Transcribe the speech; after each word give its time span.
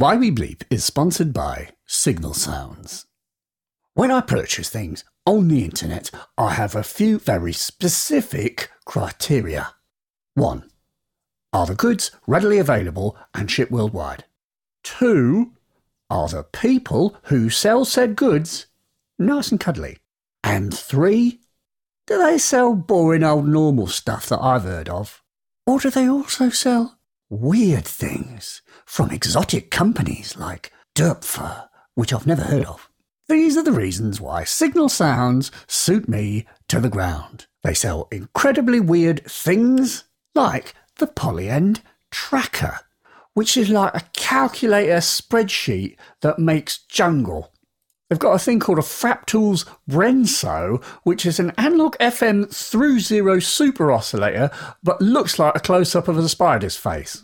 Why 0.00 0.14
We 0.14 0.30
Bleep 0.30 0.62
is 0.70 0.84
sponsored 0.84 1.32
by 1.32 1.70
Signal 1.84 2.32
Sounds. 2.32 3.06
When 3.94 4.12
I 4.12 4.20
purchase 4.20 4.68
things 4.68 5.02
on 5.26 5.48
the 5.48 5.64
internet, 5.64 6.12
I 6.38 6.52
have 6.52 6.76
a 6.76 6.84
few 6.84 7.18
very 7.18 7.52
specific 7.52 8.70
criteria. 8.84 9.74
1. 10.34 10.70
Are 11.52 11.66
the 11.66 11.74
goods 11.74 12.12
readily 12.28 12.58
available 12.58 13.16
and 13.34 13.50
shipped 13.50 13.72
worldwide? 13.72 14.22
2. 14.84 15.50
Are 16.08 16.28
the 16.28 16.44
people 16.44 17.16
who 17.24 17.50
sell 17.50 17.84
said 17.84 18.14
goods 18.14 18.66
nice 19.18 19.50
and 19.50 19.58
cuddly? 19.58 19.98
And 20.44 20.72
3. 20.72 21.40
Do 22.06 22.18
they 22.18 22.38
sell 22.38 22.76
boring 22.76 23.24
old 23.24 23.48
normal 23.48 23.88
stuff 23.88 24.28
that 24.28 24.40
I've 24.40 24.62
heard 24.62 24.88
of? 24.88 25.24
Or 25.66 25.80
do 25.80 25.90
they 25.90 26.08
also 26.08 26.50
sell 26.50 26.97
weird 27.30 27.84
things 27.84 28.62
from 28.86 29.10
exotic 29.10 29.70
companies 29.70 30.36
like 30.36 30.72
Doepfer, 30.94 31.68
which 31.94 32.12
I've 32.12 32.26
never 32.26 32.42
heard 32.42 32.64
of. 32.64 32.88
These 33.28 33.56
are 33.56 33.62
the 33.62 33.72
reasons 33.72 34.20
why 34.20 34.44
Signal 34.44 34.88
Sounds 34.88 35.50
suit 35.66 36.08
me 36.08 36.46
to 36.68 36.80
the 36.80 36.88
ground. 36.88 37.46
They 37.62 37.74
sell 37.74 38.08
incredibly 38.10 38.80
weird 38.80 39.24
things 39.26 40.04
like 40.34 40.74
the 40.96 41.06
Polyend 41.06 41.80
Tracker, 42.10 42.80
which 43.34 43.56
is 43.56 43.68
like 43.68 43.94
a 43.94 44.06
calculator 44.14 44.96
spreadsheet 44.96 45.96
that 46.22 46.38
makes 46.38 46.78
jungle. 46.78 47.52
They've 48.08 48.18
got 48.18 48.32
a 48.32 48.38
thing 48.38 48.58
called 48.58 48.78
a 48.78 48.82
Fraptools 48.82 49.68
Brenso, 49.88 50.82
which 51.02 51.26
is 51.26 51.38
an 51.38 51.52
analog 51.58 51.96
FM 51.98 52.52
through 52.54 53.00
zero 53.00 53.38
super 53.38 53.92
oscillator, 53.92 54.50
but 54.82 55.02
looks 55.02 55.38
like 55.38 55.54
a 55.54 55.60
close 55.60 55.94
up 55.94 56.08
of 56.08 56.16
a 56.16 56.26
spider's 56.28 56.76
face. 56.76 57.22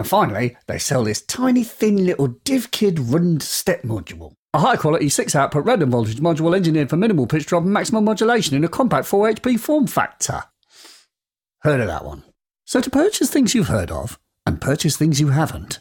And 0.00 0.08
finally, 0.08 0.56
they 0.66 0.78
sell 0.78 1.04
this 1.04 1.20
tiny 1.20 1.62
thin 1.62 2.06
little 2.06 2.28
DivKid 2.28 3.12
rund 3.12 3.42
step 3.42 3.82
module. 3.82 4.32
A 4.54 4.60
high 4.60 4.76
quality 4.76 5.10
6 5.10 5.36
output 5.36 5.66
random 5.66 5.90
voltage 5.90 6.20
module 6.20 6.56
engineered 6.56 6.88
for 6.88 6.96
minimal 6.96 7.26
pitch 7.26 7.44
drop 7.44 7.64
and 7.64 7.72
maximum 7.74 8.06
modulation 8.06 8.56
in 8.56 8.64
a 8.64 8.68
compact 8.68 9.06
4 9.06 9.34
HP 9.34 9.60
form 9.60 9.86
factor. 9.86 10.44
Heard 11.58 11.80
of 11.80 11.86
that 11.88 12.06
one? 12.06 12.22
So, 12.64 12.80
to 12.80 12.88
purchase 12.88 13.28
things 13.28 13.54
you've 13.54 13.68
heard 13.68 13.90
of 13.90 14.18
and 14.46 14.58
purchase 14.58 14.96
things 14.96 15.20
you 15.20 15.28
haven't, 15.28 15.80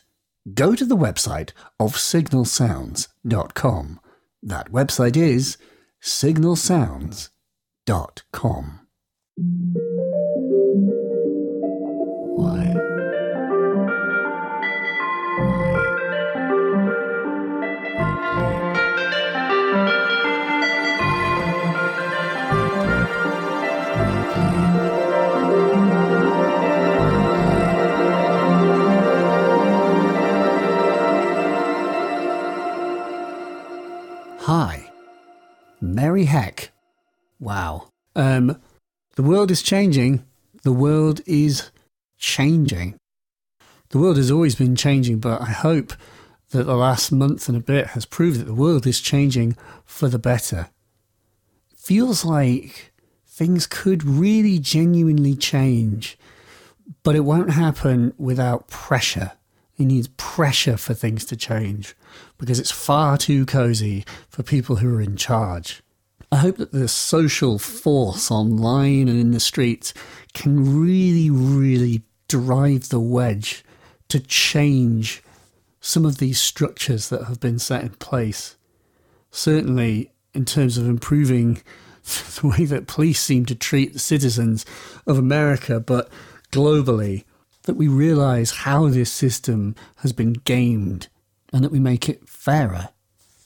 go 0.54 0.76
to 0.76 0.84
the 0.84 0.98
website 0.98 1.54
of 1.80 1.96
signalsounds.com 1.96 4.00
that 4.44 4.72
website 4.72 5.18
is 5.18 5.58
signalsounds.com. 6.02 8.80
Merry 35.82 36.26
heck. 36.26 36.72
Wow. 37.40 37.90
Um, 38.16 38.60
the 39.16 39.24
world 39.24 39.52
is 39.52 39.62
changing. 39.62 40.26
The 40.64 40.74
world 40.74 41.22
is 41.26 41.72
changing. 42.18 42.96
The 43.90 44.00
world 44.00 44.18
has 44.18 44.30
always 44.30 44.56
been 44.56 44.76
changing, 44.76 45.20
but 45.20 45.42
I 45.42 45.52
hope 45.52 45.94
that 46.52 46.64
the 46.64 46.76
last 46.76 47.12
month 47.12 47.48
and 47.48 47.58
a 47.58 47.62
bit 47.62 47.88
has 47.88 48.06
proved 48.06 48.40
that 48.40 48.46
the 48.46 48.54
world 48.54 48.86
is 48.86 49.00
changing 49.00 49.56
for 49.86 50.10
the 50.10 50.20
better. 50.20 50.70
Feels 51.76 52.26
like 52.26 52.92
things 53.26 53.66
could 53.66 54.04
really 54.04 54.60
genuinely 54.60 55.36
change, 55.36 56.18
but 57.04 57.16
it 57.16 57.22
won't 57.22 57.52
happen 57.52 58.14
without 58.18 58.68
pressure. 58.68 59.32
It 59.78 59.86
needs 59.86 60.10
pressure 60.18 60.76
for 60.76 60.94
things 60.94 61.24
to 61.26 61.38
change 61.38 61.96
because 62.40 62.60
it's 62.60 62.72
far 62.72 63.18
too 63.18 63.46
cozy 63.46 64.04
for 64.30 64.42
people 64.42 64.78
who 64.78 64.96
are 64.96 65.02
in 65.02 65.16
charge. 65.16 65.84
I 66.32 66.38
hope 66.38 66.58
that 66.58 66.72
the 66.72 66.88
social 66.88 67.60
force 67.60 68.32
online 68.32 69.08
and 69.08 69.20
in 69.20 69.32
the 69.32 69.40
streets 69.40 69.94
can 70.34 70.82
really, 70.82 71.30
really 71.30 72.04
drive 72.28 72.90
the 72.90 73.00
wedge 73.00 73.64
to 74.08 74.20
change 74.20 75.22
some 75.82 76.06
of 76.06 76.18
these 76.18 76.40
structures 76.40 77.10
that 77.10 77.26
have 77.26 77.40
been 77.40 77.60
set 77.60 77.84
in 77.84 77.90
place. 77.92 78.56
Certainly, 79.32 80.12
in 80.34 80.46
terms 80.46 80.78
of 80.78 80.88
improving 80.88 81.62
the 82.04 82.48
way 82.48 82.66
that 82.66 82.88
police 82.88 83.20
seem 83.20 83.46
to 83.48 83.56
treat 83.56 83.94
the 83.94 84.00
citizens 84.00 84.66
of 85.06 85.18
America, 85.18 85.80
but 85.80 86.10
globally, 86.52 87.26
that 87.64 87.76
we 87.76 87.88
realize 87.88 88.52
how 88.52 88.88
this 88.88 89.12
system 89.12 89.76
has 89.98 90.14
been 90.14 90.34
gamed 90.34 91.08
and 91.52 91.64
that 91.64 91.72
we 91.72 91.80
make 91.80 92.10
it 92.10 92.28
fairer. 92.28 92.90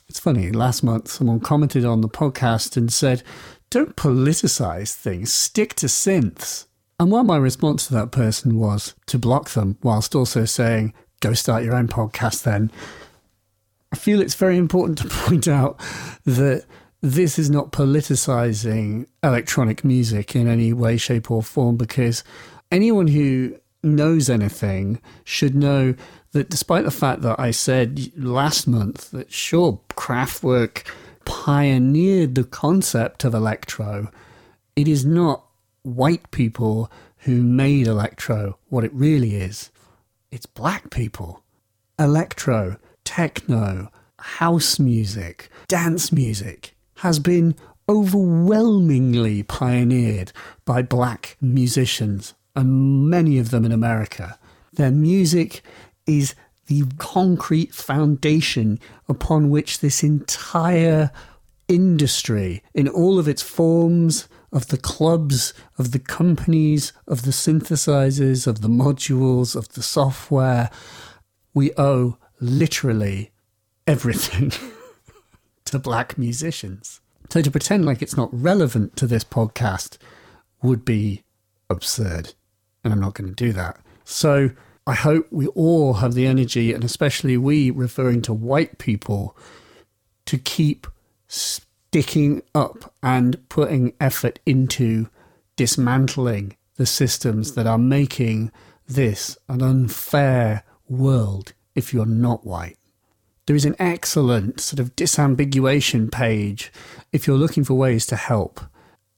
It's 0.10 0.20
funny, 0.20 0.52
last 0.52 0.84
month 0.84 1.08
someone 1.10 1.40
commented 1.40 1.86
on 1.86 2.02
the 2.02 2.10
podcast 2.10 2.78
and 2.78 2.92
said, 2.92 3.24
Don't 3.70 3.96
politicize 3.96 4.94
things, 4.94 5.34
stick 5.34 5.74
to 5.76 5.88
synths. 5.88 6.68
And 7.00 7.12
what 7.12 7.26
my 7.26 7.38
response 7.38 7.88
to 7.88 7.94
that 7.96 8.12
person 8.12 8.58
was 8.58 8.94
to 9.08 9.18
block 9.18 9.50
them, 9.52 9.78
whilst 9.82 10.16
also 10.16 10.46
saying, 10.46 10.94
Go 11.20 11.34
start 11.34 11.64
your 11.64 11.76
own 11.76 11.88
podcast 11.88 12.44
then. 12.44 12.72
I 13.92 13.96
feel 13.96 14.22
it's 14.22 14.36
very 14.36 14.58
important 14.58 14.98
to 15.00 15.08
point 15.10 15.48
out 15.48 15.80
that 16.26 16.66
this 17.02 17.38
is 17.38 17.50
not 17.50 17.72
politicizing 17.72 19.08
electronic 19.22 19.84
music 19.84 20.36
in 20.36 20.48
any 20.48 20.74
way, 20.74 20.98
shape, 20.98 21.30
or 21.30 21.44
form 21.44 21.76
because 21.76 22.24
anyone 22.72 23.08
who 23.08 23.56
knows 23.84 24.30
anything 24.30 25.02
should 25.26 25.54
know 25.54 25.96
that 26.34 26.50
despite 26.50 26.84
the 26.84 26.92
fact 26.92 27.22
that 27.22 27.40
I 27.40 27.52
said 27.52 28.12
last 28.18 28.68
month 28.68 29.12
that 29.12 29.32
sure, 29.32 29.80
Kraftwerk 29.90 30.86
pioneered 31.26 32.36
the 32.36 32.44
concept 32.44 33.24
of 33.24 33.34
electro, 33.34 34.12
it 34.76 34.88
is 34.88 35.06
not 35.06 35.46
white 35.84 36.30
people 36.32 36.92
who 37.20 37.42
made 37.42 37.88
electro 37.88 38.58
what 38.70 38.84
it 38.84 38.94
really 38.94 39.36
is. 39.36 39.72
It's 40.32 40.46
black 40.46 40.90
people. 40.90 41.44
Electro, 41.98 42.78
techno, 43.06 43.90
house 44.20 44.80
music, 44.80 45.50
dance 45.68 46.12
music 46.12 46.76
has 46.98 47.20
been 47.20 47.56
overwhelmingly 47.88 49.44
pioneered 49.44 50.32
by 50.66 50.82
black 50.82 51.38
musicians 51.42 52.34
and 52.56 53.10
many 53.10 53.38
of 53.38 53.52
them 53.52 53.66
in 53.66 53.72
America. 53.72 54.40
Their 54.74 54.92
music 54.92 55.62
is 56.06 56.36
the 56.68 56.86
concrete 56.98 57.74
foundation 57.74 58.80
upon 59.10 59.50
which 59.50 59.80
this 59.80 60.04
entire 60.04 61.12
industry, 61.68 62.64
in 62.74 62.88
all 62.88 63.20
of 63.20 63.28
its 63.28 63.42
forms, 63.42 64.28
of 64.52 64.68
the 64.68 64.78
clubs, 64.78 65.54
of 65.78 65.92
the 65.92 66.00
companies, 66.00 66.94
of 67.08 67.24
the 67.24 67.32
synthesizers, 67.32 68.46
of 68.46 68.62
the 68.62 68.70
modules, 68.70 69.56
of 69.56 69.70
the 69.70 69.82
software, 69.82 70.70
we 71.54 71.72
owe 71.76 72.18
literally 72.40 73.32
everything 73.88 74.52
to 75.66 75.80
black 75.80 76.18
musicians. 76.18 77.02
So 77.30 77.42
to 77.42 77.52
pretend 77.52 77.86
like 77.86 78.02
it's 78.02 78.18
not 78.18 78.30
relevant 78.32 78.96
to 78.98 79.08
this 79.08 79.24
podcast 79.24 79.98
would 80.62 80.86
be 80.86 81.24
absurd 81.70 82.36
and 82.84 82.94
I'm 82.94 83.00
not 83.00 83.16
going 83.16 83.34
to 83.34 83.36
do 83.36 83.54
that. 83.54 83.80
So 84.04 84.52
I 84.86 84.94
hope 84.94 85.28
we 85.32 85.48
all 85.48 85.96
have 85.96 86.14
the 86.14 86.28
energy, 86.28 86.74
and 86.74 86.84
especially 86.84 87.38
we, 87.38 87.72
referring 87.72 88.22
to 88.24 88.34
white 88.34 88.78
people, 88.78 89.38
to 90.26 90.38
keep 90.38 90.88
sticking 91.28 92.42
up 92.54 92.94
and 93.02 93.48
putting 93.50 93.94
effort 94.02 94.40
into 94.46 95.10
dismantling 95.56 96.58
the 96.76 96.86
systems 96.86 97.54
that 97.54 97.68
are 97.68 97.78
making 97.78 98.52
this 98.88 99.38
an 99.48 99.62
unfair 99.62 100.64
world 100.90 101.54
if 101.76 101.94
you're 101.94 102.06
not 102.06 102.46
white. 102.46 102.78
There 103.46 103.56
is 103.56 103.66
an 103.66 103.76
excellent 103.80 104.60
sort 104.60 104.80
of 104.80 104.96
disambiguation 104.96 106.12
page 106.12 106.72
if 107.12 107.28
you're 107.28 107.38
looking 107.38 107.64
for 107.64 107.74
ways 107.74 108.06
to 108.08 108.16
help. 108.16 108.62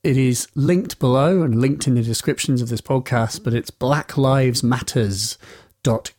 It 0.03 0.17
is 0.17 0.47
linked 0.53 0.99
below 0.99 1.41
and 1.41 1.59
linked 1.59 1.87
in 1.87 1.95
the 1.95 2.03
descriptions 2.03 2.61
of 2.61 2.69
this 2.69 2.81
podcast, 2.81 3.43
but 3.43 3.53
it's 3.53 3.71
Black 3.71 4.17
Lives 4.17 4.61
C-A-R-R-D 4.61 5.37
dot 5.85 6.11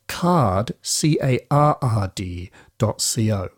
C-O. 3.00 3.48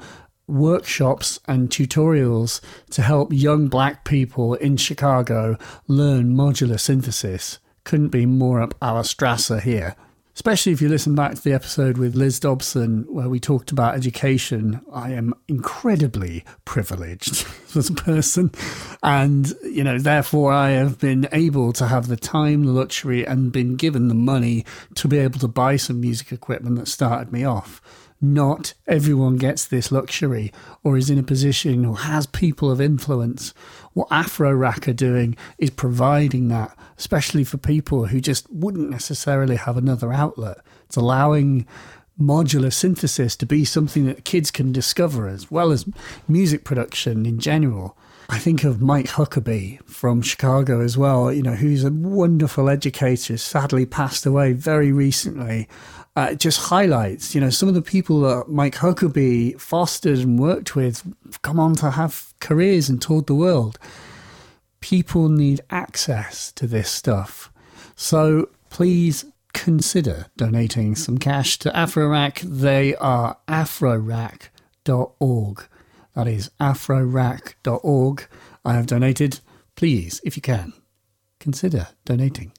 workshops 0.47 1.39
and 1.47 1.69
tutorials 1.69 2.61
to 2.91 3.01
help 3.01 3.31
young 3.31 3.67
black 3.67 4.03
people 4.05 4.55
in 4.55 4.77
Chicago 4.77 5.57
learn 5.87 6.35
modular 6.35 6.79
synthesis 6.79 7.59
couldn't 7.83 8.09
be 8.09 8.25
more 8.25 8.61
up 8.61 8.75
our 8.81 9.03
Strasser 9.03 9.61
here. 9.61 9.95
Especially 10.33 10.71
if 10.71 10.81
you 10.81 10.87
listen 10.87 11.13
back 11.13 11.35
to 11.35 11.41
the 11.41 11.53
episode 11.53 11.97
with 11.97 12.15
Liz 12.15 12.39
Dobson, 12.39 13.05
where 13.09 13.27
we 13.27 13.39
talked 13.39 13.71
about 13.71 13.95
education, 13.95 14.79
I 14.91 15.11
am 15.11 15.33
incredibly 15.49 16.45
privileged 16.63 17.45
as 17.75 17.89
a 17.89 17.93
person. 17.93 18.51
And, 19.03 19.53
you 19.63 19.83
know, 19.83 19.99
therefore 19.99 20.53
I 20.53 20.69
have 20.71 20.99
been 20.99 21.27
able 21.33 21.73
to 21.73 21.87
have 21.87 22.07
the 22.07 22.15
time, 22.15 22.63
the 22.63 22.71
luxury, 22.71 23.27
and 23.27 23.51
been 23.51 23.75
given 23.75 24.07
the 24.07 24.15
money 24.15 24.65
to 24.95 25.09
be 25.09 25.17
able 25.17 25.39
to 25.39 25.49
buy 25.49 25.75
some 25.75 25.99
music 25.99 26.31
equipment 26.31 26.77
that 26.77 26.87
started 26.87 27.33
me 27.33 27.43
off. 27.43 27.81
Not 28.23 28.75
everyone 28.87 29.37
gets 29.37 29.65
this 29.65 29.91
luxury 29.91 30.53
or 30.83 30.95
is 30.95 31.09
in 31.09 31.17
a 31.17 31.23
position 31.23 31.83
or 31.85 31.97
has 31.97 32.27
people 32.27 32.69
of 32.69 32.79
influence. 32.79 33.51
What 33.93 34.07
Afro 34.11 34.53
Rack 34.53 34.87
are 34.87 34.93
doing 34.93 35.35
is 35.57 35.71
providing 35.71 36.47
that, 36.49 36.77
especially 36.99 37.43
for 37.43 37.57
people 37.57 38.05
who 38.05 38.21
just 38.21 38.45
wouldn't 38.51 38.91
necessarily 38.91 39.55
have 39.55 39.75
another 39.75 40.13
outlet. 40.13 40.59
It's 40.85 40.97
allowing 40.97 41.65
modular 42.19 42.71
synthesis 42.71 43.35
to 43.37 43.47
be 43.47 43.65
something 43.65 44.05
that 44.05 44.23
kids 44.23 44.51
can 44.51 44.71
discover 44.71 45.27
as 45.27 45.49
well 45.49 45.71
as 45.71 45.87
music 46.27 46.63
production 46.63 47.25
in 47.25 47.39
general. 47.39 47.97
I 48.29 48.37
think 48.37 48.63
of 48.63 48.81
Mike 48.81 49.07
Huckaby 49.07 49.83
from 49.85 50.21
Chicago 50.21 50.79
as 50.79 50.97
well, 50.97 51.33
you 51.33 51.41
know, 51.41 51.55
who's 51.55 51.83
a 51.83 51.91
wonderful 51.91 52.69
educator, 52.69 53.37
sadly 53.37 53.85
passed 53.85 54.25
away 54.25 54.53
very 54.53 54.91
recently 54.91 55.67
uh, 56.15 56.33
just 56.35 56.59
highlights, 56.59 57.33
you 57.33 57.41
know, 57.41 57.49
some 57.49 57.69
of 57.69 57.75
the 57.75 57.81
people 57.81 58.21
that 58.21 58.49
Mike 58.49 58.75
Huckaby 58.75 59.59
fostered 59.59 60.19
and 60.19 60.37
worked 60.39 60.75
with 60.75 61.03
come 61.41 61.59
on 61.59 61.75
to 61.75 61.91
have 61.91 62.33
careers 62.39 62.89
and 62.89 63.01
toured 63.01 63.27
the 63.27 63.35
world. 63.35 63.79
People 64.81 65.29
need 65.29 65.61
access 65.69 66.51
to 66.53 66.67
this 66.67 66.89
stuff. 66.89 67.51
So 67.95 68.49
please 68.69 69.25
consider 69.53 70.25
donating 70.37 70.95
some 70.95 71.17
cash 71.17 71.57
to 71.59 71.69
AfroRack. 71.71 72.41
They 72.41 72.95
are 72.95 73.37
afrorack.org. 73.47 74.47
That 76.15 76.27
is 76.27 76.51
afrorack.org. 76.59 78.27
I 78.65 78.73
have 78.73 78.87
donated. 78.87 79.39
Please, 79.75 80.19
if 80.23 80.35
you 80.35 80.41
can, 80.41 80.73
consider 81.39 81.87
donating. 82.05 82.51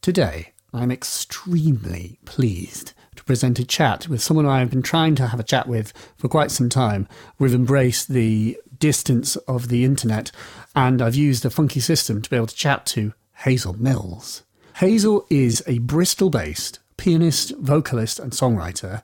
Today, 0.00 0.52
I'm 0.76 0.90
extremely 0.90 2.18
pleased 2.24 2.92
to 3.16 3.24
present 3.24 3.58
a 3.58 3.64
chat 3.64 4.08
with 4.08 4.22
someone 4.22 4.46
I've 4.46 4.70
been 4.70 4.82
trying 4.82 5.14
to 5.16 5.28
have 5.28 5.40
a 5.40 5.44
chat 5.44 5.66
with 5.66 5.92
for 6.18 6.28
quite 6.28 6.50
some 6.50 6.68
time. 6.68 7.08
We've 7.38 7.54
embraced 7.54 8.08
the 8.08 8.58
distance 8.78 9.36
of 9.36 9.68
the 9.68 9.84
internet, 9.84 10.30
and 10.74 11.00
I've 11.00 11.14
used 11.14 11.44
a 11.44 11.50
funky 11.50 11.80
system 11.80 12.20
to 12.20 12.28
be 12.28 12.36
able 12.36 12.48
to 12.48 12.54
chat 12.54 12.84
to 12.86 13.14
Hazel 13.38 13.72
Mills. 13.74 14.42
Hazel 14.76 15.26
is 15.30 15.62
a 15.66 15.78
Bristol 15.78 16.30
based 16.30 16.80
pianist, 16.96 17.56
vocalist, 17.56 18.18
and 18.18 18.32
songwriter 18.32 19.02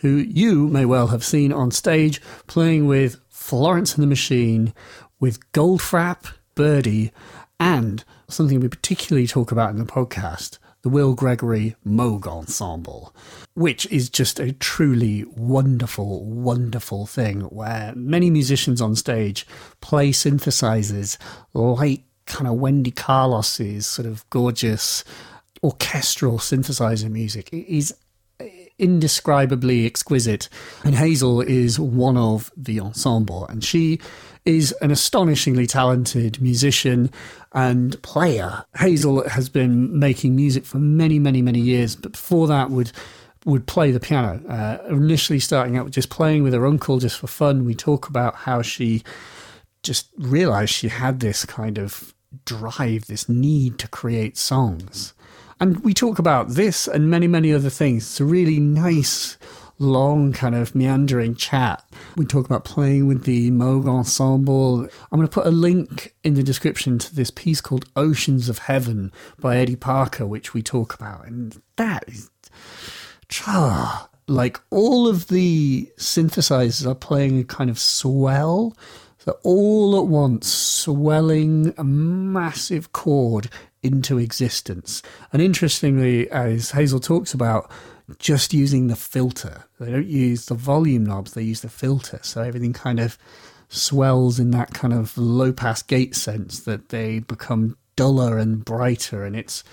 who 0.00 0.16
you 0.16 0.68
may 0.68 0.84
well 0.84 1.08
have 1.08 1.24
seen 1.24 1.52
on 1.52 1.70
stage 1.70 2.20
playing 2.46 2.86
with 2.86 3.18
Florence 3.28 3.94
and 3.94 4.02
the 4.02 4.08
Machine, 4.08 4.74
with 5.18 5.40
Goldfrapp, 5.52 6.32
Birdy, 6.54 7.12
and 7.58 8.04
something 8.28 8.60
we 8.60 8.68
particularly 8.68 9.26
talk 9.26 9.50
about 9.52 9.70
in 9.70 9.78
the 9.78 9.84
podcast 9.84 10.58
the 10.86 10.90
Will 10.90 11.14
Gregory 11.14 11.74
Moog 11.84 12.28
Ensemble, 12.28 13.12
which 13.54 13.86
is 13.86 14.08
just 14.08 14.38
a 14.38 14.52
truly 14.52 15.24
wonderful, 15.24 16.24
wonderful 16.24 17.06
thing 17.06 17.40
where 17.40 17.92
many 17.96 18.30
musicians 18.30 18.80
on 18.80 18.94
stage 18.94 19.48
play 19.80 20.12
synthesizers 20.12 21.18
like 21.54 22.04
kind 22.26 22.46
of 22.46 22.54
Wendy 22.54 22.92
Carlos's 22.92 23.84
sort 23.84 24.06
of 24.06 24.30
gorgeous 24.30 25.02
orchestral 25.60 26.38
synthesizer 26.38 27.10
music. 27.10 27.48
It 27.52 27.66
is 27.66 27.92
indescribably 28.78 29.86
exquisite. 29.86 30.48
And 30.84 30.94
Hazel 30.94 31.40
is 31.40 31.80
one 31.80 32.16
of 32.16 32.52
the 32.56 32.78
ensemble, 32.78 33.44
and 33.48 33.64
she 33.64 33.98
is 34.46 34.72
an 34.80 34.90
astonishingly 34.90 35.66
talented 35.66 36.40
musician 36.40 37.10
and 37.52 38.00
player. 38.02 38.64
Hazel 38.78 39.28
has 39.28 39.48
been 39.48 39.98
making 39.98 40.34
music 40.34 40.64
for 40.64 40.78
many, 40.78 41.18
many, 41.18 41.42
many 41.42 41.60
years, 41.60 41.96
but 41.96 42.12
before 42.12 42.46
that 42.46 42.70
would 42.70 42.92
would 43.44 43.66
play 43.66 43.92
the 43.92 44.00
piano. 44.00 44.42
Uh, 44.48 44.78
initially, 44.90 45.38
starting 45.38 45.76
out 45.76 45.84
with 45.84 45.94
just 45.94 46.10
playing 46.10 46.42
with 46.42 46.52
her 46.52 46.66
uncle 46.66 46.98
just 46.98 47.18
for 47.18 47.28
fun. 47.28 47.64
We 47.64 47.74
talk 47.76 48.08
about 48.08 48.34
how 48.34 48.60
she 48.60 49.04
just 49.84 50.08
realized 50.18 50.72
she 50.72 50.88
had 50.88 51.20
this 51.20 51.44
kind 51.44 51.78
of 51.78 52.12
drive, 52.44 53.06
this 53.06 53.28
need 53.28 53.78
to 53.78 53.88
create 53.88 54.36
songs. 54.36 55.14
And 55.60 55.78
we 55.84 55.94
talk 55.94 56.18
about 56.18 56.50
this 56.50 56.86
and 56.86 57.08
many, 57.08 57.28
many 57.28 57.52
other 57.54 57.70
things. 57.70 58.02
It's 58.02 58.20
a 58.20 58.24
really 58.24 58.58
nice, 58.58 59.38
long, 59.78 60.32
kind 60.32 60.54
of 60.54 60.74
meandering 60.74 61.34
chat. 61.34 61.84
We 62.16 62.24
talk 62.24 62.46
about 62.46 62.64
playing 62.64 63.06
with 63.06 63.24
the 63.24 63.50
Moog 63.50 63.88
Ensemble. 63.88 64.82
I'm 64.82 65.18
going 65.18 65.28
to 65.28 65.32
put 65.32 65.46
a 65.46 65.50
link 65.50 66.14
in 66.24 66.34
the 66.34 66.42
description 66.42 66.98
to 66.98 67.14
this 67.14 67.30
piece 67.30 67.60
called 67.60 67.84
Oceans 67.94 68.48
of 68.48 68.58
Heaven 68.58 69.12
by 69.38 69.58
Eddie 69.58 69.76
Parker, 69.76 70.26
which 70.26 70.54
we 70.54 70.62
talk 70.62 70.94
about. 70.94 71.26
And 71.26 71.60
that 71.76 72.04
is. 72.08 72.30
Like 74.28 74.60
all 74.70 75.06
of 75.06 75.28
the 75.28 75.92
synthesizers 75.98 76.86
are 76.86 76.94
playing 76.94 77.38
a 77.38 77.44
kind 77.44 77.70
of 77.70 77.78
swell. 77.78 78.76
So 79.18 79.38
all 79.42 79.98
at 79.98 80.06
once, 80.06 80.48
swelling 80.48 81.74
a 81.76 81.84
massive 81.84 82.92
chord 82.92 83.48
into 83.82 84.18
existence. 84.18 85.02
And 85.32 85.42
interestingly, 85.42 86.30
as 86.30 86.70
Hazel 86.70 87.00
talks 87.00 87.34
about, 87.34 87.70
just 88.18 88.54
using 88.54 88.86
the 88.86 88.96
filter. 88.96 89.64
They 89.80 89.90
don't 89.90 90.06
use 90.06 90.46
the 90.46 90.54
volume 90.54 91.04
knobs, 91.04 91.34
they 91.34 91.42
use 91.42 91.60
the 91.60 91.68
filter. 91.68 92.20
So 92.22 92.42
everything 92.42 92.72
kind 92.72 93.00
of 93.00 93.18
swells 93.68 94.38
in 94.38 94.52
that 94.52 94.72
kind 94.74 94.94
of 94.94 95.16
low 95.18 95.52
pass 95.52 95.82
gate 95.82 96.14
sense 96.14 96.60
that 96.60 96.90
they 96.90 97.18
become 97.20 97.76
duller 97.96 98.38
and 98.38 98.64
brighter. 98.64 99.24
And 99.24 99.34
it's 99.34 99.64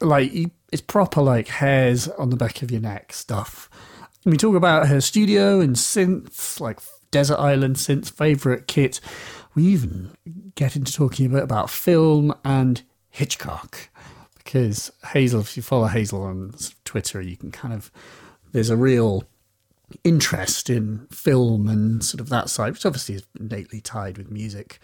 like, 0.00 0.32
it's 0.72 0.82
proper 0.82 1.20
like 1.20 1.48
hairs 1.48 2.08
on 2.08 2.30
the 2.30 2.36
back 2.36 2.62
of 2.62 2.70
your 2.70 2.80
neck 2.80 3.12
stuff. 3.12 3.68
And 4.24 4.32
we 4.32 4.38
talk 4.38 4.56
about 4.56 4.88
her 4.88 5.00
studio 5.00 5.60
and 5.60 5.76
synths, 5.76 6.60
like 6.60 6.80
Desert 7.10 7.38
Island 7.38 7.76
synth 7.76 8.10
favorite 8.10 8.66
kit. 8.66 9.00
We 9.54 9.64
even 9.64 10.12
get 10.54 10.76
into 10.76 10.92
talking 10.92 11.26
a 11.26 11.30
bit 11.30 11.42
about 11.42 11.70
film 11.70 12.34
and 12.44 12.82
Hitchcock. 13.10 13.88
Because 14.46 14.92
Hazel, 15.08 15.40
if 15.40 15.56
you 15.56 15.62
follow 15.62 15.88
Hazel 15.88 16.22
on 16.22 16.54
Twitter, 16.84 17.20
you 17.20 17.36
can 17.36 17.50
kind 17.50 17.74
of, 17.74 17.90
there's 18.52 18.70
a 18.70 18.76
real 18.76 19.24
interest 20.04 20.70
in 20.70 21.08
film 21.10 21.68
and 21.68 22.04
sort 22.04 22.20
of 22.20 22.28
that 22.28 22.48
side, 22.48 22.72
which 22.72 22.86
obviously 22.86 23.16
is 23.16 23.26
innately 23.40 23.80
tied 23.80 24.16
with 24.16 24.30
music. 24.30 24.78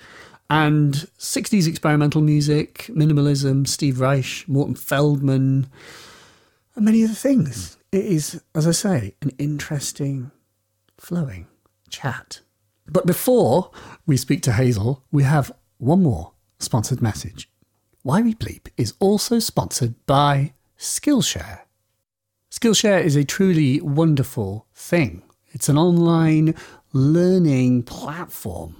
And 0.50 0.94
60s 1.16 1.68
experimental 1.68 2.22
music, 2.22 2.90
minimalism, 2.90 3.68
Steve 3.68 4.00
Reich, 4.00 4.44
Morton 4.48 4.74
Feldman, 4.74 5.68
and 6.74 6.84
many 6.84 7.04
other 7.04 7.14
things. 7.14 7.76
Hmm. 7.92 7.98
It 7.98 8.04
is, 8.06 8.42
as 8.56 8.66
I 8.66 8.72
say, 8.72 9.14
an 9.22 9.30
interesting, 9.38 10.32
flowing 10.98 11.46
chat. 11.88 12.40
But 12.88 13.06
before 13.06 13.70
we 14.06 14.16
speak 14.16 14.42
to 14.42 14.52
Hazel, 14.52 15.04
we 15.12 15.22
have 15.22 15.52
one 15.78 16.02
more 16.02 16.32
sponsored 16.58 17.00
message. 17.00 17.48
Why 18.04 18.20
We 18.20 18.34
Bleep 18.34 18.66
is 18.76 18.94
also 18.98 19.38
sponsored 19.38 19.94
by 20.06 20.54
Skillshare. 20.76 21.60
Skillshare 22.50 23.00
is 23.00 23.14
a 23.14 23.22
truly 23.22 23.80
wonderful 23.80 24.66
thing. 24.74 25.22
It's 25.52 25.68
an 25.68 25.78
online 25.78 26.56
learning 26.92 27.84
platform. 27.84 28.74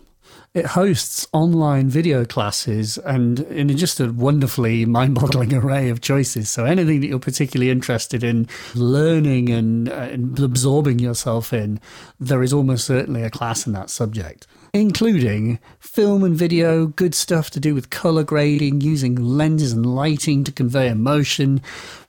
It 0.55 0.67
hosts 0.67 1.29
online 1.33 1.89
video 1.89 2.25
classes 2.25 2.99
and 2.99 3.39
in 3.41 3.69
just 3.77 4.01
a 4.01 4.13
wonderfully 4.13 4.87
mind 4.87 5.15
boggling 5.15 5.55
array 5.55 5.89
of 5.89 6.01
choices. 6.01 6.51
So, 6.51 6.65
anything 6.65 7.01
that 7.01 7.07
you're 7.07 7.21
particularly 7.21 7.71
interested 7.71 8.25
in 8.25 8.49
learning 8.75 9.51
and, 9.51 9.89
uh, 9.89 9.93
and 9.93 10.39
absorbing 10.41 10.99
yourself 10.99 11.53
in, 11.53 11.79
there 12.19 12.43
is 12.43 12.53
almost 12.53 12.87
certainly 12.87 13.23
a 13.23 13.31
class 13.31 13.69
in 13.69 13.73
that 13.75 13.89
subject 13.89 14.49
including 14.75 15.59
film 15.79 16.25
and 16.25 16.35
video, 16.35 16.87
good 16.87 17.15
stuff 17.15 17.51
to 17.51 17.61
do 17.61 17.75
with 17.75 17.91
color 17.91 18.25
grading, 18.25 18.81
using 18.81 19.15
lenses 19.17 19.73
and 19.73 19.85
lighting 19.85 20.45
to 20.45 20.53
convey 20.53 20.89
emotion, 20.89 21.61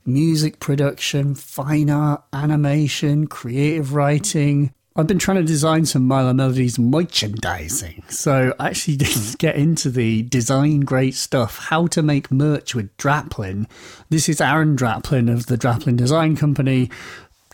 music 0.06 0.60
production, 0.60 1.36
fine 1.36 1.90
art, 1.90 2.24
animation, 2.32 3.28
creative 3.28 3.94
writing. 3.94 4.74
I've 4.96 5.08
been 5.08 5.20
trying 5.20 5.38
to 5.38 5.44
design 5.44 5.86
some 5.88 6.08
Mylar 6.08 6.36
Melodies 6.36 6.78
merchandising. 6.78 8.04
So 8.10 8.54
I 8.60 8.70
actually 8.70 8.98
did 8.98 9.08
hmm. 9.08 9.34
get 9.40 9.56
into 9.56 9.90
the 9.90 10.22
design 10.22 10.82
great 10.82 11.16
stuff, 11.16 11.58
how 11.58 11.88
to 11.88 12.04
make 12.04 12.32
merch 12.32 12.76
with 12.76 12.96
Draplin. 12.98 13.68
This 14.10 14.30
is 14.30 14.40
Aaron 14.40 14.78
Draplin 14.78 15.34
of 15.34 15.48
the 15.48 15.58
Draplin 15.58 15.98
Design 15.98 16.38
Company 16.38 16.92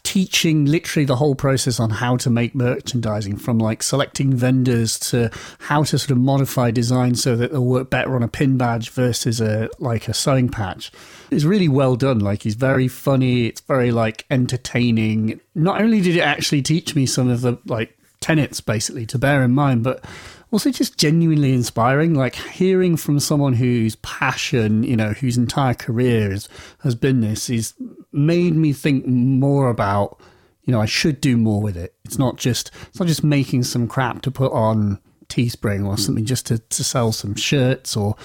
teaching 0.09 0.65
literally 0.65 1.05
the 1.05 1.17
whole 1.17 1.35
process 1.35 1.79
on 1.79 1.91
how 1.91 2.17
to 2.17 2.31
make 2.31 2.55
merchandising 2.55 3.37
from 3.37 3.59
like 3.59 3.83
selecting 3.83 4.33
vendors 4.33 4.97
to 4.97 5.29
how 5.59 5.83
to 5.83 5.99
sort 5.99 6.09
of 6.09 6.17
modify 6.17 6.71
design 6.71 7.13
so 7.13 7.35
that 7.35 7.51
they'll 7.51 7.63
work 7.63 7.91
better 7.91 8.15
on 8.15 8.23
a 8.23 8.27
pin 8.27 8.57
badge 8.57 8.89
versus 8.89 9.39
a 9.39 9.69
like 9.77 10.07
a 10.07 10.13
sewing 10.15 10.49
patch. 10.49 10.91
It's 11.29 11.43
really 11.43 11.67
well 11.67 11.95
done. 11.95 12.17
Like 12.17 12.41
he's 12.41 12.55
very 12.55 12.87
funny. 12.87 13.45
It's 13.45 13.61
very 13.61 13.91
like 13.91 14.25
entertaining. 14.31 15.41
Not 15.53 15.79
only 15.79 16.01
did 16.01 16.15
it 16.15 16.21
actually 16.21 16.63
teach 16.63 16.95
me 16.95 17.05
some 17.05 17.29
of 17.29 17.41
the 17.41 17.59
like 17.67 17.95
tenets 18.19 18.61
basically 18.61 19.05
to 19.05 19.19
bear 19.19 19.43
in 19.43 19.51
mind 19.51 19.83
but 19.83 20.03
also 20.49 20.71
just 20.71 20.97
genuinely 20.97 21.53
inspiring. 21.53 22.15
Like 22.15 22.33
hearing 22.33 22.97
from 22.97 23.19
someone 23.19 23.53
whose 23.53 23.95
passion, 23.97 24.81
you 24.81 24.95
know, 24.95 25.13
whose 25.13 25.37
entire 25.37 25.75
career 25.75 26.31
is, 26.31 26.49
has 26.79 26.95
been 26.95 27.21
this, 27.21 27.47
is 27.47 27.75
made 28.11 28.55
me 28.55 28.73
think 28.73 29.05
more 29.05 29.69
about, 29.69 30.19
you 30.63 30.71
know, 30.71 30.81
I 30.81 30.85
should 30.85 31.21
do 31.21 31.37
more 31.37 31.61
with 31.61 31.77
it. 31.77 31.95
It's 32.05 32.17
not 32.17 32.37
just 32.37 32.71
it's 32.87 32.99
not 32.99 33.07
just 33.07 33.23
making 33.23 33.63
some 33.63 33.87
crap 33.87 34.21
to 34.23 34.31
put 34.31 34.51
on 34.51 34.99
Teespring 35.27 35.85
or 35.85 35.97
something 35.97 36.25
just 36.25 36.47
to, 36.47 36.57
to 36.57 36.83
sell 36.83 37.11
some 37.11 37.35
shirts 37.35 37.95
or 37.95 38.15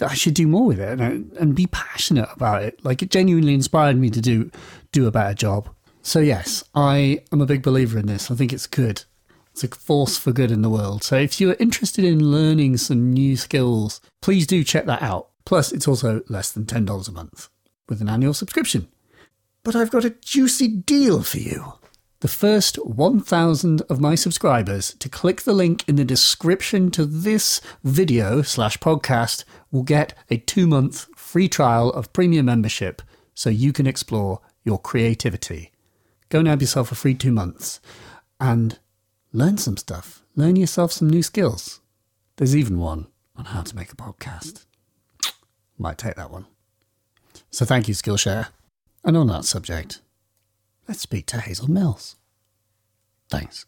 I 0.00 0.14
should 0.14 0.34
do 0.34 0.46
more 0.46 0.66
with 0.66 0.80
it 0.80 1.00
and, 1.00 1.32
and 1.32 1.54
be 1.54 1.66
passionate 1.66 2.28
about 2.32 2.62
it. 2.62 2.84
Like 2.84 3.02
it 3.02 3.10
genuinely 3.10 3.54
inspired 3.54 3.96
me 3.96 4.10
to 4.10 4.20
do 4.20 4.50
do 4.92 5.06
a 5.06 5.10
better 5.10 5.34
job. 5.34 5.68
So 6.02 6.20
yes, 6.20 6.62
I 6.74 7.22
am 7.32 7.40
a 7.40 7.46
big 7.46 7.62
believer 7.62 7.98
in 7.98 8.06
this. 8.06 8.30
I 8.30 8.34
think 8.34 8.52
it's 8.52 8.66
good. 8.66 9.04
It's 9.52 9.64
a 9.64 9.68
force 9.68 10.18
for 10.18 10.32
good 10.32 10.50
in 10.50 10.62
the 10.62 10.70
world. 10.70 11.04
So 11.04 11.16
if 11.16 11.40
you're 11.40 11.56
interested 11.60 12.04
in 12.04 12.32
learning 12.32 12.76
some 12.76 13.12
new 13.12 13.36
skills, 13.36 14.00
please 14.20 14.46
do 14.46 14.64
check 14.64 14.86
that 14.86 15.00
out. 15.00 15.28
Plus, 15.44 15.72
it's 15.72 15.86
also 15.86 16.22
less 16.28 16.50
than 16.50 16.64
$10 16.64 17.08
a 17.08 17.12
month 17.12 17.48
with 17.88 18.00
an 18.00 18.08
annual 18.08 18.34
subscription. 18.34 18.88
But 19.64 19.74
I've 19.74 19.90
got 19.90 20.04
a 20.04 20.10
juicy 20.10 20.68
deal 20.68 21.22
for 21.22 21.38
you. 21.38 21.72
The 22.20 22.28
first 22.28 22.76
1,000 22.76 23.82
of 23.88 24.00
my 24.00 24.14
subscribers 24.14 24.94
to 24.98 25.08
click 25.08 25.42
the 25.42 25.54
link 25.54 25.84
in 25.88 25.96
the 25.96 26.04
description 26.04 26.90
to 26.92 27.06
this 27.06 27.62
video 27.82 28.42
slash 28.42 28.78
podcast 28.78 29.44
will 29.72 29.82
get 29.82 30.16
a 30.30 30.36
two 30.36 30.66
month 30.66 31.06
free 31.16 31.48
trial 31.48 31.90
of 31.90 32.12
premium 32.12 32.46
membership 32.46 33.00
so 33.34 33.48
you 33.50 33.72
can 33.72 33.86
explore 33.86 34.40
your 34.64 34.78
creativity. 34.78 35.72
Go 36.28 36.42
nab 36.42 36.60
yourself 36.60 36.92
a 36.92 36.94
free 36.94 37.14
two 37.14 37.32
months. 37.32 37.80
And 38.38 38.78
learn 39.32 39.56
some 39.56 39.78
stuff, 39.78 40.22
learn 40.36 40.56
yourself 40.56 40.92
some 40.92 41.08
new 41.08 41.22
skills. 41.22 41.80
There's 42.36 42.56
even 42.56 42.78
one 42.78 43.06
on 43.34 43.46
how 43.46 43.62
to 43.62 43.76
make 43.76 43.92
a 43.92 43.96
podcast. 43.96 44.66
Might 45.78 45.98
take 45.98 46.16
that 46.16 46.30
one. 46.30 46.46
So 47.50 47.64
thank 47.64 47.88
you, 47.88 47.94
Skillshare. 47.94 48.48
And 49.04 49.16
on 49.18 49.26
that 49.26 49.44
subject, 49.44 50.00
let's 50.88 51.00
speak 51.00 51.26
to 51.26 51.40
Hazel 51.40 51.70
Mills. 51.70 52.16
Thanks. 53.28 53.66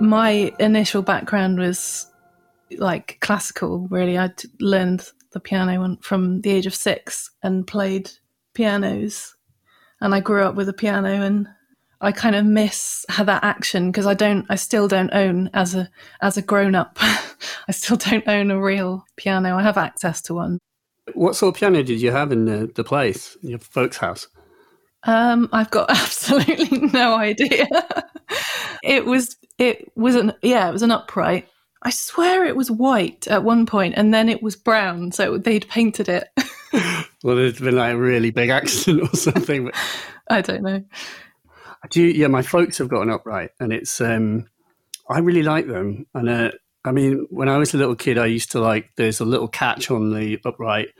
my 0.00 0.52
initial 0.58 1.02
background 1.02 1.58
was 1.58 2.06
like 2.78 3.18
classical, 3.20 3.86
really. 3.88 4.18
I 4.18 4.30
learned 4.58 5.08
the 5.32 5.40
piano 5.40 5.80
one 5.80 5.96
from 5.98 6.40
the 6.40 6.50
age 6.50 6.66
of 6.66 6.74
six 6.74 7.30
and 7.42 7.66
played 7.66 8.10
pianos. 8.54 9.36
And 10.00 10.14
I 10.14 10.20
grew 10.20 10.42
up 10.42 10.54
with 10.54 10.68
a 10.68 10.72
piano 10.72 11.08
and 11.08 11.48
I 12.00 12.12
kind 12.12 12.34
of 12.34 12.46
miss 12.46 13.04
that 13.18 13.44
action 13.44 13.90
because 13.90 14.06
I 14.06 14.14
don't, 14.14 14.46
I 14.48 14.56
still 14.56 14.88
don't 14.88 15.12
own 15.12 15.50
as 15.52 15.74
a, 15.74 15.88
as 16.22 16.36
a 16.36 16.42
grown 16.42 16.74
up, 16.74 16.96
I 17.68 17.72
still 17.72 17.96
don't 17.96 18.26
own 18.26 18.50
a 18.50 18.60
real 18.60 19.04
piano. 19.16 19.56
I 19.56 19.62
have 19.62 19.76
access 19.76 20.22
to 20.22 20.34
one. 20.34 20.58
What 21.14 21.36
sort 21.36 21.54
of 21.54 21.60
piano 21.60 21.82
did 21.82 22.00
you 22.00 22.10
have 22.10 22.32
in 22.32 22.46
the, 22.46 22.70
the 22.74 22.84
place, 22.84 23.36
your 23.42 23.58
folks' 23.58 23.98
house? 23.98 24.28
Um, 25.04 25.48
I've 25.52 25.70
got 25.70 25.90
absolutely 25.90 26.78
no 26.78 27.14
idea. 27.14 27.66
it 28.82 29.04
was 29.04 29.36
it 29.58 29.90
was 29.96 30.14
an 30.14 30.32
yeah, 30.42 30.68
it 30.68 30.72
was 30.72 30.82
an 30.82 30.90
upright. 30.90 31.48
I 31.82 31.90
swear 31.90 32.44
it 32.44 32.56
was 32.56 32.70
white 32.70 33.26
at 33.28 33.42
one 33.42 33.64
point, 33.66 33.94
and 33.96 34.12
then 34.12 34.28
it 34.28 34.42
was 34.42 34.56
brown. 34.56 35.12
So 35.12 35.38
they'd 35.38 35.68
painted 35.68 36.08
it. 36.08 36.28
well, 37.22 37.36
there's 37.36 37.58
been 37.58 37.76
like 37.76 37.94
a 37.94 37.98
really 37.98 38.30
big 38.30 38.50
accident 38.50 39.12
or 39.12 39.16
something. 39.16 39.66
But... 39.66 39.74
I 40.30 40.40
don't 40.42 40.62
know. 40.62 40.84
Do 41.90 42.02
you, 42.02 42.08
yeah, 42.08 42.26
my 42.26 42.42
folks 42.42 42.78
have 42.78 42.88
got 42.88 43.02
an 43.02 43.10
upright, 43.10 43.50
and 43.58 43.72
it's 43.72 44.00
um, 44.00 44.46
I 45.08 45.20
really 45.20 45.42
like 45.42 45.66
them. 45.66 46.06
And 46.14 46.28
uh, 46.28 46.50
I 46.84 46.92
mean, 46.92 47.26
when 47.30 47.48
I 47.48 47.56
was 47.56 47.72
a 47.72 47.78
little 47.78 47.96
kid, 47.96 48.18
I 48.18 48.26
used 48.26 48.52
to 48.52 48.60
like. 48.60 48.90
There's 48.96 49.20
a 49.20 49.24
little 49.24 49.48
catch 49.48 49.90
on 49.90 50.12
the 50.12 50.38
upright 50.44 50.90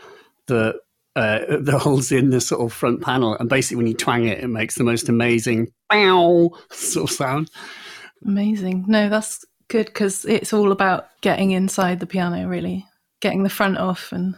that 0.47 0.77
uh, 1.15 1.41
that 1.61 1.79
holds 1.79 2.11
in 2.11 2.31
the 2.31 2.41
sort 2.41 2.63
of 2.63 2.73
front 2.73 3.03
panel, 3.03 3.37
and 3.39 3.49
basically 3.49 3.77
when 3.77 3.87
you 3.87 3.95
twang 3.95 4.27
it, 4.27 4.43
it 4.43 4.49
makes 4.49 4.77
the 4.77 4.85
most 4.85 5.11
amazing 5.11 5.73
bow 5.91 6.57
sort 6.71 7.11
of 7.11 7.15
sound. 7.15 7.51
Amazing. 8.25 8.85
No, 8.87 9.09
that's 9.09 9.45
good 9.71 9.87
because 9.87 10.25
it's 10.27 10.53
all 10.53 10.73
about 10.73 11.09
getting 11.23 11.53
inside 11.53 12.01
the 12.01 12.07
piano, 12.07 12.47
really, 12.47 12.87
getting 13.21 13.43
the 13.43 13.49
front 13.49 13.79
off 13.79 14.13
and. 14.13 14.35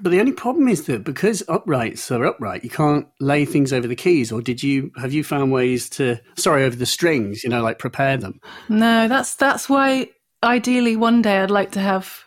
But 0.00 0.10
the 0.10 0.18
only 0.18 0.32
problem 0.32 0.66
is 0.66 0.86
that 0.86 1.04
because 1.04 1.44
uprights 1.48 2.10
are 2.10 2.24
upright, 2.26 2.64
you 2.64 2.70
can't 2.70 3.06
lay 3.20 3.44
things 3.44 3.72
over 3.72 3.86
the 3.86 3.94
keys. 3.94 4.32
Or 4.32 4.40
did 4.40 4.60
you 4.60 4.90
have 4.96 5.12
you 5.12 5.22
found 5.22 5.52
ways 5.52 5.88
to 5.90 6.20
sorry 6.36 6.64
over 6.64 6.74
the 6.74 6.86
strings? 6.86 7.44
You 7.44 7.50
know, 7.50 7.62
like 7.62 7.78
prepare 7.78 8.16
them. 8.16 8.40
No, 8.68 9.06
that's 9.06 9.36
that's 9.36 9.68
why 9.68 10.08
ideally 10.42 10.96
one 10.96 11.22
day 11.22 11.38
I'd 11.38 11.52
like 11.52 11.70
to 11.72 11.80
have 11.80 12.24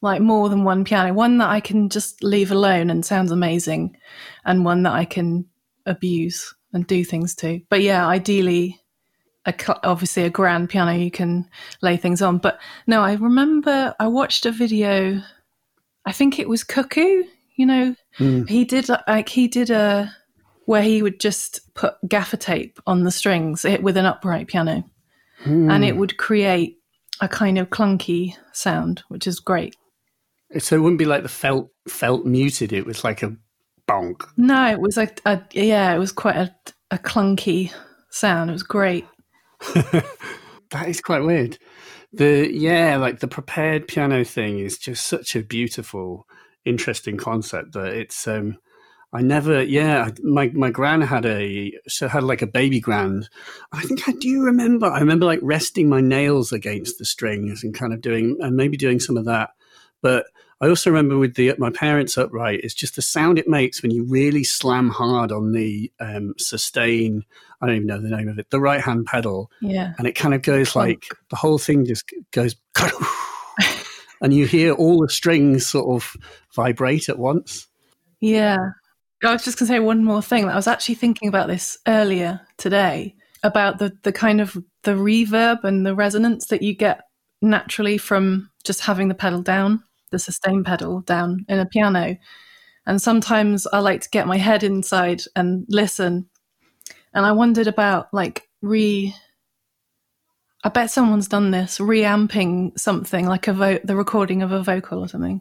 like 0.00 0.22
more 0.22 0.48
than 0.48 0.64
one 0.64 0.84
piano, 0.84 1.12
one 1.12 1.36
that 1.38 1.50
I 1.50 1.60
can 1.60 1.90
just 1.90 2.22
leave 2.24 2.50
alone 2.50 2.88
and 2.88 3.04
sounds 3.04 3.30
amazing, 3.30 3.96
and 4.46 4.64
one 4.64 4.82
that 4.84 4.94
I 4.94 5.04
can 5.04 5.44
abuse 5.84 6.54
and 6.72 6.86
do 6.86 7.04
things 7.04 7.34
to. 7.36 7.60
But 7.68 7.82
yeah, 7.82 8.06
ideally 8.06 8.80
a, 9.46 9.54
obviously 9.86 10.24
a 10.24 10.30
grand 10.30 10.70
piano 10.70 10.92
you 10.92 11.10
can 11.10 11.48
lay 11.82 11.96
things 11.96 12.22
on. 12.22 12.38
But 12.38 12.60
no, 12.86 13.02
I 13.02 13.14
remember 13.14 13.94
I 13.98 14.08
watched 14.08 14.46
a 14.46 14.52
video. 14.52 15.20
I 16.06 16.12
think 16.12 16.38
it 16.38 16.48
was 16.48 16.64
Cuckoo. 16.64 17.24
You 17.56 17.66
know, 17.66 17.94
mm. 18.18 18.48
he 18.48 18.64
did 18.64 18.88
like 19.06 19.28
he 19.28 19.46
did 19.46 19.70
a 19.70 20.14
where 20.66 20.82
he 20.82 21.02
would 21.02 21.20
just 21.20 21.72
put 21.74 21.94
gaffer 22.08 22.36
tape 22.36 22.80
on 22.86 23.04
the 23.04 23.10
strings 23.10 23.64
with 23.80 23.96
an 23.96 24.06
upright 24.06 24.48
piano, 24.48 24.84
mm. 25.44 25.70
and 25.70 25.84
it 25.84 25.96
would 25.96 26.16
create 26.16 26.78
a 27.20 27.28
kind 27.28 27.58
of 27.58 27.70
clunky 27.70 28.34
sound, 28.52 29.02
which 29.08 29.26
is 29.26 29.38
great. 29.38 29.76
So 30.58 30.76
it 30.76 30.80
wouldn't 30.80 30.98
be 30.98 31.04
like 31.04 31.22
the 31.22 31.28
felt 31.28 31.70
felt 31.88 32.26
muted. 32.26 32.72
It 32.72 32.86
was 32.86 33.04
like 33.04 33.22
a 33.22 33.36
bonk. 33.88 34.24
No, 34.36 34.70
it 34.70 34.80
was 34.80 34.96
like 34.96 35.20
a 35.24 35.40
yeah, 35.52 35.94
it 35.94 35.98
was 35.98 36.12
quite 36.12 36.36
a, 36.36 36.54
a 36.90 36.98
clunky 36.98 37.72
sound. 38.10 38.50
It 38.50 38.54
was 38.54 38.62
great. 38.62 39.06
that 40.70 40.88
is 40.88 41.00
quite 41.00 41.24
weird. 41.24 41.58
The 42.12 42.48
yeah, 42.52 42.96
like 42.96 43.20
the 43.20 43.28
prepared 43.28 43.88
piano 43.88 44.24
thing 44.24 44.58
is 44.58 44.78
just 44.78 45.06
such 45.06 45.34
a 45.34 45.42
beautiful, 45.42 46.26
interesting 46.64 47.16
concept 47.16 47.72
that 47.72 47.92
it's 47.92 48.26
um 48.28 48.58
I 49.14 49.22
never, 49.22 49.62
yeah, 49.62 50.10
my 50.24 50.48
my 50.48 50.70
gran 50.70 51.00
had 51.00 51.24
a 51.24 51.72
so 51.86 52.08
had 52.08 52.24
like 52.24 52.42
a 52.42 52.48
baby 52.48 52.80
grand. 52.80 53.28
I 53.72 53.82
think 53.82 54.08
I 54.08 54.12
do 54.12 54.42
remember. 54.42 54.86
I 54.86 54.98
remember 54.98 55.24
like 55.24 55.38
resting 55.40 55.88
my 55.88 56.00
nails 56.00 56.50
against 56.50 56.98
the 56.98 57.04
strings 57.04 57.62
and 57.62 57.72
kind 57.72 57.92
of 57.92 58.00
doing 58.00 58.36
and 58.40 58.56
maybe 58.56 58.76
doing 58.76 58.98
some 58.98 59.16
of 59.16 59.24
that. 59.26 59.50
But 60.02 60.26
I 60.64 60.70
also 60.70 60.88
remember 60.88 61.18
with 61.18 61.34
the 61.34 61.54
my 61.58 61.68
parents' 61.68 62.16
upright, 62.16 62.60
it's 62.62 62.72
just 62.72 62.96
the 62.96 63.02
sound 63.02 63.38
it 63.38 63.46
makes 63.46 63.82
when 63.82 63.90
you 63.90 64.02
really 64.02 64.42
slam 64.42 64.88
hard 64.88 65.30
on 65.30 65.52
the 65.52 65.92
um, 66.00 66.32
sustain. 66.38 67.22
I 67.60 67.66
don't 67.66 67.76
even 67.76 67.86
know 67.86 68.00
the 68.00 68.08
name 68.08 68.28
of 68.28 68.38
it, 68.38 68.48
the 68.48 68.60
right 68.60 68.80
hand 68.80 69.04
pedal. 69.04 69.50
Yeah, 69.60 69.92
and 69.98 70.06
it 70.06 70.14
kind 70.14 70.32
of 70.32 70.40
goes 70.40 70.74
like 70.74 71.04
the 71.28 71.36
whole 71.36 71.58
thing 71.58 71.84
just 71.84 72.10
goes, 72.30 72.56
and 74.22 74.32
you 74.32 74.46
hear 74.46 74.72
all 74.72 75.02
the 75.02 75.10
strings 75.10 75.66
sort 75.66 75.94
of 75.94 76.16
vibrate 76.54 77.10
at 77.10 77.18
once. 77.18 77.68
Yeah, 78.20 78.56
I 79.22 79.32
was 79.32 79.44
just 79.44 79.58
going 79.58 79.66
to 79.66 79.74
say 79.74 79.80
one 79.80 80.02
more 80.02 80.22
thing. 80.22 80.48
I 80.48 80.56
was 80.56 80.66
actually 80.66 80.94
thinking 80.94 81.28
about 81.28 81.48
this 81.48 81.76
earlier 81.86 82.40
today 82.56 83.16
about 83.42 83.80
the 83.80 83.92
the 84.02 84.12
kind 84.12 84.40
of 84.40 84.56
the 84.84 84.92
reverb 84.92 85.62
and 85.62 85.84
the 85.84 85.94
resonance 85.94 86.46
that 86.46 86.62
you 86.62 86.74
get 86.74 87.02
naturally 87.42 87.98
from 87.98 88.50
just 88.64 88.80
having 88.80 89.08
the 89.08 89.14
pedal 89.14 89.42
down 89.42 89.82
the 90.14 90.18
sustain 90.20 90.62
pedal 90.62 91.00
down 91.00 91.44
in 91.48 91.58
a 91.58 91.66
piano. 91.66 92.16
And 92.86 93.02
sometimes 93.02 93.66
I 93.66 93.80
like 93.80 94.00
to 94.02 94.08
get 94.10 94.28
my 94.28 94.36
head 94.38 94.62
inside 94.62 95.22
and 95.34 95.66
listen. 95.68 96.28
And 97.12 97.26
I 97.26 97.32
wondered 97.32 97.66
about 97.66 98.06
like 98.14 98.48
re. 98.62 99.12
I 100.62 100.68
bet 100.70 100.90
someone's 100.90 101.28
done 101.28 101.50
this, 101.50 101.78
reamping 101.80 102.72
something 102.76 103.26
like 103.26 103.48
a 103.48 103.52
vo- 103.52 103.80
the 103.84 103.96
recording 103.96 104.42
of 104.42 104.52
a 104.52 104.62
vocal 104.62 105.00
or 105.00 105.08
something, 105.08 105.40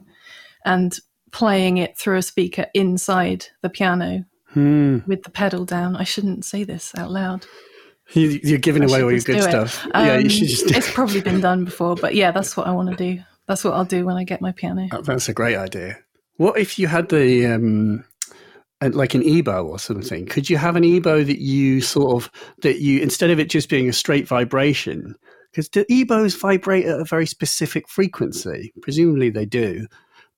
and 0.65 0.97
playing 1.31 1.77
it 1.77 1.97
through 1.97 2.17
a 2.17 2.21
speaker 2.21 2.65
inside 2.73 3.45
the 3.61 3.69
piano 3.69 4.25
Hmm. 4.49 4.99
with 5.07 5.23
the 5.23 5.31
pedal 5.31 5.65
down. 5.65 5.95
I 5.95 6.03
shouldn't 6.03 6.45
say 6.45 6.63
this 6.63 6.91
out 6.97 7.09
loud. 7.11 7.45
You, 8.13 8.39
you're 8.43 8.59
giving 8.59 8.83
I 8.83 8.85
away 8.87 9.01
all 9.03 9.11
your 9.11 9.21
good 9.21 9.41
stuff. 9.41 9.87
yeah, 9.95 10.17
you 10.17 10.23
Um, 10.23 10.29
should 10.29 10.47
just 10.49 10.67
do 10.67 10.75
It's 10.75 10.91
probably 10.93 11.21
been 11.21 11.39
done 11.41 11.63
before, 11.65 11.95
but 11.95 12.13
yeah, 12.15 12.31
that's 12.31 12.55
what 12.57 12.67
I 12.67 12.71
want 12.71 12.89
to 12.89 12.95
do. 12.95 13.21
That's 13.47 13.63
what 13.63 13.73
I'll 13.73 13.85
do 13.85 14.05
when 14.05 14.15
I 14.15 14.23
get 14.23 14.41
my 14.41 14.51
piano. 14.51 14.87
Oh, 14.91 15.01
That's 15.01 15.29
a 15.29 15.33
great 15.33 15.57
idea. 15.57 15.97
What 16.37 16.57
if 16.57 16.79
you 16.79 16.87
had 16.87 17.09
the 17.09 17.45
um, 17.47 18.03
like 18.81 19.13
an 19.13 19.23
ebow 19.23 19.65
or 19.65 19.79
something? 19.79 20.25
Could 20.25 20.49
you 20.49 20.57
have 20.57 20.75
an 20.75 20.83
ebow 20.83 21.23
that 21.23 21.39
you 21.39 21.81
sort 21.81 22.15
of 22.15 22.31
that 22.61 22.79
you 22.79 23.01
instead 23.01 23.29
of 23.29 23.39
it 23.39 23.49
just 23.49 23.69
being 23.69 23.89
a 23.89 23.93
straight 23.93 24.27
vibration? 24.27 25.15
Because 25.51 25.69
do 25.69 25.85
ebows 25.89 26.35
vibrate 26.35 26.85
at 26.85 26.99
a 26.99 27.05
very 27.05 27.27
specific 27.27 27.87
frequency? 27.87 28.73
Presumably 28.81 29.29
they 29.29 29.45
do. 29.45 29.87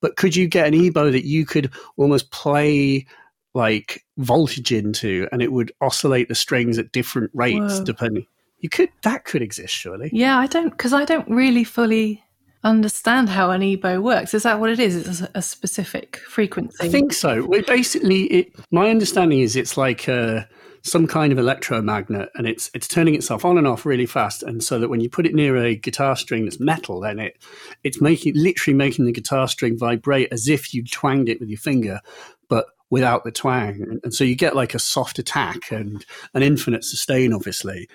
But 0.02 0.16
could 0.16 0.36
you 0.36 0.46
get 0.46 0.66
an 0.66 0.74
ebow 0.74 1.10
that 1.10 1.24
you 1.24 1.46
could 1.46 1.72
almost 1.96 2.30
play 2.30 3.06
like 3.54 4.04
voltage 4.18 4.70
into, 4.70 5.26
and 5.32 5.40
it 5.40 5.50
would 5.50 5.72
oscillate 5.80 6.28
the 6.28 6.34
strings 6.34 6.78
at 6.78 6.92
different 6.92 7.30
rates 7.32 7.78
Whoa. 7.78 7.84
depending? 7.84 8.26
You 8.58 8.68
could 8.68 8.90
that 9.02 9.24
could 9.24 9.42
exist 9.42 9.72
surely. 9.72 10.10
Yeah, 10.12 10.38
I 10.38 10.46
don't 10.46 10.70
because 10.70 10.92
I 10.92 11.04
don't 11.04 11.28
really 11.28 11.64
fully 11.64 12.22
understand 12.70 13.28
how 13.28 13.50
an 13.50 13.62
ebow 13.62 14.00
works. 14.00 14.34
Is 14.34 14.42
that 14.42 14.60
what 14.60 14.70
it 14.70 14.80
is? 14.80 14.96
It's 14.96 15.22
a, 15.34 15.42
specific 15.42 16.16
frequency. 16.28 16.76
I 16.80 16.88
think 16.88 17.12
so. 17.12 17.44
Well, 17.46 17.62
basically, 17.62 18.24
it, 18.24 18.52
my 18.70 18.90
understanding 18.90 19.40
is 19.40 19.56
it's 19.56 19.76
like 19.76 20.08
uh, 20.08 20.42
some 20.82 21.06
kind 21.06 21.32
of 21.32 21.38
electromagnet, 21.38 22.30
and 22.34 22.46
it's 22.46 22.70
it's 22.74 22.88
turning 22.88 23.14
itself 23.14 23.44
on 23.44 23.58
and 23.58 23.66
off 23.66 23.86
really 23.86 24.06
fast, 24.06 24.42
and 24.42 24.62
so 24.62 24.78
that 24.78 24.88
when 24.88 25.00
you 25.00 25.08
put 25.08 25.26
it 25.26 25.34
near 25.34 25.56
a 25.56 25.76
guitar 25.76 26.16
string 26.16 26.44
that's 26.44 26.60
metal, 26.60 27.00
then 27.00 27.18
it 27.18 27.38
it's 27.84 28.00
making 28.00 28.34
literally 28.36 28.76
making 28.76 29.04
the 29.04 29.12
guitar 29.12 29.48
string 29.48 29.78
vibrate 29.78 30.28
as 30.32 30.48
if 30.48 30.74
you 30.74 30.84
twanged 30.84 31.28
it 31.28 31.40
with 31.40 31.48
your 31.48 31.58
finger, 31.58 32.00
but 32.48 32.66
without 32.90 33.24
the 33.24 33.32
twang, 33.32 33.82
and, 33.82 34.00
and 34.04 34.14
so 34.14 34.24
you 34.24 34.34
get 34.34 34.56
like 34.56 34.74
a 34.74 34.78
soft 34.78 35.18
attack 35.18 35.70
and 35.70 36.04
an 36.34 36.42
infinite 36.42 36.84
sustain, 36.84 37.32
obviously, 37.32 37.88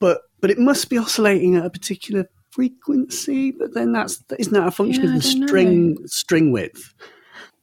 but 0.00 0.22
but 0.40 0.50
it 0.50 0.58
must 0.58 0.90
be 0.90 0.98
oscillating 0.98 1.56
at 1.56 1.64
a 1.64 1.70
particular 1.70 2.26
frequency. 2.54 3.50
But 3.50 3.74
then 3.74 3.92
that's 3.92 4.22
isn't 4.38 4.52
that 4.52 4.66
a 4.66 4.70
function 4.70 5.04
Yeah, 5.04 5.16
of 5.16 5.22
the 5.22 5.30
don't 5.30 5.40
know. 5.40 5.46
string 5.46 5.98
string 6.06 6.52
width? 6.52 6.94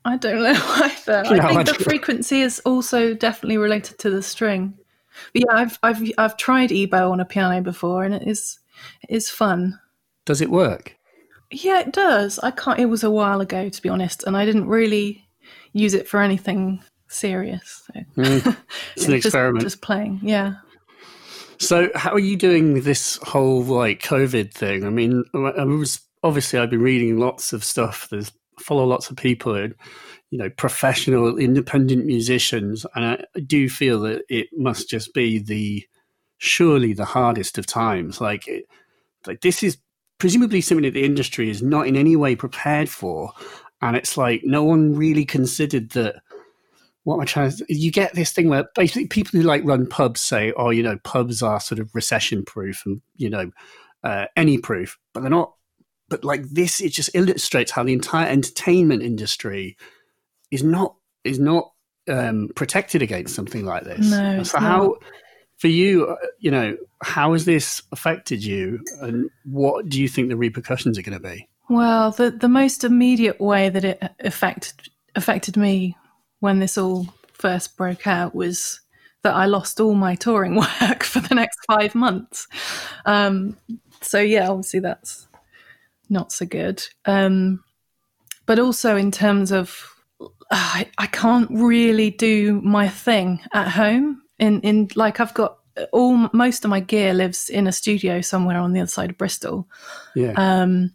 I 0.06 0.18
don't 0.18 0.42
know 0.44 0.50
either. 0.84 1.24
You 1.30 1.36
know, 1.38 1.44
I 1.44 1.46
I 1.46 1.54
think 1.54 1.66
the 1.68 1.74
don't- 1.74 1.82
frequency 1.84 2.42
is 2.42 2.60
also 2.66 3.14
definitely 3.14 3.58
related 3.58 3.98
to 4.00 4.10
the 4.10 4.22
string. 4.22 4.74
But 5.34 5.44
yeah, 5.46 5.54
I've 5.56 5.80
I've 5.84 6.02
I've 6.18 6.38
tried 6.38 6.72
ebow 6.72 7.12
on 7.12 7.20
a 7.20 7.26
piano 7.26 7.62
before, 7.62 8.04
and 8.04 8.14
it 8.14 8.28
is 8.28 8.60
it 9.04 9.14
is 9.16 9.30
fun. 9.30 9.80
Does 10.26 10.42
it 10.42 10.50
work? 10.52 10.96
Yeah, 11.52 11.82
it 11.82 11.92
does. 11.92 12.40
I 12.40 12.52
can't. 12.52 12.80
It 12.80 12.86
was 12.86 13.04
a 13.04 13.12
while 13.12 13.42
ago, 13.42 13.68
to 13.70 13.82
be 13.82 13.90
honest, 13.90 14.24
and 14.24 14.38
I 14.38 14.46
didn't 14.46 14.68
really 14.68 15.28
use 15.74 15.94
it 15.94 16.08
for 16.08 16.22
anything 16.22 16.82
serious. 17.10 17.84
So. 17.94 18.00
Mm. 18.18 18.58
It's 18.96 19.06
an 19.06 19.12
Just- 19.16 19.26
experiment. 19.26 19.64
Just 19.64 19.82
playing. 19.82 20.20
Yeah. 20.24 20.54
So, 21.62 21.92
how 21.94 22.12
are 22.12 22.20
you 22.20 22.38
doing 22.38 22.82
this 22.82 23.18
whole 23.18 23.64
like 23.64 24.02
COVID 24.02 24.52
thing? 24.52 24.84
I 24.84 24.90
mean, 24.90 25.24
I 25.36 25.64
was 25.64 26.02
obviously 26.24 26.58
I've 26.58 26.72
been 26.72 26.82
reading 26.82 27.20
lots 27.20 27.54
of 27.54 27.64
stuff. 27.64 28.08
There's 28.10 28.32
follow 28.60 28.84
lots 28.84 29.12
of 29.12 29.18
people, 29.18 29.56
you 29.60 29.76
know, 30.32 30.50
professional 30.50 31.38
independent 31.38 32.08
musicians, 32.08 32.84
and 32.96 33.06
I, 33.06 33.24
I 33.36 33.42
do 33.42 33.70
feel 33.70 34.00
that 34.02 34.24
it 34.28 34.48
must 34.58 34.90
just 34.90 35.14
be 35.14 35.38
the 35.38 35.86
surely 36.40 36.94
the 36.94 37.06
hardest 37.06 37.60
of 37.60 37.68
times. 37.68 38.20
Like, 38.20 38.48
it, 38.48 38.66
like 39.28 39.42
this 39.42 39.62
is 39.62 39.78
presumably 40.18 40.62
something 40.62 40.86
that 40.86 40.96
the 40.96 41.06
industry 41.06 41.52
is 41.52 41.62
not 41.62 41.86
in 41.86 41.96
any 41.96 42.16
way 42.16 42.36
prepared 42.36 42.90
for, 42.90 43.34
and 43.84 43.96
it's 43.96 44.18
like 44.18 44.42
no 44.44 44.64
one 44.64 44.96
really 44.96 45.26
considered 45.26 45.92
that 45.92 46.24
what 47.04 47.16
am 47.16 47.22
I 47.22 47.26
trying 47.26 47.52
to? 47.52 47.66
You 47.68 47.92
get 47.92 48.14
this 48.14 48.32
thing 48.32 48.50
where 48.50 48.66
basically 48.76 49.08
people 49.08 49.40
who 49.40 49.46
like 49.46 49.64
run 49.64 49.88
pubs 49.88 50.22
say, 50.22 50.54
"Oh, 50.56 50.70
you 50.70 50.84
know, 50.84 50.98
pubs 51.04 51.42
are 51.42 51.60
sort 51.60 51.80
of 51.80 51.94
recession 51.96 52.44
proof 52.46 52.84
and 52.86 53.02
you 53.16 53.30
know, 53.30 53.52
uh, 54.04 54.26
any 54.36 54.58
proof," 54.58 54.98
but 55.14 55.22
they're 55.22 55.30
not. 55.30 55.54
But 56.10 56.24
like 56.24 56.44
this, 56.50 56.82
it 56.82 56.90
just 56.90 57.10
illustrates 57.14 57.72
how 57.72 57.84
the 57.84 57.94
entire 57.94 58.28
entertainment 58.28 59.02
industry 59.02 59.78
is 60.52 60.64
not 60.64 60.96
is 61.24 61.40
not 61.40 61.72
um, 62.08 62.50
protected 62.56 63.02
against 63.02 63.36
something 63.36 63.66
like 63.66 63.84
this. 63.84 64.12
No, 64.12 64.44
so 64.44 64.60
how 64.60 64.96
for 65.58 65.68
you, 65.70 66.08
uh, 66.08 66.16
you 66.40 66.52
know, 66.52 66.78
how 67.02 67.34
has 67.34 67.46
this 67.46 67.82
affected 67.92 68.44
you, 68.44 68.80
and 69.02 69.30
what 69.46 69.90
do 69.90 70.00
you 70.00 70.08
think 70.08 70.30
the 70.30 70.38
repercussions 70.38 71.00
are 71.00 71.04
going 71.04 71.20
to 71.20 71.28
be? 71.28 71.48
Well, 71.68 72.12
the 72.12 72.30
the 72.30 72.50
most 72.50 72.84
immediate 72.84 73.42
way 73.42 73.70
that 73.70 73.86
it 73.86 74.04
affected 74.20 74.90
affected 75.16 75.58
me 75.58 75.96
when 76.42 76.60
this 76.60 76.78
all 76.78 77.08
first 77.34 77.78
broke 77.78 78.06
out 78.06 78.36
was 78.36 78.82
that 79.24 79.34
I 79.34 79.46
lost 79.46 79.80
all 79.80 79.94
my 79.94 80.16
touring 80.16 80.56
work 80.82 81.04
for 81.04 81.22
the 81.22 81.36
next 81.36 81.60
five 81.66 81.96
months. 81.96 82.48
Um, 83.06 83.58
so 84.02 84.20
yeah, 84.20 84.50
obviously 84.50 84.82
that's 84.82 85.28
not 86.10 86.32
so 86.32 86.46
good. 86.46 86.86
Um, 87.06 87.64
but 88.46 88.60
also 88.60 88.98
in 88.98 89.12
terms 89.12 89.52
of 89.52 89.88
I, 90.52 90.90
I 90.98 91.08
can't 91.08 91.50
really 91.50 92.10
do 92.12 92.60
my 92.62 92.90
thing 92.90 93.40
at 93.54 93.70
home. 93.70 94.22
In 94.38 94.60
in 94.62 94.90
like 94.96 95.20
I've 95.20 95.34
got 95.34 95.60
all 95.92 96.30
most 96.34 96.66
of 96.66 96.70
my 96.70 96.80
gear 96.80 97.14
lives 97.14 97.50
in 97.50 97.68
a 97.68 97.72
studio 97.72 98.22
somewhere 98.22 98.58
on 98.58 98.74
the 98.74 98.82
other 98.82 98.90
side 98.90 99.12
of 99.12 99.18
Bristol. 99.18 99.68
Yeah, 100.16 100.34
Um, 100.36 100.94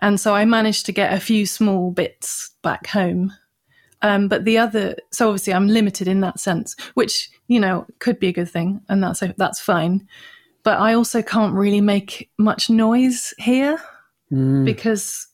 and 0.00 0.20
so 0.20 0.34
I 0.34 0.44
managed 0.44 0.86
to 0.86 0.92
get 0.92 1.12
a 1.12 1.20
few 1.20 1.46
small 1.46 1.90
bits 1.90 2.50
back 2.62 2.86
home. 2.86 3.32
Um, 4.02 4.28
but 4.28 4.44
the 4.44 4.58
other, 4.58 4.96
so 5.10 5.28
obviously 5.28 5.54
I'm 5.54 5.68
limited 5.68 6.06
in 6.06 6.20
that 6.20 6.38
sense, 6.38 6.76
which 6.94 7.30
you 7.48 7.58
know 7.60 7.86
could 7.98 8.18
be 8.18 8.28
a 8.28 8.32
good 8.32 8.50
thing, 8.50 8.80
and 8.88 9.02
that's 9.02 9.22
that's 9.36 9.60
fine. 9.60 10.06
But 10.62 10.78
I 10.78 10.94
also 10.94 11.22
can't 11.22 11.54
really 11.54 11.80
make 11.80 12.30
much 12.38 12.68
noise 12.70 13.32
here 13.38 13.78
Mm, 14.32 14.64
because 14.64 15.28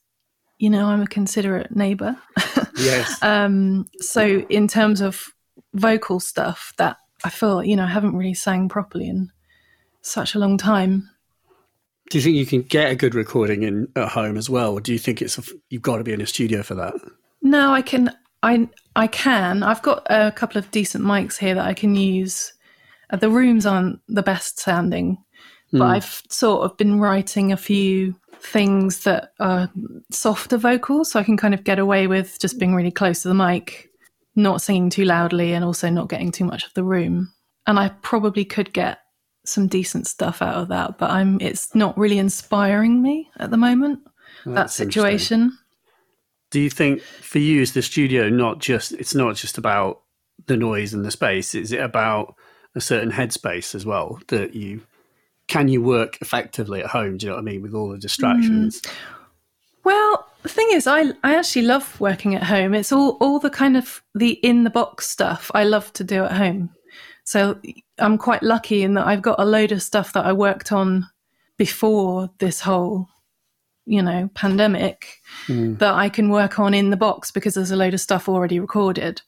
you 0.59 0.69
know 0.69 0.87
I'm 0.87 1.03
a 1.03 1.07
considerate 1.07 1.75
neighbour. 1.75 2.17
yes. 2.77 3.19
um, 3.23 3.87
so 4.01 4.41
in 4.51 4.69
terms 4.69 5.01
of 5.01 5.29
vocal 5.75 6.21
stuff, 6.21 6.75
that 6.77 6.99
I 7.25 7.31
feel 7.31 7.65
you 7.65 7.77
know 7.77 7.85
I 7.85 7.89
haven't 7.89 8.17
really 8.17 8.35
sang 8.35 8.69
properly 8.69 9.09
in 9.09 9.31
such 10.03 10.35
a 10.35 10.39
long 10.39 10.59
time. 10.59 11.09
Do 12.11 12.19
you 12.19 12.23
think 12.23 12.37
you 12.37 12.45
can 12.45 12.63
get 12.63 12.91
a 12.91 12.95
good 12.97 13.15
recording 13.15 13.63
in 13.63 13.89
at 13.97 14.11
home 14.11 14.37
as 14.37 14.51
well, 14.51 14.75
or 14.75 14.81
do 14.81 14.93
you 14.93 14.99
think 14.99 15.23
it's 15.23 15.39
a, 15.39 15.43
you've 15.71 15.81
got 15.83 15.97
to 15.97 16.05
be 16.05 16.13
in 16.13 16.21
a 16.21 16.27
studio 16.27 16.63
for 16.63 16.75
that? 16.75 16.95
No, 17.41 17.73
I 17.73 17.81
can. 17.81 18.11
I 18.43 18.69
I 18.97 19.07
can. 19.07 19.63
I've 19.63 19.83
got 19.83 20.07
a 20.11 20.33
couple 20.33 20.59
of 20.59 20.71
decent 20.71 21.05
mics 21.05 21.39
here 21.39 21.55
that 21.55 21.67
I 21.67 21.75
can 21.75 21.95
use. 21.95 22.53
Uh, 23.11 23.17
the 23.17 23.31
rooms 23.31 23.67
aren't 23.67 24.01
the 24.09 24.23
best 24.23 24.59
sounding, 24.61 25.19
but 25.71 25.79
Hmm. 25.79 25.83
I've 25.83 26.23
sort 26.29 26.65
of 26.65 26.77
been 26.77 27.01
writing 27.01 27.53
a 27.53 27.57
few 27.57 28.15
things 28.41 29.05
that 29.05 29.33
are 29.39 29.71
softer 30.11 30.57
vocals, 30.57 31.11
so 31.13 31.21
I 31.21 31.25
can 31.25 31.37
kind 31.37 31.55
of 31.55 31.65
get 31.65 31.79
away 31.79 32.07
with 32.07 32.39
just 32.41 32.59
being 32.59 32.75
really 32.75 32.91
close 32.91 33.23
to 33.23 33.29
the 33.29 33.35
mic, 33.35 33.89
not 34.35 34.61
singing 34.63 34.91
too 34.91 35.05
loudly, 35.05 35.53
and 35.53 35.65
also 35.65 35.89
not 35.91 36.09
getting 36.09 36.33
too 36.33 36.45
much 36.45 36.65
of 36.67 36.75
the 36.75 36.85
room. 36.85 37.33
And 37.67 37.79
I 37.79 37.91
probably 38.03 38.45
could 38.45 38.73
get 38.73 38.99
some 39.45 39.67
decent 39.69 40.07
stuff 40.07 40.43
out 40.43 40.55
of 40.55 40.69
that, 40.69 40.99
but 40.99 41.11
I'm. 41.11 41.41
It's 41.41 41.75
not 41.75 41.97
really 41.97 42.19
inspiring 42.19 43.01
me 43.03 43.31
at 43.39 43.51
the 43.51 43.57
moment. 43.57 44.01
that 44.47 44.71
situation. 44.71 45.57
Do 46.53 46.61
you 46.61 46.71
think 46.71 47.01
for 47.01 47.39
you 47.39 47.63
is 47.63 47.73
the 47.73 47.83
studio 47.83 48.29
not 48.29 48.61
just 48.61 48.93
it's 48.93 49.15
not 49.15 49.35
just 49.37 49.59
about 49.59 50.03
the 50.47 50.57
noise 50.57 50.95
and 50.95 51.05
the 51.05 51.11
space? 51.11 51.55
Is 51.55 51.73
it 51.73 51.81
about 51.81 52.37
a 52.75 52.81
certain 52.81 53.11
headspace 53.11 53.75
as 53.75 53.85
well 53.85 54.21
that 54.29 54.55
you 54.55 54.83
can 55.49 55.69
you 55.69 55.83
work 55.83 56.19
effectively 56.21 56.81
at 56.81 56.91
home? 56.91 57.17
Do 57.17 57.27
you 57.27 57.31
know 57.31 57.37
what 57.37 57.43
I 57.43 57.45
mean 57.45 57.63
with 57.63 57.75
all 57.75 57.89
the 57.89 57.99
distractions? 57.99 58.81
Mm. 58.83 58.91
Well, 59.85 60.29
the 60.43 60.49
thing 60.49 60.69
is, 60.73 60.87
I 60.87 61.13
I 61.25 61.35
actually 61.35 61.63
love 61.63 61.99
working 62.01 62.35
at 62.35 62.45
home. 62.45 62.75
It's 62.75 62.93
all 62.93 63.17
all 63.21 63.39
the 63.39 63.51
kind 63.51 63.77
of 63.77 64.03
the 64.15 64.33
in 64.33 64.65
the 64.65 64.71
box 64.71 65.09
stuff 65.09 65.51
I 65.55 65.65
love 65.65 65.93
to 65.95 66.05
do 66.05 66.25
at 66.25 66.33
home. 66.33 66.71
So 67.25 67.59
I'm 67.99 68.19
quite 68.19 68.43
lucky 68.43 68.83
in 68.83 68.95
that 68.95 69.07
I've 69.07 69.23
got 69.23 69.41
a 69.41 69.45
load 69.45 69.73
of 69.73 69.83
stuff 69.83 70.13
that 70.13 70.27
I 70.27 70.33
worked 70.33 70.71
on 70.71 71.09
before 71.57 72.29
this 72.39 72.61
whole, 72.61 73.09
you 73.87 74.03
know, 74.03 74.31
pandemic 74.35 75.21
Mm. 75.49 75.79
that 75.79 75.95
I 75.95 76.09
can 76.09 76.29
work 76.29 76.59
on 76.59 76.75
in 76.75 76.91
the 76.91 76.97
box 76.97 77.31
because 77.31 77.55
there's 77.55 77.71
a 77.71 77.77
load 77.77 77.95
of 77.95 78.01
stuff 78.01 78.29
already 78.29 78.61
recorded. 78.61 79.23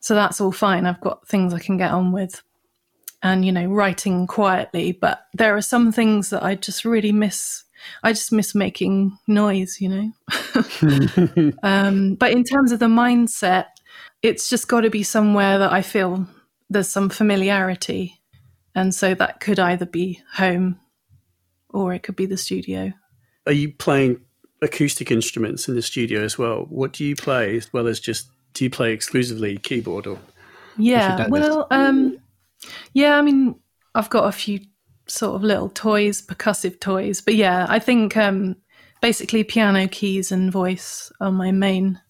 So 0.00 0.14
that's 0.14 0.40
all 0.40 0.52
fine. 0.52 0.84
I've 0.84 1.00
got 1.00 1.26
things 1.26 1.54
I 1.54 1.58
can 1.58 1.78
get 1.78 1.90
on 1.90 2.12
with 2.12 2.42
and, 3.22 3.44
you 3.44 3.52
know, 3.52 3.66
writing 3.66 4.26
quietly. 4.26 4.92
But 4.92 5.26
there 5.32 5.56
are 5.56 5.62
some 5.62 5.92
things 5.92 6.28
that 6.30 6.42
I 6.42 6.56
just 6.56 6.84
really 6.84 7.12
miss. 7.12 7.64
I 8.02 8.12
just 8.12 8.30
miss 8.32 8.54
making 8.54 9.16
noise, 9.26 9.80
you 9.80 9.88
know. 9.88 10.12
um, 11.62 12.14
but 12.16 12.32
in 12.32 12.44
terms 12.44 12.72
of 12.72 12.78
the 12.78 12.86
mindset, 12.86 13.66
it's 14.22 14.48
just 14.48 14.68
got 14.68 14.82
to 14.82 14.90
be 14.90 15.02
somewhere 15.02 15.58
that 15.58 15.72
I 15.72 15.82
feel 15.82 16.26
there's 16.70 16.88
some 16.88 17.10
familiarity, 17.10 18.20
and 18.74 18.94
so 18.94 19.14
that 19.14 19.40
could 19.40 19.58
either 19.58 19.86
be 19.86 20.20
home 20.34 20.80
or 21.70 21.92
it 21.92 22.02
could 22.02 22.16
be 22.16 22.26
the 22.26 22.36
studio. 22.36 22.92
Are 23.46 23.52
you 23.52 23.72
playing 23.72 24.20
acoustic 24.62 25.10
instruments 25.10 25.68
in 25.68 25.74
the 25.74 25.82
studio 25.82 26.22
as 26.22 26.38
well? 26.38 26.66
What 26.68 26.92
do 26.92 27.04
you 27.04 27.14
play 27.14 27.56
as 27.56 27.72
well 27.72 27.86
as 27.86 28.00
just 28.00 28.28
do 28.54 28.64
you 28.64 28.70
play 28.70 28.92
exclusively 28.92 29.58
keyboard 29.58 30.06
or? 30.06 30.18
Yeah, 30.76 31.28
well, 31.28 31.68
um, 31.70 32.18
yeah, 32.94 33.16
I 33.16 33.22
mean, 33.22 33.54
I've 33.94 34.10
got 34.10 34.26
a 34.26 34.32
few 34.32 34.60
sort 35.06 35.36
of 35.36 35.42
little 35.42 35.68
toys, 35.68 36.22
percussive 36.22 36.80
toys. 36.80 37.20
But 37.20 37.34
yeah, 37.34 37.66
I 37.68 37.78
think 37.78 38.16
um, 38.16 38.56
basically 39.00 39.44
piano, 39.44 39.86
keys, 39.88 40.32
and 40.32 40.50
voice 40.50 41.12
are 41.20 41.30
my 41.30 41.52
main 41.52 42.00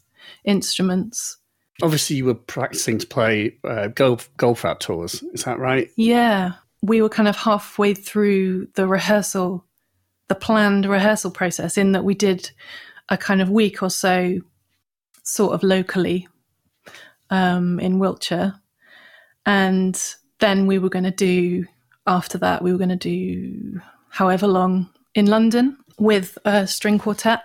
instruments. 0.44 1.36
Obviously, 1.82 2.16
you 2.16 2.24
were 2.24 2.34
practicing 2.34 2.98
to 2.98 3.06
play 3.06 3.58
uh, 3.64 3.88
golf 3.88 4.30
Goldfrapp 4.36 4.78
tours. 4.78 5.22
Is 5.32 5.44
that 5.44 5.58
right? 5.58 5.90
Yeah, 5.96 6.52
we 6.82 7.02
were 7.02 7.08
kind 7.08 7.28
of 7.28 7.36
halfway 7.36 7.94
through 7.94 8.68
the 8.74 8.86
rehearsal, 8.86 9.64
the 10.28 10.34
planned 10.34 10.86
rehearsal 10.86 11.30
process. 11.30 11.76
In 11.76 11.92
that 11.92 12.04
we 12.04 12.14
did 12.14 12.50
a 13.08 13.16
kind 13.16 13.42
of 13.42 13.50
week 13.50 13.82
or 13.82 13.90
so, 13.90 14.40
sort 15.22 15.54
of 15.54 15.62
locally, 15.62 16.28
um, 17.30 17.80
in 17.80 17.98
Wiltshire, 17.98 18.54
and 19.46 20.14
then 20.40 20.66
we 20.66 20.78
were 20.78 20.88
going 20.88 21.04
to 21.04 21.10
do 21.10 21.66
after 22.06 22.38
that, 22.38 22.62
we 22.62 22.72
were 22.72 22.78
going 22.78 22.90
to 22.90 22.96
do 22.96 23.80
however 24.10 24.46
long 24.46 24.90
in 25.14 25.26
London 25.26 25.76
with 25.98 26.38
a 26.44 26.66
string 26.66 26.98
quartet. 26.98 27.42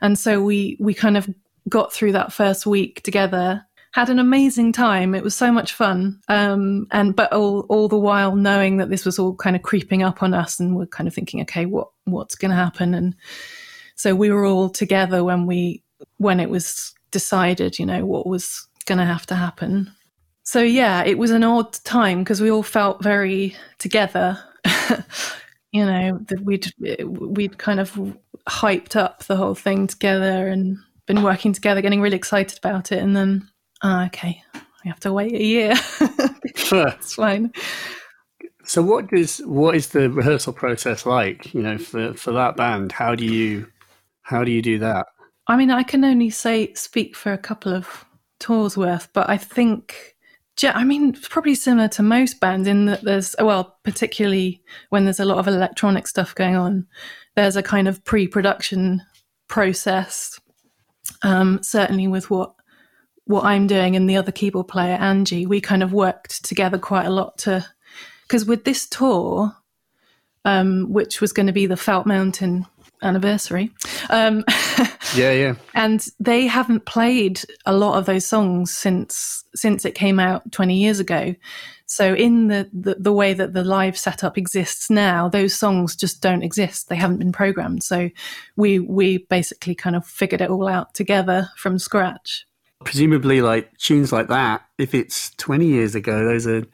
And 0.00 0.18
so 0.18 0.42
we, 0.42 0.76
we 0.80 0.94
kind 0.94 1.16
of 1.16 1.28
got 1.68 1.92
through 1.92 2.12
that 2.12 2.32
first 2.32 2.66
week 2.66 3.02
together 3.02 3.66
had 3.92 4.08
an 4.08 4.18
amazing 4.18 4.72
time. 4.72 5.14
It 5.14 5.24
was 5.24 5.34
so 5.34 5.50
much 5.50 5.72
fun. 5.72 6.20
Um, 6.28 6.86
and 6.90 7.14
but 7.14 7.32
all 7.32 7.60
all 7.68 7.88
the 7.88 7.98
while 7.98 8.36
knowing 8.36 8.76
that 8.78 8.90
this 8.90 9.04
was 9.04 9.18
all 9.18 9.34
kind 9.34 9.56
of 9.56 9.62
creeping 9.62 10.02
up 10.02 10.22
on 10.22 10.34
us, 10.34 10.60
and 10.60 10.76
we're 10.76 10.86
kind 10.86 11.08
of 11.08 11.14
thinking, 11.14 11.40
okay, 11.42 11.66
what 11.66 11.88
what's 12.04 12.34
going 12.34 12.50
to 12.50 12.56
happen? 12.56 12.94
And 12.94 13.14
so 13.96 14.14
we 14.14 14.30
were 14.30 14.44
all 14.44 14.70
together 14.70 15.24
when 15.24 15.46
we 15.46 15.82
when 16.18 16.40
it 16.40 16.50
was 16.50 16.94
decided, 17.10 17.78
you 17.78 17.86
know, 17.86 18.06
what 18.06 18.26
was 18.26 18.66
going 18.86 18.98
to 18.98 19.04
have 19.04 19.26
to 19.26 19.34
happen 19.34 19.90
so 20.50 20.60
yeah, 20.60 21.04
it 21.04 21.18
was 21.18 21.30
an 21.30 21.44
odd 21.44 21.72
time 21.84 22.20
because 22.20 22.40
we 22.40 22.50
all 22.50 22.62
felt 22.62 23.02
very 23.02 23.56
together. 23.78 24.38
you 25.72 25.86
know 25.86 26.18
that 26.26 26.40
we'd 26.40 26.72
we'd 27.04 27.58
kind 27.58 27.80
of 27.80 27.92
hyped 28.48 28.96
up 28.96 29.24
the 29.24 29.36
whole 29.36 29.54
thing 29.54 29.86
together 29.86 30.48
and 30.48 30.78
been 31.06 31.22
working 31.22 31.52
together, 31.52 31.80
getting 31.80 32.00
really 32.00 32.16
excited 32.16 32.58
about 32.58 32.90
it, 32.90 32.98
and 32.98 33.14
then 33.14 33.48
oh, 33.82 34.04
okay, 34.06 34.42
we 34.84 34.88
have 34.88 35.00
to 35.00 35.12
wait 35.12 35.32
a 35.32 35.44
year. 35.44 35.74
It's 36.72 37.14
fine. 37.14 37.52
So 38.64 38.82
what 38.82 39.08
does 39.08 39.38
what 39.38 39.74
is 39.74 39.88
the 39.88 40.10
rehearsal 40.10 40.52
process 40.52 41.04
like? 41.04 41.52
You 41.52 41.62
know, 41.62 41.78
for 41.78 42.14
for 42.14 42.32
that 42.32 42.56
band, 42.56 42.92
how 42.92 43.14
do 43.14 43.24
you 43.24 43.66
how 44.22 44.44
do 44.44 44.52
you 44.52 44.62
do 44.62 44.78
that? 44.78 45.06
I 45.48 45.56
mean, 45.56 45.70
I 45.70 45.82
can 45.82 46.04
only 46.04 46.30
say 46.30 46.72
speak 46.74 47.16
for 47.16 47.32
a 47.32 47.38
couple 47.38 47.74
of 47.74 48.04
tours 48.38 48.76
worth, 48.76 49.08
but 49.12 49.28
I 49.28 49.36
think 49.36 50.16
I 50.62 50.84
mean, 50.84 51.14
probably 51.14 51.54
similar 51.54 51.88
to 51.88 52.02
most 52.02 52.40
bands 52.40 52.68
in 52.68 52.86
that 52.86 53.02
there's, 53.02 53.34
well, 53.38 53.78
particularly 53.82 54.62
when 54.90 55.04
there's 55.04 55.20
a 55.20 55.24
lot 55.24 55.38
of 55.38 55.48
electronic 55.48 56.06
stuff 56.06 56.34
going 56.34 56.56
on, 56.56 56.86
there's 57.34 57.56
a 57.56 57.62
kind 57.62 57.88
of 57.88 58.04
pre 58.04 58.26
production 58.26 59.02
process. 59.48 60.38
Um, 61.22 61.60
certainly 61.62 62.08
with 62.08 62.30
what 62.30 62.54
what 63.30 63.44
I'm 63.44 63.68
doing 63.68 63.94
and 63.94 64.10
the 64.10 64.16
other 64.16 64.32
keyboard 64.32 64.68
player, 64.68 64.94
Angie, 64.94 65.46
we 65.46 65.60
kind 65.60 65.82
of 65.82 65.92
worked 65.92 66.44
together 66.44 66.78
quite 66.78 67.06
a 67.06 67.10
lot 67.10 67.38
to, 67.38 67.64
because 68.22 68.44
with 68.44 68.64
this 68.64 68.88
tour, 68.88 69.54
um, 70.44 70.92
which 70.92 71.20
was 71.20 71.32
going 71.32 71.46
to 71.46 71.52
be 71.52 71.66
the 71.66 71.76
Felt 71.76 72.06
Mountain 72.06 72.66
anniversary. 73.02 73.70
Um, 74.10 74.44
yeah, 75.14 75.30
yeah. 75.30 75.54
And 75.74 76.04
they 76.18 76.48
haven't 76.48 76.86
played 76.86 77.40
a 77.64 77.72
lot 77.72 77.98
of 77.98 78.06
those 78.06 78.26
songs 78.26 78.72
since 78.72 79.44
since 79.54 79.84
it 79.84 79.94
came 79.94 80.20
out 80.20 80.50
20 80.52 80.76
years 80.76 81.00
ago. 81.00 81.34
So 81.86 82.14
in 82.14 82.46
the, 82.46 82.70
the, 82.72 82.94
the 82.94 83.12
way 83.12 83.34
that 83.34 83.52
the 83.52 83.64
live 83.64 83.98
setup 83.98 84.38
exists 84.38 84.90
now, 84.90 85.28
those 85.28 85.54
songs 85.54 85.96
just 85.96 86.22
don't 86.22 86.44
exist. 86.44 86.88
They 86.88 86.94
haven't 86.94 87.18
been 87.18 87.32
programmed. 87.32 87.82
So 87.82 88.10
we 88.56 88.78
we 88.80 89.18
basically 89.18 89.74
kind 89.74 89.96
of 89.96 90.06
figured 90.06 90.40
it 90.40 90.50
all 90.50 90.68
out 90.68 90.94
together 90.94 91.48
from 91.56 91.78
scratch. 91.78 92.46
Presumably, 92.84 93.42
like 93.42 93.76
tunes 93.78 94.12
like 94.12 94.28
that, 94.28 94.62
if 94.78 94.94
it's 94.94 95.30
20 95.36 95.66
years 95.66 95.94
ago, 95.94 96.24
those 96.24 96.46
are 96.46 96.64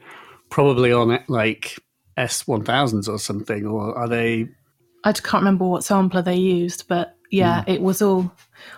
probably 0.50 0.92
on 0.92 1.18
like 1.28 1.78
S1000s 2.16 3.08
or 3.08 3.18
something, 3.18 3.66
or 3.66 3.96
are 3.96 4.08
they 4.08 4.48
I 5.04 5.12
can't 5.12 5.42
remember 5.42 5.66
what 5.66 5.84
sampler 5.84 6.20
they 6.20 6.34
used, 6.34 6.88
but 6.88 7.16
yeah, 7.30 7.62
mm. 7.62 7.74
it 7.74 7.80
was 7.80 8.02
all 8.02 8.32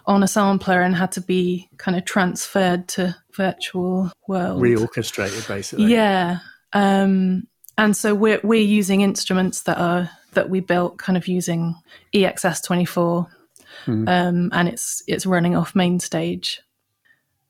on 0.07 0.23
a 0.23 0.29
sampler 0.29 0.83
and 0.83 0.95
had 0.95 1.13
to 1.13 1.23
be 1.23 1.69
kind 1.79 1.97
of 1.97 2.05
transferred 2.05 2.87
to 2.89 3.17
virtual 3.33 4.13
world. 4.27 4.61
Reorchestrated, 4.61 5.49
basically. 5.49 5.87
Yeah. 5.87 6.41
Um, 6.75 7.47
and 7.79 7.97
so 7.97 8.15
we're 8.15 8.41
we're 8.45 8.61
using 8.61 9.01
instruments 9.01 9.63
that 9.63 9.79
are 9.79 10.11
that 10.33 10.51
we 10.51 10.61
built 10.61 10.99
kind 10.99 11.17
of 11.17 11.27
using 11.29 11.75
EXS 12.15 12.63
twenty 12.63 12.85
four, 12.85 13.29
mm. 13.87 14.07
um, 14.07 14.51
and 14.53 14.69
it's 14.69 15.03
it's 15.07 15.25
running 15.25 15.57
off 15.57 15.73
MainStage. 15.73 16.59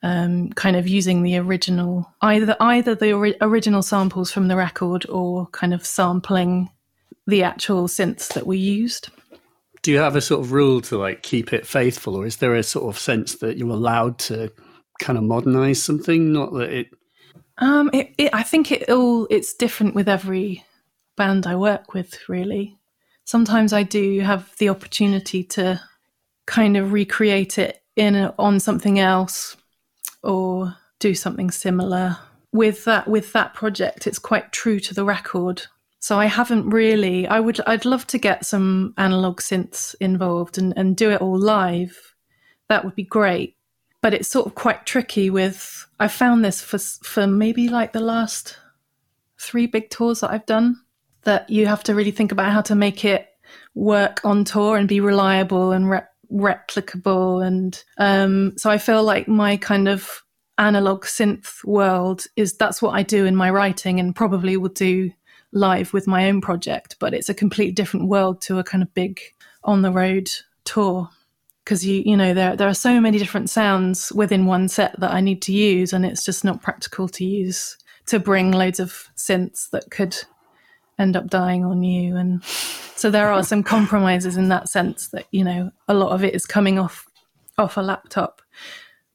Um, 0.01 0.51
kind 0.51 0.77
of 0.77 0.87
using 0.87 1.25
the 1.25 1.39
original 1.39 2.09
either 2.23 2.57
either 2.61 2.95
the 2.95 3.13
ori- 3.13 3.37
original 3.41 3.83
samples 3.83 4.31
from 4.31 4.47
the 4.47 4.55
record 4.55 5.05
or 5.09 5.49
kind 5.49 5.75
of 5.75 5.85
sampling 5.85 6.71
the 7.27 7.43
actual 7.43 7.89
synths 7.89 8.33
that 8.35 8.47
we 8.47 8.59
used. 8.59 9.11
Do 9.83 9.93
you 9.93 9.99
have 9.99 10.17
a 10.17 10.21
sort 10.21 10.41
of 10.41 10.53
rule 10.53 10.81
to 10.83 10.99
like 10.99 11.23
keep 11.23 11.53
it 11.53 11.67
faithful, 11.67 12.17
or 12.17 12.27
is 12.27 12.37
there 12.37 12.55
a 12.55 12.63
sort 12.63 12.95
of 12.95 12.99
sense 12.99 13.37
that 13.37 13.59
you're 13.59 13.69
allowed 13.71 14.19
to 14.21 14.51
kind 14.99 15.19
of 15.19 15.25
modernize 15.25 15.83
something? 15.83 16.33
Not 16.33 16.53
that 16.55 16.71
it. 16.73 16.87
Um, 17.59 17.91
it, 17.93 18.15
it, 18.19 18.31
I 18.33 18.43
think 18.43 18.73
it 18.73 18.89
all 18.89 19.27
it's 19.31 19.55
different 19.55 19.95
with 19.95 20.09
every 20.09 20.65
band 21.17 21.47
I 21.47 21.55
work 21.57 21.93
with. 21.93 22.19
Really, 22.29 22.79
sometimes 23.25 23.73
I 23.73 23.83
do 23.83 24.21
have 24.21 24.57
the 24.59 24.71
opportunity 24.71 25.45
to 25.45 25.81
kind 26.47 26.77
of 26.77 26.93
recreate 26.93 27.59
it 27.59 27.83
in 27.95 28.15
a, 28.15 28.35
on 28.39 28.59
something 28.59 28.99
else, 28.99 29.57
or 30.23 30.77
do 30.99 31.15
something 31.15 31.51
similar. 31.51 32.17
With 32.53 32.85
that, 32.85 33.09
with 33.09 33.33
that 33.35 33.55
project, 33.55 34.07
it's 34.07 34.19
quite 34.19 34.53
true 34.53 34.81
to 34.81 34.95
the 34.95 35.05
record 35.05 35.67
so 36.01 36.19
I 36.19 36.27
haven't 36.27 36.71
really. 36.71 37.27
I 37.27 37.41
would. 37.41 37.61
I'd 37.67 37.85
love 37.85 38.07
to 38.09 38.19
get 38.19 38.47
some 38.47 38.95
analog 38.97 39.41
synths 39.41 39.95
involved 40.01 40.59
and, 40.59 40.73
and 40.77 40.97
do 40.97 41.11
it 41.11 41.21
all 41.21 41.39
live. 41.39 42.15
That 42.69 42.85
would 42.85 42.95
be 42.95 43.05
great. 43.05 43.57
But 44.01 44.15
it's 44.15 44.29
sort 44.29 44.47
of 44.47 44.55
quite 44.55 44.87
tricky. 44.87 45.29
With 45.29 45.87
I 45.99 46.09
found 46.09 46.45
this 46.45 46.63
for 46.63 46.79
for 46.79 47.27
maybe 47.27 47.69
like 47.69 47.93
the 47.93 48.01
last 48.01 48.57
three 49.39 49.67
big 49.67 49.91
tours 49.91 50.21
that 50.21 50.31
I've 50.31 50.47
done. 50.47 50.81
That 51.23 51.51
you 51.51 51.67
have 51.67 51.83
to 51.85 51.95
really 51.95 52.13
think 52.13 52.31
about 52.31 52.53
how 52.53 52.63
to 52.63 52.75
make 52.75 53.05
it 53.05 53.29
work 53.75 54.21
on 54.25 54.45
tour 54.45 54.77
and 54.77 54.89
be 54.89 55.01
reliable 55.01 55.73
and 55.73 55.91
replicable. 56.33 57.47
And 57.47 57.83
um, 57.99 58.57
so 58.57 58.71
I 58.71 58.79
feel 58.79 59.03
like 59.03 59.29
my 59.29 59.57
kind 59.57 59.89
of 59.89 60.23
analog 60.59 61.05
synth 61.05 61.65
world 61.65 62.27
is 62.37 62.55
that's 62.55 62.83
what 62.83 62.95
I 62.95 63.03
do 63.03 63.25
in 63.25 63.37
my 63.37 63.51
writing 63.51 64.01
and 64.01 64.15
probably 64.15 64.57
will 64.57 64.71
do 64.71 65.11
live 65.53 65.93
with 65.93 66.07
my 66.07 66.29
own 66.29 66.41
project, 66.41 66.97
but 66.99 67.15
it's 67.15 67.29
a 67.29 67.35
completely 67.35 67.73
different 67.73 68.09
world 68.09 68.41
to 68.43 68.59
a 68.59 68.65
kind 68.65 68.83
of 68.83 68.93
big 68.93 69.21
on 69.65 69.83
the 69.83 69.93
road 69.93 70.31
tour 70.65 71.09
because 71.65 71.85
you 71.85 72.03
you 72.05 72.17
know 72.17 72.33
there 72.33 72.57
there 72.57 72.69
are 72.69 72.75
so 72.75 72.99
many 72.99 73.19
different 73.19 73.51
sounds 73.51 74.11
within 74.13 74.47
one 74.47 74.69
set 74.69 74.99
that 75.01 75.13
I 75.13 75.21
need 75.21 75.43
to 75.43 75.53
use, 75.53 75.93
and 75.93 76.05
it's 76.05 76.25
just 76.25 76.45
not 76.45 76.63
practical 76.63 77.09
to 77.09 77.25
use 77.25 77.77
to 78.07 78.19
bring 78.19 78.53
loads 78.53 78.81
of 78.81 79.09
synths 79.17 79.69
that 79.71 79.91
could 79.91 80.17
end 80.99 81.17
up 81.17 81.29
dying 81.29 81.65
on 81.65 81.83
you. 81.83 82.17
And 82.17 82.43
so 82.45 83.11
there 83.11 83.31
are 83.31 83.43
some 83.43 83.63
compromises 83.63 84.37
in 84.37 84.49
that 84.49 84.69
sense 84.69 85.09
that 85.09 85.27
you 85.31 85.45
know 85.45 85.71
a 85.87 85.95
lot 85.95 86.13
of 86.13 86.25
it 86.25 86.35
is 86.35 86.47
coming 86.47 86.79
off 86.79 87.07
off 87.57 87.77
a 87.77 87.81
laptop, 87.81 88.43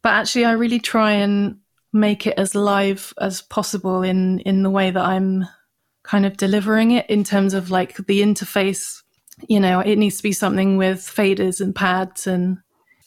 but 0.02 0.14
actually 0.14 0.46
I 0.46 0.52
really 0.54 0.80
try 0.80 1.12
and 1.12 1.58
make 1.92 2.26
it 2.26 2.38
as 2.38 2.56
live 2.56 3.14
as 3.20 3.42
possible 3.42 4.02
in 4.02 4.40
in 4.40 4.64
the 4.64 4.70
way 4.70 4.92
that 4.92 5.06
I'm 5.06 5.46
kind 6.04 6.26
of 6.26 6.38
delivering 6.38 6.92
it 6.92 7.10
in 7.10 7.24
terms 7.24 7.54
of 7.54 7.72
like 7.72 7.96
the 7.96 8.22
interface. 8.22 9.02
You 9.48 9.60
know, 9.60 9.80
it 9.80 9.98
needs 9.98 10.18
to 10.18 10.24
be 10.24 10.32
something 10.32 10.78
with 10.78 11.00
faders 11.00 11.60
and 11.60 11.76
pads. 11.76 12.28
And 12.28 12.60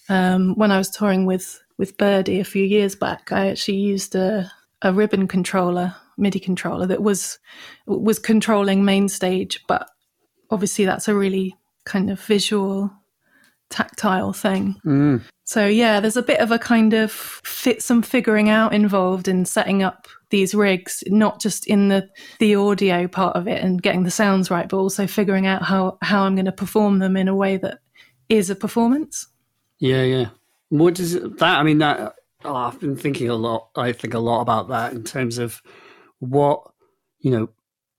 um, 0.08 0.54
when 0.56 0.72
I 0.72 0.78
was 0.78 0.90
touring 0.90 1.26
with 1.26 1.62
with 1.78 1.98
Birdy 1.98 2.40
a 2.40 2.44
few 2.44 2.64
years 2.64 2.94
back, 2.94 3.32
I 3.32 3.48
actually 3.48 3.78
used 3.78 4.14
a, 4.14 4.50
a 4.82 4.92
ribbon 4.92 5.28
controller, 5.28 5.94
MIDI 6.16 6.40
controller 6.40 6.86
that 6.86 7.02
was 7.02 7.38
was 7.86 8.18
controlling 8.18 8.82
MainStage, 8.82 9.58
but 9.68 9.88
obviously 10.50 10.84
that's 10.84 11.08
a 11.08 11.14
really 11.14 11.54
kind 11.84 12.10
of 12.10 12.20
visual, 12.20 12.90
tactile 13.70 14.32
thing. 14.32 14.76
Mm. 14.84 15.22
So 15.44 15.66
yeah, 15.66 16.00
there's 16.00 16.16
a 16.16 16.22
bit 16.22 16.40
of 16.40 16.50
a 16.50 16.58
kind 16.58 16.92
of 16.92 17.12
fit 17.12 17.82
some 17.82 18.02
figuring 18.02 18.48
out 18.48 18.74
involved 18.74 19.28
in 19.28 19.44
setting 19.44 19.82
up 19.82 20.08
these 20.30 20.54
rigs, 20.54 21.04
not 21.06 21.40
just 21.40 21.66
in 21.66 21.88
the 21.88 22.08
the 22.40 22.56
audio 22.56 23.06
part 23.06 23.36
of 23.36 23.46
it 23.46 23.62
and 23.62 23.82
getting 23.82 24.02
the 24.02 24.10
sounds 24.10 24.50
right, 24.50 24.68
but 24.68 24.78
also 24.78 25.06
figuring 25.06 25.46
out 25.46 25.62
how 25.62 25.98
how 26.02 26.22
I'm 26.22 26.34
going 26.34 26.46
to 26.46 26.52
perform 26.52 26.98
them 26.98 27.16
in 27.16 27.28
a 27.28 27.34
way 27.34 27.56
that 27.58 27.78
is 28.28 28.50
a 28.50 28.56
performance. 28.56 29.28
Yeah, 29.78 30.02
yeah. 30.02 30.26
What 30.70 30.94
does 30.94 31.12
that? 31.12 31.42
I 31.42 31.62
mean, 31.62 31.78
that 31.78 32.14
oh, 32.44 32.54
I've 32.54 32.80
been 32.80 32.96
thinking 32.96 33.28
a 33.28 33.34
lot. 33.34 33.68
I 33.76 33.92
think 33.92 34.14
a 34.14 34.18
lot 34.18 34.40
about 34.40 34.68
that 34.68 34.92
in 34.92 35.04
terms 35.04 35.38
of 35.38 35.62
what 36.20 36.62
you 37.20 37.30
know. 37.30 37.48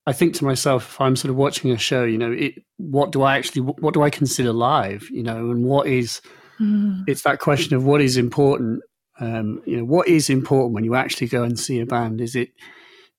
I 0.06 0.14
think 0.14 0.36
to 0.36 0.46
myself, 0.46 0.88
if 0.88 1.02
I'm 1.02 1.18
sort 1.18 1.32
of 1.32 1.36
watching 1.36 1.70
a 1.72 1.78
show, 1.78 2.06
you 2.06 2.18
know, 2.18 2.32
it, 2.32 2.64
what 2.78 3.12
do 3.12 3.24
I 3.24 3.36
actually, 3.38 3.64
what 3.64 3.94
do 3.94 4.04
I 4.04 4.10
consider 4.10 4.54
live, 4.54 5.10
you 5.12 5.22
know, 5.22 5.52
and 5.52 5.66
what 5.66 5.88
is, 5.88 6.22
Mm. 6.62 7.04
it's 7.08 7.24
that 7.24 7.40
question 7.40 7.76
of 7.76 7.84
what 7.84 8.02
is 8.02 8.16
important. 8.16 8.82
Um, 9.20 9.62
you 9.66 9.78
know, 9.78 9.84
what 9.84 10.08
is 10.08 10.30
important 10.30 10.74
when 10.74 10.86
you 10.86 10.96
actually 10.96 11.28
go 11.28 11.44
and 11.44 11.60
see 11.60 11.82
a 11.82 11.86
band? 11.86 12.22
Is 12.22 12.36
it, 12.36 12.52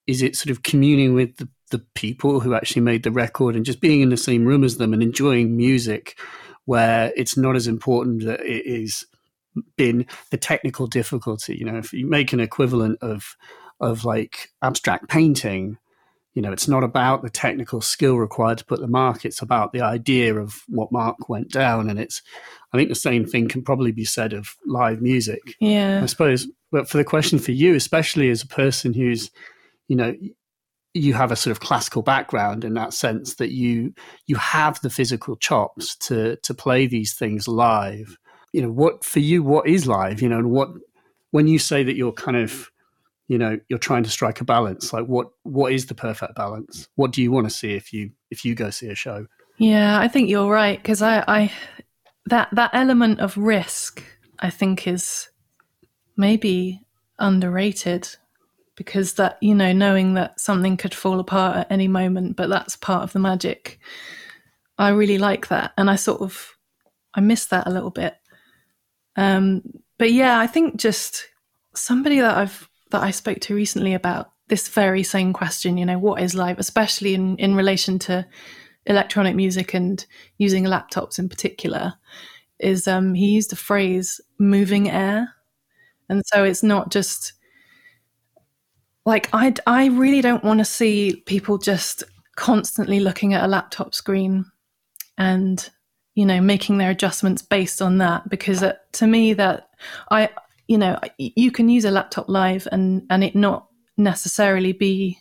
is 0.06 0.22
it 0.22 0.34
sort 0.34 0.50
of 0.50 0.62
communing 0.62 1.14
with 1.14 1.37
the, 1.37 1.48
the 1.70 1.80
people 1.94 2.40
who 2.40 2.54
actually 2.54 2.82
made 2.82 3.02
the 3.02 3.12
record 3.12 3.54
and 3.54 3.66
just 3.66 3.80
being 3.80 4.00
in 4.00 4.08
the 4.08 4.16
same 4.16 4.46
room 4.46 4.64
as 4.64 4.78
them 4.78 4.94
and 4.94 5.02
enjoying 5.02 5.56
music, 5.56 6.18
where 6.64 7.12
it's 7.16 7.37
not 7.37 7.54
as 7.54 7.66
important 7.66 8.24
that 8.24 8.40
it 8.40 8.64
is 8.64 9.04
been 9.76 10.06
the 10.30 10.37
technical 10.38 10.87
difficulty. 10.87 11.56
You 11.56 11.66
know, 11.66 11.76
if 11.76 11.92
you 11.92 12.06
make 12.06 12.32
an 12.32 12.40
equivalent 12.40 12.98
of 13.02 13.37
of 13.80 14.04
like 14.04 14.50
abstract 14.62 15.08
painting, 15.08 15.78
you 16.34 16.42
know, 16.42 16.52
it's 16.52 16.68
not 16.68 16.84
about 16.84 17.22
the 17.22 17.30
technical 17.30 17.80
skill 17.80 18.16
required 18.16 18.58
to 18.58 18.64
put 18.64 18.80
the 18.80 18.86
mark. 18.86 19.24
It's 19.24 19.42
about 19.42 19.72
the 19.72 19.80
idea 19.80 20.34
of 20.36 20.62
what 20.68 20.92
mark 20.92 21.28
went 21.28 21.50
down, 21.50 21.90
and 21.90 21.98
it's. 21.98 22.22
I 22.72 22.76
think 22.76 22.90
the 22.90 22.94
same 22.94 23.24
thing 23.24 23.48
can 23.48 23.62
probably 23.62 23.92
be 23.92 24.04
said 24.04 24.34
of 24.34 24.54
live 24.66 25.00
music. 25.00 25.40
Yeah. 25.58 26.02
I 26.02 26.06
suppose, 26.06 26.46
but 26.70 26.86
for 26.88 26.98
the 26.98 27.04
question 27.04 27.38
for 27.38 27.52
you, 27.52 27.74
especially 27.74 28.28
as 28.28 28.42
a 28.42 28.46
person 28.46 28.92
who's, 28.92 29.30
you 29.88 29.96
know, 29.96 30.14
you 30.92 31.14
have 31.14 31.32
a 31.32 31.36
sort 31.36 31.50
of 31.52 31.60
classical 31.60 32.02
background 32.02 32.64
in 32.64 32.74
that 32.74 32.92
sense 32.92 33.36
that 33.36 33.52
you 33.52 33.94
you 34.26 34.36
have 34.36 34.80
the 34.80 34.90
physical 34.90 35.36
chops 35.36 35.96
to 35.96 36.36
to 36.42 36.54
play 36.54 36.86
these 36.86 37.14
things 37.14 37.48
live. 37.48 38.18
You 38.52 38.62
know, 38.62 38.70
what 38.70 39.04
for 39.04 39.20
you, 39.20 39.42
what 39.42 39.66
is 39.66 39.86
live? 39.86 40.20
You 40.20 40.28
know, 40.28 40.38
and 40.38 40.50
what 40.50 40.68
when 41.30 41.46
you 41.46 41.58
say 41.58 41.82
that 41.82 41.96
you're 41.96 42.12
kind 42.12 42.36
of, 42.36 42.70
you 43.28 43.36
know, 43.36 43.60
you're 43.68 43.78
trying 43.78 44.02
to 44.02 44.10
strike 44.10 44.40
a 44.40 44.44
balance. 44.44 44.92
Like, 44.92 45.06
what 45.06 45.28
what 45.42 45.72
is 45.72 45.86
the 45.86 45.94
perfect 45.94 46.34
balance? 46.34 46.88
What 46.96 47.12
do 47.12 47.22
you 47.22 47.30
want 47.30 47.48
to 47.48 47.54
see 47.54 47.74
if 47.74 47.92
you 47.92 48.10
if 48.30 48.44
you 48.44 48.54
go 48.54 48.70
see 48.70 48.88
a 48.88 48.94
show? 48.94 49.26
Yeah, 49.58 49.98
I 49.98 50.08
think 50.08 50.30
you're 50.30 50.50
right 50.50 50.78
because 50.78 51.02
I, 51.02 51.24
I 51.28 51.52
that 52.26 52.48
that 52.52 52.70
element 52.72 53.20
of 53.20 53.36
risk 53.36 54.02
I 54.38 54.50
think 54.50 54.86
is 54.86 55.28
maybe 56.16 56.80
underrated 57.18 58.08
because 58.76 59.14
that 59.14 59.36
you 59.42 59.54
know 59.54 59.72
knowing 59.72 60.14
that 60.14 60.40
something 60.40 60.76
could 60.78 60.94
fall 60.94 61.20
apart 61.20 61.56
at 61.56 61.70
any 61.70 61.88
moment, 61.88 62.36
but 62.36 62.48
that's 62.48 62.76
part 62.76 63.02
of 63.02 63.12
the 63.12 63.18
magic. 63.18 63.78
I 64.78 64.90
really 64.90 65.18
like 65.18 65.48
that, 65.48 65.72
and 65.76 65.90
I 65.90 65.96
sort 65.96 66.22
of 66.22 66.56
I 67.12 67.20
miss 67.20 67.44
that 67.46 67.66
a 67.66 67.70
little 67.70 67.90
bit. 67.90 68.14
Um, 69.16 69.62
but 69.98 70.12
yeah, 70.12 70.38
I 70.38 70.46
think 70.46 70.76
just 70.76 71.26
somebody 71.74 72.20
that 72.20 72.38
I've 72.38 72.68
that 72.90 73.03
I 73.03 73.11
spoke 73.11 73.40
to 73.40 73.55
recently 73.55 73.94
about 73.94 74.31
this 74.48 74.68
very 74.68 75.03
same 75.03 75.33
question. 75.33 75.77
You 75.77 75.87
know, 75.87 75.98
what 75.98 76.22
is 76.22 76.35
live, 76.35 76.59
especially 76.59 77.14
in 77.14 77.37
in 77.37 77.55
relation 77.55 77.98
to 78.01 78.27
electronic 78.87 79.37
music 79.37 79.74
and 79.74 80.05
using 80.38 80.64
laptops 80.64 81.18
in 81.18 81.29
particular 81.29 81.94
is 82.59 82.88
um, 82.88 83.14
he 83.14 83.27
used 83.27 83.51
the 83.51 83.57
phrase 83.57 84.20
moving 84.38 84.90
air 84.90 85.35
and 86.09 86.22
so 86.27 86.42
it's 86.42 86.62
not 86.62 86.90
just 86.90 87.35
like 89.05 89.29
i 89.33 89.55
i 89.66 89.87
really 89.87 90.20
don't 90.20 90.42
want 90.42 90.59
to 90.59 90.64
see 90.64 91.22
people 91.27 91.59
just 91.59 92.03
constantly 92.37 92.98
looking 93.01 93.35
at 93.35 93.44
a 93.44 93.48
laptop 93.48 93.94
screen 93.94 94.44
and 95.16 95.70
you 96.14 96.24
know 96.24 96.40
making 96.40 96.79
their 96.79 96.90
adjustments 96.90 97.42
based 97.42 97.83
on 97.83 97.98
that 97.98 98.29
because 98.29 98.62
uh, 98.62 98.74
to 98.92 99.07
me 99.07 99.35
that 99.35 99.68
i 100.11 100.29
you 100.68 100.78
know 100.78 100.98
you 101.18 101.50
can 101.50 101.68
use 101.68 101.85
a 101.85 101.90
laptop 101.90 102.28
live 102.28 102.68
and 102.70 103.04
and 103.11 103.24
it 103.24 103.35
not 103.35 103.66
necessarily 103.96 104.72
be 104.72 105.18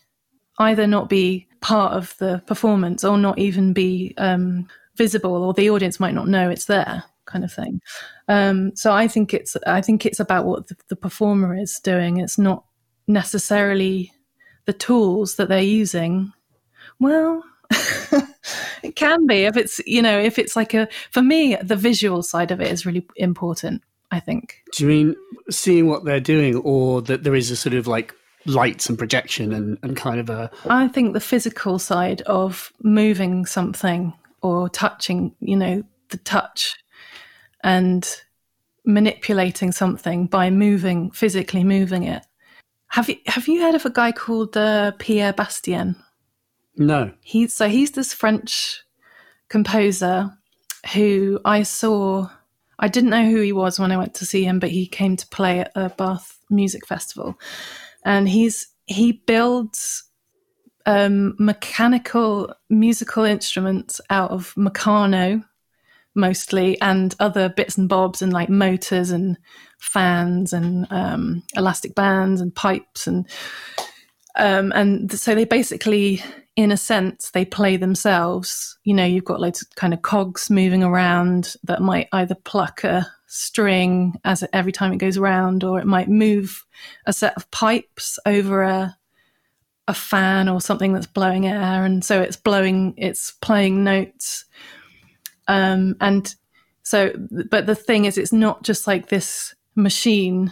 either 0.60 0.86
not 0.86 1.10
be 1.10 1.48
part 1.62 1.94
of 1.94 2.16
the 2.18 2.42
performance 2.46 3.04
or 3.04 3.18
not 3.18 3.40
even 3.40 3.74
be 3.74 4.14
um, 4.18 4.68
visible 4.96 5.44
or 5.44 5.54
the 5.54 5.70
audience 5.70 6.00
might 6.00 6.14
not 6.14 6.28
know 6.28 6.50
it's 6.50 6.66
there 6.66 7.04
kind 7.26 7.44
of 7.44 7.52
thing. 7.52 7.82
Um, 8.30 8.76
so 8.76 8.92
i 8.94 9.08
think 9.08 9.34
it's 9.34 9.58
i 9.66 9.82
think 9.82 10.06
it's 10.06 10.20
about 10.20 10.46
what 10.46 10.68
the, 10.68 10.76
the 10.90 10.96
performer 10.96 11.56
is 11.56 11.80
doing. 11.80 12.18
It's 12.18 12.38
not 12.38 12.66
necessarily 13.08 14.12
the 14.66 14.74
tools 14.74 15.36
that 15.38 15.48
they're 15.48 15.62
using. 15.62 16.34
Well 17.00 17.44
it 18.84 18.96
can 18.96 19.26
be 19.28 19.44
if 19.44 19.58
it's 19.58 19.80
you 19.86 20.02
know 20.02 20.18
if 20.20 20.40
it's 20.40 20.56
like 20.56 20.74
a 20.74 20.88
for 21.12 21.22
me 21.22 21.56
the 21.62 21.76
visual 21.76 22.24
side 22.24 22.52
of 22.52 22.62
it 22.62 22.72
is 22.72 22.86
really 22.86 23.06
important 23.18 23.82
i 24.12 24.20
think 24.20 24.64
Do 24.74 24.84
you 24.84 24.90
mean 24.90 25.16
seeing 25.50 25.88
what 25.88 26.06
they're 26.06 26.20
doing, 26.20 26.56
or 26.58 27.02
that 27.04 27.24
there 27.24 27.36
is 27.36 27.52
a 27.52 27.56
sort 27.56 27.74
of 27.74 27.88
like 27.88 28.14
lights 28.46 28.88
and 28.90 28.98
projection 28.98 29.54
and, 29.54 29.78
and 29.84 29.96
kind 29.98 30.20
of 30.20 30.30
a 30.30 30.50
I 30.70 30.88
think 30.88 31.14
the 31.14 31.20
physical 31.20 31.80
side 31.80 32.22
of 32.22 32.72
moving 32.82 33.46
something 33.46 34.14
or 34.42 34.70
touching, 34.70 35.36
you 35.40 35.58
know, 35.58 35.84
the 36.10 36.18
touch 36.18 36.76
and 37.64 38.08
manipulating 38.86 39.72
something 39.72 40.28
by 40.28 40.50
moving, 40.50 41.12
physically 41.12 41.64
moving 41.64 42.04
it. 42.04 42.24
Have 42.90 43.10
you 43.10 43.18
have 43.26 43.48
you 43.48 43.62
heard 43.62 43.76
of 43.76 43.86
a 43.86 43.90
guy 43.90 44.12
called 44.12 44.56
uh, 44.56 44.92
Pierre 44.98 45.34
Bastien? 45.34 45.96
no. 46.78 47.12
He's 47.22 47.54
so 47.54 47.68
he's 47.68 47.92
this 47.92 48.14
French 48.14 48.84
composer 49.50 50.38
who 50.94 51.40
I 51.44 51.64
saw. 51.64 52.30
I 52.80 52.88
didn't 52.88 53.10
know 53.10 53.30
who 53.30 53.42
he 53.42 53.54
was 53.54 53.80
when 53.80 53.92
I 53.92 53.98
went 53.98 54.14
to 54.16 54.26
see 54.26 54.44
him, 54.44 54.60
but 54.60 54.70
he 54.70 54.88
came 54.88 55.16
to 55.18 55.28
play 55.28 55.62
at 55.62 55.72
a 55.76 55.90
Bath 55.90 56.38
Music 56.50 56.86
Festival, 56.86 57.40
and 58.06 58.30
he's 58.30 58.68
he 58.86 59.12
builds 59.12 60.04
um, 60.86 61.36
mechanical 61.38 62.54
musical 62.70 63.24
instruments 63.24 64.00
out 64.10 64.32
of 64.32 64.54
Meccano 64.56 65.44
mostly, 66.18 66.82
and 66.82 67.16
other 67.20 67.48
bits 67.48 67.78
and 67.78 67.88
bobs, 67.88 68.22
and 68.22 68.34
like 68.34 68.50
motors 68.50 69.12
and 69.12 69.38
fans 69.80 70.52
and 70.52 70.88
um, 70.90 71.44
elastic 71.56 71.96
bands 71.96 72.42
and 72.42 72.54
pipes 72.54 73.08
and 73.08 73.28
um, 74.36 74.72
and 74.76 75.12
so 75.12 75.34
they 75.34 75.46
basically 75.46 76.22
in 76.58 76.72
a 76.72 76.78
sense 76.78 77.30
they 77.30 77.46
play 77.46 77.78
themselves. 77.78 78.78
You 78.84 78.96
know 78.96 79.06
you've 79.06 79.24
got 79.24 79.40
loads 79.40 79.62
of 79.62 79.70
kind 79.76 79.94
of 79.94 80.02
cogs 80.02 80.50
moving 80.50 80.84
around 80.84 81.56
that 81.64 81.82
might 81.82 82.10
either 82.12 82.36
pluck 82.36 82.84
a 82.84 83.08
string 83.28 84.20
as 84.26 84.44
it, 84.44 84.50
every 84.52 84.72
time 84.72 84.92
it 84.92 84.98
goes 84.98 85.18
around 85.18 85.64
or 85.64 85.80
it 85.80 85.86
might 85.86 86.10
move 86.10 86.66
a 87.06 87.14
set 87.14 87.36
of 87.38 87.50
pipes 87.52 88.20
over 88.26 88.64
a 88.64 88.98
a 89.90 89.94
fan 89.94 90.50
or 90.50 90.60
something 90.60 90.92
that's 90.92 91.08
blowing 91.08 91.48
air 91.48 91.86
and 91.86 92.04
so 92.04 92.20
it's 92.20 92.36
blowing 92.36 92.94
it's 92.98 93.32
playing 93.32 93.84
notes. 93.84 94.44
Um 95.48 95.96
and 96.02 96.34
so 96.82 97.14
but 97.50 97.68
the 97.68 97.76
thing 97.76 98.06
is 98.06 98.18
it's 98.18 98.34
not 98.34 98.64
just 98.64 98.88
like 98.88 99.10
this 99.10 99.54
machine 99.76 100.52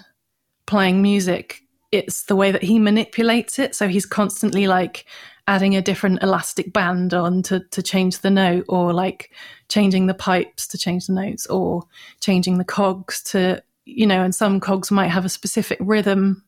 playing 0.68 1.02
music. 1.02 1.62
It's 1.92 2.24
the 2.24 2.36
way 2.36 2.52
that 2.52 2.64
he 2.64 2.78
manipulates 2.78 3.58
it. 3.58 3.74
So 3.74 3.88
he's 3.88 4.06
constantly 4.06 4.68
like 4.68 5.06
adding 5.48 5.76
a 5.76 5.82
different 5.82 6.24
elastic 6.24 6.74
band 6.74 7.14
on 7.14 7.44
to, 7.44 7.60
to 7.72 7.84
change 7.84 8.20
the 8.20 8.32
note 8.32 8.66
or 8.68 8.94
like 8.94 9.32
changing 9.70 10.08
the 10.08 10.14
pipes 10.14 10.68
to 10.68 10.78
change 10.78 11.08
the 11.08 11.14
notes 11.14 11.46
or 11.48 11.84
changing 12.20 12.58
the 12.58 12.64
cogs 12.64 13.22
to 13.22 13.62
you 13.86 14.08
know 14.08 14.24
and 14.24 14.34
some 14.34 14.60
cogs 14.60 14.90
might 14.90 15.10
have 15.10 15.26
a 15.26 15.30
specific 15.30 15.78
rhythm 15.82 16.44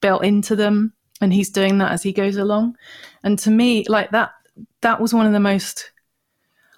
built 0.00 0.22
into 0.24 0.54
them 0.54 0.92
and 1.22 1.32
he's 1.32 1.48
doing 1.48 1.78
that 1.78 1.92
as 1.92 2.02
he 2.02 2.12
goes 2.12 2.36
along. 2.36 2.76
And 3.22 3.38
to 3.40 3.50
me 3.50 3.86
like 3.88 4.10
that 4.10 4.32
that 4.82 5.00
was 5.00 5.14
one 5.14 5.26
of 5.26 5.32
the 5.32 5.40
most 5.40 5.90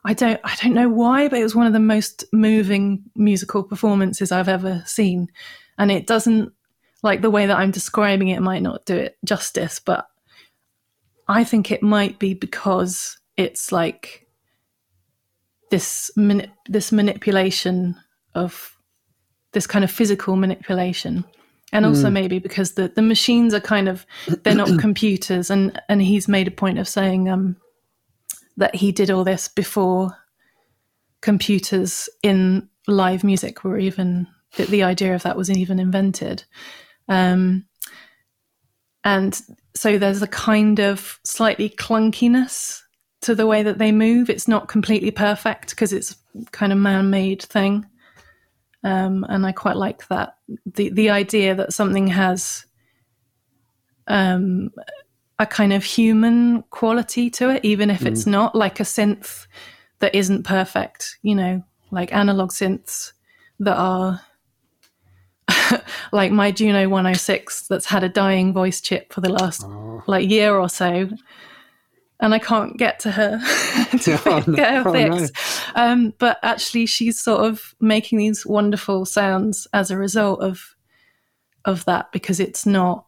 i 0.04 0.14
don't 0.14 0.40
i 0.44 0.54
don't 0.62 0.74
know 0.74 0.88
why 0.88 1.26
but 1.28 1.40
it 1.40 1.42
was 1.42 1.56
one 1.56 1.66
of 1.66 1.72
the 1.72 1.80
most 1.80 2.24
moving 2.32 3.02
musical 3.16 3.64
performances 3.64 4.30
i've 4.30 4.48
ever 4.48 4.82
seen. 4.86 5.28
And 5.76 5.90
it 5.90 6.06
doesn't 6.06 6.52
like 7.02 7.20
the 7.20 7.30
way 7.30 7.46
that 7.46 7.58
i'm 7.58 7.72
describing 7.72 8.28
it 8.28 8.40
might 8.40 8.62
not 8.62 8.86
do 8.86 8.94
it 8.94 9.18
justice 9.24 9.80
but 9.80 10.08
I 11.28 11.44
think 11.44 11.70
it 11.70 11.82
might 11.82 12.18
be 12.18 12.34
because 12.34 13.18
it's 13.36 13.72
like 13.72 14.26
this 15.70 16.10
mani- 16.16 16.52
this 16.68 16.92
manipulation 16.92 17.96
of 18.34 18.76
this 19.52 19.66
kind 19.66 19.84
of 19.84 19.90
physical 19.90 20.36
manipulation, 20.36 21.24
and 21.72 21.86
also 21.86 22.10
maybe 22.10 22.38
because 22.38 22.72
the 22.72 22.88
the 22.88 23.02
machines 23.02 23.54
are 23.54 23.60
kind 23.60 23.88
of 23.88 24.06
they're 24.42 24.54
not 24.54 24.78
computers, 24.80 25.50
and 25.50 25.80
and 25.88 26.02
he's 26.02 26.28
made 26.28 26.48
a 26.48 26.52
point 26.52 26.78
of 26.78 26.88
saying 26.88 27.28
um 27.28 27.56
that 28.56 28.74
he 28.74 28.92
did 28.92 29.10
all 29.10 29.24
this 29.24 29.48
before 29.48 30.16
computers 31.20 32.08
in 32.22 32.68
live 32.86 33.24
music 33.24 33.64
were 33.64 33.78
even 33.78 34.26
that 34.56 34.68
the 34.68 34.82
idea 34.82 35.14
of 35.14 35.22
that 35.22 35.36
was 35.36 35.50
even 35.50 35.80
invented. 35.80 36.44
Um, 37.08 37.66
and 39.04 39.40
so 39.74 39.98
there's 39.98 40.22
a 40.22 40.26
kind 40.26 40.80
of 40.80 41.20
slightly 41.24 41.68
clunkiness 41.68 42.80
to 43.20 43.34
the 43.34 43.46
way 43.46 43.62
that 43.62 43.78
they 43.78 43.92
move. 43.92 44.30
It's 44.30 44.48
not 44.48 44.68
completely 44.68 45.10
perfect 45.10 45.70
because 45.70 45.92
it's 45.92 46.16
kind 46.52 46.72
of 46.72 46.78
man-made 46.78 47.42
thing. 47.42 47.86
Um, 48.82 49.24
and 49.28 49.46
I 49.46 49.52
quite 49.52 49.76
like 49.76 50.06
that 50.08 50.36
the 50.66 50.90
the 50.90 51.10
idea 51.10 51.54
that 51.54 51.72
something 51.72 52.06
has 52.08 52.66
um, 54.06 54.70
a 55.38 55.46
kind 55.46 55.72
of 55.72 55.84
human 55.84 56.62
quality 56.64 57.30
to 57.30 57.50
it, 57.50 57.64
even 57.64 57.90
if 57.90 58.00
mm. 58.00 58.06
it's 58.06 58.26
not 58.26 58.54
like 58.54 58.80
a 58.80 58.84
synth 58.84 59.46
that 60.00 60.14
isn't 60.14 60.42
perfect. 60.44 61.18
You 61.22 61.34
know, 61.34 61.64
like 61.90 62.12
analog 62.12 62.50
synths 62.50 63.12
that 63.60 63.76
are 63.76 64.20
like 66.12 66.32
my 66.32 66.50
Juno 66.50 66.88
106 66.88 67.68
that's 67.68 67.86
had 67.86 68.04
a 68.04 68.08
dying 68.08 68.52
voice 68.52 68.80
chip 68.80 69.12
for 69.12 69.20
the 69.20 69.28
last 69.30 69.62
oh. 69.64 70.02
like 70.06 70.28
year 70.28 70.56
or 70.58 70.68
so. 70.68 71.08
And 72.20 72.32
I 72.32 72.38
can't 72.38 72.78
get 72.78 73.00
to 73.00 73.10
her 73.10 73.38
to 73.98 74.20
oh, 74.26 74.40
get 74.52 74.72
her 74.72 74.88
oh, 74.88 74.92
fixed. 74.92 75.34
No. 75.76 75.82
Um, 75.82 76.14
but 76.18 76.38
actually, 76.42 76.86
she's 76.86 77.20
sort 77.20 77.44
of 77.44 77.74
making 77.80 78.18
these 78.18 78.46
wonderful 78.46 79.04
sounds 79.04 79.66
as 79.72 79.90
a 79.90 79.98
result 79.98 80.40
of 80.40 80.74
of 81.64 81.84
that 81.86 82.12
because 82.12 82.40
it's 82.40 82.66
not 82.66 83.06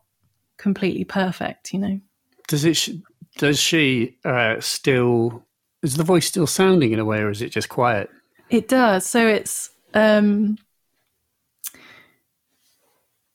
completely 0.57 1.05
perfect, 1.05 1.73
you 1.73 1.79
know. 1.79 2.01
Does 2.49 2.65
it? 2.65 2.89
Does 3.39 3.59
she 3.59 4.17
uh, 4.25 4.61
still? 4.61 5.45
Is 5.83 5.97
the 5.97 6.05
voice 6.05 6.27
still 6.27 6.47
sounding 6.47 6.93
in 6.93 6.99
a 6.99 7.05
way, 7.05 7.21
or 7.21 7.31
is 7.31 7.43
it 7.43 7.51
just 7.51 7.69
quiet? 7.69 8.11
It 8.51 8.69
does. 8.69 9.07
So 9.07 9.27
it's 9.27 9.71
um, 9.95 10.59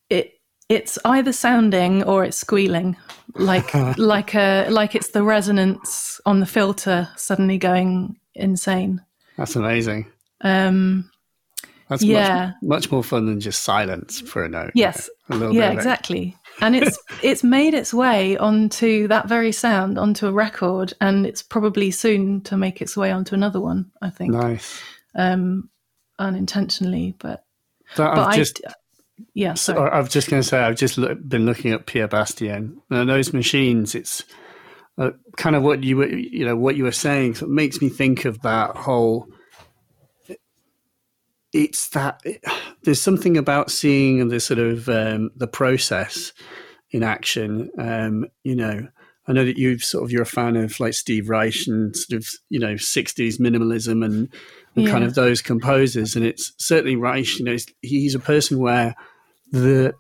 it 0.10 0.39
it's 0.72 0.98
either 1.06 1.34
sounding 1.34 2.04
or 2.04 2.24
it's 2.24 2.38
squealing, 2.38 2.96
like 3.36 3.74
like 3.98 4.34
a 4.36 4.68
like 4.70 4.96
it's 4.96 5.10
the 5.10 5.24
resonance 5.24 6.22
on 6.26 6.40
the 6.40 6.46
filter 6.46 7.10
suddenly 7.16 7.58
going 7.58 8.18
insane. 8.34 9.02
That's 9.38 9.56
amazing. 9.56 10.08
Um, 10.42 11.10
That's 11.90 12.04
yeah. 12.04 12.54
much, 12.62 12.84
much 12.84 12.92
more 12.92 13.04
fun 13.04 13.26
than 13.26 13.40
just 13.40 13.64
silence 13.64 14.22
for 14.22 14.44
a 14.44 14.50
note. 14.50 14.72
Yes. 14.76 15.10
A 15.30 15.52
yeah, 15.52 15.72
exactly. 15.72 16.38
and 16.62 16.76
it's 16.76 16.98
it's 17.22 17.44
made 17.44 17.74
its 17.74 17.94
way 17.94 18.38
onto 18.38 19.08
that 19.08 19.28
very 19.28 19.52
sound 19.52 19.98
onto 19.98 20.28
a 20.28 20.32
record, 20.32 20.94
and 21.02 21.26
it's 21.26 21.44
probably 21.44 21.92
soon 21.92 22.42
to 22.42 22.58
make 22.58 22.82
its 22.82 22.96
way 22.96 23.12
onto 23.12 23.36
another 23.36 23.60
one. 23.60 23.92
I 24.02 24.10
think. 24.10 24.34
Nice 24.34 24.82
um, 25.16 25.70
unintentionally, 26.20 27.16
but, 27.20 27.46
that 27.96 28.16
but 28.16 28.28
I've 28.30 28.36
just, 28.36 28.62
I, 28.68 28.74
yeah. 29.34 29.54
Sorry. 29.56 29.90
I 29.90 30.00
was 30.00 30.10
just 30.10 30.30
going 30.30 30.42
to 30.42 30.48
say 30.48 30.60
I've 30.60 30.78
just 30.78 30.98
look, 30.98 31.18
been 31.28 31.46
looking 31.46 31.72
at 31.72 31.86
Pierre 31.86 32.08
Bastien. 32.08 32.82
and 32.90 33.10
those 33.10 33.34
machines. 33.34 33.96
It's 33.96 34.24
uh, 34.98 35.12
kind 35.38 35.56
of 35.56 35.64
what 35.64 35.84
you 35.84 35.98
were, 35.98 36.08
you 36.08 36.46
know, 36.46 36.56
what 36.56 36.76
you 36.76 36.84
were 36.84 36.92
saying. 36.92 37.36
So 37.36 37.46
it 37.46 37.52
makes 37.52 37.82
me 37.82 37.90
think 37.90 38.26
of 38.26 38.42
that 38.42 38.76
whole. 38.76 39.28
It's 41.54 41.90
that 41.90 42.22
it, 42.24 42.44
there's 42.84 43.02
something 43.02 43.38
about 43.38 43.72
seeing 43.72 44.28
the 44.28 44.40
sort 44.40 44.60
of 44.60 44.88
um, 44.88 45.32
the 45.36 45.48
process 45.48 46.34
in 46.92 47.04
action. 47.04 47.70
Um, 47.78 48.26
you 48.44 48.56
know, 48.56 48.88
I 49.28 49.34
know 49.34 49.46
that 49.46 49.58
you've 49.58 49.84
sort 49.84 50.04
of 50.04 50.12
you're 50.12 50.24
a 50.24 50.26
fan 50.26 50.56
of 50.56 50.80
like 50.80 50.94
Steve 50.94 51.30
Reich 51.30 51.68
and 51.68 51.96
sort 51.96 52.18
of 52.18 52.28
you 52.50 52.60
know 52.60 52.74
'60s 52.76 53.40
minimalism 53.40 54.04
and 54.06 54.30
and 54.76 54.86
yeah. 54.86 54.92
kind 54.92 55.04
of 55.04 55.16
those 55.16 55.42
composers. 55.42 56.16
And 56.16 56.26
it's 56.26 56.54
certainly 56.58 56.96
Reich, 56.96 57.40
you 57.40 57.46
know, 57.46 57.58
he's 57.82 58.16
a 58.16 58.20
person 58.20 58.60
where 58.60 58.96
the 59.52 59.94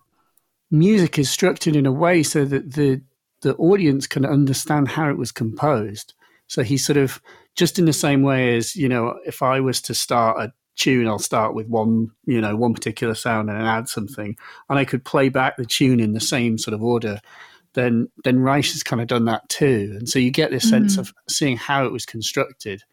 music 0.69 1.19
is 1.19 1.29
structured 1.29 1.75
in 1.75 1.85
a 1.85 1.91
way 1.91 2.23
so 2.23 2.45
that 2.45 2.73
the 2.73 3.01
the 3.41 3.55
audience 3.55 4.05
can 4.05 4.25
understand 4.25 4.87
how 4.87 5.09
it 5.09 5.17
was 5.17 5.31
composed. 5.31 6.13
So 6.45 6.61
he's 6.61 6.85
sort 6.85 6.97
of 6.97 7.19
just 7.55 7.79
in 7.79 7.85
the 7.85 7.93
same 7.93 8.21
way 8.21 8.55
as 8.55 8.75
you 8.75 8.87
know, 8.87 9.19
if 9.25 9.41
I 9.41 9.59
was 9.59 9.81
to 9.83 9.95
start 9.95 10.39
a 10.39 10.53
tune, 10.75 11.07
I'll 11.07 11.19
start 11.19 11.55
with 11.55 11.67
one, 11.67 12.11
you 12.25 12.39
know, 12.39 12.55
one 12.55 12.73
particular 12.73 13.15
sound 13.15 13.49
and 13.49 13.59
then 13.59 13.65
add 13.65 13.89
something, 13.89 14.37
and 14.69 14.79
I 14.79 14.85
could 14.85 15.03
play 15.03 15.29
back 15.29 15.57
the 15.57 15.65
tune 15.65 15.99
in 15.99 16.13
the 16.13 16.19
same 16.19 16.57
sort 16.57 16.73
of 16.73 16.83
order. 16.83 17.19
Then, 17.73 18.09
then 18.25 18.41
Reich 18.41 18.65
has 18.65 18.83
kind 18.83 19.01
of 19.01 19.07
done 19.07 19.25
that 19.25 19.47
too, 19.47 19.95
and 19.97 20.07
so 20.07 20.19
you 20.19 20.29
get 20.29 20.51
this 20.51 20.69
sense 20.69 20.97
mm. 20.97 20.99
of 20.99 21.13
seeing 21.29 21.55
how 21.55 21.85
it 21.85 21.91
was 21.91 22.05
constructed 22.05 22.83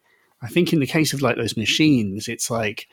I 0.40 0.48
think 0.48 0.72
in 0.72 0.80
the 0.80 0.86
case 0.86 1.12
of 1.12 1.22
like 1.22 1.36
those 1.36 1.56
machines, 1.56 2.28
it's 2.28 2.50
like 2.50 2.88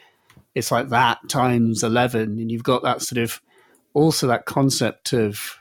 it's 0.53 0.71
like 0.71 0.89
that 0.89 1.27
times 1.29 1.83
eleven, 1.83 2.39
and 2.39 2.51
you've 2.51 2.63
got 2.63 2.83
that 2.83 3.01
sort 3.01 3.21
of 3.21 3.41
also 3.95 4.27
that 4.27 4.45
concept 4.45 5.13
of 5.13 5.57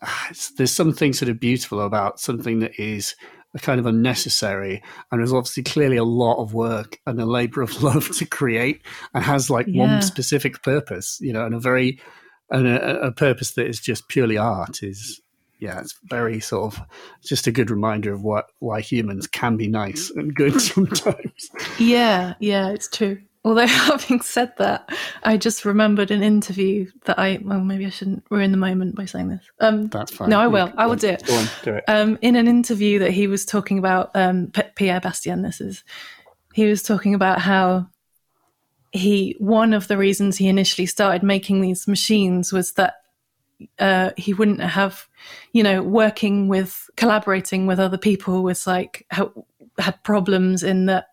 uh, 0.00 0.08
there's 0.56 0.72
something 0.72 1.12
sort 1.12 1.28
of 1.28 1.38
beautiful 1.40 1.80
about 1.80 2.20
something 2.20 2.60
that 2.60 2.80
is 2.80 3.14
a 3.54 3.58
kind 3.58 3.80
of 3.80 3.86
unnecessary 3.86 4.82
and 5.10 5.20
there's 5.20 5.32
obviously 5.32 5.62
clearly 5.62 5.96
a 5.96 6.04
lot 6.04 6.40
of 6.42 6.54
work 6.54 6.98
and 7.06 7.20
a 7.20 7.26
labor 7.26 7.60
of 7.62 7.82
love 7.82 8.10
to 8.16 8.24
create 8.24 8.80
and 9.12 9.24
has 9.24 9.50
like 9.50 9.66
yeah. 9.68 9.82
one 9.82 10.02
specific 10.02 10.62
purpose 10.62 11.18
you 11.20 11.32
know 11.32 11.44
and 11.44 11.54
a 11.54 11.60
very 11.60 12.00
and 12.50 12.66
a, 12.66 13.00
a 13.00 13.12
purpose 13.12 13.52
that 13.52 13.66
is 13.66 13.80
just 13.80 14.08
purely 14.08 14.38
art 14.38 14.82
is 14.82 15.20
yeah, 15.58 15.80
it's 15.80 15.98
very 16.04 16.38
sort 16.40 16.74
of 16.74 16.82
just 17.24 17.46
a 17.46 17.52
good 17.52 17.70
reminder 17.70 18.12
of 18.12 18.22
what 18.22 18.46
why 18.58 18.80
humans 18.80 19.26
can 19.26 19.56
be 19.56 19.68
nice 19.68 20.10
and 20.10 20.34
good 20.34 20.60
sometimes. 20.60 21.48
Yeah, 21.78 22.34
yeah, 22.40 22.70
it's 22.70 22.88
true. 22.88 23.18
Although 23.46 23.66
having 23.66 24.20
said 24.22 24.52
that, 24.58 24.90
I 25.22 25.36
just 25.36 25.64
remembered 25.64 26.10
an 26.10 26.20
interview 26.20 26.90
that 27.04 27.16
I 27.16 27.38
well 27.42 27.60
maybe 27.60 27.86
I 27.86 27.90
shouldn't 27.90 28.24
ruin 28.28 28.50
the 28.50 28.56
moment 28.56 28.96
by 28.96 29.04
saying 29.04 29.28
this. 29.28 29.48
Um, 29.60 29.86
That's 29.86 30.12
fine. 30.12 30.28
No, 30.28 30.40
I 30.40 30.48
will. 30.48 30.72
I 30.76 30.86
will 30.86 30.96
do 30.96 31.10
it. 31.10 31.24
Go 31.24 31.36
on, 31.36 31.46
do 31.62 31.74
it. 31.74 31.84
Um, 31.86 32.18
in 32.22 32.34
an 32.34 32.48
interview 32.48 32.98
that 32.98 33.12
he 33.12 33.28
was 33.28 33.46
talking 33.46 33.78
about 33.78 34.10
um, 34.16 34.50
Pierre 34.74 35.00
Bastien, 35.00 35.42
this 35.42 35.60
is 35.60 35.84
he 36.54 36.66
was 36.66 36.82
talking 36.82 37.14
about 37.14 37.40
how 37.40 37.86
he 38.90 39.36
one 39.38 39.72
of 39.72 39.86
the 39.86 39.96
reasons 39.96 40.36
he 40.36 40.48
initially 40.48 40.86
started 40.86 41.22
making 41.22 41.60
these 41.60 41.86
machines 41.86 42.52
was 42.52 42.72
that 42.72 42.94
uh, 43.78 44.10
he 44.16 44.34
wouldn't 44.34 44.60
have, 44.60 45.06
you 45.52 45.62
know, 45.62 45.82
working 45.82 46.48
with, 46.48 46.90
collaborating 46.96 47.66
with 47.66 47.78
other 47.78 47.96
people 47.96 48.42
was 48.42 48.66
like 48.66 49.06
had 49.10 50.02
problems 50.02 50.62
in 50.62 50.86
that 50.86 51.06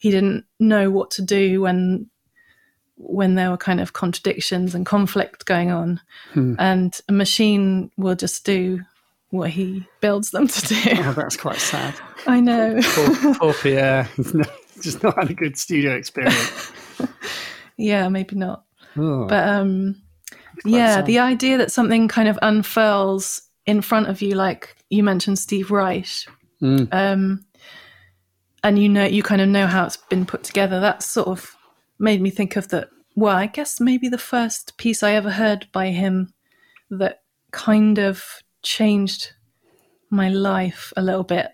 he 0.00 0.10
didn't 0.10 0.46
know 0.58 0.90
what 0.90 1.12
to 1.12 1.22
do 1.22 1.60
when 1.60 2.10
when 2.96 3.34
there 3.34 3.50
were 3.50 3.56
kind 3.56 3.80
of 3.80 3.92
contradictions 3.92 4.74
and 4.74 4.84
conflict 4.84 5.46
going 5.46 5.70
on, 5.70 6.00
hmm. 6.32 6.54
and 6.58 7.00
a 7.08 7.12
machine 7.12 7.90
will 7.96 8.14
just 8.14 8.44
do 8.44 8.80
what 9.30 9.50
he 9.50 9.86
builds 10.00 10.32
them 10.32 10.48
to 10.48 10.66
do. 10.66 10.74
Oh, 11.04 11.12
that's 11.12 11.36
quite 11.36 11.58
sad. 11.58 11.94
I 12.26 12.40
know. 12.40 12.80
poor, 12.82 13.34
poor 13.34 13.54
Pierre, 13.54 14.08
just 14.80 15.02
not 15.02 15.16
had 15.16 15.30
a 15.30 15.34
good 15.34 15.56
studio 15.56 15.94
experience. 15.94 16.72
yeah, 17.76 18.08
maybe 18.08 18.36
not. 18.36 18.64
Oh. 18.96 19.26
But 19.26 19.48
um, 19.48 20.02
yeah, 20.64 21.02
the 21.02 21.20
idea 21.20 21.58
that 21.58 21.72
something 21.72 22.08
kind 22.08 22.28
of 22.28 22.38
unfurls 22.42 23.42
in 23.66 23.82
front 23.82 24.08
of 24.08 24.20
you, 24.20 24.34
like 24.34 24.76
you 24.88 25.02
mentioned 25.02 25.38
Steve 25.38 25.70
Reich, 25.70 26.26
mm. 26.60 26.88
um, 26.92 27.44
and 28.62 28.78
you 28.78 28.88
know, 28.88 29.04
you 29.04 29.22
kind 29.22 29.40
of 29.40 29.48
know 29.48 29.66
how 29.66 29.84
it's 29.84 29.96
been 29.96 30.26
put 30.26 30.42
together. 30.42 30.80
That 30.80 31.02
sort 31.02 31.28
of 31.28 31.56
made 31.98 32.20
me 32.20 32.30
think 32.30 32.56
of 32.56 32.68
that. 32.68 32.90
Well, 33.16 33.36
I 33.36 33.46
guess 33.46 33.80
maybe 33.80 34.08
the 34.08 34.18
first 34.18 34.76
piece 34.76 35.02
I 35.02 35.12
ever 35.12 35.30
heard 35.30 35.68
by 35.72 35.88
him 35.88 36.32
that 36.90 37.22
kind 37.50 37.98
of 37.98 38.24
changed 38.62 39.32
my 40.10 40.28
life 40.28 40.92
a 40.96 41.02
little 41.02 41.24
bit 41.24 41.52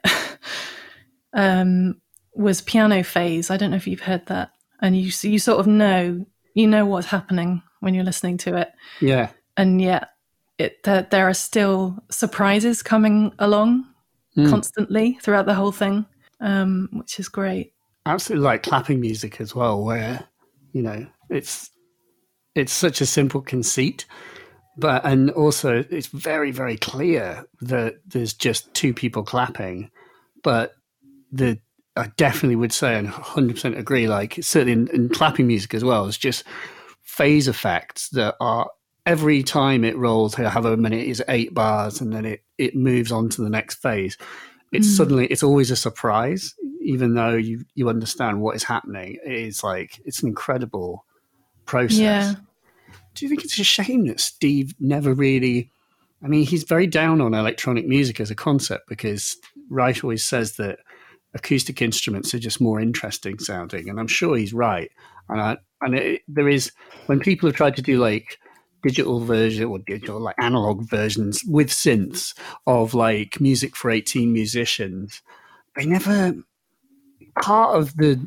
um, 1.33 2.01
was 2.35 2.61
Piano 2.61 3.03
Phase. 3.03 3.51
I 3.51 3.57
don't 3.57 3.71
know 3.71 3.77
if 3.77 3.87
you've 3.87 4.01
heard 4.01 4.27
that, 4.27 4.51
and 4.81 4.97
you 4.97 5.11
you 5.23 5.39
sort 5.39 5.61
of 5.61 5.67
know 5.67 6.27
you 6.55 6.67
know 6.67 6.87
what's 6.87 7.09
happening 7.09 7.63
when 7.81 7.95
you're 7.95 8.05
listening 8.05 8.39
to 8.39 8.57
it. 8.57 8.73
Yeah. 9.01 9.31
And 9.57 9.81
yet 9.81 10.11
it 10.59 10.83
there, 10.85 11.07
there 11.11 11.29
are 11.29 11.35
still 11.35 12.03
surprises 12.11 12.83
coming 12.83 13.33
along 13.39 13.87
mm. 14.37 14.49
constantly 14.49 15.19
throughout 15.23 15.47
the 15.47 15.55
whole 15.55 15.73
thing, 15.73 16.07
um, 16.41 16.89
which 16.93 17.19
is 17.19 17.29
great. 17.29 17.73
Absolutely 18.05 18.45
like 18.45 18.63
clapping 18.63 19.01
music 19.01 19.41
as 19.41 19.55
well, 19.55 19.83
where, 19.83 20.25
you 20.73 20.83
know, 20.83 21.07
it's 21.31 21.71
it's 22.55 22.73
such 22.73 23.01
a 23.01 23.07
simple 23.07 23.41
conceit. 23.41 24.07
But 24.79 25.05
and 25.05 25.31
also 25.31 25.85
it's 25.91 26.09
very, 26.09 26.51
very 26.51 26.77
clear 26.77 27.47
that 27.63 27.97
there's 28.07 28.35
just 28.35 28.73
two 28.75 28.93
people 28.93 29.23
clapping. 29.23 29.91
But 30.43 30.75
the 31.33 31.59
I 31.97 32.09
definitely 32.17 32.57
would 32.57 32.73
say 32.73 32.99
and 32.99 33.09
100% 33.09 33.79
agree, 33.79 34.07
like 34.07 34.39
certainly 34.43 34.73
in, 34.73 34.89
in 34.89 35.09
clapping 35.09 35.47
music 35.47 35.73
as 35.73 35.83
well, 35.83 36.07
it's 36.07 36.19
just 36.19 36.45
phase 37.03 37.49
effects 37.49 38.11
that 38.11 38.37
are 38.39 38.71
every 39.07 39.43
time 39.43 39.85
it 39.85 39.97
rolls, 39.97 40.35
however 40.35 40.77
many 40.77 41.01
it 41.01 41.09
is, 41.09 41.23
eight 41.29 41.55
bars, 41.55 42.01
and 42.01 42.13
then 42.13 42.27
it, 42.27 42.43
it 42.59 42.77
moves 42.77 43.13
on 43.13 43.29
to 43.31 43.41
the 43.41 43.49
next 43.49 43.77
phase. 43.77 44.19
It's 44.73 44.89
mm. 44.89 44.97
suddenly, 44.97 45.27
it's 45.27 45.43
always 45.43 45.71
a 45.71 45.77
surprise. 45.77 46.55
even 46.87 47.15
though 47.15 47.35
you 47.35 47.65
you 47.75 47.89
understand 47.89 48.41
what 48.41 48.55
is 48.55 48.63
happening, 48.63 49.19
it 49.25 49.33
is 49.33 49.65
like 49.65 50.01
it's 50.05 50.23
an 50.23 50.29
incredible 50.29 51.05
process. 51.67 51.99
Yeah. 51.99 52.35
Do 53.15 53.25
you 53.25 53.29
think 53.29 53.45
it's 53.45 53.59
a 53.59 53.65
shame 53.65 54.07
that 54.07 54.21
Steve 54.21 54.75
never 54.79 55.13
really? 55.13 55.71
I 56.23 56.29
mean, 56.29 56.47
he's 56.47 56.65
very 56.65 56.87
down 56.87 57.21
on 57.21 57.35
electronic 57.35 57.87
music 57.87 58.21
as 58.21 58.31
a 58.31 58.35
concept 58.35 58.89
because 58.89 59.37
Reich 59.69 60.03
always 60.03 60.25
says 60.25 60.57
that 60.57 60.79
acoustic 61.35 61.83
instruments 61.83 62.33
are 62.35 62.39
just 62.39 62.61
more 62.61 62.81
interesting 62.81 63.39
sounding, 63.39 63.89
and 63.89 63.99
I'm 63.99 64.07
sure 64.07 64.37
he's 64.37 64.55
right. 64.55 64.91
And 65.29 65.41
I, 65.41 65.57
and 65.83 65.95
it, 65.95 66.23
there 66.29 66.49
is 66.49 66.73
when 67.07 67.21
people 67.21 67.49
have 67.49 67.57
tried 67.57 67.77
to 67.77 67.83
do 67.83 67.99
like 67.99 68.39
digital 68.83 69.21
version 69.21 69.65
or 69.65 69.79
digital 69.81 70.21
like 70.21 70.37
analog 70.39 70.89
versions 70.89 71.43
with 71.47 71.69
synths 71.69 72.35
of 72.67 72.95
like 72.95 73.41
music 73.41 73.75
for 73.77 73.91
18 73.91 74.33
musicians 74.33 75.23
they 75.77 75.85
never 75.87 76.35
part 77.43 77.77
of 77.77 77.97
the 77.97 78.27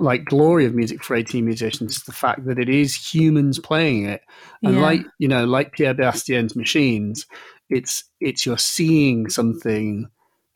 like 0.00 0.24
glory 0.24 0.64
of 0.64 0.74
music 0.74 1.02
for 1.02 1.14
18 1.14 1.44
musicians 1.44 1.96
is 1.96 2.02
the 2.04 2.12
fact 2.12 2.44
that 2.46 2.58
it 2.58 2.68
is 2.68 2.94
humans 3.14 3.58
playing 3.58 4.06
it 4.06 4.22
and 4.62 4.76
Yeah. 4.76 4.82
like 4.82 5.02
you 5.18 5.28
know 5.28 5.44
like 5.44 5.72
pierre 5.72 5.94
bastien's 5.94 6.56
machines 6.56 7.26
it's 7.68 8.04
it's 8.20 8.46
you're 8.46 8.58
seeing 8.58 9.28
something 9.28 10.08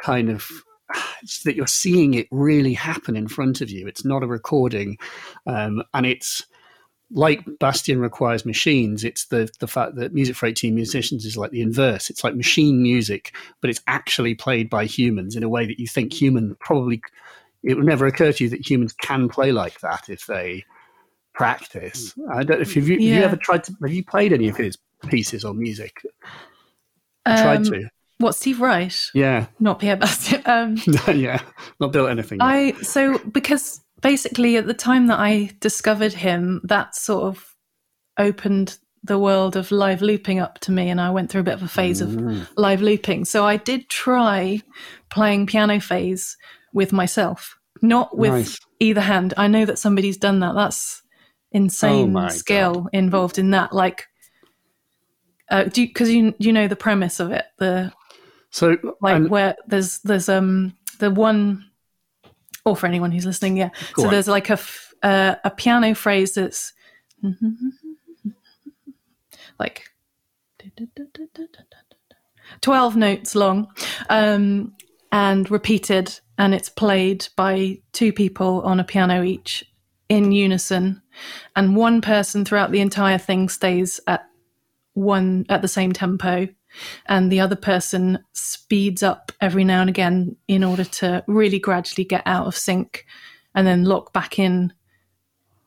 kind 0.02 0.30
of 0.30 0.46
it's 1.22 1.42
that 1.44 1.54
you're 1.56 1.66
seeing 1.66 2.14
it 2.14 2.26
really 2.30 2.74
happen 2.74 3.16
in 3.16 3.28
front 3.28 3.60
of 3.60 3.70
you 3.70 3.86
it's 3.86 4.04
not 4.04 4.22
a 4.22 4.26
recording 4.26 4.96
um, 5.46 5.82
and 5.94 6.06
it's 6.06 6.46
like 7.12 7.44
Bastien 7.58 7.98
requires 8.00 8.44
machines, 8.46 9.02
it's 9.04 9.26
the 9.26 9.50
the 9.58 9.66
fact 9.66 9.96
that 9.96 10.14
music 10.14 10.36
for 10.36 10.46
18 10.46 10.74
musicians 10.74 11.24
is 11.24 11.36
like 11.36 11.50
the 11.50 11.60
inverse. 11.62 12.08
It's 12.10 12.22
like 12.22 12.36
machine 12.36 12.82
music, 12.82 13.32
but 13.60 13.68
it's 13.70 13.80
actually 13.86 14.34
played 14.34 14.70
by 14.70 14.84
humans 14.84 15.34
in 15.36 15.42
a 15.42 15.48
way 15.48 15.66
that 15.66 15.80
you 15.80 15.86
think 15.88 16.12
human 16.12 16.54
probably 16.60 17.02
it 17.62 17.74
would 17.76 17.84
never 17.86 18.06
occur 18.06 18.32
to 18.32 18.44
you 18.44 18.50
that 18.50 18.68
humans 18.70 18.92
can 18.94 19.28
play 19.28 19.52
like 19.52 19.80
that 19.80 20.08
if 20.08 20.26
they 20.26 20.64
practice. 21.34 22.14
I 22.32 22.42
don't 22.42 22.58
know 22.58 22.62
if 22.62 22.76
you've 22.76 22.88
you, 22.88 22.94
have 22.94 23.02
you 23.18 23.22
ever 23.24 23.36
tried 23.36 23.64
to 23.64 23.74
have 23.82 23.92
you 23.92 24.04
played 24.04 24.32
any 24.32 24.48
of 24.48 24.56
his 24.56 24.78
pieces 25.08 25.44
or 25.44 25.54
music? 25.54 26.02
I 27.26 27.42
tried 27.42 27.56
Um, 27.58 27.64
to. 27.64 27.88
What 28.18 28.34
Steve 28.34 28.60
Reich? 28.60 28.92
Yeah. 29.14 29.46
Not 29.58 29.78
Pierre 29.78 29.96
Bastien. 29.96 30.42
Um, 30.44 30.76
yeah. 31.16 31.40
Not 31.80 31.92
built 31.92 32.10
anything. 32.10 32.38
yet. 32.38 32.46
I 32.46 32.72
so 32.82 33.18
because 33.18 33.80
basically 34.00 34.56
at 34.56 34.66
the 34.66 34.74
time 34.74 35.06
that 35.08 35.18
I 35.18 35.50
discovered 35.60 36.12
him, 36.12 36.60
that 36.64 36.94
sort 36.94 37.24
of 37.24 37.54
opened 38.18 38.78
the 39.02 39.18
world 39.18 39.56
of 39.56 39.70
live 39.70 40.02
looping 40.02 40.40
up 40.40 40.58
to 40.60 40.72
me, 40.72 40.90
and 40.90 41.00
I 41.00 41.10
went 41.10 41.30
through 41.30 41.40
a 41.40 41.44
bit 41.44 41.54
of 41.54 41.62
a 41.62 41.68
phase 41.68 42.00
of 42.00 42.14
live 42.56 42.82
looping. 42.82 43.24
So 43.24 43.46
I 43.46 43.56
did 43.56 43.88
try 43.88 44.60
playing 45.10 45.46
piano 45.46 45.80
phase 45.80 46.36
with 46.74 46.92
myself, 46.92 47.58
not 47.80 48.16
with 48.16 48.32
Nice. 48.32 48.58
either 48.78 49.00
hand. 49.00 49.34
I 49.36 49.46
know 49.48 49.64
that 49.64 49.78
somebody's 49.78 50.18
done 50.18 50.40
that. 50.40 50.54
That's 50.54 51.02
insane 51.52 52.14
Oh 52.16 52.28
skill 52.28 52.88
involved 52.92 53.38
in 53.38 53.50
that. 53.50 53.72
Like, 53.72 54.06
uh, 55.50 55.64
do 55.64 55.86
because 55.86 56.10
you 56.10 56.34
you 56.38 56.52
know 56.52 56.68
the 56.68 56.76
premise 56.76 57.20
of 57.20 57.32
it, 57.32 57.46
the 57.58 57.92
so 58.50 58.76
like 59.00 59.28
where 59.28 59.56
there's 59.66 60.00
there's 60.00 60.28
um 60.28 60.74
the 60.98 61.10
one 61.10 61.69
or 62.70 62.76
for 62.76 62.86
anyone 62.86 63.10
who's 63.12 63.26
listening 63.26 63.56
yeah 63.56 63.70
Go 63.94 64.02
so 64.02 64.08
on. 64.08 64.12
there's 64.12 64.28
like 64.28 64.48
a 64.50 64.54
f- 64.54 64.94
uh, 65.02 65.34
a 65.44 65.50
piano 65.50 65.94
phrase 65.94 66.34
that's 66.34 66.72
like 69.58 69.84
12 72.60 72.96
notes 72.96 73.34
long 73.34 73.68
um 74.08 74.72
and 75.12 75.50
repeated 75.50 76.18
and 76.38 76.54
it's 76.54 76.68
played 76.68 77.26
by 77.36 77.78
two 77.92 78.12
people 78.12 78.62
on 78.62 78.80
a 78.80 78.84
piano 78.84 79.22
each 79.22 79.64
in 80.08 80.32
unison 80.32 81.00
and 81.56 81.76
one 81.76 82.00
person 82.00 82.44
throughout 82.44 82.70
the 82.72 82.80
entire 82.80 83.18
thing 83.18 83.48
stays 83.48 84.00
at 84.06 84.26
one 84.94 85.44
at 85.48 85.62
the 85.62 85.68
same 85.68 85.92
tempo 85.92 86.48
and 87.06 87.30
the 87.30 87.40
other 87.40 87.56
person 87.56 88.18
speeds 88.32 89.02
up 89.02 89.32
every 89.40 89.64
now 89.64 89.80
and 89.80 89.90
again 89.90 90.36
in 90.48 90.64
order 90.64 90.84
to 90.84 91.24
really 91.26 91.58
gradually 91.58 92.04
get 92.04 92.22
out 92.26 92.46
of 92.46 92.56
sync 92.56 93.06
and 93.54 93.66
then 93.66 93.84
lock 93.84 94.12
back 94.12 94.38
in 94.38 94.72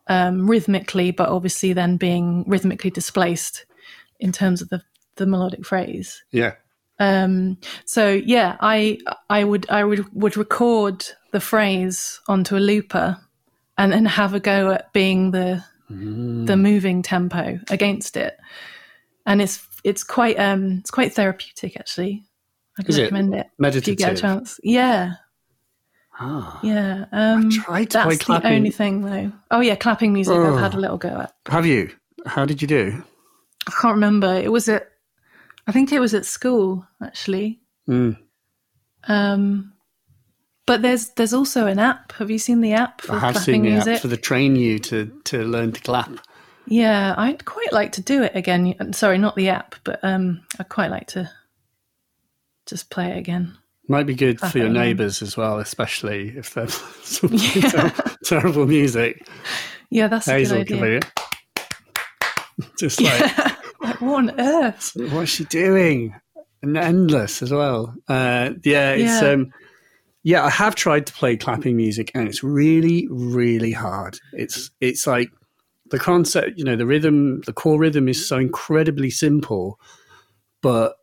um, 0.08 0.50
rhythmically, 0.50 1.12
but 1.12 1.30
obviously 1.30 1.74
then 1.74 1.98
being 1.98 2.44
rhythmically 2.48 2.90
displaced 2.90 3.66
in 4.20 4.32
terms 4.32 4.62
of 4.62 4.70
the, 4.70 4.82
the 5.16 5.26
melodic 5.26 5.66
phrase. 5.66 6.24
yeah. 6.32 6.54
Um, 7.00 7.58
so 7.86 8.12
yeah, 8.12 8.56
I 8.62 9.00
I 9.30 9.44
would 9.44 9.68
I 9.70 9.84
would 9.84 10.14
would 10.14 10.38
record 10.38 11.06
the 11.32 11.42
phrase 11.42 12.22
onto 12.28 12.56
a 12.56 12.60
looper 12.60 13.18
and 13.78 13.92
then 13.92 14.06
have 14.06 14.36
a 14.36 14.40
go 14.40 14.72
at 14.72 14.94
being 14.94 15.32
the 15.32 15.64
the 15.90 16.56
moving 16.56 17.02
tempo 17.02 17.60
against 17.70 18.16
it, 18.16 18.38
and 19.26 19.42
it's 19.42 19.58
it's 19.84 20.04
quite 20.04 20.40
um 20.40 20.78
it's 20.80 20.92
quite 20.92 21.14
therapeutic 21.14 21.78
actually. 21.78 22.24
I'd 22.80 22.90
Is 22.90 22.98
it 22.98 23.04
recommend 23.04 23.36
it, 23.36 23.48
if 23.60 23.88
you 23.88 23.96
get 23.96 24.14
a 24.14 24.22
chance. 24.22 24.60
Yeah, 24.64 25.14
Ah. 26.20 26.60
yeah. 26.64 27.06
Um, 27.12 27.50
tried 27.50 27.90
to 27.92 28.04
play 28.04 28.16
that's 28.16 28.26
the 28.26 28.48
only 28.48 28.72
thing 28.72 29.02
though. 29.02 29.32
Oh 29.52 29.60
yeah, 29.62 29.76
clapping 29.76 30.14
music. 30.14 30.34
Oh. 30.36 30.54
I've 30.56 30.60
had 30.62 30.74
a 30.74 30.80
little 30.80 30.98
go 30.98 31.10
at. 31.10 31.34
Have 31.48 31.66
you? 31.66 31.92
How 32.26 32.46
did 32.46 32.62
you 32.62 32.68
do? 32.68 33.04
I 33.68 33.72
can't 33.72 33.96
remember. 33.96 34.34
It 34.34 34.52
was 34.52 34.68
at 34.70 34.90
I 35.68 35.72
think 35.72 35.92
it 35.92 36.00
was 36.00 36.14
at 36.14 36.26
school 36.26 36.86
actually. 37.02 37.60
Mm. 37.88 38.18
Um, 39.08 39.74
but 40.66 40.82
there's 40.82 41.10
there's 41.10 41.34
also 41.34 41.68
an 41.68 41.80
app. 41.80 42.14
Have 42.14 42.32
you 42.32 42.40
seen 42.40 42.62
the 42.62 42.74
app 42.74 43.02
for 43.02 43.14
I 43.14 43.20
have 43.20 43.34
clapping 43.36 43.54
seen 43.54 43.62
the 43.64 43.70
music? 43.72 43.96
app 43.96 44.02
for 44.02 44.08
the 44.08 44.18
train 44.18 44.56
you 44.56 44.80
to 44.80 45.12
to 45.26 45.44
learn 45.44 45.72
to 45.74 45.82
clap. 45.82 46.10
Yeah, 46.66 47.14
I'd 47.18 47.46
quite 47.46 47.74
like 47.74 47.92
to 47.94 48.02
do 48.02 48.24
it 48.24 48.32
again. 48.36 48.94
Sorry, 48.94 49.18
not 49.18 49.36
the 49.36 49.50
app, 49.50 49.76
but 49.84 50.00
um, 50.04 50.42
I'd 50.60 50.70
quite 50.70 50.92
like 50.92 51.08
to 51.08 51.30
just 52.66 52.90
play 52.90 53.12
it 53.12 53.18
again. 53.18 53.58
Might 53.90 54.06
be 54.06 54.16
good 54.16 54.40
for 54.40 54.58
your 54.58 54.70
neighbours 54.70 55.22
as 55.22 55.36
well, 55.36 55.60
especially 55.60 56.30
if 56.38 56.54
they're 56.54 56.68
Yeah. 57.32 57.90
ter- 57.90 58.16
terrible 58.24 58.66
music. 58.66 59.28
Yeah, 59.90 60.08
that's 60.08 60.28
a 60.28 60.44
good 60.44 60.72
idea. 60.72 61.00
just 62.80 63.02
like 63.02 63.38
like 63.82 64.02
what 64.02 64.16
on 64.16 64.40
earth? 64.40 64.92
what's 65.12 65.32
she 65.32 65.44
doing? 65.46 66.16
And 66.62 66.78
endless 66.78 67.42
as 67.42 67.52
well. 67.52 67.94
Uh, 68.08 68.52
yeah, 68.64 68.92
it's 68.94 69.22
Yeah. 69.22 69.32
um, 69.32 69.52
yeah. 70.24 70.46
I 70.46 70.50
have 70.50 70.76
tried 70.76 71.06
to 71.08 71.14
play 71.14 71.36
clapping 71.36 71.76
music, 71.76 72.10
and 72.16 72.26
it's 72.28 72.42
really, 72.42 73.06
really 73.12 73.74
hard. 73.74 74.18
It's 74.32 74.72
it's 74.80 75.06
like 75.06 75.30
the 75.90 76.00
concept, 76.00 76.58
you 76.58 76.64
know, 76.64 76.76
the 76.76 76.86
rhythm, 76.86 77.42
the 77.42 77.54
core 77.54 77.80
rhythm 77.80 78.08
is 78.08 78.28
so 78.28 78.38
incredibly 78.38 79.10
simple, 79.10 79.80
but 80.62 80.96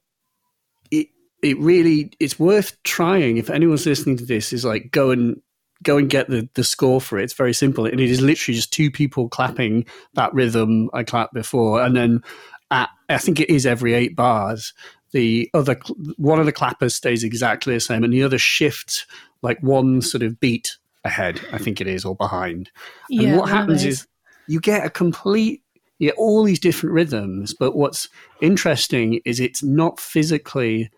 it 0.90 1.08
it 1.42 1.58
really 1.58 2.12
it's 2.18 2.38
worth 2.38 2.82
trying. 2.82 3.36
If 3.36 3.50
anyone's 3.50 3.86
listening 3.86 4.16
to 4.18 4.26
this, 4.26 4.52
is 4.52 4.64
like 4.64 4.90
go 4.90 5.10
and 5.10 5.40
go 5.82 5.96
and 5.96 6.10
get 6.10 6.28
the 6.28 6.48
the 6.54 6.64
score 6.64 7.00
for 7.00 7.18
it. 7.18 7.24
It's 7.24 7.34
very 7.34 7.54
simple, 7.54 7.86
and 7.86 8.00
it 8.00 8.10
is 8.10 8.20
literally 8.20 8.56
just 8.56 8.72
two 8.72 8.90
people 8.90 9.28
clapping 9.28 9.84
that 10.14 10.34
rhythm 10.34 10.90
I 10.92 11.04
clapped 11.04 11.34
before, 11.34 11.82
and 11.82 11.96
then 11.96 12.22
at, 12.70 12.88
I 13.08 13.18
think 13.18 13.40
it 13.40 13.50
is 13.50 13.66
every 13.66 13.94
eight 13.94 14.16
bars. 14.16 14.72
The 15.12 15.50
other 15.54 15.78
one 16.16 16.38
of 16.38 16.46
the 16.46 16.52
clappers 16.52 16.94
stays 16.94 17.24
exactly 17.24 17.74
the 17.74 17.80
same, 17.80 18.04
and 18.04 18.12
the 18.12 18.22
other 18.22 18.38
shifts 18.38 19.06
like 19.42 19.60
one 19.60 20.02
sort 20.02 20.22
of 20.22 20.38
beat 20.40 20.76
ahead. 21.04 21.40
I 21.52 21.58
think 21.58 21.80
it 21.80 21.86
is 21.86 22.04
or 22.04 22.14
behind. 22.14 22.70
Yeah, 23.08 23.30
and 23.30 23.38
what 23.38 23.48
happens 23.48 23.84
is 23.84 24.06
you 24.50 24.60
get 24.60 24.84
a 24.84 24.90
complete 24.90 25.62
you 25.98 26.08
get 26.08 26.16
all 26.16 26.44
these 26.44 26.58
different 26.58 26.94
rhythms, 26.94 27.52
but 27.52 27.76
what's 27.76 28.08
interesting 28.40 29.20
is 29.26 29.38
it's 29.38 29.62
not 29.62 30.00
physically. 30.00 30.90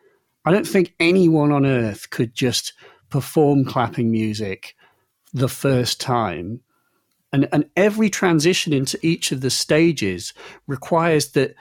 I 0.44 0.52
don't 0.52 0.66
think 0.66 0.94
anyone 1.00 1.50
on 1.50 1.66
earth 1.66 2.08
could 2.10 2.34
just 2.34 2.72
perform 3.10 3.64
clapping 3.64 4.12
music 4.12 4.76
the 5.34 5.48
first 5.48 6.00
time. 6.00 6.60
And, 7.32 7.48
and 7.52 7.68
every 7.76 8.10
transition 8.10 8.72
into 8.72 8.96
each 9.02 9.32
of 9.32 9.40
the 9.40 9.50
stages 9.50 10.32
requires 10.68 11.32
that 11.32 11.56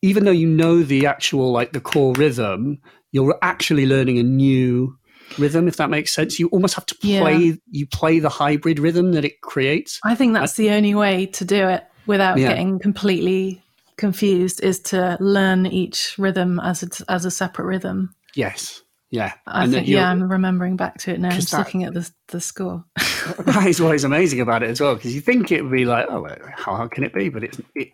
even 0.00 0.24
though 0.24 0.30
you 0.30 0.48
know 0.48 0.82
the 0.82 1.06
actual 1.06 1.52
like 1.52 1.72
the 1.72 1.80
core 1.80 2.14
rhythm, 2.14 2.78
you're 3.12 3.38
actually 3.42 3.84
learning 3.84 4.18
a 4.18 4.22
new 4.22 4.96
rhythm, 5.38 5.68
if 5.68 5.76
that 5.76 5.90
makes 5.90 6.14
sense. 6.14 6.38
You 6.38 6.48
almost 6.48 6.74
have 6.74 6.86
to 6.86 6.96
Yeah. 7.02 7.20
play 7.20 7.58
you 7.70 7.86
play 7.86 8.18
the 8.20 8.28
hybrid 8.28 8.78
rhythm 8.78 9.12
that 9.12 9.24
it 9.24 9.40
creates. 9.40 10.00
I 10.04 10.14
think 10.14 10.34
that's 10.34 10.54
the 10.54 10.70
only 10.70 10.94
way 10.94 11.26
to 11.26 11.44
do 11.44 11.68
it 11.68 11.84
without 12.06 12.38
Yeah. 12.38 12.48
getting 12.48 12.78
completely 12.78 13.62
confused 13.96 14.62
is 14.62 14.78
to 14.80 15.16
learn 15.20 15.66
each 15.66 16.14
rhythm 16.18 16.60
as 16.60 16.82
a, 16.82 17.10
as 17.10 17.24
a 17.24 17.30
separate 17.30 17.64
rhythm. 17.66 18.14
Yes. 18.34 18.82
Yeah. 19.10 19.32
I 19.46 19.64
And 19.64 19.72
think 19.72 19.88
yeah, 19.88 20.08
I'm 20.10 20.30
remembering 20.30 20.76
back 20.76 20.98
to 20.98 21.12
it 21.12 21.20
now. 21.20 21.30
Just 21.30 21.50
that- 21.50 21.58
looking 21.58 21.84
at 21.84 21.94
the 21.94 22.08
the 22.28 22.40
score. 22.40 22.84
that 23.44 23.66
is 23.66 23.80
what 23.80 23.94
is 23.94 24.04
amazing 24.04 24.40
about 24.40 24.62
it 24.62 24.70
as 24.70 24.80
well 24.80 24.94
because 24.94 25.14
you 25.14 25.20
think 25.20 25.50
it 25.50 25.62
would 25.62 25.72
be 25.72 25.84
like 25.84 26.06
oh 26.08 26.22
well, 26.22 26.36
how 26.56 26.76
hard 26.76 26.90
can 26.90 27.04
it 27.04 27.12
be 27.12 27.28
but 27.28 27.42
it's 27.44 27.60
it, 27.74 27.88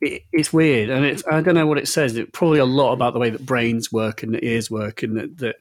it 0.00 0.22
it's 0.32 0.52
weird 0.52 0.90
and 0.90 1.04
it's 1.04 1.24
i 1.30 1.40
don't 1.40 1.54
know 1.54 1.66
what 1.66 1.78
it 1.78 1.88
says 1.88 2.16
it's 2.16 2.30
probably 2.32 2.58
a 2.60 2.64
lot 2.64 2.92
about 2.92 3.12
the 3.14 3.18
way 3.18 3.30
that 3.30 3.44
brains 3.46 3.90
work 3.90 4.22
and 4.22 4.34
the 4.34 4.44
ears 4.44 4.70
work 4.70 5.02
and 5.02 5.16
that, 5.16 5.38
that 5.38 5.56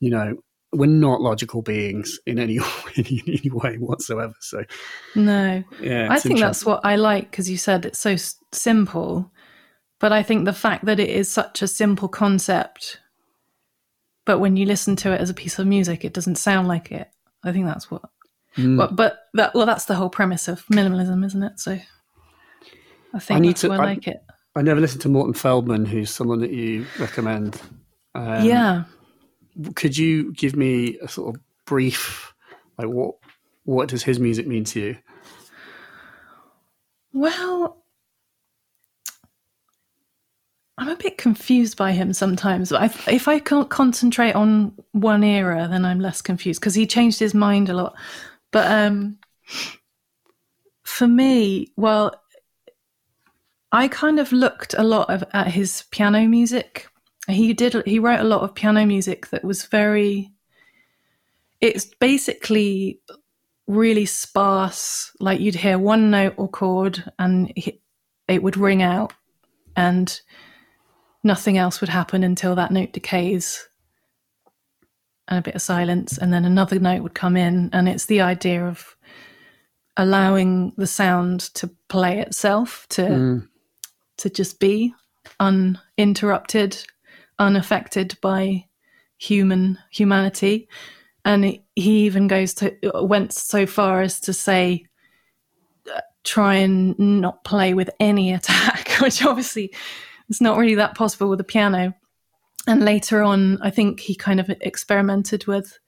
you 0.00 0.10
know 0.10 0.36
we're 0.72 0.86
not 0.86 1.20
logical 1.22 1.62
beings 1.62 2.18
in 2.26 2.38
any 2.38 2.56
in 2.96 3.20
any 3.26 3.50
way 3.50 3.76
whatsoever. 3.76 4.34
So 4.40 4.64
no, 5.14 5.62
yeah, 5.80 6.08
I 6.10 6.18
think 6.18 6.38
that's 6.40 6.64
what 6.64 6.80
I 6.84 6.96
like 6.96 7.30
because 7.30 7.48
you 7.50 7.56
said 7.56 7.86
it's 7.86 7.98
so 7.98 8.10
s- 8.10 8.36
simple, 8.52 9.30
but 9.98 10.12
I 10.12 10.22
think 10.22 10.44
the 10.44 10.52
fact 10.52 10.84
that 10.84 11.00
it 11.00 11.08
is 11.10 11.30
such 11.30 11.62
a 11.62 11.68
simple 11.68 12.08
concept, 12.08 13.00
but 14.26 14.38
when 14.40 14.56
you 14.56 14.66
listen 14.66 14.94
to 14.96 15.12
it 15.12 15.20
as 15.20 15.30
a 15.30 15.34
piece 15.34 15.58
of 15.58 15.66
music, 15.66 16.04
it 16.04 16.12
doesn't 16.12 16.36
sound 16.36 16.68
like 16.68 16.92
it. 16.92 17.08
I 17.44 17.52
think 17.52 17.66
that's 17.66 17.90
what. 17.90 18.02
Mm. 18.56 18.76
But, 18.76 18.96
but 18.96 19.20
that 19.34 19.54
well, 19.54 19.66
that's 19.66 19.84
the 19.86 19.94
whole 19.94 20.10
premise 20.10 20.48
of 20.48 20.66
minimalism, 20.66 21.24
isn't 21.24 21.42
it? 21.42 21.60
So 21.60 21.78
I 23.14 23.18
think 23.20 23.36
I 23.38 23.40
need 23.40 23.50
that's 23.50 23.60
to- 23.62 23.72
I 23.72 23.76
I- 23.76 23.84
like 23.84 24.06
it. 24.06 24.22
I 24.56 24.62
never 24.62 24.80
listened 24.80 25.02
to 25.02 25.08
Morton 25.08 25.34
Feldman, 25.34 25.84
who's 25.86 26.10
someone 26.10 26.40
that 26.40 26.50
you 26.50 26.84
recommend. 26.98 27.62
Um, 28.16 28.44
yeah. 28.44 28.84
Could 29.74 29.96
you 29.96 30.32
give 30.32 30.56
me 30.56 30.98
a 30.98 31.08
sort 31.08 31.34
of 31.34 31.40
brief, 31.64 32.34
like 32.78 32.88
what 32.88 33.16
what 33.64 33.88
does 33.88 34.02
his 34.02 34.18
music 34.18 34.46
mean 34.46 34.64
to 34.64 34.80
you? 34.80 34.96
Well, 37.12 37.82
I'm 40.78 40.88
a 40.88 40.96
bit 40.96 41.18
confused 41.18 41.76
by 41.76 41.92
him 41.92 42.12
sometimes. 42.12 42.72
I, 42.72 42.84
if 43.08 43.26
I 43.26 43.40
can't 43.40 43.68
concentrate 43.68 44.34
on 44.34 44.72
one 44.92 45.24
era, 45.24 45.66
then 45.68 45.84
I'm 45.84 45.98
less 45.98 46.22
confused 46.22 46.60
because 46.60 46.74
he 46.74 46.86
changed 46.86 47.18
his 47.18 47.34
mind 47.34 47.68
a 47.68 47.74
lot. 47.74 47.96
But 48.52 48.70
um, 48.70 49.18
for 50.84 51.08
me, 51.08 51.72
well, 51.76 52.14
I 53.72 53.88
kind 53.88 54.18
of 54.18 54.32
looked 54.32 54.74
a 54.78 54.84
lot 54.84 55.10
of, 55.10 55.24
at 55.32 55.48
his 55.48 55.84
piano 55.90 56.26
music. 56.28 56.87
He 57.28 57.52
did. 57.54 57.82
He 57.86 57.98
wrote 57.98 58.20
a 58.20 58.24
lot 58.24 58.42
of 58.42 58.54
piano 58.54 58.86
music 58.86 59.28
that 59.28 59.44
was 59.44 59.64
very. 59.66 60.32
It's 61.60 61.84
basically 61.84 63.00
really 63.66 64.06
sparse. 64.06 65.12
Like 65.20 65.40
you'd 65.40 65.54
hear 65.54 65.78
one 65.78 66.10
note 66.10 66.34
or 66.36 66.48
chord, 66.48 67.04
and 67.18 67.52
it 68.28 68.42
would 68.42 68.56
ring 68.56 68.82
out, 68.82 69.12
and 69.76 70.20
nothing 71.22 71.58
else 71.58 71.80
would 71.80 71.90
happen 71.90 72.22
until 72.24 72.54
that 72.54 72.70
note 72.70 72.92
decays, 72.92 73.68
and 75.26 75.38
a 75.38 75.42
bit 75.42 75.54
of 75.54 75.62
silence, 75.62 76.16
and 76.16 76.32
then 76.32 76.44
another 76.44 76.78
note 76.78 77.02
would 77.02 77.14
come 77.14 77.36
in, 77.36 77.68
and 77.72 77.88
it's 77.88 78.06
the 78.06 78.20
idea 78.20 78.64
of 78.66 78.96
allowing 79.96 80.72
the 80.76 80.86
sound 80.86 81.40
to 81.40 81.68
play 81.88 82.20
itself 82.20 82.86
to 82.88 83.02
Mm. 83.02 83.48
to 84.18 84.30
just 84.30 84.60
be 84.60 84.94
uninterrupted, 85.40 86.86
unaffected 87.38 88.16
by 88.20 88.64
human 89.18 89.78
humanity. 89.90 90.68
And 91.24 91.44
he 91.44 92.06
even 92.06 92.26
goes 92.26 92.54
to 92.54 92.76
went 92.94 93.32
so 93.32 93.66
far 93.66 94.00
as 94.00 94.20
to 94.20 94.32
say, 94.32 94.86
uh, 95.94 96.00
try 96.24 96.54
and 96.54 96.98
not 96.98 97.44
play 97.44 97.74
with 97.74 97.90
any 98.00 98.32
attack, 98.34 98.90
which 99.00 99.24
obviously 99.24 99.74
is 100.28 100.40
not 100.40 100.58
really 100.58 100.76
that 100.76 100.96
possible 100.96 101.28
with 101.28 101.40
a 101.40 101.44
piano. 101.44 101.94
And 102.66 102.84
later 102.84 103.22
on, 103.22 103.60
I 103.62 103.70
think 103.70 104.00
he 104.00 104.14
kind 104.14 104.40
of 104.40 104.50
experimented 104.60 105.46
with 105.46 105.78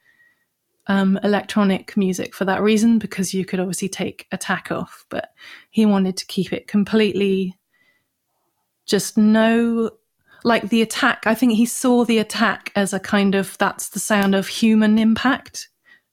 um, 0.87 1.19
electronic 1.23 1.97
music 1.97 2.35
for 2.35 2.45
that 2.47 2.63
reason, 2.63 2.99
because 2.99 3.35
you 3.35 3.45
could 3.45 3.61
obviously 3.61 3.89
take 3.89 4.27
attack 4.33 4.73
off, 4.73 5.05
but 5.09 5.31
he 5.71 5.85
wanted 5.87 6.17
to 6.17 6.27
keep 6.27 6.53
it 6.53 6.67
completely 6.67 7.55
just 8.87 9.17
no 9.17 9.91
like 10.45 10.69
the 10.69 10.83
attack 10.83 11.23
i 11.27 11.35
think 11.35 11.53
he 11.53 11.67
saw 11.67 12.05
the 12.05 12.19
attack 12.19 12.73
as 12.75 12.93
a 12.93 13.01
kind 13.01 13.35
of 13.35 13.57
that's 13.59 13.91
the 13.91 13.99
sound 13.99 14.35
of 14.35 14.49
human 14.49 14.99
impact 14.99 15.69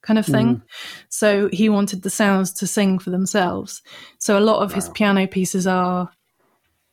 kind 0.07 0.17
of 0.17 0.25
thing. 0.25 0.61
So 1.09 1.49
he 1.51 1.67
wanted 1.67 2.01
the 2.01 2.09
sounds 2.09 2.53
to 2.53 2.67
sing 2.67 2.97
for 2.97 3.09
themselves. 3.09 3.81
So 4.19 4.39
a 4.39 4.39
lot 4.39 4.63
of 4.63 4.73
his 4.73 4.87
piano 4.89 5.27
pieces 5.27 5.67
are 5.67 6.09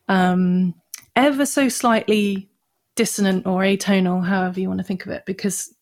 um 0.08 0.74
ever 1.14 1.46
so 1.46 1.68
slightly 1.68 2.50
dissonant 2.96 3.46
or 3.46 3.62
atonal 3.62 4.22
however 4.22 4.60
you 4.60 4.68
want 4.68 4.78
to 4.78 4.84
think 4.84 5.06
of 5.06 5.12
it 5.12 5.24
because 5.24 5.74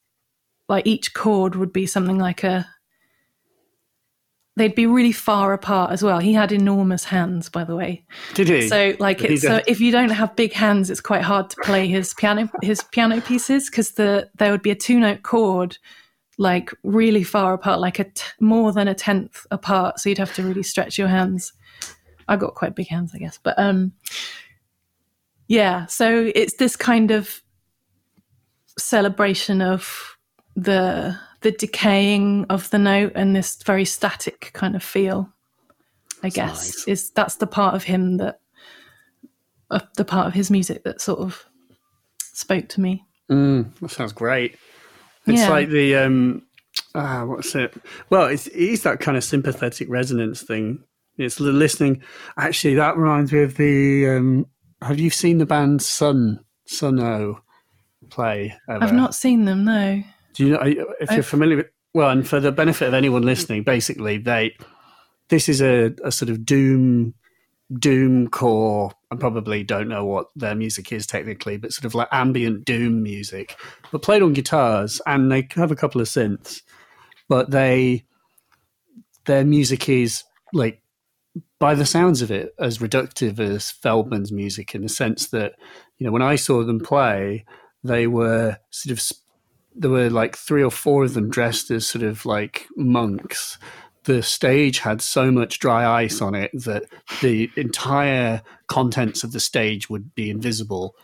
like 0.69 0.87
each 0.87 1.13
chord 1.13 1.57
would 1.57 1.73
be 1.73 1.87
something 1.87 2.19
like 2.19 2.45
a 2.45 2.67
they'd 4.57 4.75
be 4.75 4.87
really 4.87 5.13
far 5.13 5.53
apart 5.53 5.91
as 5.93 6.03
well 6.03 6.19
he 6.19 6.33
had 6.35 6.53
enormous 6.53 7.05
hands 7.05 7.49
by 7.49 7.65
the 7.65 7.75
way 7.75 8.05
Did 8.35 8.49
he? 8.49 8.69
so 8.69 8.95
like 8.99 9.23
it's 9.23 9.43
so 9.43 9.61
if 9.67 9.81
you 9.81 9.91
don't 9.91 10.11
have 10.11 10.37
big 10.37 10.53
hands, 10.53 10.91
it's 10.91 11.01
quite 11.01 11.23
hard 11.23 11.51
to 11.51 11.57
play 11.63 11.89
his 11.89 12.15
piano 12.15 12.51
his 12.63 12.83
piano 12.93 13.21
pieces 13.21 13.71
because 13.71 13.93
the 13.93 14.29
there 14.39 14.51
would 14.51 14.63
be 14.63 14.71
a 14.71 14.75
two 14.75 15.01
note 15.01 15.23
chord 15.23 15.79
like 16.39 16.71
really 16.83 17.23
far 17.23 17.55
apart, 17.55 17.81
like 17.81 17.99
a 17.99 18.05
t- 18.05 18.25
more 18.41 18.73
than 18.73 18.89
a 18.89 18.95
tenth 18.95 19.47
apart. 19.51 20.01
So 20.01 20.09
you'd 20.09 20.19
have 20.19 20.35
to 20.35 20.43
really 20.43 20.63
stretch 20.63 20.99
your 20.99 21.09
hands. 21.09 21.53
I 22.29 22.37
got 22.37 22.55
quite 22.55 22.75
big 22.75 22.89
hands, 22.89 23.13
I 23.15 23.19
guess, 23.19 23.39
but 23.43 23.59
um, 23.59 23.93
yeah. 25.49 25.87
So 25.87 26.31
it's 26.35 26.57
this 26.57 26.77
kind 26.77 27.11
of 27.11 27.43
celebration 28.79 29.61
of 29.61 30.17
the 30.57 31.19
the 31.43 31.51
decaying 31.53 32.47
of 32.49 32.71
the 32.71 32.79
note 32.79 33.13
and 33.15 33.35
this 33.37 33.63
very 33.63 33.85
static 33.85 34.51
kind 34.53 34.75
of 34.75 34.83
feel. 34.83 35.29
I 36.23 36.29
guess 36.29 36.69
nice. 36.69 36.89
is 36.89 37.11
that's 37.11 37.37
the 37.37 37.47
part 37.49 37.75
of 37.75 37.83
him 37.85 38.19
that 38.19 38.41
uh, 39.71 39.81
the 39.97 40.05
part 40.05 40.29
of 40.29 40.35
his 40.35 40.51
music 40.51 40.85
that 40.85 41.01
sort 41.01 41.19
of 41.19 41.45
spoke 42.19 42.69
to 42.69 42.81
me. 42.81 43.05
Mm, 43.31 43.75
that 43.81 43.91
sounds 43.91 44.13
great. 44.13 44.57
It's 45.27 45.41
Yeah. 45.41 45.51
like 45.51 45.69
the 45.69 45.97
um, 45.97 46.43
ah, 46.95 47.25
what's 47.25 47.55
it? 47.55 47.75
Well, 48.11 48.27
it's 48.27 48.47
it 48.47 48.57
is 48.57 48.83
that 48.85 49.01
kind 49.01 49.17
of 49.17 49.25
sympathetic 49.25 49.89
resonance 49.91 50.43
thing. 50.43 50.85
It's 51.19 51.37
the 51.37 51.45
listening. 51.45 52.03
Actually, 52.39 52.75
that 52.77 52.97
reminds 52.97 53.33
me 53.33 53.43
of 53.43 53.57
the. 53.57 54.09
Um, 54.09 54.47
have 54.81 54.99
you 54.99 55.11
seen 55.11 55.39
the 55.39 55.47
band 55.47 55.83
Sun 55.83 56.41
Sunn 56.67 56.99
O))) 57.01 57.41
play? 58.11 58.55
Ever? 58.69 58.85
I've 58.85 58.93
not 58.95 59.15
seen 59.15 59.45
them, 59.45 59.65
no. 59.65 60.03
Do 60.33 60.47
you 60.47 60.53
know 60.53 60.61
if 61.01 61.11
you're 61.11 61.23
familiar 61.23 61.59
with? 61.59 61.67
Well, 61.95 62.11
and 62.11 62.27
for 62.27 62.41
the 62.41 62.53
benefit 62.53 62.89
of 62.89 62.95
anyone 62.95 63.23
listening, 63.23 63.65
basically, 63.65 64.19
they 64.19 64.57
this 65.29 65.49
is 65.49 65.61
a, 65.61 65.95
a 66.05 66.13
sort 66.13 66.31
of 66.31 66.45
doom 66.45 67.15
doom 67.79 68.29
core. 68.29 68.93
I 69.11 69.17
probably 69.17 69.63
don't 69.63 69.89
know 69.89 70.05
what 70.05 70.29
their 70.37 70.55
music 70.55 70.93
is 70.93 71.07
technically, 71.07 71.57
but 71.57 71.73
sort 71.73 71.85
of 71.85 71.95
like 71.95 72.09
ambient 72.13 72.65
doom 72.65 73.03
music, 73.03 73.57
but 73.91 74.03
played 74.03 74.23
on 74.23 74.33
guitars, 74.33 75.01
and 75.07 75.31
they 75.31 75.49
have 75.55 75.71
a 75.71 75.77
couple 75.77 76.01
of 76.01 76.07
synths, 76.07 76.63
but 77.29 77.51
they 77.51 78.05
their 79.25 79.45
music 79.45 79.89
is 79.89 80.25
like 80.53 80.83
by 81.59 81.75
the 81.75 81.87
sounds 81.87 82.23
of 82.23 82.31
it 82.31 82.55
as 82.59 82.79
reductive 82.79 83.39
as 83.39 83.71
Feldman's 83.71 84.33
music 84.33 84.75
in 84.75 84.83
the 84.83 84.89
sense 84.89 85.29
that 85.29 85.55
you 85.99 86.07
know 86.07 86.13
when 86.13 86.23
I 86.23 86.37
saw 86.37 86.65
them 86.65 86.81
play, 86.81 87.45
they 87.85 88.07
were 88.07 88.59
sort 88.71 88.93
of 88.93 89.17
there 89.75 89.91
were 89.91 90.11
like 90.11 90.37
three 90.37 90.63
or 90.63 90.71
four 90.71 91.05
of 91.05 91.15
them 91.15 91.31
dressed 91.31 91.71
as 91.71 91.87
sort 91.87 92.05
of 92.05 92.27
like 92.27 92.67
monks. 92.77 93.59
The 94.05 94.23
stage 94.23 94.81
had 94.81 95.01
so 95.01 95.31
much 95.31 95.59
dry 95.59 96.03
ice 96.03 96.21
on 96.21 96.35
it 96.35 96.51
that 96.53 96.85
the 97.21 97.51
entire 97.57 98.43
contents 98.67 99.23
of 99.23 99.33
the 99.33 99.41
stage 99.41 99.89
would 99.89 100.15
be 100.15 100.31
invisible. 100.31 100.97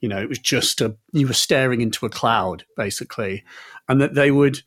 You 0.00 0.08
know, 0.08 0.20
it 0.20 0.28
was 0.28 0.38
just 0.38 0.80
a 0.80 0.96
you 1.12 1.26
were 1.26 1.34
staring 1.34 1.80
into 1.80 2.06
a 2.06 2.10
cloud 2.10 2.64
basically, 2.76 3.44
and 3.88 4.00
that 4.00 4.14
they 4.14 4.30
would 4.30 4.62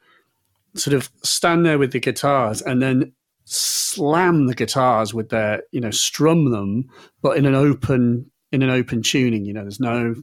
sort 0.75 0.93
of 0.93 1.09
stand 1.23 1.65
there 1.65 1.79
with 1.79 1.91
the 1.91 1.99
guitars 1.99 2.61
and 2.61 2.81
then 2.81 3.13
slam 3.45 4.45
the 4.45 4.53
guitars 4.53 5.13
with 5.13 5.29
their 5.29 5.63
you 5.71 5.81
know 5.81 5.89
strum 5.89 6.51
them 6.51 6.87
but 7.23 7.35
in 7.35 7.47
an 7.47 7.55
open 7.55 8.29
in 8.51 8.61
an 8.61 8.69
open 8.69 9.01
tuning 9.01 9.43
you 9.43 9.53
know 9.53 9.61
there's 9.61 9.79
no 9.79 10.13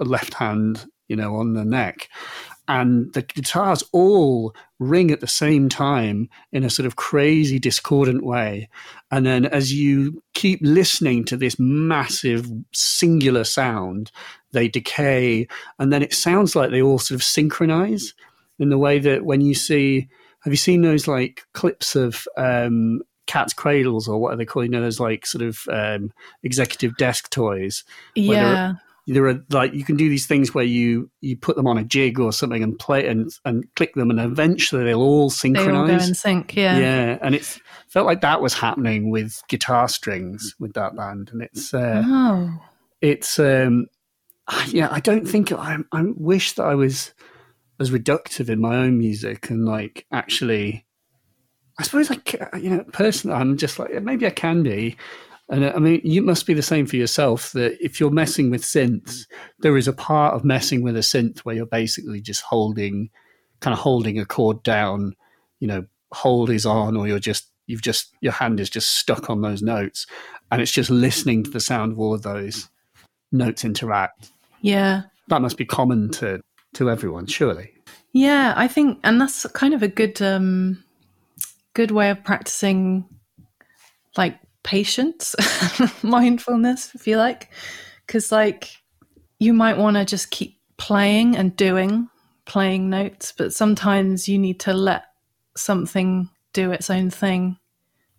left 0.00 0.34
hand 0.34 0.84
you 1.06 1.14
know 1.14 1.36
on 1.36 1.54
the 1.54 1.64
neck 1.64 2.08
and 2.66 3.12
the 3.12 3.22
guitars 3.22 3.84
all 3.92 4.54
ring 4.78 5.10
at 5.10 5.20
the 5.20 5.26
same 5.26 5.68
time 5.68 6.28
in 6.52 6.64
a 6.64 6.70
sort 6.70 6.86
of 6.86 6.96
crazy 6.96 7.58
discordant 7.58 8.24
way. 8.24 8.68
And 9.10 9.26
then 9.26 9.44
as 9.44 9.72
you 9.72 10.22
keep 10.32 10.60
listening 10.62 11.24
to 11.26 11.36
this 11.36 11.58
massive 11.58 12.50
singular 12.72 13.44
sound 13.44 14.10
they 14.54 14.68
decay. 14.68 15.46
And 15.78 15.92
then 15.92 16.02
it 16.02 16.14
sounds 16.14 16.56
like 16.56 16.70
they 16.70 16.80
all 16.80 16.98
sort 16.98 17.16
of 17.16 17.22
synchronize 17.22 18.14
in 18.58 18.70
the 18.70 18.78
way 18.78 18.98
that 19.00 19.26
when 19.26 19.42
you 19.42 19.54
see 19.54 20.08
have 20.40 20.52
you 20.52 20.56
seen 20.56 20.82
those 20.82 21.06
like 21.06 21.42
clips 21.52 21.96
of 21.96 22.26
um 22.36 23.02
cat's 23.26 23.54
cradles 23.54 24.06
or 24.06 24.18
what 24.18 24.32
are 24.32 24.36
they 24.36 24.44
called 24.44 24.66
you 24.66 24.70
know 24.70 24.82
those 24.82 25.00
like 25.00 25.26
sort 25.26 25.42
of 25.42 25.58
um 25.70 26.12
executive 26.42 26.96
desk 26.96 27.28
toys? 27.30 27.84
Yeah. 28.14 28.74
There 29.06 29.26
are 29.26 29.38
like 29.50 29.74
you 29.74 29.84
can 29.84 29.96
do 29.96 30.08
these 30.08 30.26
things 30.26 30.54
where 30.54 30.64
you 30.64 31.10
you 31.20 31.36
put 31.36 31.56
them 31.56 31.66
on 31.66 31.76
a 31.76 31.84
jig 31.84 32.18
or 32.18 32.32
something 32.32 32.62
and 32.62 32.78
play 32.78 33.06
and 33.06 33.30
and 33.44 33.66
click 33.74 33.94
them 33.94 34.10
and 34.10 34.18
eventually 34.18 34.84
they'll 34.84 35.00
all 35.00 35.30
synchronize. 35.30 35.86
They 35.86 35.92
all 35.92 35.98
go 35.98 36.04
in 36.04 36.14
sync, 36.14 36.56
yeah. 36.56 36.78
yeah 36.78 37.18
and 37.20 37.34
it's 37.34 37.60
felt 37.88 38.06
like 38.06 38.22
that 38.22 38.40
was 38.40 38.54
happening 38.54 39.10
with 39.10 39.42
guitar 39.48 39.88
strings 39.88 40.54
with 40.58 40.72
that 40.74 40.96
band 40.96 41.30
and 41.32 41.42
it's 41.42 41.74
uh, 41.74 42.02
Oh. 42.06 42.58
it's 43.00 43.38
um 43.38 43.86
yeah 44.68 44.88
i 44.90 45.00
don't 45.00 45.26
think 45.26 45.52
i 45.52 45.78
i 45.92 46.02
wish 46.16 46.52
that 46.52 46.64
i 46.64 46.74
was 46.74 47.12
as 47.80 47.90
reductive 47.90 48.48
in 48.48 48.60
my 48.60 48.76
own 48.76 48.98
music 48.98 49.50
and 49.50 49.64
like 49.64 50.06
actually 50.12 50.86
I 51.78 51.82
suppose 51.82 52.08
like 52.08 52.32
you 52.60 52.70
know 52.70 52.84
personally 52.92 53.36
I'm 53.36 53.56
just 53.56 53.78
like 53.78 54.00
maybe 54.02 54.26
I 54.26 54.30
can 54.30 54.62
be 54.62 54.96
and 55.48 55.64
I 55.64 55.78
mean 55.78 56.00
you 56.04 56.22
must 56.22 56.46
be 56.46 56.54
the 56.54 56.62
same 56.62 56.86
for 56.86 56.96
yourself 56.96 57.52
that 57.52 57.82
if 57.84 58.00
you're 58.00 58.10
messing 58.10 58.50
with 58.50 58.62
synths 58.62 59.26
there 59.60 59.76
is 59.76 59.88
a 59.88 59.92
part 59.92 60.34
of 60.34 60.44
messing 60.44 60.82
with 60.82 60.96
a 60.96 61.00
synth 61.00 61.40
where 61.40 61.54
you're 61.54 61.66
basically 61.66 62.20
just 62.20 62.42
holding 62.42 63.10
kind 63.60 63.72
of 63.72 63.80
holding 63.80 64.18
a 64.18 64.24
chord 64.24 64.62
down 64.62 65.14
you 65.60 65.68
know 65.68 65.84
hold 66.12 66.50
is 66.50 66.66
on 66.66 66.96
or 66.96 67.06
you're 67.06 67.18
just 67.18 67.50
you've 67.66 67.82
just 67.82 68.14
your 68.20 68.32
hand 68.32 68.60
is 68.60 68.70
just 68.70 68.96
stuck 68.96 69.28
on 69.30 69.42
those 69.42 69.62
notes 69.62 70.06
and 70.50 70.62
it's 70.62 70.72
just 70.72 70.90
listening 70.90 71.42
to 71.42 71.50
the 71.50 71.60
sound 71.60 71.92
of 71.92 71.98
all 71.98 72.14
of 72.14 72.22
those 72.22 72.68
notes 73.32 73.64
interact 73.64 74.30
yeah 74.60 75.02
that 75.28 75.40
must 75.40 75.56
be 75.56 75.64
common 75.64 76.10
to 76.10 76.40
to 76.74 76.90
everyone, 76.90 77.26
surely. 77.26 77.70
Yeah, 78.12 78.52
I 78.56 78.68
think, 78.68 79.00
and 79.02 79.20
that's 79.20 79.46
kind 79.46 79.74
of 79.74 79.82
a 79.82 79.88
good, 79.88 80.20
um, 80.22 80.84
good 81.72 81.90
way 81.90 82.10
of 82.10 82.22
practicing, 82.22 83.04
like 84.16 84.38
patience, 84.64 85.36
mindfulness, 86.02 86.94
if 86.94 87.06
you 87.06 87.16
like, 87.16 87.50
because 88.06 88.32
like 88.32 88.76
you 89.38 89.52
might 89.52 89.78
want 89.78 89.96
to 89.96 90.04
just 90.04 90.30
keep 90.30 90.58
playing 90.76 91.36
and 91.36 91.54
doing, 91.54 92.08
playing 92.46 92.90
notes, 92.90 93.32
but 93.36 93.52
sometimes 93.52 94.28
you 94.28 94.38
need 94.38 94.58
to 94.60 94.72
let 94.72 95.04
something 95.56 96.28
do 96.52 96.72
its 96.72 96.90
own 96.90 97.10
thing. 97.10 97.56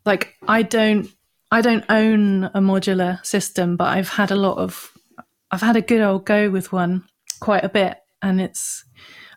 Like 0.06 0.36
I 0.48 0.62
don't, 0.62 1.10
I 1.52 1.62
don't 1.62 1.86
own 1.90 2.46
a 2.46 2.60
modular 2.60 3.26
system, 3.26 3.76
but 3.76 3.90
I've 3.90 4.10
had 4.10 4.32
a 4.32 4.36
lot 4.36 4.58
of, 4.58 4.92
I've 5.52 5.62
had 5.62 5.76
a 5.76 5.82
good 5.82 6.02
old 6.02 6.26
go 6.26 6.50
with 6.50 6.72
one 6.72 7.04
quite 7.42 7.64
a 7.64 7.70
bit 7.70 7.98
and 8.22 8.40
it's 8.40 8.86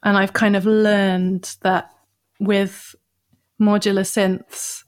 and 0.03 0.17
I've 0.17 0.33
kind 0.33 0.57
of 0.57 0.65
learned 0.65 1.57
that 1.63 1.91
with 2.41 2.95
modular 3.61 4.07
synths, 4.07 4.85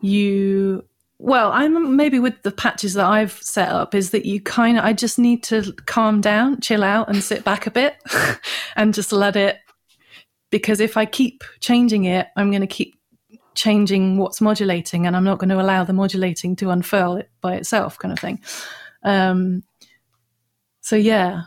you 0.00 0.84
well, 1.18 1.52
I'm 1.52 1.96
maybe 1.96 2.18
with 2.18 2.42
the 2.42 2.50
patches 2.50 2.94
that 2.94 3.06
I've 3.06 3.32
set 3.32 3.68
up 3.68 3.94
is 3.94 4.10
that 4.10 4.26
you 4.26 4.40
kind 4.40 4.78
of 4.78 4.84
I 4.84 4.92
just 4.92 5.18
need 5.18 5.42
to 5.44 5.72
calm 5.86 6.20
down, 6.20 6.60
chill 6.60 6.82
out, 6.82 7.08
and 7.08 7.22
sit 7.22 7.44
back 7.44 7.66
a 7.66 7.70
bit, 7.70 7.96
and 8.76 8.92
just 8.92 9.12
let 9.12 9.36
it. 9.36 9.58
Because 10.50 10.80
if 10.80 10.96
I 10.96 11.04
keep 11.06 11.42
changing 11.60 12.04
it, 12.04 12.28
I'm 12.36 12.50
going 12.50 12.60
to 12.60 12.66
keep 12.66 12.96
changing 13.54 14.18
what's 14.18 14.40
modulating, 14.40 15.06
and 15.06 15.16
I'm 15.16 15.24
not 15.24 15.38
going 15.38 15.50
to 15.50 15.60
allow 15.60 15.84
the 15.84 15.92
modulating 15.92 16.56
to 16.56 16.70
unfurl 16.70 17.16
it 17.16 17.30
by 17.40 17.54
itself, 17.54 17.98
kind 17.98 18.12
of 18.12 18.18
thing. 18.18 18.40
Um, 19.02 19.62
so 20.80 20.96
yeah, 20.96 21.44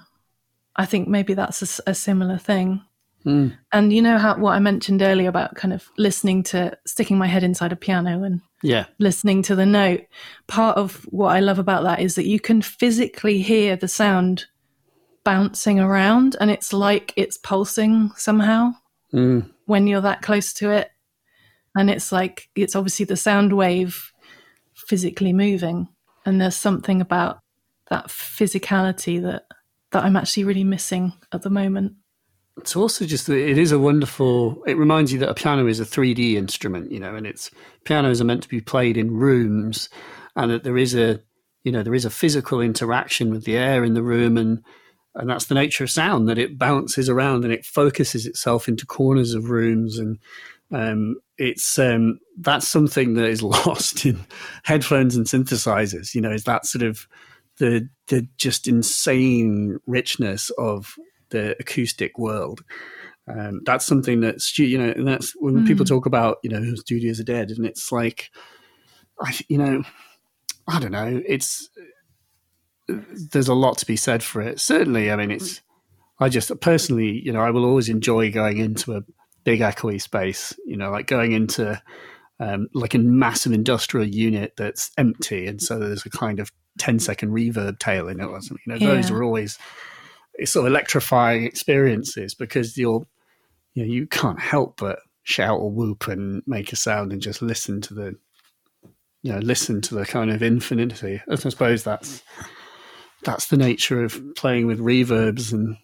I 0.75 0.85
think 0.85 1.07
maybe 1.07 1.33
that's 1.33 1.79
a, 1.79 1.91
a 1.91 1.93
similar 1.93 2.37
thing. 2.37 2.81
Mm. 3.25 3.57
And 3.73 3.91
you 3.91 4.01
know 4.01 4.17
how 4.17 4.37
what 4.37 4.53
I 4.53 4.59
mentioned 4.59 5.01
earlier 5.01 5.27
about 5.27 5.55
kind 5.55 5.73
of 5.73 5.89
listening 5.97 6.43
to 6.43 6.77
sticking 6.85 7.17
my 7.17 7.27
head 7.27 7.43
inside 7.43 7.73
a 7.73 7.75
piano 7.75 8.23
and 8.23 8.41
yeah, 8.63 8.85
listening 8.99 9.41
to 9.43 9.55
the 9.55 9.65
note. 9.65 10.01
Part 10.47 10.77
of 10.77 11.03
what 11.05 11.35
I 11.35 11.39
love 11.39 11.59
about 11.59 11.83
that 11.83 11.99
is 11.99 12.15
that 12.15 12.27
you 12.27 12.39
can 12.39 12.61
physically 12.61 13.41
hear 13.41 13.75
the 13.75 13.87
sound 13.87 14.45
bouncing 15.23 15.79
around, 15.79 16.35
and 16.39 16.49
it's 16.49 16.73
like 16.73 17.13
it's 17.15 17.37
pulsing 17.37 18.11
somehow 18.15 18.71
mm. 19.13 19.49
when 19.65 19.87
you're 19.87 20.01
that 20.01 20.21
close 20.21 20.53
to 20.53 20.71
it. 20.71 20.89
And 21.75 21.89
it's 21.89 22.11
like 22.11 22.49
it's 22.55 22.75
obviously 22.75 23.05
the 23.05 23.17
sound 23.17 23.53
wave 23.53 24.11
physically 24.73 25.33
moving, 25.33 25.87
and 26.25 26.41
there's 26.41 26.55
something 26.55 27.01
about 27.01 27.39
that 27.89 28.07
physicality 28.07 29.21
that 29.21 29.47
that 29.91 30.03
I'm 30.03 30.15
actually 30.15 30.43
really 30.43 30.63
missing 30.63 31.13
at 31.31 31.43
the 31.43 31.49
moment. 31.49 31.93
It's 32.57 32.75
also 32.75 33.05
just 33.05 33.27
that 33.27 33.37
it 33.37 33.57
is 33.57 33.71
a 33.71 33.79
wonderful. 33.79 34.63
It 34.65 34.77
reminds 34.77 35.13
you 35.13 35.19
that 35.19 35.29
a 35.29 35.33
piano 35.33 35.67
is 35.67 35.79
a 35.79 35.85
3D 35.85 36.33
instrument, 36.33 36.91
you 36.91 36.99
know, 36.99 37.15
and 37.15 37.27
it's 37.27 37.51
pianos 37.83 38.19
are 38.19 38.25
meant 38.25 38.43
to 38.43 38.49
be 38.49 38.61
played 38.61 38.97
in 38.97 39.15
rooms, 39.15 39.89
and 40.35 40.51
that 40.51 40.63
there 40.63 40.77
is 40.77 40.95
a 40.95 41.21
you 41.63 41.71
know 41.71 41.83
there 41.83 41.95
is 41.95 42.05
a 42.05 42.09
physical 42.09 42.61
interaction 42.61 43.29
with 43.29 43.45
the 43.45 43.57
air 43.57 43.83
in 43.83 43.93
the 43.93 44.03
room, 44.03 44.37
and 44.37 44.63
and 45.15 45.29
that's 45.29 45.45
the 45.45 45.55
nature 45.55 45.83
of 45.83 45.91
sound 45.91 46.27
that 46.29 46.37
it 46.37 46.57
bounces 46.57 47.09
around 47.09 47.43
and 47.43 47.53
it 47.53 47.65
focuses 47.65 48.25
itself 48.25 48.67
into 48.67 48.85
corners 48.85 49.33
of 49.33 49.49
rooms 49.49 49.97
and 49.97 50.19
um, 50.71 51.15
it's 51.37 51.79
um, 51.79 52.19
that's 52.39 52.67
something 52.67 53.13
that 53.13 53.25
is 53.25 53.43
lost 53.43 54.05
in 54.05 54.25
headphones 54.63 55.15
and 55.15 55.25
synthesizers. 55.25 56.13
You 56.13 56.21
know, 56.21 56.31
is 56.31 56.43
that 56.43 56.65
sort 56.65 56.83
of 56.83 57.07
the 57.57 57.89
the 58.07 58.27
just 58.37 58.67
insane 58.67 59.79
richness 59.87 60.49
of 60.57 60.95
the 61.29 61.55
acoustic 61.59 62.17
world. 62.17 62.63
Um, 63.27 63.61
that's 63.65 63.85
something 63.85 64.21
that's 64.21 64.57
you 64.57 64.77
know, 64.77 64.89
and 64.89 65.07
that's 65.07 65.33
when 65.37 65.55
mm. 65.55 65.67
people 65.67 65.85
talk 65.85 66.05
about 66.05 66.37
you 66.43 66.49
know 66.49 66.75
studios 66.75 67.19
are 67.19 67.25
dead, 67.25 67.51
and 67.51 67.65
it's 67.65 67.91
like, 67.91 68.31
I, 69.21 69.37
you 69.49 69.57
know, 69.57 69.83
I 70.67 70.79
don't 70.79 70.91
know. 70.91 71.21
It's 71.25 71.69
there's 72.87 73.49
a 73.49 73.53
lot 73.53 73.77
to 73.79 73.85
be 73.85 73.97
said 73.97 74.23
for 74.23 74.41
it. 74.41 74.59
Certainly, 74.59 75.11
I 75.11 75.15
mean, 75.15 75.31
it's. 75.31 75.61
I 76.19 76.29
just 76.29 76.51
personally, 76.61 77.21
you 77.23 77.31
know, 77.31 77.41
I 77.41 77.51
will 77.51 77.65
always 77.65 77.89
enjoy 77.89 78.31
going 78.31 78.57
into 78.57 78.95
a 78.95 79.01
big 79.43 79.59
echoey 79.59 80.01
space. 80.01 80.53
You 80.65 80.77
know, 80.77 80.89
like 80.89 81.05
going 81.05 81.33
into 81.33 81.79
um, 82.39 82.69
like 82.73 82.93
a 82.93 82.99
massive 82.99 83.51
industrial 83.51 84.07
unit 84.07 84.53
that's 84.57 84.91
empty, 84.97 85.47
and 85.47 85.61
so 85.61 85.77
there's 85.79 86.05
a 86.05 86.09
kind 86.09 86.39
of 86.39 86.51
10 86.77 86.99
second 86.99 87.31
reverb 87.31 87.79
tail 87.79 88.07
in 88.07 88.19
it 88.19 88.25
or 88.25 88.41
something. 88.41 88.61
You 88.65 88.73
know, 88.73 88.79
yeah. 88.79 88.95
those 88.95 89.11
are 89.11 89.23
always 89.23 89.57
sort 90.45 90.65
of 90.65 90.71
electrifying 90.71 91.43
experiences 91.43 92.33
because 92.33 92.77
you're, 92.77 93.05
you 93.73 93.83
know, 93.83 93.91
you 93.91 94.07
can't 94.07 94.39
help 94.39 94.77
but 94.77 94.99
shout 95.23 95.59
or 95.59 95.71
whoop 95.71 96.07
and 96.07 96.43
make 96.45 96.71
a 96.71 96.75
sound 96.75 97.11
and 97.11 97.21
just 97.21 97.41
listen 97.41 97.81
to 97.81 97.93
the, 97.93 98.15
you 99.23 99.33
know, 99.33 99.39
listen 99.39 99.81
to 99.81 99.95
the 99.95 100.05
kind 100.05 100.31
of 100.31 100.41
infinity. 100.41 101.21
I 101.29 101.35
suppose 101.35 101.83
that's, 101.83 102.23
that's 103.23 103.47
the 103.47 103.57
nature 103.57 104.03
of 104.03 104.21
playing 104.35 104.67
with 104.67 104.79
reverbs 104.79 105.51
and 105.51 105.75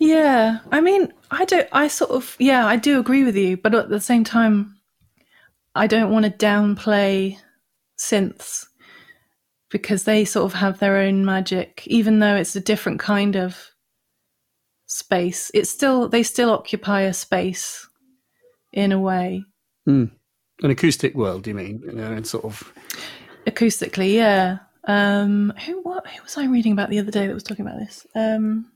yeah 0.00 0.60
i 0.70 0.80
mean 0.80 1.12
i 1.32 1.44
don't 1.44 1.68
i 1.72 1.88
sort 1.88 2.10
of 2.12 2.36
yeah 2.38 2.64
i 2.66 2.76
do 2.76 3.00
agree 3.00 3.24
with 3.24 3.36
you 3.36 3.56
but 3.56 3.74
at 3.74 3.88
the 3.88 4.00
same 4.00 4.22
time 4.22 4.76
i 5.74 5.88
don't 5.88 6.12
want 6.12 6.24
to 6.24 6.30
downplay 6.30 7.36
synths 7.98 8.64
because 9.70 10.04
they 10.04 10.24
sort 10.24 10.46
of 10.46 10.58
have 10.58 10.78
their 10.78 10.96
own 10.96 11.24
magic, 11.24 11.82
even 11.86 12.18
though 12.18 12.36
it's 12.36 12.56
a 12.56 12.60
different 12.60 13.00
kind 13.00 13.36
of 13.36 13.70
space. 14.88 15.50
It's 15.54 15.70
still 15.70 16.08
they 16.08 16.24
still 16.24 16.50
occupy 16.50 17.02
a 17.02 17.14
space 17.14 17.86
in 18.72 18.90
a 18.90 18.98
way. 18.98 19.44
Mm. 19.88 20.10
An 20.62 20.70
acoustic 20.70 21.14
world, 21.14 21.44
do 21.44 21.50
you 21.50 21.56
mean? 21.56 21.80
You 21.86 21.92
know, 21.92 22.20
sort 22.22 22.44
of 22.44 22.72
acoustically, 23.46 24.14
yeah. 24.14 24.58
Um, 24.84 25.52
who 25.64 25.80
what 25.82 26.06
who 26.08 26.22
was 26.22 26.36
I 26.36 26.46
reading 26.46 26.72
about 26.72 26.90
the 26.90 26.98
other 26.98 27.12
day 27.12 27.26
that 27.26 27.34
was 27.34 27.44
talking 27.44 27.64
about 27.64 27.78
this? 27.78 28.06
Um, 28.16 28.72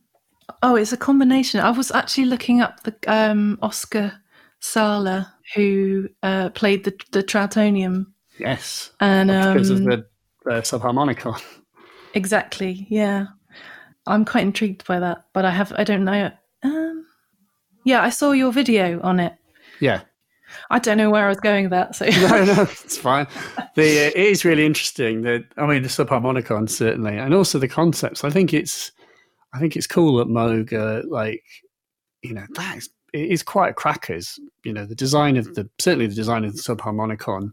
oh, 0.62 0.76
it's 0.76 0.92
a 0.92 0.96
combination. 0.96 1.60
I 1.60 1.70
was 1.70 1.90
actually 1.90 2.26
looking 2.26 2.60
up 2.60 2.82
the 2.84 2.94
um, 3.08 3.58
Oskar 3.62 4.12
Sala, 4.60 5.34
who 5.56 6.08
uh, 6.22 6.50
played 6.50 6.84
the 6.84 6.94
the 7.10 7.22
Trautonium. 7.22 8.06
Yes, 8.38 8.92
and 9.00 9.28
because 9.28 9.70
of 9.70 9.78
um, 9.78 9.84
the 9.84 10.06
uh, 10.46 10.60
subharmonicon. 10.60 11.42
Exactly. 12.14 12.86
Yeah, 12.90 13.28
I'm 14.06 14.24
quite 14.24 14.42
intrigued 14.42 14.86
by 14.86 15.00
that, 15.00 15.26
but 15.32 15.44
I 15.44 15.50
have 15.50 15.72
I 15.76 15.84
don't 15.84 16.04
know. 16.04 16.30
Um, 16.62 17.06
yeah, 17.84 18.02
I 18.02 18.10
saw 18.10 18.32
your 18.32 18.52
video 18.52 19.00
on 19.02 19.20
it. 19.20 19.34
Yeah. 19.80 20.02
I 20.70 20.78
don't 20.78 20.98
know 20.98 21.10
where 21.10 21.24
I 21.24 21.28
was 21.28 21.40
going 21.40 21.64
with 21.64 21.70
that. 21.70 21.96
So 21.96 22.04
no, 22.28 22.44
no, 22.44 22.62
it's 22.62 22.96
fine. 22.98 23.26
The 23.74 24.06
uh, 24.06 24.10
it 24.10 24.16
is 24.16 24.44
really 24.44 24.66
interesting. 24.66 25.22
That 25.22 25.44
I 25.56 25.66
mean, 25.66 25.82
the 25.82 25.88
subharmonicon 25.88 26.68
certainly, 26.68 27.16
and 27.16 27.32
also 27.32 27.58
the 27.58 27.68
concepts. 27.68 28.22
I 28.24 28.30
think 28.30 28.52
it's, 28.52 28.92
I 29.54 29.58
think 29.58 29.76
it's 29.76 29.86
cool 29.86 30.16
that 30.18 30.28
Moog, 30.28 30.72
uh, 30.72 31.06
like, 31.08 31.44
you 32.22 32.34
know, 32.34 32.46
that 32.54 32.78
is 32.78 32.90
it 33.14 33.30
is 33.30 33.42
quite 33.42 33.76
crackers. 33.76 34.38
You 34.64 34.72
know, 34.74 34.84
the 34.84 34.94
design 34.94 35.36
of 35.36 35.54
the 35.54 35.68
certainly 35.78 36.06
the 36.06 36.14
design 36.14 36.44
of 36.44 36.54
the 36.54 36.62
subharmonicon 36.62 37.52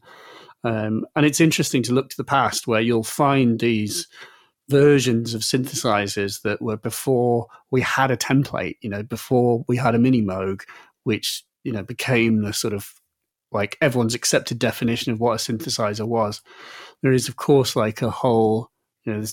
um, 0.64 1.06
and 1.16 1.26
it's 1.26 1.40
interesting 1.40 1.84
to 1.84 1.94
look 1.94 2.10
to 2.10 2.18
the 2.18 2.24
past 2.24 2.68
where 2.68 2.82
you'll 2.82 3.04
find 3.04 3.60
these 3.60 4.08
versions 4.70 5.34
of 5.34 5.42
synthesizers 5.42 6.44
that 6.44 6.62
were 6.62 6.78
before 6.78 7.48
we 7.72 7.82
had 7.82 8.12
a 8.12 8.18
template, 8.18 8.78
you 8.82 8.90
know, 8.90 9.04
before 9.04 9.66
we 9.68 9.76
had 9.78 9.96
a 9.96 10.00
mini 10.00 10.22
Moog, 10.22 10.62
which, 11.04 11.44
you 11.64 11.72
know, 11.72 11.84
became 11.84 12.42
the 12.42 12.54
sort 12.54 12.74
of 12.74 12.94
like 13.52 13.78
everyone's 13.82 14.16
accepted 14.16 14.60
definition 14.60 15.12
of 15.12 15.20
what 15.20 15.34
a 15.34 15.38
synthesizer 15.38 16.08
was. 16.08 16.42
There 17.02 17.12
is, 17.12 17.28
of 17.28 17.36
course, 17.36 17.76
like 17.76 18.02
a 18.02 18.12
whole, 18.12 18.70
you 19.06 19.14
know, 19.14 19.26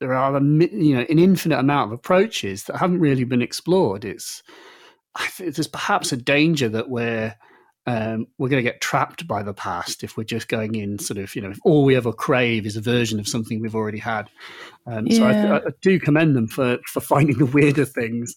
there 0.00 0.12
are, 0.12 0.32
you 0.40 0.96
know, 0.96 1.06
an 1.08 1.18
infinite 1.18 1.60
amount 1.60 1.92
of 1.92 1.98
approaches 1.98 2.64
that 2.64 2.76
haven't 2.76 3.00
really 3.00 3.24
been 3.24 3.42
explored. 3.42 4.04
It's, 4.04 4.42
there's 5.38 5.68
perhaps 5.68 6.12
a 6.12 6.16
danger 6.16 6.68
that 6.68 6.90
we're, 6.90 7.36
um, 7.86 8.26
we're 8.38 8.48
going 8.48 8.64
to 8.64 8.70
get 8.70 8.80
trapped 8.80 9.26
by 9.26 9.42
the 9.42 9.52
past 9.52 10.02
if 10.02 10.16
we're 10.16 10.24
just 10.24 10.48
going 10.48 10.74
in 10.74 10.98
sort 10.98 11.18
of 11.18 11.34
you 11.36 11.42
know 11.42 11.50
if 11.50 11.58
all 11.64 11.84
we 11.84 11.96
ever 11.96 12.12
crave 12.12 12.64
is 12.64 12.76
a 12.76 12.80
version 12.80 13.20
of 13.20 13.28
something 13.28 13.60
we've 13.60 13.74
already 13.74 13.98
had. 13.98 14.30
Um, 14.86 15.10
so 15.10 15.24
I, 15.24 15.56
I, 15.56 15.60
do 15.82 15.98
commend 16.00 16.34
them 16.34 16.46
for 16.46 16.78
for 16.86 17.00
finding 17.00 17.38
the 17.38 17.46
weirder 17.46 17.84
things. 17.84 18.34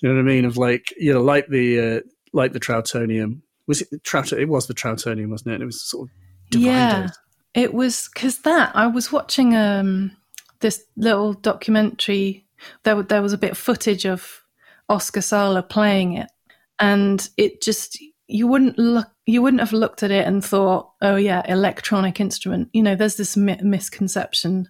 You 0.00 0.08
know 0.08 0.14
what 0.14 0.20
i 0.20 0.24
mean? 0.24 0.44
Of 0.44 0.56
like 0.56 0.92
you 0.98 1.12
know 1.12 1.22
like 1.22 1.48
the 1.48 1.80
uh, 1.80 2.00
like 2.32 2.52
the 2.52 2.60
trautonium. 2.60 3.40
Was 3.66 3.82
it 3.82 3.90
the 3.90 3.98
trout 3.98 4.32
it 4.32 4.48
was 4.48 4.66
the 4.66 4.74
trautonium 4.74 5.30
wasn't 5.30 5.52
it? 5.52 5.54
And 5.54 5.62
it 5.62 5.66
was 5.66 5.82
sort 5.82 6.08
of 6.08 6.60
yeah. 6.60 7.08
It 7.54 7.72
was 7.72 8.10
because 8.12 8.40
that 8.40 8.76
i 8.76 8.86
was 8.86 9.10
watching 9.10 9.56
um 9.56 10.12
this 10.60 10.84
little 10.96 11.32
documentary. 11.32 12.44
There, 12.82 13.02
there 13.02 13.22
was 13.22 13.32
a 13.32 13.38
bit 13.38 13.52
of 13.52 13.58
footage 13.58 14.04
of 14.06 14.42
Oskar 14.88 15.20
Sala 15.20 15.62
playing 15.62 16.14
it 16.14 16.30
and 16.78 17.28
it 17.36 17.62
just 17.62 17.98
you 18.28 18.46
wouldn't 18.46 18.78
look 18.78 19.08
you 19.24 19.42
wouldn't 19.42 19.60
have 19.60 19.72
looked 19.72 20.02
at 20.02 20.10
it 20.10 20.26
and 20.26 20.44
thought 20.44 20.90
oh 21.02 21.16
yeah 21.16 21.42
electronic 21.48 22.20
instrument. 22.20 22.68
You 22.72 22.82
know 22.82 22.94
there's 22.94 23.16
this 23.16 23.36
mi- 23.36 23.58
misconception 23.62 24.68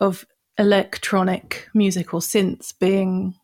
of 0.00 0.26
electronic 0.58 1.68
music 1.74 2.14
or 2.14 2.20
synths 2.20 2.72
being 2.78 3.34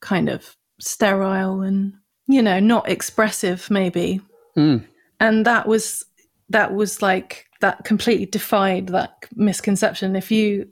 kind 0.00 0.28
of 0.28 0.56
sterile 0.80 1.62
and 1.62 1.94
you 2.26 2.42
know 2.42 2.60
not 2.60 2.88
expressive 2.88 3.70
maybe. 3.70 4.20
Mm. 4.56 4.84
and 5.20 5.46
that 5.46 5.68
was 5.68 6.04
that 6.48 6.74
was 6.74 7.00
like 7.00 7.46
that 7.60 7.84
completely 7.84 8.26
defied 8.26 8.88
that 8.88 9.14
misconception. 9.34 10.16
If 10.16 10.30
you 10.30 10.68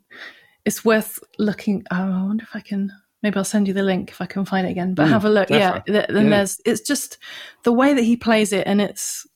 it's 0.65 0.85
worth 0.85 1.21
looking 1.39 1.85
oh, 1.93 1.97
i 1.97 2.23
wonder 2.25 2.43
if 2.43 2.55
i 2.55 2.61
can 2.61 2.93
maybe 3.23 3.37
I'll 3.37 3.45
send 3.45 3.69
you 3.69 3.75
the 3.75 3.83
link 3.83 4.11
if 4.11 4.21
I 4.21 4.27
can 4.27 4.45
find 4.45 4.67
it 4.67 4.71
again. 4.71 4.95
But 4.95 5.07
mm, 5.07 5.11
have 5.11 5.25
a 5.25 5.31
look. 5.31 5.49
Definitely. 5.49 5.95
Yeah, 5.95 6.07
then 6.09 6.25
yeah. 6.25 6.31
there's 6.31 6.61
it's 6.65 6.81
just 6.81 7.19
the 7.65 7.73
way 7.73 7.95
that 7.95 8.03
he 8.03 8.17
plays 8.17 8.53
it, 8.53 8.67
and 8.67 8.81
it's 8.81 9.27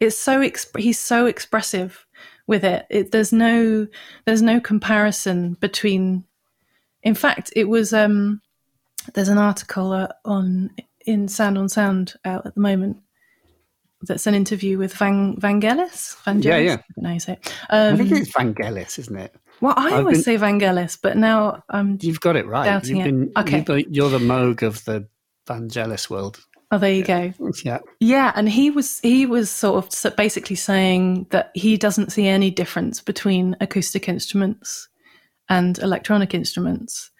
it's 0.00 0.18
so 0.18 0.40
exp- 0.40 0.78
he's 0.78 0.98
so 0.98 1.26
expressive 1.26 2.06
with 2.46 2.64
it. 2.64 2.86
it. 2.90 3.10
There's 3.10 3.32
no 3.32 3.86
there's 4.24 4.42
no 4.42 4.60
comparison 4.60 5.54
between. 5.54 6.24
In 7.02 7.14
fact, 7.14 7.52
it 7.54 7.68
was 7.68 7.92
um 7.92 8.40
there's 9.14 9.28
an 9.28 9.38
article 9.38 9.92
uh, 9.92 10.08
on 10.24 10.70
in 11.06 11.28
Sound 11.28 11.58
on 11.58 11.68
Sound 11.68 12.14
out 12.24 12.46
at 12.46 12.54
the 12.54 12.60
moment. 12.60 12.98
That's 14.02 14.26
an 14.28 14.34
interview 14.34 14.78
with 14.78 14.94
Van 14.94 15.36
Vangelis. 15.36 16.16
Vangelis? 16.22 16.44
Yeah, 16.44 16.58
yeah. 16.58 16.72
I 16.74 16.76
don't 16.76 17.02
know 17.02 17.08
how 17.08 17.14
you 17.14 17.20
say 17.20 17.32
it. 17.32 17.54
Um, 17.70 17.94
I 17.94 17.96
think 17.96 18.12
it's 18.12 18.32
Vangelis, 18.32 18.98
isn't 18.98 19.16
it? 19.16 19.34
Well, 19.60 19.74
I 19.76 19.86
I've 19.86 19.92
always 20.00 20.18
been, 20.18 20.22
say 20.22 20.36
Vangelis, 20.36 20.98
but 21.00 21.16
now 21.16 21.62
I'm. 21.68 21.98
You've 22.00 22.20
got 22.20 22.36
it 22.36 22.46
right. 22.46 22.86
You've 22.86 23.04
been, 23.04 23.32
it. 23.36 23.40
Okay. 23.40 23.86
You're 23.90 24.10
the 24.10 24.18
Moog 24.18 24.62
of 24.62 24.84
the 24.84 25.08
Vangelis 25.48 26.08
world. 26.08 26.40
Oh, 26.70 26.78
there 26.78 26.92
you 26.92 27.04
go. 27.04 27.32
Yeah, 27.64 27.78
yeah, 27.98 28.32
and 28.34 28.48
he 28.48 28.70
was 28.70 29.00
he 29.00 29.24
was 29.24 29.50
sort 29.50 29.84
of 29.84 30.16
basically 30.16 30.56
saying 30.56 31.26
that 31.30 31.50
he 31.54 31.76
doesn't 31.76 32.12
see 32.12 32.26
any 32.26 32.50
difference 32.50 33.00
between 33.00 33.56
acoustic 33.60 34.08
instruments 34.08 34.88
and 35.48 35.78
electronic 35.78 36.34
instruments. 36.34 37.10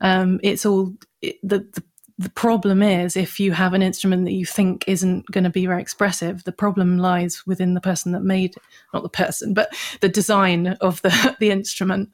Um, 0.00 0.40
it's 0.42 0.64
all 0.64 0.94
it, 1.20 1.36
the, 1.42 1.58
the 1.58 1.82
the 2.18 2.30
problem 2.30 2.82
is 2.82 3.16
if 3.16 3.40
you 3.40 3.52
have 3.52 3.74
an 3.74 3.82
instrument 3.82 4.24
that 4.24 4.32
you 4.32 4.46
think 4.46 4.84
isn't 4.86 5.26
going 5.32 5.44
to 5.44 5.50
be 5.50 5.66
very 5.66 5.82
expressive 5.82 6.44
the 6.44 6.52
problem 6.52 6.98
lies 6.98 7.42
within 7.46 7.74
the 7.74 7.80
person 7.80 8.12
that 8.12 8.22
made 8.22 8.54
not 8.92 9.02
the 9.02 9.08
person 9.08 9.52
but 9.52 9.74
the 10.00 10.08
design 10.08 10.68
of 10.80 11.02
the 11.02 11.36
the 11.40 11.50
instrument. 11.50 12.10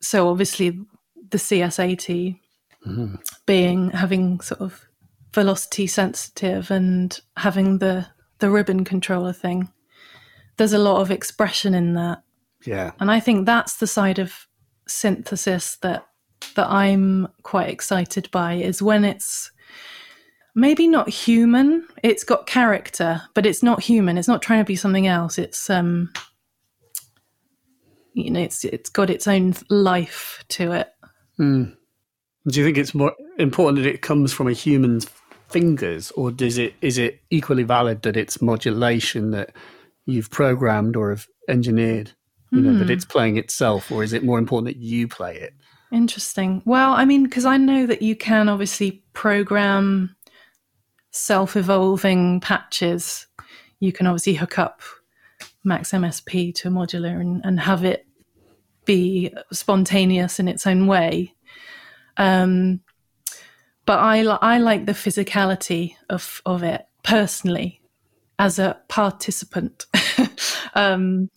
So 0.00 0.28
obviously 0.28 0.78
the 1.30 1.38
cs80 1.38 2.38
mm-hmm. 2.86 3.14
being 3.46 3.90
having 3.90 4.40
sort 4.40 4.60
of 4.60 4.86
velocity 5.32 5.86
sensitive 5.86 6.70
and 6.70 7.20
having 7.36 7.78
the 7.78 8.06
the 8.38 8.50
ribbon 8.50 8.84
controller 8.84 9.32
thing 9.32 9.68
there's 10.56 10.72
a 10.72 10.78
lot 10.78 11.02
of 11.02 11.10
expression 11.10 11.74
in 11.74 11.94
that. 11.94 12.22
Yeah. 12.64 12.92
And 12.98 13.10
i 13.10 13.20
think 13.20 13.46
that's 13.46 13.76
the 13.76 13.86
side 13.86 14.18
of 14.18 14.46
synthesis 14.88 15.76
that 15.82 16.06
that 16.54 16.68
I'm 16.68 17.28
quite 17.42 17.68
excited 17.68 18.30
by 18.30 18.54
is 18.54 18.82
when 18.82 19.04
it's 19.04 19.50
maybe 20.54 20.88
not 20.88 21.08
human. 21.08 21.86
It's 22.02 22.24
got 22.24 22.46
character, 22.46 23.22
but 23.34 23.46
it's 23.46 23.62
not 23.62 23.82
human. 23.82 24.18
It's 24.18 24.28
not 24.28 24.42
trying 24.42 24.60
to 24.60 24.64
be 24.64 24.76
something 24.76 25.06
else. 25.06 25.38
It's 25.38 25.70
um 25.70 26.12
you 28.14 28.30
know, 28.30 28.40
it's 28.40 28.64
it's 28.64 28.88
got 28.88 29.10
its 29.10 29.28
own 29.28 29.54
life 29.68 30.42
to 30.48 30.72
it. 30.72 30.88
Mm. 31.38 31.76
Do 32.48 32.60
you 32.60 32.64
think 32.64 32.78
it's 32.78 32.94
more 32.94 33.14
important 33.38 33.82
that 33.82 33.90
it 33.90 34.00
comes 34.00 34.32
from 34.32 34.48
a 34.48 34.52
human's 34.52 35.06
fingers, 35.48 36.10
or 36.12 36.30
does 36.30 36.58
it 36.58 36.74
is 36.80 36.96
it 36.96 37.20
equally 37.30 37.62
valid 37.62 38.02
that 38.02 38.16
it's 38.16 38.40
modulation 38.40 39.32
that 39.32 39.50
you've 40.06 40.30
programmed 40.30 40.96
or 40.96 41.10
have 41.10 41.26
engineered? 41.48 42.12
You 42.52 42.60
know, 42.60 42.70
mm. 42.70 42.78
that 42.78 42.84
hmm. 42.84 42.92
it's 42.92 43.04
playing 43.04 43.36
itself, 43.36 43.90
or 43.90 44.04
is 44.04 44.12
it 44.12 44.22
more 44.22 44.38
important 44.38 44.72
that 44.72 44.80
you 44.80 45.08
play 45.08 45.36
it? 45.36 45.52
Interesting. 45.92 46.62
Well, 46.64 46.92
I 46.92 47.04
mean, 47.04 47.24
because 47.24 47.44
I 47.44 47.56
know 47.56 47.86
that 47.86 48.02
you 48.02 48.16
can 48.16 48.48
obviously 48.48 49.02
program 49.12 50.16
self 51.10 51.56
evolving 51.56 52.40
patches. 52.40 53.26
You 53.80 53.92
can 53.92 54.06
obviously 54.06 54.34
hook 54.34 54.58
up 54.58 54.80
Max 55.64 55.92
MSP 55.92 56.54
to 56.56 56.68
a 56.68 56.70
modular 56.70 57.20
and, 57.20 57.42
and 57.44 57.60
have 57.60 57.84
it 57.84 58.06
be 58.84 59.32
spontaneous 59.52 60.38
in 60.38 60.48
its 60.48 60.66
own 60.66 60.86
way. 60.86 61.34
Um, 62.16 62.80
but 63.84 63.98
I, 63.98 64.20
I 64.20 64.58
like 64.58 64.86
the 64.86 64.92
physicality 64.92 65.94
of, 66.08 66.42
of 66.44 66.62
it 66.62 66.86
personally 67.02 67.80
as 68.38 68.58
a 68.58 68.78
participant. 68.88 69.86
um, 70.74 71.30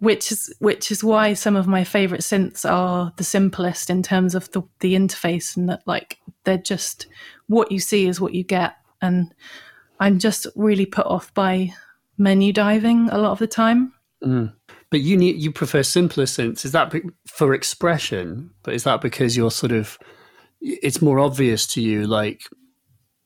which 0.00 0.30
is 0.30 0.54
which 0.60 0.90
is 0.90 1.02
why 1.02 1.34
some 1.34 1.56
of 1.56 1.66
my 1.66 1.84
favorite 1.84 2.20
synths 2.20 2.68
are 2.68 3.12
the 3.16 3.24
simplest 3.24 3.90
in 3.90 4.02
terms 4.02 4.34
of 4.34 4.50
the 4.52 4.62
the 4.80 4.94
interface 4.94 5.56
and 5.56 5.68
that 5.68 5.82
like 5.86 6.18
they're 6.44 6.56
just 6.58 7.06
what 7.48 7.72
you 7.72 7.80
see 7.80 8.06
is 8.06 8.20
what 8.20 8.34
you 8.34 8.44
get. 8.44 8.74
And 9.00 9.34
i'm 10.00 10.18
just 10.18 10.46
really 10.54 10.86
put 10.86 11.06
off 11.06 11.32
by 11.34 11.72
menu 12.16 12.52
diving 12.52 13.08
a 13.10 13.18
lot 13.18 13.32
of 13.32 13.38
the 13.38 13.46
time. 13.46 13.92
Mm. 14.22 14.52
but 14.90 15.00
you 15.00 15.16
need 15.16 15.36
you 15.36 15.52
prefer 15.52 15.82
simpler 15.82 16.24
synths. 16.24 16.64
Is 16.64 16.72
that 16.72 16.92
for 17.26 17.54
expression? 17.54 18.50
But 18.64 18.74
is 18.74 18.84
that 18.84 19.00
because 19.00 19.36
you're 19.36 19.50
sort 19.50 19.72
of 19.72 19.98
it's 20.60 21.00
more 21.00 21.20
obvious 21.20 21.66
to 21.68 21.80
you 21.80 22.06
like 22.06 22.42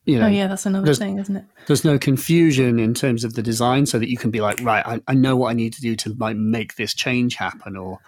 you 0.04 0.18
know, 0.18 0.26
oh 0.26 0.28
yeah, 0.28 0.48
that's 0.48 0.66
another 0.66 0.94
thing, 0.94 1.18
isn't 1.18 1.36
it? 1.36 1.44
There's 1.66 1.84
no 1.84 1.98
confusion 1.98 2.80
in 2.80 2.92
terms 2.92 3.22
of 3.22 3.34
the 3.34 3.42
design, 3.42 3.86
so 3.86 3.98
that 3.98 4.10
you 4.10 4.16
can 4.16 4.30
be 4.30 4.40
like, 4.40 4.60
right, 4.62 4.84
I, 4.84 5.00
I 5.06 5.14
know 5.14 5.36
what 5.36 5.50
I 5.50 5.54
need 5.54 5.72
to 5.74 5.80
do 5.80 5.94
to 5.96 6.14
like 6.18 6.36
make 6.36 6.74
this 6.74 6.92
change 6.92 7.36
happen. 7.36 7.76
Or 7.76 8.00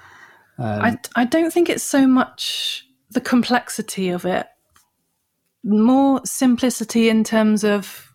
um, 0.59 0.82
I 0.82 0.99
I 1.14 1.24
don't 1.24 1.53
think 1.53 1.68
it's 1.68 1.84
so 1.84 2.07
much 2.07 2.84
the 3.11 3.20
complexity 3.20 4.09
of 4.09 4.24
it, 4.24 4.47
more 5.62 6.20
simplicity 6.24 7.09
in 7.09 7.22
terms 7.22 7.62
of 7.62 8.12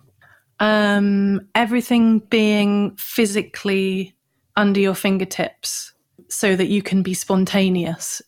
um, 0.60 1.48
everything 1.56 2.20
being 2.20 2.98
physically 2.98 4.14
under 4.58 4.82
your 4.82 4.96
fingertips, 4.96 5.94
so 6.28 6.58
that 6.58 6.68
you 6.68 6.82
can 6.82 7.02
be 7.02 7.14
spontaneous 7.14 8.22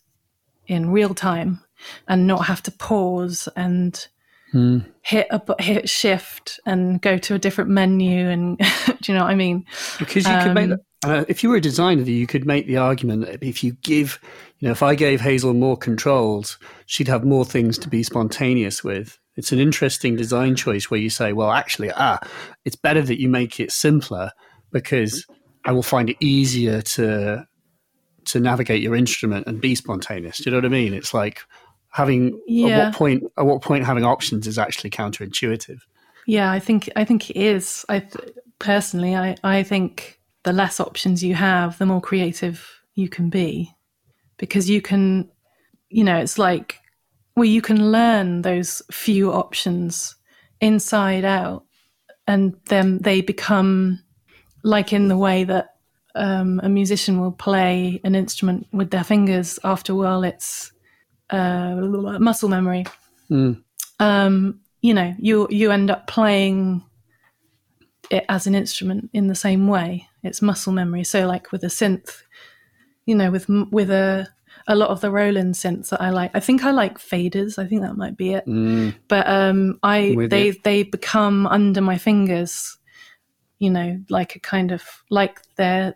in 0.66 0.90
real 0.90 1.14
time 1.14 1.60
and 2.08 2.26
not 2.26 2.46
have 2.46 2.62
to 2.62 2.70
pause 2.70 3.48
and 3.54 4.08
Mm. 4.52 4.84
hit 5.00 5.26
a 5.30 5.62
hit 5.62 5.88
shift 5.88 6.60
and 6.66 7.00
go 7.00 7.16
to 7.16 7.34
a 7.34 7.38
different 7.38 7.70
menu 7.70 8.28
and 8.28 8.58
do 9.00 9.12
you 9.12 9.14
know 9.16 9.24
what 9.24 9.30
I 9.30 9.34
mean? 9.34 9.64
Because 9.98 10.26
you 10.26 10.32
um, 10.32 10.42
could 10.42 10.54
make 10.54 10.70
um, 10.72 10.78
uh, 11.04 11.24
if 11.28 11.42
you 11.42 11.50
were 11.50 11.56
a 11.56 11.60
designer, 11.60 12.02
you 12.02 12.26
could 12.26 12.46
make 12.46 12.66
the 12.66 12.76
argument 12.76 13.26
that 13.26 13.42
if 13.42 13.64
you 13.64 13.72
give, 13.82 14.20
you 14.58 14.68
know, 14.68 14.72
if 14.72 14.82
I 14.82 14.94
gave 14.94 15.20
Hazel 15.20 15.52
more 15.52 15.76
controls, 15.76 16.58
she'd 16.86 17.08
have 17.08 17.24
more 17.24 17.44
things 17.44 17.76
to 17.78 17.88
be 17.88 18.04
spontaneous 18.04 18.84
with. 18.84 19.18
It's 19.34 19.50
an 19.50 19.58
interesting 19.58 20.14
design 20.14 20.54
choice 20.54 20.90
where 20.90 21.00
you 21.00 21.10
say, 21.10 21.32
well, 21.32 21.50
actually, 21.50 21.90
ah, 21.90 22.20
it's 22.64 22.76
better 22.76 23.02
that 23.02 23.20
you 23.20 23.28
make 23.28 23.58
it 23.58 23.72
simpler 23.72 24.30
because 24.70 25.26
I 25.64 25.72
will 25.72 25.82
find 25.82 26.10
it 26.10 26.16
easier 26.20 26.82
to 26.82 27.46
to 28.24 28.38
navigate 28.38 28.82
your 28.82 28.94
instrument 28.94 29.48
and 29.48 29.60
be 29.60 29.74
spontaneous. 29.74 30.36
Do 30.36 30.44
you 30.44 30.50
know 30.52 30.58
what 30.58 30.66
I 30.66 30.68
mean? 30.68 30.94
It's 30.94 31.12
like 31.12 31.40
having 31.92 32.40
yeah. 32.46 32.66
at 32.66 32.84
what 32.84 32.94
point 32.94 33.22
at 33.38 33.46
what 33.46 33.62
point 33.62 33.84
having 33.84 34.04
options 34.04 34.46
is 34.46 34.58
actually 34.58 34.90
counterintuitive. 34.90 35.80
Yeah 36.26 36.50
i 36.50 36.58
think 36.58 36.90
i 36.96 37.04
think 37.04 37.30
it 37.30 37.36
is. 37.36 37.84
I 37.88 38.06
personally 38.58 39.14
i 39.14 39.36
i 39.44 39.62
think 39.62 40.20
the 40.42 40.52
less 40.52 40.80
options 40.80 41.22
you 41.22 41.34
have 41.34 41.78
the 41.78 41.86
more 41.86 42.00
creative 42.00 42.68
you 42.94 43.08
can 43.08 43.30
be. 43.30 43.70
Because 44.38 44.68
you 44.68 44.82
can 44.82 45.30
you 45.88 46.02
know 46.02 46.18
it's 46.18 46.38
like 46.38 46.80
well 47.36 47.44
you 47.44 47.62
can 47.62 47.92
learn 47.92 48.42
those 48.42 48.82
few 48.90 49.30
options 49.30 50.16
inside 50.60 51.24
out 51.24 51.64
and 52.26 52.56
then 52.66 52.98
they 52.98 53.20
become 53.20 54.00
like 54.64 54.92
in 54.92 55.08
the 55.08 55.16
way 55.16 55.44
that 55.44 55.74
um, 56.14 56.60
a 56.62 56.68
musician 56.68 57.20
will 57.20 57.32
play 57.32 58.00
an 58.04 58.14
instrument 58.14 58.66
with 58.72 58.90
their 58.90 59.04
fingers 59.04 59.58
after 59.64 59.92
a 59.92 59.96
while 59.96 60.24
it's 60.24 60.72
uh, 61.32 62.18
muscle 62.18 62.48
memory. 62.48 62.84
Mm. 63.30 63.62
Um, 63.98 64.60
you 64.80 64.94
know, 64.94 65.14
you 65.18 65.46
you 65.50 65.70
end 65.70 65.90
up 65.90 66.06
playing 66.06 66.82
it 68.10 68.24
as 68.28 68.46
an 68.46 68.54
instrument 68.54 69.10
in 69.12 69.28
the 69.28 69.34
same 69.34 69.68
way. 69.68 70.08
It's 70.22 70.42
muscle 70.42 70.72
memory. 70.72 71.04
So 71.04 71.26
like 71.26 71.52
with 71.52 71.64
a 71.64 71.68
synth, 71.68 72.22
you 73.06 73.14
know, 73.14 73.30
with 73.30 73.48
with 73.48 73.90
a 73.90 74.28
a 74.68 74.76
lot 74.76 74.90
of 74.90 75.00
the 75.00 75.10
Roland 75.10 75.54
synths 75.54 75.88
that 75.88 76.00
I 76.00 76.10
like. 76.10 76.30
I 76.34 76.40
think 76.40 76.64
I 76.64 76.70
like 76.70 76.98
faders. 76.98 77.58
I 77.58 77.66
think 77.66 77.82
that 77.82 77.96
might 77.96 78.16
be 78.16 78.34
it. 78.34 78.46
Mm, 78.46 78.94
But 79.08 79.26
um, 79.28 79.78
I 79.82 80.14
With 80.16 80.30
they 80.30 80.48
it. 80.50 80.62
they 80.62 80.82
become 80.84 81.46
under 81.48 81.80
my 81.80 81.98
fingers, 81.98 82.78
you 83.58 83.70
know, 83.70 83.98
like 84.08 84.36
a 84.36 84.40
kind 84.40 84.70
of 84.70 84.82
like 85.10 85.40
their 85.56 85.94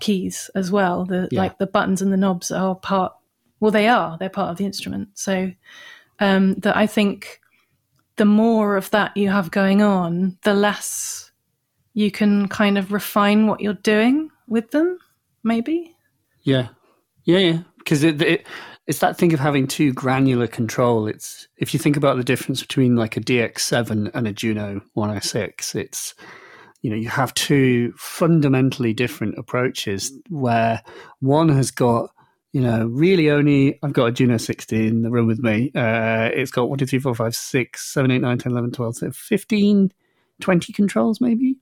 keys 0.00 0.50
as 0.54 0.72
well. 0.72 1.04
The 1.04 1.28
Yeah. 1.30 1.42
like 1.42 1.58
the 1.58 1.66
buttons 1.66 2.02
and 2.02 2.12
the 2.12 2.16
knobs 2.16 2.50
are 2.50 2.74
part. 2.74 3.12
Well, 3.60 3.70
they 3.70 3.88
are. 3.88 4.16
They're 4.18 4.30
part 4.30 4.50
of 4.50 4.56
the 4.56 4.64
instrument. 4.64 5.10
So 5.14 5.52
um, 6.18 6.54
that 6.56 6.76
I 6.76 6.86
think 6.86 7.40
the 8.16 8.24
more 8.24 8.76
of 8.76 8.90
that 8.90 9.16
you 9.16 9.30
have 9.30 9.50
going 9.50 9.82
on, 9.82 10.38
the 10.42 10.54
less 10.54 11.30
you 11.94 12.10
can 12.10 12.48
kind 12.48 12.78
of 12.78 12.92
refine 12.92 13.46
what 13.46 13.60
you're 13.60 13.74
doing 13.74 14.30
with 14.48 14.70
them. 14.70 14.98
Maybe. 15.42 15.96
yeah, 16.42 16.68
yeah, 17.24 17.38
yeah. 17.38 17.58
Because 17.78 18.04
it, 18.04 18.20
it 18.20 18.46
it's 18.86 18.98
that 18.98 19.16
thing 19.16 19.32
of 19.32 19.40
having 19.40 19.66
too 19.66 19.92
granular 19.92 20.46
control. 20.46 21.06
It's 21.06 21.48
if 21.58 21.72
you 21.72 21.78
think 21.80 21.96
about 21.96 22.16
the 22.16 22.24
difference 22.24 22.60
between 22.60 22.96
like 22.96 23.16
a 23.16 23.20
DX7 23.20 24.10
and 24.12 24.26
a 24.26 24.32
Juno 24.32 24.82
106, 24.94 25.74
it's 25.74 26.14
you 26.82 26.90
know 26.90 26.96
you 26.96 27.08
have 27.08 27.32
two 27.34 27.92
fundamentally 27.96 28.92
different 28.92 29.38
approaches 29.38 30.12
where 30.28 30.82
one 31.20 31.48
has 31.48 31.70
got 31.70 32.10
you 32.52 32.60
know 32.60 32.86
really 32.86 33.30
only 33.30 33.78
I've 33.82 33.92
got 33.92 34.06
a 34.06 34.12
Juno 34.12 34.36
60 34.36 34.86
in 34.86 35.02
the 35.02 35.10
room 35.10 35.26
with 35.26 35.40
me. 35.40 35.70
Uh, 35.74 36.30
it's 36.32 36.50
got 36.50 36.68
1, 36.68 36.78
2, 36.78 36.86
3, 36.86 36.98
4, 36.98 37.14
5, 37.14 37.34
6, 37.34 37.92
7, 37.92 38.10
8, 38.10 38.18
9, 38.18 38.38
10, 38.38 38.52
11, 38.52 38.70
12, 38.72 38.96
so 38.96 39.10
15, 39.10 39.92
20 40.40 40.72
controls 40.72 41.20
maybe, 41.20 41.56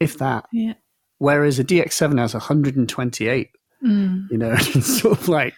if 0.00 0.18
that. 0.18 0.46
Yeah. 0.52 0.74
Whereas 1.18 1.58
a 1.58 1.64
DX7 1.64 2.18
has 2.18 2.34
128 2.34 3.50
Mm. 3.84 4.30
you 4.30 4.38
know, 4.38 4.52
it's 4.58 5.00
sort 5.00 5.18
of 5.18 5.28
like, 5.28 5.54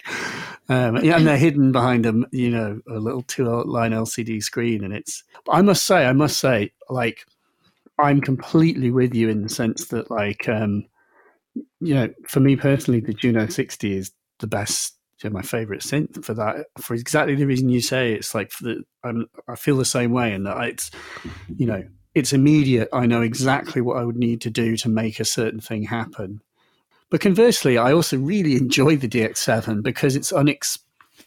um, 0.67 0.97
yeah, 0.97 1.17
and 1.17 1.25
they're 1.25 1.37
hidden 1.37 1.71
behind 1.71 2.05
a, 2.05 2.13
you 2.31 2.49
know, 2.49 2.81
a 2.89 2.99
little 2.99 3.23
two 3.23 3.45
line 3.63 3.91
LCD 3.91 4.43
screen. 4.43 4.83
And 4.83 4.93
it's, 4.93 5.23
I 5.49 5.61
must 5.61 5.83
say, 5.85 6.05
I 6.05 6.13
must 6.13 6.37
say, 6.39 6.71
like, 6.89 7.25
I'm 7.97 8.21
completely 8.21 8.91
with 8.91 9.15
you 9.15 9.29
in 9.29 9.43
the 9.43 9.49
sense 9.49 9.85
that, 9.87 10.11
like, 10.11 10.47
um, 10.47 10.85
you 11.79 11.95
know, 11.95 12.09
for 12.27 12.39
me 12.39 12.55
personally, 12.55 12.99
the 12.99 13.13
Juno 13.13 13.47
60 13.47 13.97
is 13.97 14.11
the 14.39 14.47
best, 14.47 14.95
you 15.21 15.29
know, 15.29 15.33
my 15.33 15.41
favorite 15.41 15.81
synth 15.81 16.23
for 16.23 16.33
that, 16.33 16.67
for 16.79 16.93
exactly 16.93 17.35
the 17.35 17.45
reason 17.45 17.69
you 17.69 17.81
say. 17.81 18.13
It's 18.13 18.33
like, 18.33 18.51
for 18.51 18.63
the, 18.65 18.83
I'm, 19.03 19.27
I 19.47 19.55
feel 19.55 19.77
the 19.77 19.85
same 19.85 20.11
way, 20.11 20.33
and 20.33 20.45
that 20.45 20.61
it's, 20.65 20.91
you 21.55 21.65
know, 21.65 21.83
it's 22.15 22.33
immediate. 22.33 22.89
I 22.91 23.05
know 23.05 23.21
exactly 23.21 23.81
what 23.81 23.97
I 23.97 24.03
would 24.03 24.17
need 24.17 24.41
to 24.41 24.49
do 24.49 24.75
to 24.77 24.89
make 24.89 25.19
a 25.19 25.25
certain 25.25 25.59
thing 25.59 25.83
happen. 25.83 26.41
But 27.09 27.21
conversely, 27.21 27.77
I 27.77 27.91
also 27.91 28.17
really 28.17 28.55
enjoy 28.55 28.95
the 28.95 29.07
DX7 29.07 29.83
because 29.83 30.15
it's 30.15 30.31
unex. 30.31 30.79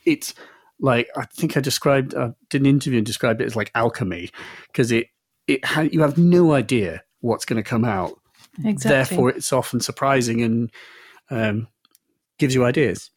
It's 0.04 0.34
like 0.80 1.08
I 1.16 1.24
think 1.26 1.56
I 1.56 1.60
described. 1.60 2.14
I 2.14 2.32
did 2.50 2.62
an 2.62 2.66
interview 2.66 2.98
and 2.98 3.06
described 3.06 3.40
it 3.40 3.46
as 3.46 3.56
like 3.56 3.70
alchemy 3.74 4.30
because 4.66 4.92
it 4.92 5.08
it 5.46 5.64
ha- 5.64 5.82
you 5.82 6.02
have 6.02 6.18
no 6.18 6.52
idea 6.52 7.02
what's 7.20 7.44
going 7.44 7.62
to 7.62 7.68
come 7.68 7.84
out. 7.84 8.18
Exactly. 8.64 8.90
Therefore, 8.90 9.30
it's 9.30 9.52
often 9.52 9.80
surprising 9.80 10.42
and 10.42 10.70
um, 11.30 11.68
gives 12.38 12.54
you 12.54 12.64
ideas. 12.64 13.10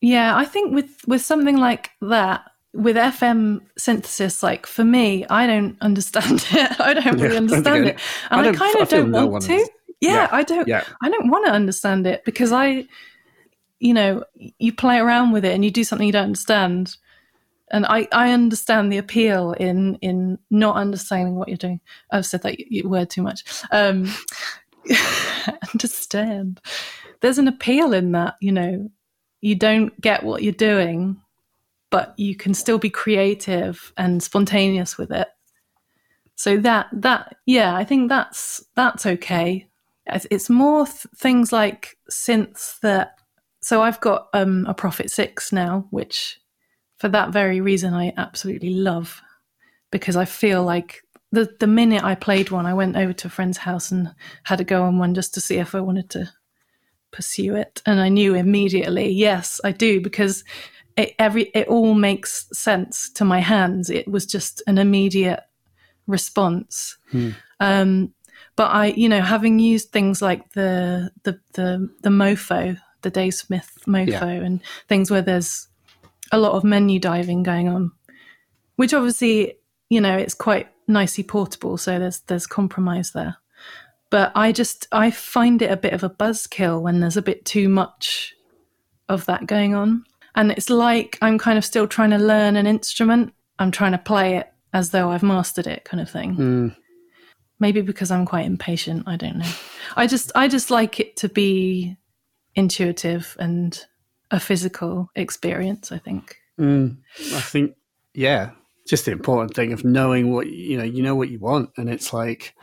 Yeah, 0.00 0.36
I 0.36 0.44
think 0.44 0.74
with 0.74 1.00
with 1.06 1.22
something 1.22 1.56
like 1.56 1.90
that, 2.02 2.42
with 2.72 2.96
FM 2.96 3.60
synthesis, 3.76 4.42
like 4.42 4.66
for 4.66 4.84
me, 4.84 5.26
I 5.26 5.46
don't 5.46 5.76
understand 5.80 6.44
it. 6.52 6.80
I 6.80 6.94
don't 6.94 7.04
Yeah, 7.04 7.10
I 7.10 7.14
really 7.14 7.28
don't 7.28 7.36
understand 7.36 7.86
it, 7.86 8.00
and 8.30 8.40
I, 8.40 8.44
don't- 8.44 8.54
kind 8.56 8.76
I 8.76 8.82
of 8.82 8.88
don't 8.88 9.12
want 9.12 9.30
one 9.32 9.40
to. 9.42 9.52
Yeah, 10.00 10.12
Yeah, 10.12 10.28
I 10.30 10.42
don't. 10.44 10.68
Yeah, 10.68 10.84
I 11.02 11.08
don't 11.10 11.28
want 11.30 11.46
to 11.46 11.52
understand 11.52 12.06
it 12.06 12.24
because 12.24 12.52
I, 12.52 12.86
you 13.80 13.92
know, 13.92 14.22
you 14.58 14.72
play 14.72 14.98
around 14.98 15.32
with 15.32 15.44
it 15.44 15.52
and 15.54 15.64
you 15.64 15.72
do 15.72 15.82
something 15.82 16.06
you 16.06 16.12
don't 16.12 16.24
understand, 16.24 16.96
and 17.72 17.84
I 17.84 18.06
I 18.12 18.30
understand 18.32 18.92
the 18.92 18.98
appeal 18.98 19.52
in 19.54 19.96
in 19.96 20.38
not 20.50 20.76
understanding 20.76 21.34
what 21.34 21.48
you're 21.48 21.56
doing. 21.56 21.80
I've 22.12 22.26
said 22.26 22.42
that 22.42 22.56
word 22.84 23.10
too 23.10 23.22
much. 23.22 23.42
Um, 23.72 24.08
understand. 25.74 26.60
There's 27.20 27.38
an 27.38 27.48
appeal 27.48 27.92
in 27.92 28.12
that, 28.12 28.36
you 28.40 28.52
know. 28.52 28.90
You 29.40 29.54
don't 29.54 29.98
get 30.00 30.24
what 30.24 30.42
you're 30.42 30.52
doing, 30.52 31.20
but 31.90 32.12
you 32.18 32.34
can 32.34 32.54
still 32.54 32.78
be 32.78 32.90
creative 32.90 33.92
and 33.96 34.22
spontaneous 34.22 34.98
with 34.98 35.12
it. 35.12 35.28
So 36.34 36.56
that 36.58 36.88
that 36.92 37.36
yeah, 37.46 37.74
I 37.74 37.84
think 37.84 38.08
that's 38.08 38.64
that's 38.74 39.06
okay. 39.06 39.66
It's- 40.06 40.48
more 40.48 40.86
th- 40.86 41.06
things 41.16 41.52
like 41.52 41.98
synths 42.10 42.78
that. 42.80 43.14
So 43.60 43.82
I've 43.82 44.00
got 44.00 44.28
um, 44.32 44.64
a 44.66 44.74
Prophet 44.74 45.10
Six 45.10 45.52
now, 45.52 45.86
which 45.90 46.40
for 46.98 47.08
that 47.08 47.32
very 47.32 47.60
reason 47.60 47.92
I 47.92 48.12
absolutely 48.16 48.70
love 48.70 49.20
because 49.90 50.16
I 50.16 50.24
feel 50.24 50.62
like 50.64 51.02
the 51.32 51.54
the 51.60 51.66
minute 51.66 52.04
I 52.04 52.14
played 52.14 52.50
one, 52.50 52.66
I 52.66 52.74
went 52.74 52.96
over 52.96 53.12
to 53.12 53.26
a 53.26 53.30
friend's 53.30 53.58
house 53.58 53.90
and 53.90 54.14
had 54.44 54.60
a 54.60 54.64
go 54.64 54.84
on 54.84 54.98
one 54.98 55.14
just 55.14 55.34
to 55.34 55.40
see 55.40 55.56
if 55.58 55.74
I 55.74 55.80
wanted 55.80 56.08
to 56.10 56.32
pursue 57.10 57.56
it, 57.56 57.82
and 57.86 58.00
I 58.00 58.08
knew 58.08 58.34
immediately, 58.34 59.10
yes, 59.10 59.60
I 59.64 59.72
do 59.72 60.00
because 60.00 60.44
it 60.96 61.14
every 61.18 61.44
it 61.54 61.68
all 61.68 61.94
makes 61.94 62.48
sense 62.52 63.10
to 63.10 63.24
my 63.24 63.40
hands. 63.40 63.90
It 63.90 64.08
was 64.08 64.26
just 64.26 64.62
an 64.66 64.78
immediate 64.78 65.40
response. 66.06 66.96
Hmm. 67.10 67.30
Um, 67.60 68.14
but 68.56 68.70
I, 68.72 68.86
you 68.86 69.08
know, 69.08 69.20
having 69.20 69.58
used 69.58 69.90
things 69.90 70.20
like 70.20 70.52
the 70.52 71.10
the 71.22 71.38
the 71.54 71.88
the 72.02 72.10
Mopho, 72.10 72.78
the 73.02 73.10
Dave 73.10 73.34
Smith 73.34 73.78
Mopho, 73.86 74.08
Yeah. 74.08 74.24
and 74.30 74.60
things 74.88 75.10
where 75.10 75.22
there's 75.22 75.68
a 76.32 76.38
lot 76.38 76.52
of 76.52 76.64
menu 76.64 76.98
diving 76.98 77.42
going 77.42 77.68
on, 77.68 77.92
which 78.76 78.92
obviously, 78.92 79.54
you 79.88 80.00
know, 80.00 80.16
it's 80.16 80.34
quite 80.34 80.68
nicely 80.88 81.24
portable. 81.24 81.78
So 81.78 81.98
there's 81.98 82.20
there's 82.20 82.46
compromise 82.46 83.12
there. 83.12 83.36
But 84.10 84.32
I 84.34 84.52
just 84.52 84.88
I 84.90 85.10
find 85.10 85.60
it 85.60 85.70
a 85.70 85.76
bit 85.76 85.92
of 85.92 86.02
a 86.02 86.10
buzzkill 86.10 86.80
when 86.80 87.00
there's 87.00 87.16
a 87.16 87.22
bit 87.22 87.44
too 87.44 87.68
much 87.68 88.34
of 89.08 89.26
that 89.26 89.46
going 89.46 89.74
on. 89.74 90.04
And 90.34 90.50
it's 90.50 90.70
like 90.70 91.18
I'm 91.20 91.38
kind 91.38 91.58
of 91.58 91.64
still 91.64 91.86
trying 91.86 92.10
to 92.10 92.18
learn 92.18 92.56
an 92.56 92.66
instrument. 92.66 93.34
I'm 93.58 93.70
trying 93.70 93.92
to 93.92 93.98
play 93.98 94.36
it 94.36 94.52
as 94.72 94.90
though 94.90 95.10
I've 95.10 95.22
mastered 95.22 95.66
it, 95.66 95.84
kind 95.84 96.00
of 96.00 96.10
thing. 96.10 96.36
Mm, 96.36 96.76
Maybe 97.60 97.80
because 97.80 98.10
I'm 98.10 98.24
quite 98.24 98.46
impatient. 98.46 99.04
I 99.06 99.16
don't 99.16 99.38
know. 99.38 99.50
I 99.96 100.06
just 100.06 100.30
I 100.34 100.48
just 100.48 100.70
like 100.70 101.00
it 101.00 101.16
to 101.18 101.28
be 101.28 101.96
intuitive 102.54 103.36
and 103.40 103.84
a 104.30 104.38
physical 104.38 105.10
experience. 105.16 105.90
I 105.90 105.98
think. 105.98 106.36
mm. 106.58 106.96
I 107.34 107.40
think, 107.40 107.74
yeah, 108.14 108.50
just 108.86 109.06
the 109.06 109.12
important 109.12 109.54
thing 109.54 109.72
of 109.72 109.84
knowing 109.84 110.32
what 110.32 110.46
you 110.46 110.78
know. 110.78 110.84
You 110.84 111.02
know 111.02 111.16
what 111.16 111.30
you 111.30 111.40
want, 111.40 111.70
and 111.76 111.88
it's 111.90 112.12
like 112.12 112.54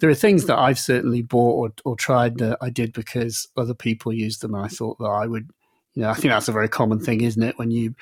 there 0.00 0.10
are 0.10 0.14
things 0.14 0.46
that 0.46 0.58
I've 0.58 0.78
certainly 0.78 1.22
bought 1.22 1.54
or, 1.84 1.90
or 1.92 1.96
tried 1.96 2.38
that 2.38 2.58
I 2.60 2.70
did 2.70 2.92
because 2.92 3.48
other 3.56 3.74
people 3.74 4.12
used 4.12 4.40
them, 4.40 4.54
and 4.54 4.64
I 4.64 4.68
thought 4.68 4.98
that 4.98 5.06
I 5.06 5.26
would. 5.26 5.50
You 5.94 6.02
know, 6.02 6.10
I 6.10 6.14
think 6.14 6.30
that's 6.30 6.48
a 6.48 6.52
very 6.52 6.68
common 6.68 7.00
thing, 7.00 7.20
isn't 7.20 7.42
it? 7.42 7.58
When 7.58 7.70
you 7.70 7.94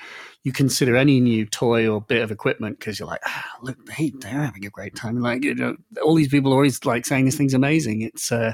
you 0.43 0.51
consider 0.51 0.95
any 0.95 1.19
new 1.19 1.45
toy 1.45 1.87
or 1.87 2.01
bit 2.01 2.21
of 2.21 2.31
equipment 2.31 2.79
because 2.79 2.99
you're 2.99 3.07
like, 3.07 3.21
ah, 3.25 3.45
look, 3.61 3.77
hey, 3.89 4.11
they're 4.15 4.31
having 4.31 4.65
a 4.65 4.69
great 4.69 4.95
time. 4.95 5.19
Like, 5.19 5.43
you 5.43 5.55
know, 5.55 5.75
all 6.03 6.15
these 6.15 6.27
people 6.27 6.51
are 6.51 6.55
always 6.55 6.85
like 6.85 7.05
saying 7.05 7.25
this 7.25 7.35
thing's 7.35 7.53
amazing. 7.53 8.01
It's 8.01 8.31
uh, 8.31 8.53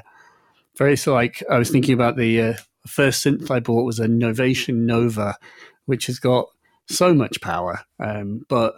very 0.78 0.96
so. 0.96 1.14
Like, 1.14 1.44
I 1.50 1.58
was 1.58 1.70
thinking 1.70 1.94
about 1.94 2.16
the 2.16 2.42
uh, 2.42 2.54
first 2.88 3.26
synth 3.26 3.52
I 3.52 3.60
bought 3.60 3.86
was 3.86 4.00
a 4.00 4.08
Novation 4.08 4.86
Nova, 4.86 5.38
which 5.86 6.08
has 6.08 6.18
got 6.18 6.48
so 6.88 7.14
much 7.14 7.42
power. 7.42 7.82
Um, 8.00 8.46
but 8.48 8.76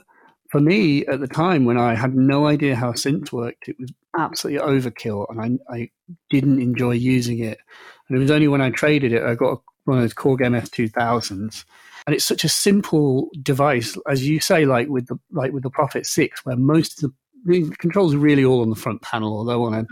for 0.50 0.60
me 0.60 1.06
at 1.06 1.20
the 1.20 1.28
time 1.28 1.66
when 1.66 1.78
I 1.78 1.96
had 1.96 2.16
no 2.16 2.48
idea 2.48 2.76
how 2.76 2.94
synth 2.94 3.32
worked, 3.32 3.68
it 3.68 3.78
was 3.80 3.92
absolutely 4.18 4.66
overkill, 4.66 5.26
and 5.30 5.60
I, 5.70 5.74
I 5.76 5.90
didn't 6.30 6.62
enjoy 6.62 6.92
using 6.92 7.40
it. 7.40 7.60
And 8.08 8.18
it 8.18 8.22
was 8.22 8.32
only 8.32 8.48
when 8.48 8.62
I 8.62 8.70
traded 8.70 9.14
it, 9.14 9.24
I 9.24 9.36
got 9.36 9.62
one 9.86 9.98
of 9.98 10.04
those 10.04 10.14
Korg 10.14 10.40
MS2000s, 10.40 11.66
and 12.06 12.16
it's 12.16 12.26
such 12.26 12.44
a 12.44 12.50
simple 12.50 13.30
device, 13.42 13.98
as 14.08 14.28
you 14.28 14.40
say, 14.40 14.66
like 14.66 14.88
with 14.88 15.08
the 15.08 15.18
like 15.32 15.52
with 15.52 15.64
the 15.64 15.70
Prophet 15.70 16.06
Six, 16.06 16.46
where 16.46 16.56
most 16.56 17.04
of 17.04 17.12
the, 17.46 17.62
the 17.70 17.76
controls 17.78 18.14
are 18.14 18.20
really 18.20 18.46
all 18.46 18.62
on 18.62 18.70
the 18.70 18.76
front 18.76 19.02
panel, 19.02 19.34
although 19.38 19.64
on 19.64 19.74
a 19.74 19.84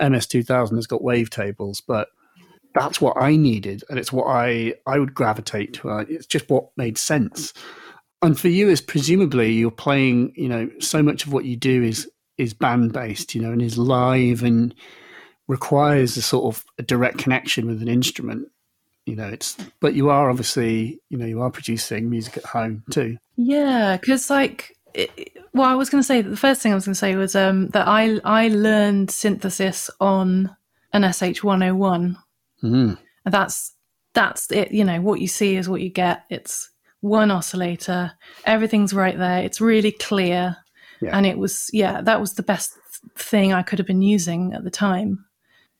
MS2000 0.00 0.74
has 0.76 0.86
got 0.86 1.00
wavetables, 1.02 1.82
but 1.86 2.08
that's 2.74 3.00
what 3.00 3.16
I 3.20 3.36
needed, 3.36 3.82
and 3.88 3.98
it's 3.98 4.12
what 4.12 4.26
I 4.26 4.74
I 4.86 4.98
would 4.98 5.14
gravitate 5.14 5.74
to. 5.74 5.90
Uh, 5.90 6.04
It's 6.08 6.26
just 6.26 6.50
what 6.50 6.68
made 6.76 6.98
sense. 6.98 7.52
And 8.20 8.38
for 8.40 8.48
you, 8.48 8.68
is 8.68 8.80
presumably 8.80 9.52
you're 9.52 9.70
playing. 9.70 10.32
You 10.36 10.48
know, 10.48 10.70
so 10.80 11.02
much 11.02 11.26
of 11.26 11.32
what 11.32 11.44
you 11.44 11.56
do 11.56 11.82
is 11.82 12.10
is 12.38 12.54
band 12.54 12.92
based. 12.92 13.34
You 13.34 13.42
know, 13.42 13.52
and 13.52 13.62
is 13.62 13.78
live 13.78 14.42
and 14.42 14.74
requires 15.48 16.16
a 16.16 16.22
sort 16.22 16.54
of 16.54 16.64
a 16.78 16.82
direct 16.82 17.18
connection 17.18 17.66
with 17.66 17.82
an 17.82 17.88
instrument. 17.88 18.48
You 19.06 19.16
know, 19.16 19.28
it's 19.28 19.56
but 19.80 19.94
you 19.94 20.08
are 20.08 20.30
obviously 20.30 21.00
you 21.10 21.18
know 21.18 21.26
you 21.26 21.42
are 21.42 21.50
producing 21.50 22.08
music 22.08 22.36
at 22.38 22.44
home 22.44 22.84
too. 22.90 23.18
Yeah, 23.36 23.96
because 24.00 24.30
like 24.30 24.76
it, 24.94 25.32
well, 25.52 25.68
I 25.68 25.74
was 25.74 25.90
going 25.90 26.02
to 26.02 26.06
say 26.06 26.22
the 26.22 26.36
first 26.36 26.62
thing 26.62 26.72
I 26.72 26.74
was 26.74 26.86
going 26.86 26.94
to 26.94 26.98
say 26.98 27.14
was 27.16 27.36
um, 27.36 27.68
that 27.68 27.86
I 27.86 28.18
I 28.24 28.48
learned 28.48 29.10
synthesis 29.10 29.90
on 30.00 30.54
an 30.92 31.12
SH 31.12 31.44
one 31.44 31.60
hundred 31.60 31.70
and 31.70 31.78
one. 31.78 32.18
Mm. 32.62 32.98
And 33.24 33.34
that's 33.34 33.74
that's 34.14 34.50
it. 34.50 34.72
You 34.72 34.84
know 34.84 35.00
what 35.00 35.20
you 35.20 35.28
see 35.28 35.56
is 35.56 35.68
what 35.68 35.80
you 35.82 35.90
get. 35.90 36.24
It's 36.30 36.70
one 37.00 37.30
oscillator. 37.30 38.12
Everything's 38.46 38.94
right 38.94 39.18
there. 39.18 39.40
It's 39.40 39.60
really 39.60 39.92
clear, 39.92 40.56
Yeah. 41.04 41.16
and 41.16 41.26
it 41.26 41.36
was 41.36 41.70
yeah 41.72 42.00
that 42.00 42.20
was 42.20 42.34
the 42.34 42.42
best 42.42 42.72
thing 43.16 43.52
I 43.52 43.62
could 43.62 43.78
have 43.78 43.86
been 43.86 44.02
using 44.02 44.52
at 44.54 44.64
the 44.64 44.70
time. 44.70 45.26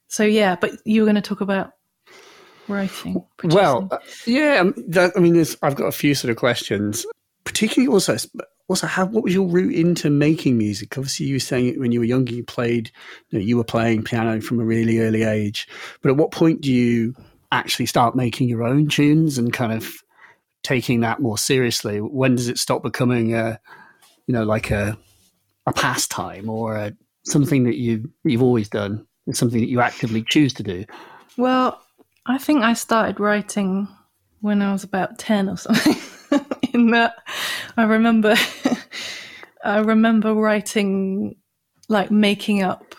So 0.08 0.24
yeah, 0.24 0.56
but 0.56 0.72
you 0.84 1.02
were 1.02 1.06
going 1.06 1.16
to 1.16 1.22
talk 1.22 1.40
about 1.40 1.72
writing. 2.68 3.24
Well, 3.42 3.88
uh, 3.90 3.98
yeah, 4.26 4.56
um, 4.60 4.74
that, 4.88 5.12
I 5.16 5.20
mean, 5.20 5.34
there's, 5.34 5.56
I've 5.62 5.74
got 5.74 5.86
a 5.86 5.92
few 5.92 6.14
sort 6.14 6.30
of 6.30 6.36
questions, 6.36 7.06
particularly 7.44 7.92
also, 7.92 8.16
also 8.68 8.86
how, 8.86 9.06
what 9.06 9.24
was 9.24 9.34
your 9.34 9.48
route 9.48 9.74
into 9.74 10.10
making 10.10 10.58
music? 10.58 10.96
Obviously, 10.96 11.26
you 11.26 11.36
were 11.36 11.40
saying 11.40 11.78
when 11.80 11.92
you 11.92 12.00
were 12.00 12.06
younger, 12.06 12.32
you 12.32 12.44
played, 12.44 12.90
you, 13.30 13.38
know, 13.38 13.44
you 13.44 13.56
were 13.56 13.64
playing 13.64 14.04
piano 14.04 14.40
from 14.40 14.60
a 14.60 14.64
really 14.64 15.00
early 15.00 15.22
age. 15.22 15.68
But 16.02 16.10
at 16.10 16.16
what 16.16 16.30
point 16.30 16.60
do 16.60 16.72
you 16.72 17.14
actually 17.52 17.86
start 17.86 18.16
making 18.16 18.48
your 18.48 18.62
own 18.62 18.88
tunes 18.88 19.38
and 19.38 19.52
kind 19.52 19.72
of 19.72 19.92
taking 20.62 21.00
that 21.00 21.20
more 21.20 21.38
seriously? 21.38 21.98
When 21.98 22.36
does 22.36 22.48
it 22.48 22.58
stop 22.58 22.82
becoming 22.82 23.34
a, 23.34 23.60
you 24.26 24.32
know, 24.32 24.44
like 24.44 24.70
a, 24.70 24.96
a 25.66 25.72
pastime 25.72 26.48
or 26.48 26.76
a, 26.76 26.92
something 27.24 27.64
that 27.64 27.76
you 27.76 28.10
you've 28.24 28.42
always 28.42 28.68
done, 28.68 29.06
something 29.32 29.60
that 29.60 29.68
you 29.68 29.80
actively 29.80 30.22
choose 30.22 30.52
to 30.54 30.62
do? 30.62 30.84
Well, 31.36 31.80
I 32.26 32.38
think 32.38 32.62
I 32.62 32.74
started 32.74 33.20
writing 33.20 33.88
when 34.40 34.62
I 34.62 34.72
was 34.72 34.84
about 34.84 35.18
10 35.18 35.48
or 35.48 35.56
something. 35.56 35.96
In 36.72 36.90
that, 36.90 37.14
I 37.76 37.84
remember, 37.84 38.34
I 39.64 39.78
remember 39.78 40.34
writing, 40.34 41.36
like 41.88 42.10
making 42.10 42.62
up 42.62 42.94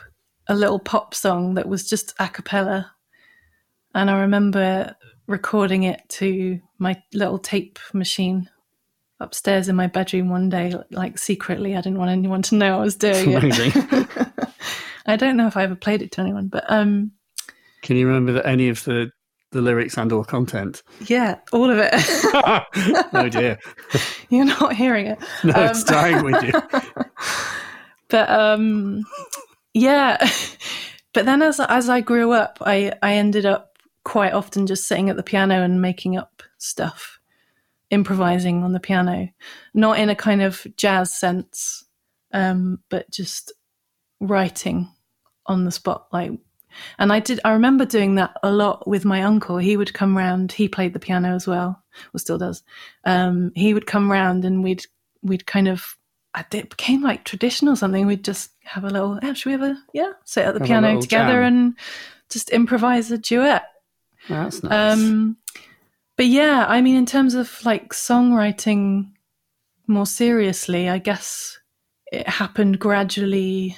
a 0.48 0.56
little 0.56 0.80
pop 0.80 1.14
song 1.14 1.56
that 1.56 1.68
was 1.68 1.88
just 1.90 2.14
a 2.20 2.28
cappella. 2.28 2.92
And 3.94 4.10
I 4.10 4.22
remember 4.22 4.96
recording 5.28 5.84
it 5.84 6.02
to 6.10 6.60
my 6.78 7.02
little 7.14 7.40
tape 7.40 7.80
machine 7.94 8.50
upstairs 9.26 9.68
in 9.68 9.76
my 9.76 9.88
bedroom 9.88 10.30
one 10.30 10.50
day, 10.50 10.74
like 10.92 11.18
secretly. 11.18 11.76
I 11.76 11.82
didn't 11.82 12.00
want 12.00 12.12
anyone 12.12 12.42
to 12.44 12.56
know 12.56 12.78
I 12.80 12.82
was 12.82 12.96
doing 12.96 13.32
it. 13.32 13.44
Amazing. 13.44 13.72
I 15.06 15.16
don't 15.18 15.36
know 15.38 15.48
if 15.48 15.58
I 15.58 15.64
ever 15.64 15.76
played 15.76 16.02
it 16.02 16.12
to 16.14 16.22
anyone, 16.22 16.48
but 16.48 16.64
um, 16.70 17.12
Can 17.82 17.98
you 17.98 18.08
remember 18.08 18.32
that 18.34 18.46
any 18.48 18.70
of 18.70 18.84
the, 18.86 19.12
the 19.52 19.62
lyrics 19.62 19.98
and 19.98 20.12
or 20.12 20.24
content? 20.26 20.82
yeah, 21.08 21.36
all 21.52 21.70
of 21.70 21.78
it. 21.80 21.92
oh 23.14 23.30
dear. 23.30 23.60
You're 24.30 24.46
not 24.46 24.76
hearing 24.76 25.08
it. 25.08 25.20
No, 25.44 25.54
it's 25.56 25.82
Um, 25.82 25.96
dying 25.96 26.24
with 26.24 26.42
you. 26.44 26.54
but 28.10 28.30
um 28.30 29.04
yeah 29.74 30.18
but 31.14 31.26
then 31.26 31.42
as 31.42 31.60
as 31.60 31.90
i 31.90 32.00
grew 32.02 32.32
up 32.32 32.60
i 32.62 32.94
i 33.02 33.14
ended 33.16 33.46
up 33.48 33.78
quite 34.04 34.32
often 34.32 34.68
just 34.68 34.88
sitting 34.88 35.10
at 35.10 35.16
the 35.18 35.24
piano 35.24 35.64
and 35.64 35.82
making 35.82 36.16
up 36.16 36.44
stuff 36.60 37.15
improvising 37.92 38.64
on 38.64 38.74
the 38.74 38.80
piano 38.80 39.30
not 39.74 40.00
in 40.00 40.10
a 40.10 40.16
kind 40.16 40.42
of 40.42 40.66
jazz 40.76 41.14
sense 41.14 41.86
um 42.34 42.80
but 42.90 43.10
just 43.12 43.54
writing 44.20 44.90
on 45.46 45.66
the 45.66 45.72
spot 45.72 46.08
like 46.12 46.32
and 46.98 47.14
i 47.14 47.20
did 47.20 47.40
i 47.46 47.52
remember 47.52 47.86
doing 47.86 48.16
that 48.16 48.36
a 48.44 48.52
lot 48.52 48.88
with 48.88 49.06
my 49.06 49.22
uncle 49.22 49.58
he 49.58 49.78
would 49.78 49.94
come 49.94 50.18
round 50.18 50.52
he 50.52 50.68
played 50.68 50.94
the 50.94 51.00
piano 51.00 51.36
as 51.36 51.46
well 51.48 51.82
or 52.14 52.20
still 52.20 52.38
does 52.38 52.64
um 53.04 53.52
he 53.56 53.74
would 53.74 53.86
come 53.86 54.12
round 54.12 54.44
and 54.46 54.64
we'd 54.64 54.86
we'd 55.22 55.46
kind 55.46 55.68
of 55.68 55.98
it 56.52 56.70
became 56.70 57.02
like 57.02 57.24
tradition 57.24 57.68
or 57.68 57.76
something. 57.76 58.06
We'd 58.08 58.24
just 58.24 58.52
have 58.64 58.84
a 58.84 58.90
little, 58.90 59.20
oh, 59.22 59.34
should 59.34 59.50
we 59.50 59.54
ever, 59.54 59.78
yeah, 59.94 60.12
sit 60.26 60.46
at 60.46 60.54
the 60.54 60.60
Have 60.60 60.68
piano 60.68 61.02
together 61.02 61.42
jam. 61.42 61.44
and 61.44 61.74
just 62.30 62.50
improvise 62.50 63.12
a 63.12 63.18
duet. 63.18 63.64
That's 64.28 64.64
nice. 64.64 64.98
Um, 64.98 65.38
but 66.18 66.28
yeah, 66.28 66.66
I 66.68 66.82
mean, 66.82 66.96
in 66.96 67.06
terms 67.06 67.34
of 67.34 67.64
like 67.66 67.90
songwriting 67.90 69.12
more 69.88 70.06
seriously, 70.06 70.90
I 70.90 70.98
guess 70.98 71.60
it 72.12 72.28
happened 72.28 72.80
gradually 72.80 73.78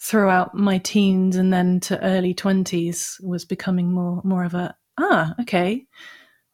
throughout 0.00 0.54
my 0.54 0.78
teens 0.78 1.36
and 1.36 1.52
then 1.52 1.80
to 1.80 2.02
early 2.04 2.34
20s 2.34 3.22
was 3.24 3.46
becoming 3.46 3.90
more 3.90 4.20
more 4.22 4.44
of 4.44 4.52
a 4.52 4.76
ah 4.98 5.34
okay 5.40 5.86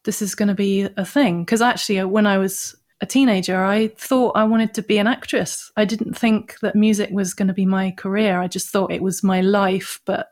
this 0.05 0.23
is 0.23 0.35
going 0.35 0.49
to 0.49 0.55
be 0.55 0.89
a 0.97 1.05
thing. 1.05 1.45
Because 1.45 1.61
actually 1.61 1.99
uh, 1.99 2.07
when 2.07 2.27
i 2.27 2.39
was 2.39 2.77
a 3.01 3.07
teenager 3.07 3.65
i 3.65 3.89
thought 3.89 4.37
i 4.37 4.45
wanted 4.45 4.73
to 4.75 4.83
be 4.83 4.99
an 4.99 5.07
actress. 5.07 5.73
I 5.77 5.85
didn't 5.85 6.15
think 6.15 6.59
that 6.61 6.77
music 6.77 7.11
was 7.11 7.35
going 7.35 7.49
to 7.49 7.55
be 7.55 7.67
my 7.67 7.91
career. 7.91 8.41
I 8.41 8.47
just 8.47 8.69
thought 8.69 8.93
it 8.93 9.03
was 9.03 9.23
my 9.23 9.41
life 9.41 10.01
but 10.05 10.29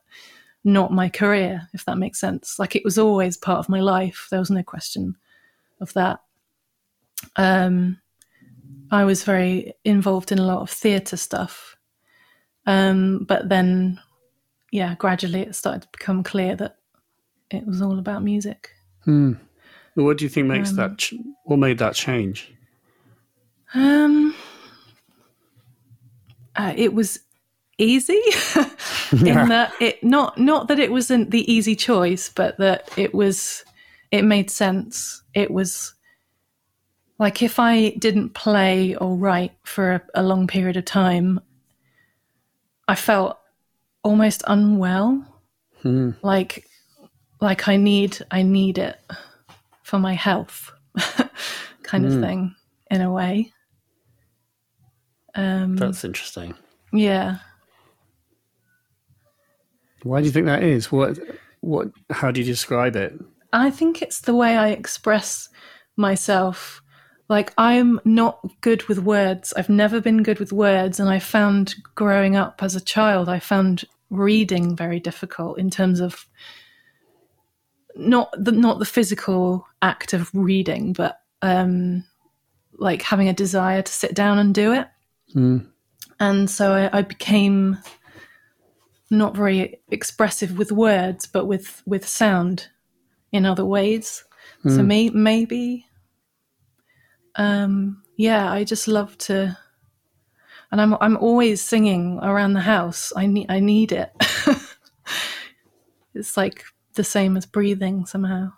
not 0.65 0.93
my 0.93 1.09
career 1.09 1.69
if 1.73 1.85
that 1.85 1.99
makes 1.99 2.19
sense 2.21 2.59
like 2.59 2.75
it 2.77 2.85
was 2.85 2.99
always 2.99 3.37
part 3.37 3.59
of 3.59 3.69
my 3.69 3.81
life 3.81 4.27
there 4.31 4.41
was 4.41 4.51
no 4.51 4.63
question 4.63 5.17
of 5.81 5.93
that 5.95 6.21
um 7.37 7.99
i 8.91 9.05
was 9.05 9.25
very 9.25 9.73
involved 9.85 10.31
in 10.33 10.39
a 10.39 10.45
lot 10.47 10.61
of 10.61 10.71
theatre 10.71 11.17
stuff 11.17 11.77
um 12.67 13.25
but 13.29 13.49
then 13.49 13.99
yeah 14.73 14.95
gradually 14.97 15.41
it 15.41 15.55
started 15.55 15.83
to 15.83 15.89
become 15.93 16.23
clear 16.23 16.55
that 16.57 16.77
it 17.51 17.67
was 17.67 17.81
all 17.81 17.99
about 17.99 18.23
music 18.23 18.71
Hmm. 19.05 19.35
What 19.95 20.19
do 20.19 20.25
you 20.25 20.29
think 20.29 20.47
makes 20.49 20.71
Um, 20.71 20.77
that? 20.77 20.99
Ch- 20.99 21.15
what 21.45 21.57
made 21.59 21.79
that 21.79 21.95
change? 21.95 22.53
Um, 23.75 24.35
uh, 26.55 26.73
it 26.77 26.93
was 26.93 27.21
easy 27.79 28.20
in 29.12 29.49
that 29.49 29.72
it 29.81 30.03
not 30.03 30.37
not 30.39 30.68
that 30.68 30.79
it 30.79 30.91
wasn't 30.91 31.31
the 31.31 31.51
easy 31.53 31.76
choice, 31.76 32.29
but 32.29 32.57
that 32.59 32.89
it 32.99 33.14
was 33.14 33.64
it 34.11 34.22
made 34.22 34.51
sense. 34.51 35.22
It 35.35 35.51
was 35.51 35.95
like 37.18 37.43
if 37.43 37.59
I 37.59 37.91
didn't 37.91 38.31
play 38.35 38.95
or 38.97 39.16
write 39.16 39.53
for 39.64 39.93
a, 39.93 40.03
a 40.16 40.22
long 40.22 40.47
period 40.47 40.76
of 40.76 40.85
time, 40.85 41.41
I 42.87 42.95
felt 42.95 43.39
almost 44.03 44.43
unwell. 44.47 45.24
Hmm. 45.83 46.11
Like 46.22 46.66
like 47.41 47.68
I 47.68 47.76
need 47.76 48.18
I 48.31 48.43
need 48.43 48.79
it 48.79 48.99
for 49.83 49.99
my 49.99 50.14
health, 50.14 50.72
kind 51.83 52.05
of 52.05 52.12
Mm. 52.12 52.20
thing, 52.20 52.55
in 52.91 53.01
a 53.01 53.11
way. 53.12 53.53
Um, 55.35 55.76
That's 55.76 56.05
interesting. 56.05 56.55
yeah. 56.93 57.39
Why 60.03 60.21
do 60.21 60.27
you 60.27 60.33
think 60.33 60.47
that 60.47 60.63
is? 60.63 60.91
What? 60.93 61.19
What? 61.61 61.89
How 62.11 62.31
do 62.31 62.41
you 62.41 62.47
describe 62.47 62.97
it? 62.97 63.19
I 63.53 63.71
think 63.71 64.03
it's 64.03 64.21
the 64.21 64.35
way 64.35 64.57
I 64.57 64.69
express 64.69 65.49
myself. 65.97 66.83
Like, 67.29 67.53
I'm 67.59 68.01
not 68.05 68.41
good 68.63 68.85
with 68.85 69.01
words. 69.01 69.53
I've 69.57 69.69
never 69.69 70.01
been 70.01 70.23
good 70.23 70.39
with 70.39 70.53
words. 70.53 70.99
And 70.99 71.09
I 71.09 71.19
found 71.19 71.75
growing 71.95 72.37
up 72.37 72.63
as 72.63 72.75
a 72.75 72.81
child, 72.81 73.29
I 73.29 73.39
found 73.39 73.85
reading 74.11 74.75
very 74.75 75.01
difficult 75.01 75.59
in 75.59 75.69
terms 75.69 76.01
of 76.01 76.27
not 77.95 78.33
the, 78.39 78.53
not 78.53 78.79
the 78.79 78.87
physical 78.87 79.67
act 79.83 80.15
of 80.15 80.31
reading, 80.33 80.95
but 80.95 81.21
um, 81.43 82.05
like 82.79 83.03
having 83.03 83.29
a 83.29 83.35
desire 83.35 83.83
to 83.83 83.93
sit 83.93 84.15
down 84.15 84.39
and 84.39 84.55
do 84.55 84.73
it. 84.73 84.89
Hmm. 85.35 85.59
and 86.19 86.49
so 86.49 86.73
I, 86.73 87.01
I 87.01 87.03
became 87.03 87.77
not 89.11 89.37
very 89.37 89.81
expressive 89.91 90.59
with 90.59 90.73
words, 90.73 91.27
but 91.27 91.47
with 91.47 91.83
with 91.87 92.07
sound 92.07 92.69
in 93.33 93.47
other 93.47 93.65
ways. 93.65 94.25
So 94.67 94.83
may, 94.83 95.09
maybe, 95.11 95.87
um, 97.37 98.03
yeah, 98.17 98.51
I 98.51 98.65
just 98.65 98.89
love 98.89 99.17
to, 99.19 99.57
and 100.73 100.81
I'm 100.81 100.95
I'm 101.01 101.17
always 101.17 101.63
singing 101.63 102.19
around 102.23 102.55
the 102.55 102.61
house. 102.61 103.13
I 103.17 103.27
need 103.27 103.47
I 103.49 103.61
need 103.61 103.93
it. 103.93 104.11
it's 106.15 106.37
like 106.37 106.65
the 106.95 107.05
same 107.05 107.37
as 107.37 107.47
breathing 107.47 108.05
somehow. 108.05 108.53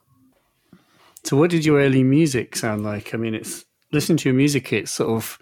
So, 1.24 1.36
what 1.36 1.50
did 1.50 1.66
your 1.66 1.80
early 1.80 2.02
music 2.02 2.56
sound 2.56 2.82
like? 2.82 3.14
I 3.14 3.18
mean, 3.18 3.34
it's 3.34 3.66
listening 3.92 4.16
to 4.18 4.30
your 4.30 4.36
music. 4.36 4.72
It's 4.72 4.90
sort 4.90 5.10
of 5.10 5.38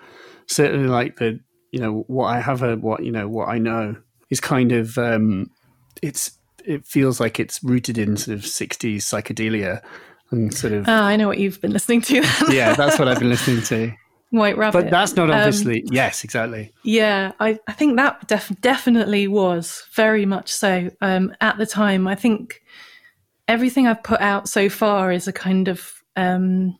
certainly 0.46 0.88
like 0.88 1.16
the 1.16 1.38
you 1.70 1.78
know 1.78 2.04
what 2.08 2.26
I 2.26 2.40
have 2.40 2.60
heard, 2.60 2.82
what 2.82 3.04
you 3.04 3.12
know, 3.12 3.28
what 3.28 3.48
I 3.48 3.58
know 3.58 3.96
is 4.30 4.40
kind 4.40 4.72
of 4.72 4.96
um, 4.98 5.50
it's 6.02 6.32
it 6.64 6.84
feels 6.86 7.18
like 7.20 7.40
it's 7.40 7.62
rooted 7.64 7.98
in 7.98 8.16
sort 8.16 8.36
of 8.36 8.44
'60s 8.44 8.96
psychedelia 8.98 9.80
and 10.30 10.52
sort 10.54 10.72
of 10.74 10.84
Ah, 10.88 11.04
I 11.06 11.16
know 11.16 11.26
what 11.28 11.38
you've 11.38 11.60
been 11.60 11.72
listening 11.72 12.02
to. 12.02 12.16
yeah, 12.50 12.74
that's 12.74 12.98
what 12.98 13.08
I've 13.08 13.18
been 13.18 13.30
listening 13.36 13.62
to. 13.64 13.92
White 14.30 14.58
Rabbit. 14.58 14.82
But 14.82 14.90
that's 14.90 15.16
not 15.16 15.30
Um, 15.30 15.36
obviously 15.38 15.82
yes, 15.86 16.22
exactly. 16.22 16.70
Yeah, 16.84 17.32
I, 17.40 17.58
I 17.66 17.72
think 17.72 17.96
that 17.96 18.28
def- 18.28 18.52
definitely 18.60 19.26
was 19.26 19.84
very 19.94 20.26
much 20.26 20.52
so. 20.52 20.90
Um, 21.00 21.34
at 21.40 21.56
the 21.56 21.64
time, 21.64 22.06
I 22.06 22.14
think 22.14 22.60
everything 23.46 23.86
I've 23.86 24.02
put 24.02 24.20
out 24.20 24.46
so 24.46 24.68
far 24.68 25.10
is 25.10 25.26
a 25.28 25.32
kind 25.32 25.66
of 25.68 25.94
um, 26.16 26.76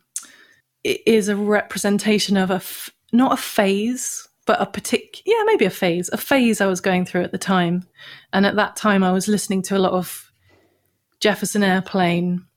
is 0.83 1.27
a 1.27 1.35
representation 1.35 2.37
of 2.37 2.51
a 2.51 2.55
f- 2.61 2.91
not 3.11 3.33
a 3.33 3.37
phase, 3.37 4.27
but 4.49 4.59
a 4.59 4.65
particular, 4.65 5.21
yeah, 5.27 5.43
maybe 5.45 5.65
a 5.65 5.69
phase, 5.69 6.09
a 6.11 6.17
phase 6.17 6.59
I 6.59 6.65
was 6.65 6.81
going 6.81 7.05
through 7.05 7.21
at 7.21 7.31
the 7.31 7.37
time. 7.37 7.83
And 8.33 8.47
at 8.47 8.55
that 8.55 8.75
time, 8.75 9.03
I 9.03 9.11
was 9.11 9.27
listening 9.27 9.61
to 9.61 9.77
a 9.77 9.83
lot 9.85 9.93
of 9.93 10.31
Jefferson 11.19 11.61
Airplane, 11.61 12.47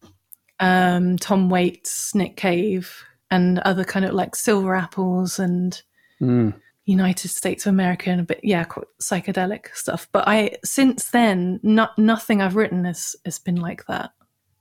um, 0.59 1.19
Tom 1.19 1.51
Waits, 1.51 2.15
Nick 2.15 2.39
Cave, 2.39 3.05
and 3.31 3.59
other 3.59 3.85
kind 3.85 4.07
of 4.07 4.15
like 4.15 4.35
Silver 4.35 4.75
Apples 4.75 5.39
and 5.39 5.83
Mm. 6.23 6.55
United 6.87 7.29
States 7.29 7.67
of 7.67 7.71
America 7.71 8.09
and 8.09 8.23
a 8.23 8.25
bit, 8.25 8.41
yeah, 8.43 8.65
quite 8.65 8.87
psychedelic 9.03 9.75
stuff. 9.75 10.09
But 10.13 10.27
I, 10.27 10.57
since 10.65 11.11
then, 11.11 11.61
not, 11.63 11.99
nothing 11.99 12.41
I've 12.41 12.57
written 12.57 12.87
has, 12.87 13.15
has 13.27 13.39
been 13.39 13.57
like 13.57 13.85
that. 13.87 14.13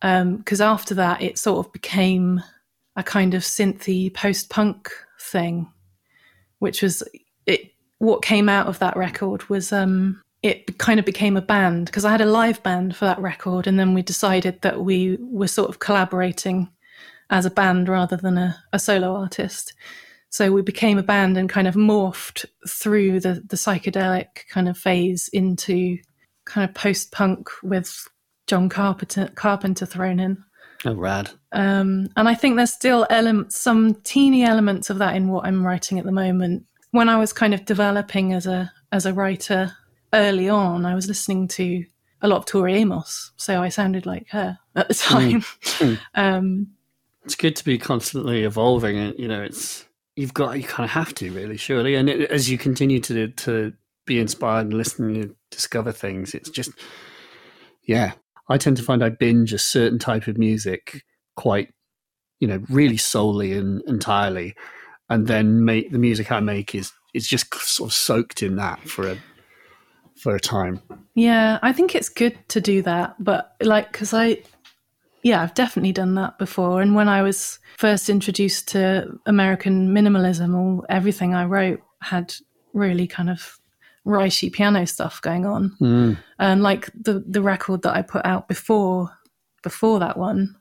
Because 0.01 0.59
after 0.59 0.95
that, 0.95 1.21
it 1.21 1.37
sort 1.37 1.65
of 1.65 1.71
became 1.71 2.41
a 2.97 3.03
kind 3.03 3.33
of 3.35 3.43
synthy 3.43 4.13
post 4.13 4.49
punk 4.49 4.91
thing, 5.19 5.71
which 6.61 6.81
was 6.81 7.03
it. 7.45 7.73
What 7.97 8.23
came 8.23 8.49
out 8.49 8.67
of 8.67 8.79
that 8.79 8.97
record 8.97 9.47
was 9.49 9.71
um, 9.71 10.21
it 10.41 10.79
kind 10.79 10.99
of 10.99 11.05
became 11.05 11.37
a 11.37 11.41
band 11.41 11.85
because 11.85 12.05
I 12.05 12.11
had 12.11 12.21
a 12.21 12.25
live 12.25 12.63
band 12.63 12.95
for 12.95 13.05
that 13.05 13.19
record, 13.19 13.67
and 13.67 13.79
then 13.79 13.93
we 13.93 14.01
decided 14.01 14.61
that 14.61 14.81
we 14.81 15.17
were 15.19 15.47
sort 15.47 15.69
of 15.69 15.79
collaborating 15.79 16.69
as 17.29 17.45
a 17.45 17.51
band 17.51 17.89
rather 17.89 18.17
than 18.17 18.37
a, 18.37 18.63
a 18.73 18.79
solo 18.79 19.15
artist. 19.15 19.73
So 20.29 20.51
we 20.51 20.61
became 20.61 20.97
a 20.97 21.03
band 21.03 21.37
and 21.37 21.49
kind 21.49 21.67
of 21.67 21.75
morphed 21.75 22.45
through 22.67 23.19
the, 23.19 23.43
the 23.45 23.57
psychedelic 23.57 24.47
kind 24.49 24.69
of 24.69 24.77
phase 24.77 25.27
into 25.29 25.97
kind 26.45 26.67
of 26.69 26.75
post 26.75 27.11
punk 27.11 27.49
with 27.63 28.07
John 28.47 28.69
Carpenter, 28.69 29.29
Carpenter 29.35 29.85
thrown 29.85 30.19
in. 30.19 30.43
Oh, 30.85 30.95
rad. 30.95 31.29
Um, 31.51 32.09
and 32.15 32.27
I 32.27 32.33
think 32.33 32.55
there's 32.55 32.73
still 32.73 33.05
elements, 33.09 33.59
some 33.59 33.95
teeny 34.03 34.43
elements 34.43 34.89
of 34.89 34.97
that 34.97 35.15
in 35.15 35.27
what 35.27 35.45
I'm 35.45 35.65
writing 35.65 35.99
at 35.99 36.05
the 36.05 36.11
moment. 36.11 36.65
When 36.91 37.07
I 37.07 37.17
was 37.17 37.33
kind 37.33 37.53
of 37.53 37.65
developing 37.65 38.33
as 38.33 38.47
a 38.47 38.71
as 38.91 39.05
a 39.05 39.13
writer 39.13 39.73
early 40.13 40.49
on, 40.49 40.85
I 40.85 40.95
was 40.95 41.07
listening 41.07 41.47
to 41.49 41.85
a 42.21 42.27
lot 42.27 42.37
of 42.37 42.45
Tori 42.45 42.75
Amos, 42.75 43.31
so 43.37 43.61
I 43.61 43.69
sounded 43.69 44.05
like 44.05 44.29
her 44.29 44.57
at 44.75 44.87
the 44.87 44.93
time. 44.93 45.41
Mm. 45.41 45.99
um, 46.15 46.67
It's 47.23 47.35
good 47.35 47.55
to 47.55 47.63
be 47.63 47.77
constantly 47.77 48.43
evolving, 48.43 48.97
and 48.97 49.17
you 49.17 49.27
know, 49.27 49.41
it's 49.41 49.85
you've 50.15 50.33
got 50.33 50.57
you 50.57 50.63
kind 50.63 50.85
of 50.85 50.91
have 50.91 51.13
to 51.15 51.31
really, 51.31 51.57
surely. 51.57 51.95
And 51.95 52.09
it, 52.09 52.29
as 52.31 52.49
you 52.49 52.57
continue 52.57 52.99
to 53.01 53.29
to 53.29 53.73
be 54.05 54.19
inspired 54.19 54.65
and 54.65 54.73
listen 54.73 55.15
and 55.15 55.35
discover 55.49 55.91
things, 55.91 56.33
it's 56.33 56.49
just 56.49 56.71
yeah. 57.83 58.13
I 58.51 58.57
tend 58.57 58.77
to 58.77 58.83
find 58.83 59.03
I 59.03 59.09
binge 59.09 59.53
a 59.53 59.57
certain 59.57 59.99
type 59.99 60.27
of 60.27 60.37
music 60.37 61.03
quite, 61.35 61.73
you 62.39 62.47
know, 62.47 62.61
really 62.69 62.97
solely 62.97 63.53
and 63.53 63.81
entirely, 63.87 64.55
and 65.09 65.27
then 65.27 65.65
make 65.65 65.91
the 65.91 65.99
music 65.99 66.31
I 66.31 66.39
make 66.39 66.75
is 66.75 66.91
is 67.13 67.27
just 67.27 67.53
sort 67.55 67.89
of 67.89 67.93
soaked 67.93 68.43
in 68.43 68.55
that 68.57 68.79
for 68.87 69.07
a 69.09 69.17
for 70.21 70.35
a 70.35 70.39
time. 70.39 70.81
Yeah, 71.15 71.59
I 71.61 71.73
think 71.73 71.95
it's 71.95 72.09
good 72.09 72.37
to 72.49 72.61
do 72.61 72.81
that, 72.83 73.15
but 73.19 73.55
like, 73.61 73.91
because 73.91 74.13
I, 74.13 74.43
yeah, 75.23 75.41
I've 75.41 75.55
definitely 75.55 75.93
done 75.93 76.15
that 76.15 76.37
before. 76.37 76.81
And 76.81 76.95
when 76.95 77.09
I 77.09 77.23
was 77.23 77.59
first 77.77 78.09
introduced 78.09 78.67
to 78.69 79.17
American 79.25 79.89
minimalism, 79.89 80.55
all 80.55 80.85
everything 80.89 81.33
I 81.33 81.45
wrote 81.45 81.81
had 82.01 82.35
really 82.73 83.07
kind 83.07 83.29
of 83.29 83.59
ricey 84.05 84.51
piano 84.51 84.85
stuff 84.87 85.21
going 85.21 85.45
on, 85.45 85.75
Mm. 85.79 86.17
and 86.39 86.63
like 86.63 86.89
the 86.93 87.23
the 87.27 87.41
record 87.41 87.81
that 87.83 87.95
I 87.95 88.01
put 88.01 88.25
out 88.25 88.47
before 88.47 89.09
before 89.63 89.99
that 89.99 90.17
one, 90.17 90.55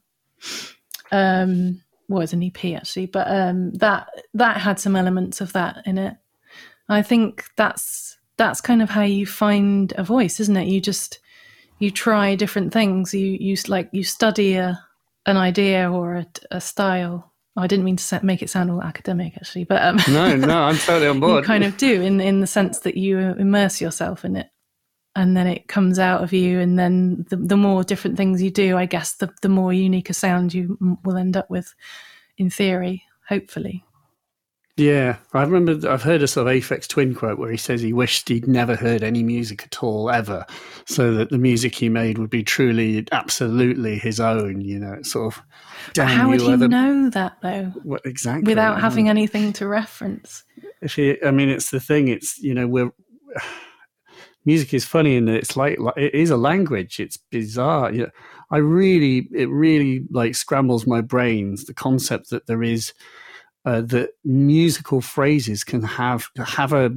um, 1.12 1.80
was 2.08 2.32
an 2.32 2.42
EP 2.42 2.64
actually, 2.76 3.06
but 3.06 3.26
um, 3.30 3.72
that 3.74 4.08
that 4.34 4.58
had 4.58 4.78
some 4.78 4.96
elements 4.96 5.40
of 5.40 5.52
that 5.52 5.82
in 5.86 5.98
it. 5.98 6.16
I 6.88 7.02
think 7.02 7.44
that's 7.56 8.18
that's 8.36 8.60
kind 8.60 8.82
of 8.82 8.90
how 8.90 9.02
you 9.02 9.26
find 9.26 9.92
a 9.96 10.02
voice, 10.04 10.40
isn't 10.40 10.56
it? 10.56 10.68
You 10.68 10.80
just 10.80 11.20
you 11.78 11.90
try 11.90 12.34
different 12.34 12.72
things. 12.72 13.14
You 13.14 13.36
you 13.40 13.56
like 13.68 13.88
you 13.92 14.02
study 14.04 14.54
a 14.54 14.78
an 15.26 15.36
idea 15.36 15.90
or 15.90 16.16
a, 16.16 16.26
a 16.50 16.60
style. 16.60 17.29
I 17.60 17.66
didn't 17.66 17.84
mean 17.84 17.96
to 17.96 18.20
make 18.24 18.42
it 18.42 18.50
sound 18.50 18.70
all 18.70 18.82
academic, 18.82 19.34
actually, 19.36 19.64
but 19.64 19.82
um, 19.82 19.98
No, 20.08 20.34
no, 20.36 20.62
I'm 20.62 20.76
totally 20.86 21.06
on 21.08 21.20
board. 21.20 21.44
you 21.44 21.46
kind 21.46 21.64
of 21.64 21.76
do 21.76 22.00
in 22.02 22.20
in 22.20 22.40
the 22.40 22.46
sense 22.46 22.80
that 22.80 22.96
you 22.96 23.18
immerse 23.18 23.80
yourself 23.80 24.24
in 24.24 24.36
it, 24.36 24.48
and 25.14 25.36
then 25.36 25.46
it 25.46 25.68
comes 25.68 25.98
out 25.98 26.22
of 26.22 26.32
you. 26.32 26.60
And 26.60 26.78
then 26.78 27.26
the 27.30 27.36
the 27.36 27.56
more 27.56 27.82
different 27.84 28.16
things 28.16 28.42
you 28.42 28.50
do, 28.50 28.76
I 28.76 28.86
guess 28.86 29.14
the 29.14 29.30
the 29.42 29.48
more 29.48 29.72
unique 29.72 30.10
a 30.10 30.14
sound 30.14 30.52
you 30.54 30.78
m- 30.80 30.98
will 31.04 31.16
end 31.16 31.36
up 31.36 31.50
with, 31.50 31.74
in 32.38 32.50
theory, 32.50 33.04
hopefully. 33.28 33.84
Yeah, 34.76 35.16
I 35.34 35.42
remember 35.42 35.90
I've 35.90 36.02
heard 36.02 36.22
a 36.22 36.28
sort 36.28 36.46
of 36.46 36.54
Aphex 36.54 36.86
Twin 36.88 37.14
quote 37.14 37.38
where 37.38 37.50
he 37.50 37.56
says 37.58 37.82
he 37.82 37.92
wished 37.92 38.28
he'd 38.28 38.46
never 38.48 38.76
heard 38.76 39.02
any 39.02 39.22
music 39.22 39.64
at 39.64 39.82
all 39.82 40.10
ever, 40.10 40.46
so 40.86 41.12
that 41.14 41.28
the 41.28 41.36
music 41.38 41.74
he 41.74 41.88
made 41.90 42.16
would 42.16 42.30
be 42.30 42.42
truly, 42.42 43.06
absolutely 43.12 43.98
his 43.98 44.20
own. 44.20 44.62
You 44.62 44.78
know, 44.78 44.92
it's 44.94 45.10
sort 45.12 45.34
of. 45.34 45.42
But 45.86 45.94
damn 45.94 46.08
how 46.08 46.28
would 46.30 46.40
you 46.40 46.50
other- 46.52 46.68
know 46.68 47.10
that 47.10 47.36
though, 47.42 47.72
What, 47.82 48.00
exactly 48.06 48.48
without 48.50 48.76
yeah. 48.76 48.80
having 48.80 49.08
anything 49.10 49.52
to 49.54 49.66
reference? 49.68 50.44
If 50.80 50.96
you, 50.96 51.18
I 51.26 51.30
mean, 51.30 51.50
it's 51.50 51.70
the 51.70 51.80
thing. 51.80 52.08
It's 52.08 52.38
you 52.38 52.54
know 52.54 52.66
we're. 52.66 52.90
Music 54.46 54.72
is 54.72 54.86
funny 54.86 55.16
in 55.16 55.26
that 55.26 55.34
it's 55.34 55.54
like, 55.54 55.78
like 55.78 55.98
it 55.98 56.14
is 56.14 56.30
a 56.30 56.36
language. 56.36 56.98
It's 56.98 57.18
bizarre. 57.18 57.92
You 57.92 58.04
know, 58.04 58.10
I 58.50 58.56
really, 58.56 59.28
it 59.34 59.50
really 59.50 60.04
like 60.10 60.34
scrambles 60.34 60.86
my 60.86 61.02
brains 61.02 61.66
the 61.66 61.74
concept 61.74 62.30
that 62.30 62.46
there 62.46 62.62
is 62.62 62.94
uh, 63.64 63.82
that 63.82 64.10
musical 64.24 65.00
phrases 65.00 65.64
can 65.64 65.82
have 65.82 66.28
have 66.36 66.72
a, 66.72 66.90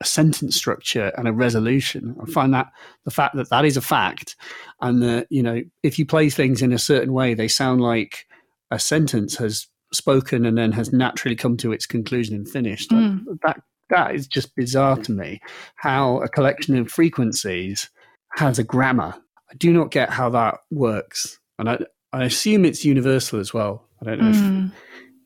a 0.00 0.04
sentence 0.04 0.56
structure 0.56 1.12
and 1.16 1.28
a 1.28 1.32
resolution. 1.32 2.16
I 2.20 2.30
find 2.30 2.52
that 2.54 2.68
the 3.04 3.10
fact 3.10 3.36
that 3.36 3.50
that 3.50 3.64
is 3.64 3.76
a 3.76 3.82
fact, 3.82 4.36
and 4.80 5.02
that 5.02 5.26
you 5.30 5.42
know 5.42 5.62
if 5.82 5.98
you 5.98 6.06
play 6.06 6.30
things 6.30 6.62
in 6.62 6.72
a 6.72 6.78
certain 6.78 7.12
way, 7.12 7.34
they 7.34 7.48
sound 7.48 7.80
like 7.80 8.26
a 8.70 8.78
sentence 8.78 9.36
has 9.36 9.66
spoken 9.92 10.46
and 10.46 10.56
then 10.56 10.72
has 10.72 10.92
naturally 10.92 11.36
come 11.36 11.56
to 11.58 11.72
its 11.72 11.86
conclusion 11.86 12.34
and 12.34 12.48
finished. 12.48 12.90
Mm. 12.90 13.24
That 13.42 13.60
that 13.90 14.14
is 14.14 14.26
just 14.26 14.54
bizarre 14.56 14.96
to 14.96 15.12
me. 15.12 15.40
How 15.76 16.20
a 16.22 16.28
collection 16.28 16.76
of 16.76 16.90
frequencies 16.90 17.90
has 18.34 18.58
a 18.58 18.64
grammar. 18.64 19.14
I 19.50 19.54
do 19.56 19.72
not 19.72 19.90
get 19.90 20.10
how 20.10 20.30
that 20.30 20.58
works, 20.70 21.38
and 21.58 21.68
I 21.68 21.78
I 22.12 22.24
assume 22.24 22.64
it's 22.64 22.84
universal 22.84 23.38
as 23.38 23.54
well. 23.54 23.86
I 24.00 24.04
don't 24.06 24.20
know 24.20 24.30
if 24.30 24.36
Mm. 24.36 24.72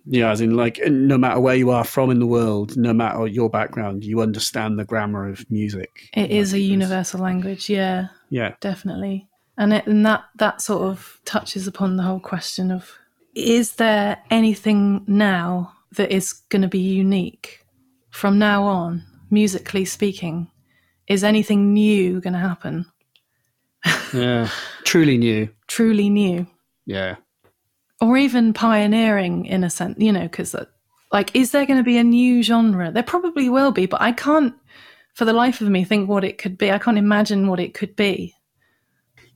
Yeah, 0.06 0.30
as 0.30 0.40
in 0.40 0.56
like 0.56 0.78
no 0.86 1.16
matter 1.18 1.40
where 1.40 1.54
you 1.56 1.70
are 1.70 1.84
from 1.84 2.10
in 2.10 2.18
the 2.18 2.26
world, 2.26 2.76
no 2.76 2.92
matter 2.92 3.26
your 3.26 3.48
background, 3.50 4.04
you 4.04 4.20
understand 4.20 4.78
the 4.78 4.84
grammar 4.84 5.28
of 5.28 5.48
music. 5.50 6.08
It 6.14 6.30
is 6.30 6.52
a 6.52 6.60
universal 6.60 7.20
language, 7.20 7.68
yeah, 7.70 8.08
Yeah. 8.30 8.54
definitely. 8.60 9.28
And 9.56 9.72
it, 9.72 9.86
and 9.86 10.04
that 10.04 10.24
that 10.36 10.60
sort 10.60 10.82
of 10.82 11.20
touches 11.24 11.66
upon 11.66 11.96
the 11.96 12.02
whole 12.02 12.20
question 12.20 12.70
of 12.70 12.90
is 13.34 13.76
there 13.76 14.18
anything 14.30 15.04
now 15.06 15.72
that 15.96 16.10
is 16.12 16.32
going 16.50 16.62
to 16.62 16.68
be 16.68 16.78
unique 16.80 17.64
from 18.10 18.38
now 18.38 18.64
on, 18.64 19.04
musically 19.30 19.84
speaking? 19.84 20.50
Is 21.08 21.22
anything 21.24 21.72
new 21.72 22.20
going 22.20 22.32
to 22.32 22.38
happen? 22.38 22.86
Yeah. 24.12 24.48
Truly 24.84 25.18
new. 25.18 25.48
Truly 25.66 26.08
new, 26.08 26.46
Yeah. 26.86 27.16
Or 28.04 28.18
even 28.18 28.52
pioneering 28.52 29.46
in 29.46 29.64
a 29.64 29.70
sense, 29.70 29.96
you 29.98 30.12
know? 30.12 30.22
Because 30.22 30.54
uh, 30.54 30.66
like, 31.10 31.34
is 31.34 31.52
there 31.52 31.64
going 31.64 31.78
to 31.78 31.84
be 31.84 31.96
a 31.96 32.04
new 32.04 32.42
genre? 32.42 32.92
There 32.92 33.02
probably 33.02 33.48
will 33.48 33.72
be, 33.72 33.86
but 33.86 34.02
I 34.02 34.12
can't, 34.12 34.54
for 35.14 35.24
the 35.24 35.32
life 35.32 35.62
of 35.62 35.68
me, 35.68 35.84
think 35.84 36.08
what 36.08 36.22
it 36.22 36.36
could 36.36 36.58
be. 36.58 36.70
I 36.70 36.78
can't 36.78 36.98
imagine 36.98 37.48
what 37.48 37.60
it 37.60 37.72
could 37.72 37.96
be. 37.96 38.34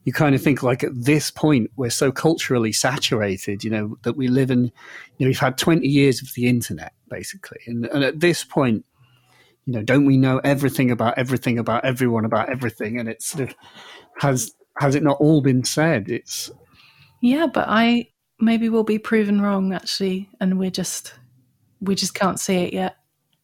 You 0.03 0.13
kind 0.13 0.35
of 0.35 0.41
think 0.41 0.61
like 0.61 0.83
at 0.83 0.91
this 0.93 1.31
point 1.31 1.71
we're 1.77 1.89
so 1.89 2.11
culturally 2.11 2.71
saturated, 2.71 3.63
you 3.63 3.71
know, 3.71 3.97
that 4.03 4.15
we 4.15 4.27
live 4.27 4.51
in 4.51 4.65
you 4.65 4.71
know, 5.19 5.27
we've 5.27 5.39
had 5.39 5.57
twenty 5.57 5.87
years 5.87 6.21
of 6.21 6.29
the 6.35 6.47
internet, 6.47 6.93
basically. 7.09 7.59
And 7.67 7.85
and 7.87 8.03
at 8.03 8.19
this 8.19 8.43
point, 8.43 8.85
you 9.65 9.73
know, 9.73 9.83
don't 9.83 10.05
we 10.05 10.17
know 10.17 10.39
everything 10.43 10.89
about 10.89 11.17
everything 11.17 11.59
about 11.59 11.85
everyone 11.85 12.25
about 12.25 12.49
everything? 12.49 12.97
And 12.99 13.09
it's 13.09 13.27
sort 13.27 13.49
of 13.49 13.55
has 14.19 14.51
has 14.77 14.95
it 14.95 15.03
not 15.03 15.17
all 15.19 15.41
been 15.41 15.63
said? 15.63 16.09
It's 16.09 16.49
Yeah, 17.21 17.47
but 17.47 17.65
I 17.67 18.07
maybe 18.39 18.69
we'll 18.69 18.83
be 18.83 18.99
proven 18.99 19.41
wrong 19.41 19.73
actually, 19.73 20.29
and 20.39 20.59
we're 20.59 20.71
just 20.71 21.13
we 21.81 21.95
just 21.95 22.13
can't 22.13 22.39
see 22.39 22.57
it 22.57 22.73
yet. 22.73 22.97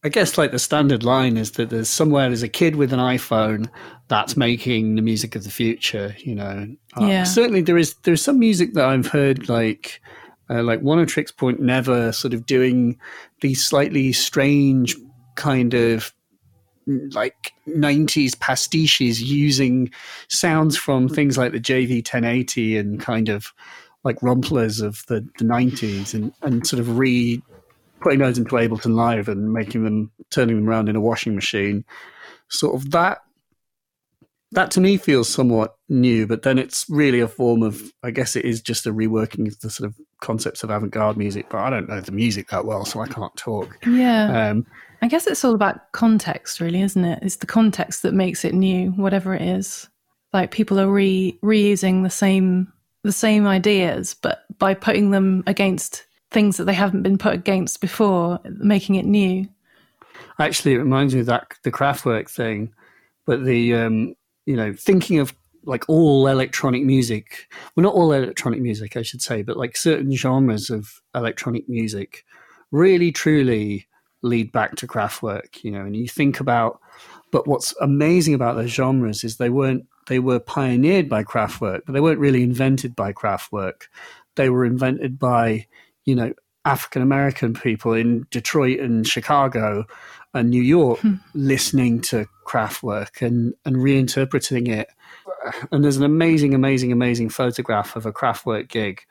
I 0.04 0.08
guess 0.08 0.38
like 0.38 0.52
the 0.52 0.58
standard 0.58 1.02
line 1.02 1.36
is 1.36 1.52
that 1.52 1.70
there's 1.70 1.88
somewhere 1.88 2.28
there's 2.28 2.42
a 2.42 2.48
kid 2.48 2.76
with 2.76 2.92
an 2.92 3.00
iPhone 3.00 3.68
that's 4.08 4.36
making 4.36 4.94
the 4.94 5.02
music 5.02 5.34
of 5.34 5.42
the 5.42 5.50
future. 5.50 6.14
You 6.18 6.34
know, 6.36 6.68
Uh, 6.94 7.24
certainly 7.24 7.60
there 7.60 7.78
is 7.78 7.94
there's 8.04 8.22
some 8.22 8.38
music 8.38 8.74
that 8.74 8.84
I've 8.84 9.08
heard 9.08 9.48
like 9.48 10.00
uh, 10.48 10.62
like 10.62 10.80
Oneohtrix 10.82 11.36
Point 11.36 11.60
Never 11.60 12.12
sort 12.12 12.34
of 12.34 12.46
doing 12.46 12.98
these 13.40 13.64
slightly 13.64 14.12
strange 14.12 14.96
kind 15.34 15.74
of 15.74 16.14
mm, 16.88 17.12
like 17.14 17.52
90s 17.68 18.36
pastiches 18.36 19.20
using 19.20 19.90
sounds 20.28 20.76
from 20.76 21.08
things 21.08 21.36
like 21.36 21.52
the 21.52 21.60
JV 21.60 21.96
1080 21.96 22.76
and 22.78 23.00
kind 23.00 23.28
of 23.28 23.52
like 24.06 24.20
romplers 24.20 24.80
of 24.80 25.02
the, 25.08 25.28
the 25.36 25.44
90s 25.44 26.14
and, 26.14 26.32
and 26.42 26.64
sort 26.64 26.78
of 26.78 26.96
re 26.96 27.42
putting 28.00 28.20
those 28.20 28.38
into 28.38 28.54
Ableton 28.54 28.94
Live 28.94 29.28
and 29.28 29.52
making 29.52 29.82
them, 29.82 30.12
turning 30.30 30.54
them 30.54 30.68
around 30.68 30.88
in 30.88 30.94
a 30.94 31.00
washing 31.00 31.34
machine, 31.34 31.84
sort 32.48 32.76
of 32.76 32.92
that, 32.92 33.18
that 34.52 34.70
to 34.70 34.80
me 34.80 34.96
feels 34.96 35.28
somewhat 35.28 35.74
new, 35.88 36.24
but 36.24 36.42
then 36.44 36.56
it's 36.56 36.86
really 36.88 37.18
a 37.18 37.26
form 37.26 37.64
of, 37.64 37.82
I 38.04 38.12
guess 38.12 38.36
it 38.36 38.44
is 38.44 38.60
just 38.60 38.86
a 38.86 38.92
reworking 38.92 39.48
of 39.48 39.58
the 39.58 39.70
sort 39.70 39.88
of 39.88 39.96
concepts 40.20 40.62
of 40.62 40.70
avant 40.70 40.92
garde 40.92 41.16
music, 41.16 41.46
but 41.50 41.58
I 41.58 41.70
don't 41.70 41.88
know 41.88 42.00
the 42.00 42.12
music 42.12 42.48
that 42.50 42.64
well, 42.64 42.84
so 42.84 43.00
I 43.00 43.08
can't 43.08 43.36
talk. 43.36 43.76
Yeah. 43.84 44.50
Um, 44.50 44.66
I 45.02 45.08
guess 45.08 45.26
it's 45.26 45.44
all 45.44 45.54
about 45.54 45.90
context, 45.90 46.60
really, 46.60 46.80
isn't 46.82 47.04
it? 47.04 47.18
It's 47.22 47.36
the 47.36 47.46
context 47.46 48.02
that 48.02 48.14
makes 48.14 48.44
it 48.44 48.54
new, 48.54 48.92
whatever 48.92 49.34
it 49.34 49.42
is. 49.42 49.88
Like 50.32 50.52
people 50.52 50.78
are 50.78 50.90
re 50.90 51.36
reusing 51.42 52.04
the 52.04 52.10
same 52.10 52.72
the 53.06 53.12
same 53.12 53.46
ideas, 53.46 54.14
but 54.14 54.44
by 54.58 54.74
putting 54.74 55.10
them 55.10 55.42
against 55.46 56.04
things 56.30 56.56
that 56.56 56.64
they 56.64 56.74
haven't 56.74 57.02
been 57.02 57.18
put 57.18 57.34
against 57.34 57.80
before, 57.80 58.38
making 58.44 58.96
it 58.96 59.06
new. 59.06 59.48
Actually, 60.38 60.74
it 60.74 60.78
reminds 60.78 61.14
me 61.14 61.20
of 61.20 61.26
that 61.26 61.52
the 61.62 61.72
Kraftwerk 61.72 62.28
thing, 62.30 62.74
but 63.24 63.44
the 63.44 63.74
um, 63.74 64.14
you 64.44 64.56
know 64.56 64.74
thinking 64.74 65.18
of 65.18 65.34
like 65.64 65.84
all 65.88 66.26
electronic 66.26 66.84
music. 66.84 67.46
Well, 67.74 67.84
not 67.84 67.94
all 67.94 68.12
electronic 68.12 68.60
music, 68.60 68.96
I 68.96 69.02
should 69.02 69.22
say, 69.22 69.42
but 69.42 69.56
like 69.56 69.76
certain 69.76 70.14
genres 70.14 70.70
of 70.70 71.00
electronic 71.14 71.68
music 71.68 72.24
really 72.70 73.12
truly 73.12 73.86
lead 74.22 74.52
back 74.52 74.76
to 74.76 74.86
Kraftwerk. 74.86 75.64
You 75.64 75.70
know, 75.70 75.80
and 75.80 75.96
you 75.96 76.08
think 76.08 76.40
about. 76.40 76.80
But 77.36 77.46
what's 77.46 77.74
amazing 77.82 78.32
about 78.32 78.56
those 78.56 78.70
genres 78.70 79.22
is 79.22 79.36
they 79.36 79.50
weren't 79.50 79.84
they 80.06 80.18
were 80.18 80.40
pioneered 80.40 81.06
by 81.06 81.22
Kraftwerk, 81.22 81.82
but 81.84 81.92
they 81.92 82.00
weren't 82.00 82.18
really 82.18 82.42
invented 82.42 82.96
by 82.96 83.12
Kraftwerk. 83.12 83.88
They 84.36 84.48
were 84.48 84.64
invented 84.64 85.18
by 85.18 85.66
you 86.06 86.14
know 86.14 86.32
African 86.64 87.02
American 87.02 87.52
people 87.52 87.92
in 87.92 88.26
Detroit 88.30 88.80
and 88.80 89.06
Chicago 89.06 89.84
and 90.32 90.48
New 90.48 90.62
York 90.62 91.00
hmm. 91.00 91.16
listening 91.34 92.00
to 92.08 92.26
Kraftwerk 92.46 93.20
and 93.20 93.52
and 93.66 93.76
reinterpreting 93.76 94.68
it. 94.68 94.88
And 95.70 95.84
there's 95.84 95.98
an 95.98 96.04
amazing, 96.04 96.54
amazing, 96.54 96.90
amazing 96.90 97.28
photograph 97.28 97.96
of 97.96 98.06
a 98.06 98.14
Kraftwerk 98.14 98.68
gig 98.68 99.02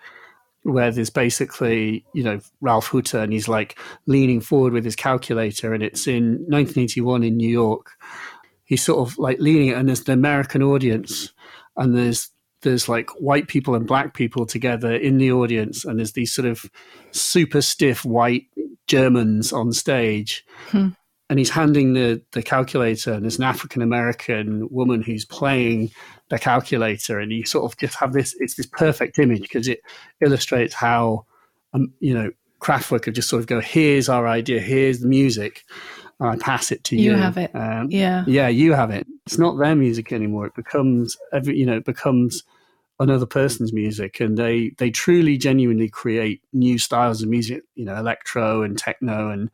where 0.65 0.91
there's 0.91 1.11
basically, 1.11 2.03
you 2.13 2.23
know, 2.23 2.39
Ralf 2.59 2.89
Hütter 2.89 3.21
and 3.21 3.31
he's 3.31 3.47
like 3.47 3.77
leaning 4.07 4.41
forward 4.41 4.73
with 4.73 4.83
his 4.83 4.95
calculator 4.95 5.73
and 5.73 5.83
it's 5.83 6.07
in 6.07 6.37
1981 6.47 7.23
in 7.23 7.37
New 7.37 7.49
York. 7.49 7.91
He's 8.63 8.83
sort 8.83 9.07
of 9.07 9.17
like 9.19 9.39
leaning 9.39 9.69
and 9.69 9.87
there's 9.87 10.05
the 10.05 10.13
American 10.13 10.63
audience 10.63 11.31
and 11.77 11.95
there's 11.95 12.31
there's 12.61 12.89
like 12.89 13.09
white 13.21 13.47
people 13.47 13.75
and 13.75 13.85
black 13.85 14.15
people 14.15 14.45
together 14.45 14.93
in 14.93 15.19
the 15.19 15.31
audience, 15.31 15.85
and 15.85 15.99
there's 15.99 16.13
these 16.13 16.33
sort 16.33 16.47
of 16.47 16.65
super 17.11 17.61
stiff 17.61 18.03
white 18.03 18.47
Germans 18.87 19.53
on 19.53 19.71
stage. 19.71 20.43
Hmm. 20.69 20.89
And 21.29 21.39
he's 21.39 21.49
handing 21.49 21.93
the, 21.93 22.21
the 22.31 22.43
calculator, 22.43 23.13
and 23.13 23.23
there's 23.23 23.37
an 23.37 23.43
African 23.43 23.81
American 23.81 24.67
woman 24.71 25.01
who's 25.01 25.25
playing 25.25 25.91
the 26.29 26.39
calculator, 26.39 27.19
and 27.19 27.31
you 27.31 27.45
sort 27.45 27.71
of 27.71 27.77
just 27.77 27.95
have 27.95 28.13
this. 28.13 28.35
It's 28.39 28.55
this 28.55 28.65
perfect 28.65 29.19
image 29.19 29.41
because 29.41 29.67
it 29.67 29.81
illustrates 30.21 30.73
how, 30.73 31.25
um, 31.73 31.93
you 31.99 32.13
know, 32.13 32.31
Kraftwerk 32.59 33.03
could 33.03 33.15
just 33.15 33.29
sort 33.29 33.41
of 33.41 33.47
go, 33.47 33.59
"Here's 33.61 34.09
our 34.09 34.27
idea. 34.27 34.59
Here's 34.59 34.99
the 34.99 35.07
music." 35.07 35.63
and 36.19 36.29
I 36.29 36.37
pass 36.37 36.71
it 36.71 36.83
to 36.85 36.95
you. 36.95 37.11
You 37.11 37.17
have 37.17 37.37
it. 37.37 37.51
Um, 37.53 37.87
yeah. 37.91 38.23
Yeah, 38.27 38.47
you 38.47 38.73
have 38.73 38.89
it. 38.89 39.05
It's 39.25 39.37
not 39.37 39.57
their 39.57 39.75
music 39.75 40.11
anymore. 40.11 40.47
It 40.47 40.55
becomes 40.55 41.17
every, 41.33 41.57
you 41.57 41.65
know, 41.65 41.75
it 41.75 41.85
becomes 41.85 42.43
another 42.99 43.25
person's 43.25 43.73
music 43.73 44.19
and 44.21 44.37
they 44.37 44.71
they 44.77 44.89
truly 44.89 45.37
genuinely 45.37 45.89
create 45.89 46.41
new 46.53 46.77
styles 46.77 47.21
of 47.21 47.27
music 47.27 47.61
you 47.75 47.83
know 47.83 47.93
electro 47.97 48.63
and 48.63 48.77
techno 48.77 49.29
and 49.29 49.51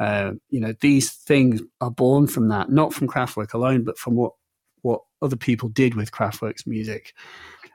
uh, 0.00 0.32
you 0.50 0.60
know 0.60 0.74
these 0.80 1.10
things 1.10 1.62
are 1.80 1.90
born 1.90 2.26
from 2.26 2.48
that 2.48 2.70
not 2.70 2.92
from 2.92 3.08
Kraftwerk 3.08 3.54
alone 3.54 3.84
but 3.84 3.96
from 3.96 4.16
what 4.16 4.32
what 4.84 5.00
other 5.20 5.36
people 5.36 5.68
did 5.68 5.94
with 5.94 6.12
Kraftwerk's 6.12 6.66
music 6.66 7.14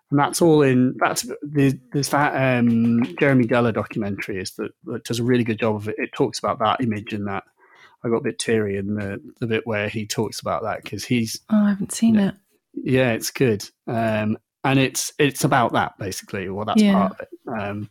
and 0.10 0.19
that's 0.19 0.41
all 0.41 0.61
in 0.61 0.95
that's 0.98 1.30
there's, 1.41 1.73
there's 1.91 2.10
that 2.10 2.60
um, 2.60 3.03
Jeremy 3.19 3.45
Deller 3.45 3.73
documentary 3.73 4.41
is 4.41 4.52
that, 4.52 4.72
that 4.86 5.03
does 5.03 5.19
a 5.19 5.23
really 5.23 5.44
good 5.44 5.60
job 5.60 5.76
of 5.76 5.90
it 5.90 5.95
it 5.98 6.11
talks 6.14 6.40
about 6.40 6.60
that 6.60 6.81
image 6.81 7.14
and 7.14 7.27
that 7.27 7.44
I 8.03 8.10
got 8.10 8.18
a 8.18 8.23
bit 8.23 8.40
teary 8.40 8.77
in 8.77 8.95
the 8.95 9.22
the 9.40 9.48
bit 9.48 9.68
where 9.68 9.90
he 9.90 10.07
talks 10.07 10.40
about 10.40 10.64
that 10.64 10.84
because 10.84 11.03
he's 11.03 11.40
oh 11.49 11.65
I 11.65 11.69
haven't 11.69 11.91
seen 11.91 12.15
you 12.15 12.22
know, 12.22 12.27
it 12.30 12.36
yeah, 12.73 13.11
it's 13.11 13.31
good. 13.31 13.68
Um, 13.88 14.38
and 14.64 14.80
it's 14.80 15.14
it's 15.18 15.44
about 15.44 15.73
that 15.73 15.98
basically. 15.98 16.49
Well, 16.49 16.65
that's 16.65 16.81
yeah. 16.81 16.94
part 16.94 17.11
of 17.14 17.19
it. 17.22 17.30
Um, 17.48 17.90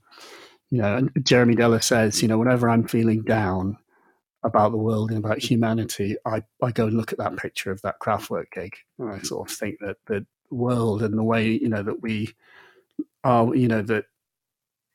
you 0.70 0.78
know, 0.78 1.09
Jeremy 1.23 1.55
Deller 1.55 1.82
says, 1.82 2.20
you 2.20 2.28
know, 2.28 2.39
whenever 2.39 2.69
I'm 2.69 2.86
feeling 2.86 3.23
down 3.23 3.78
about 4.43 4.70
the 4.70 4.78
world 4.78 5.10
and 5.10 5.19
about 5.19 5.39
humanity, 5.39 6.16
I, 6.24 6.43
I 6.62 6.70
go 6.70 6.86
and 6.86 6.97
look 6.97 7.12
at 7.12 7.19
that 7.19 7.36
picture 7.36 7.70
of 7.70 7.82
that 7.82 8.01
Kraftwerk 8.01 8.52
gig, 8.52 8.77
and 8.98 9.10
I 9.10 9.19
sort 9.20 9.51
of 9.51 9.56
think 9.56 9.81
that 9.81 9.97
the 10.06 10.27
world 10.51 11.02
and 11.02 11.16
the 11.19 11.24
way 11.24 11.51
you 11.51 11.69
know 11.69 11.82
that 11.82 12.02
we 12.02 12.35
are, 13.24 13.55
you 13.55 13.69
know, 13.69 13.82
that 13.82 14.05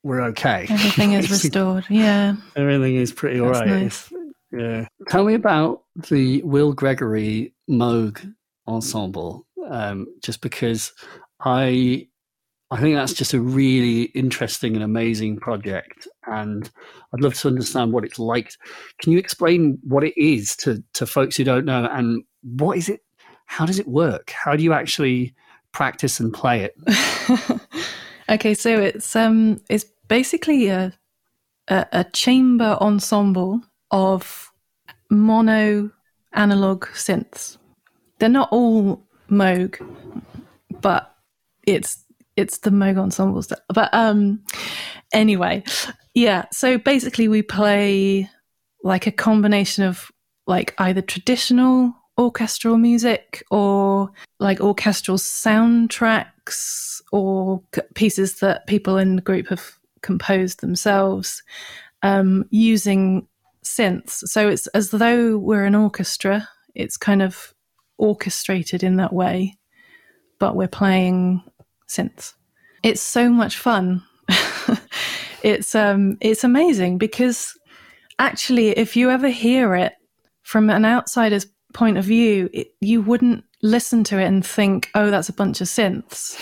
we're 0.03 0.22
okay. 0.22 0.65
Everything 0.70 1.14
is 1.14 1.30
restored. 1.44 1.86
Yeah, 1.90 2.36
everything 2.56 2.95
is 2.95 3.11
pretty 3.11 3.40
all 3.40 3.49
right. 3.49 3.68
Nice. 3.68 4.11
Yeah. 4.52 4.88
Tell 5.10 5.24
me 5.24 5.34
about 5.34 5.84
the 6.10 6.41
Will 6.44 6.74
Gregory 6.74 7.53
Moog 7.70 8.34
ensemble, 8.68 9.48
um, 9.68 10.07
just 10.22 10.41
because 10.41 10.94
I 11.40 12.07
I 12.74 12.80
think 12.80 12.95
that's 12.95 13.14
just 13.14 13.34
a 13.34 13.40
really 13.40 14.03
interesting 14.03 14.76
and 14.76 14.84
amazing 14.84 15.38
project, 15.38 16.07
and 16.28 16.70
I'd 17.14 17.22
love 17.22 17.34
to 17.36 17.48
understand 17.48 17.91
what 17.91 18.04
it's 18.04 18.20
like. 18.20 18.52
Can 19.02 19.12
you 19.12 19.20
explain 19.20 19.80
what 19.84 20.04
it 20.04 20.18
is 20.18 20.56
to 20.58 20.84
to 20.94 21.06
folks 21.06 21.38
who 21.38 21.44
don't 21.44 21.66
know, 21.66 21.88
and 21.91 22.24
what 22.41 22.78
is 22.78 22.90
it? 22.90 23.02
How 23.45 23.66
does 23.66 23.80
it 23.80 23.88
work? 23.88 24.32
How 24.32 24.56
do 24.56 24.64
you 24.64 24.74
actually 24.74 25.34
practice 25.72 26.20
and 26.20 26.34
play 26.34 26.64
it? 26.64 27.62
okay, 28.30 28.54
so 28.54 28.80
it's 28.80 29.16
um 29.16 29.62
it's 29.70 29.86
basically 30.08 30.68
a, 30.68 30.94
a, 31.68 31.86
a 31.91 32.04
chamber 32.06 32.78
ensemble 32.82 33.62
of 33.91 34.52
mono 35.10 35.91
analog 36.34 36.86
synths. 36.88 37.58
They're 38.20 38.30
not 38.30 38.50
all 38.52 39.04
Moog, 39.30 39.80
but 40.82 41.16
it's 41.66 42.04
it's 42.36 42.60
the 42.60 42.70
Moog 42.70 42.98
ensembles. 42.98 43.45
stuff. 43.45 43.60
But 43.74 43.94
um, 43.94 44.44
anyway, 45.14 45.64
yeah. 46.14 46.45
So 46.52 46.77
basically, 46.77 47.27
we 47.27 47.41
play 47.41 48.30
like 48.84 49.07
a 49.07 49.11
combination 49.11 49.84
of 49.84 50.11
like 50.45 50.76
either 50.77 51.02
traditional 51.02 51.94
orchestral 52.18 52.77
music 52.77 53.44
or 53.49 54.11
like 54.40 54.60
orchestral 54.60 55.18
soundtracks 55.18 57.02
or 57.11 57.64
pieces 57.95 58.40
that 58.40 58.68
people 58.68 58.98
in 58.98 59.15
the 59.15 59.22
group 59.22 59.48
have 59.48 59.77
composed 60.02 60.61
themselves 60.61 61.41
um, 62.03 62.45
using 62.52 63.27
synths. 63.64 64.27
So 64.27 64.49
it's 64.49 64.68
as 64.68 64.91
though 64.91 65.38
we're 65.38 65.65
an 65.65 65.76
orchestra. 65.76 66.48
It's 66.76 66.98
kind 66.98 67.22
of 67.22 67.53
orchestrated 67.98 68.84
in 68.84 68.98
that 68.98 69.14
way, 69.14 69.57
but 70.40 70.56
we're 70.56 70.68
playing 70.68 71.44
synths. 71.88 72.34
It's 72.84 73.02
so 73.02 73.30
much 73.30 73.57
fun. 73.57 74.03
it's 75.44 75.76
um 75.76 76.18
it's 76.22 76.44
amazing 76.44 76.98
because 76.98 77.57
actually 78.20 78.70
if 78.70 78.95
you 78.95 79.10
ever 79.10 79.30
hear 79.30 79.76
it 79.76 79.94
from 80.44 80.70
an 80.70 80.86
outsider's 80.86 81.48
point 81.74 81.98
of 81.98 82.06
view, 82.06 82.49
it, 82.53 82.74
you 82.80 83.02
wouldn't 83.02 83.44
listen 83.61 84.03
to 84.06 84.20
it 84.20 84.26
and 84.26 84.45
think, 84.45 84.90
"Oh, 84.95 85.10
that's 85.10 85.30
a 85.30 85.34
bunch 85.34 85.60
of 85.61 85.68
synths." 85.68 86.38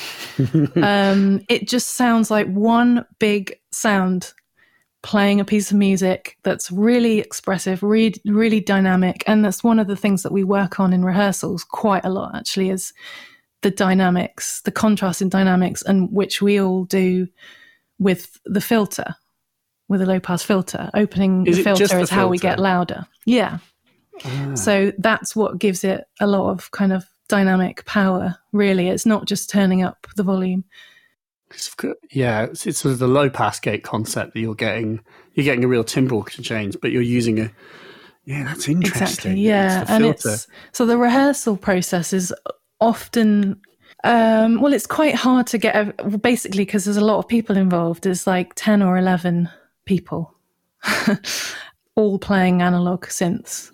um, 0.83 1.41
it 1.49 1.67
just 1.67 1.91
sounds 1.91 2.29
like 2.29 2.47
one 2.47 3.05
big 3.19 3.57
sound 3.71 4.33
playing 5.03 5.39
a 5.39 5.45
piece 5.45 5.71
of 5.71 5.77
music 5.77 6.37
that's 6.43 6.71
really 6.71 7.19
expressive, 7.19 7.81
really, 7.81 8.21
really 8.25 8.59
dynamic, 8.59 9.23
and 9.25 9.43
that's 9.43 9.63
one 9.63 9.79
of 9.79 9.87
the 9.87 9.95
things 9.95 10.23
that 10.23 10.31
we 10.31 10.43
work 10.43 10.79
on 10.79 10.93
in 10.93 11.03
rehearsals 11.03 11.63
quite 11.63 12.05
a 12.05 12.09
lot. 12.09 12.35
Actually, 12.35 12.69
is 12.69 12.93
the 13.61 13.71
dynamics, 13.71 14.61
the 14.61 14.71
contrast 14.71 15.21
in 15.21 15.29
dynamics, 15.29 15.81
and 15.81 16.11
which 16.11 16.41
we 16.41 16.59
all 16.59 16.83
do 16.85 17.27
with 18.01 18.39
the 18.45 18.59
filter, 18.59 19.15
with 19.87 20.01
a 20.01 20.05
low 20.05 20.19
pass 20.19 20.41
filter. 20.41 20.89
Opening 20.95 21.45
is 21.45 21.57
the 21.57 21.63
filter 21.63 21.83
is 21.83 21.91
filter? 21.91 22.15
how 22.15 22.27
we 22.27 22.39
get 22.39 22.59
louder. 22.59 23.05
Yeah. 23.25 23.59
Ah. 24.25 24.55
So 24.55 24.91
that's 24.97 25.35
what 25.35 25.59
gives 25.59 25.83
it 25.83 26.05
a 26.19 26.25
lot 26.25 26.49
of 26.49 26.71
kind 26.71 26.91
of 26.91 27.05
dynamic 27.29 27.85
power, 27.85 28.37
really. 28.51 28.89
It's 28.89 29.05
not 29.05 29.25
just 29.25 29.49
turning 29.49 29.83
up 29.83 30.07
the 30.15 30.23
volume. 30.23 30.65
Yeah, 32.09 32.45
it's, 32.45 32.65
it's 32.65 32.79
sort 32.79 32.93
of 32.93 32.99
the 32.99 33.07
low 33.07 33.29
pass 33.29 33.59
gate 33.59 33.83
concept 33.83 34.33
that 34.33 34.39
you're 34.39 34.55
getting. 34.55 35.01
You're 35.35 35.43
getting 35.43 35.63
a 35.63 35.67
real 35.67 35.83
timbre 35.83 36.23
change, 36.23 36.77
but 36.81 36.91
you're 36.91 37.01
using 37.03 37.39
a. 37.39 37.51
Yeah, 38.25 38.45
that's 38.45 38.67
interesting. 38.67 39.03
Exactly. 39.03 39.41
Yeah, 39.41 39.81
it's 39.81 39.91
and 39.91 40.05
it's 40.05 40.47
so 40.71 40.85
the 40.85 40.97
rehearsal 40.97 41.57
process 41.57 42.13
is 42.13 42.33
often 42.79 43.61
um, 44.03 44.61
well, 44.61 44.73
it's 44.73 44.87
quite 44.87 45.15
hard 45.15 45.47
to 45.47 45.57
get 45.57 45.75
a, 45.75 46.17
basically 46.17 46.65
because 46.65 46.85
there's 46.85 46.97
a 46.97 47.05
lot 47.05 47.19
of 47.19 47.27
people 47.27 47.57
involved. 47.57 48.03
There's 48.03 48.25
like 48.25 48.53
ten 48.55 48.81
or 48.81 48.97
eleven 48.97 49.49
people, 49.85 50.33
all 51.95 52.17
playing 52.17 52.61
analog 52.61 53.05
synths, 53.05 53.71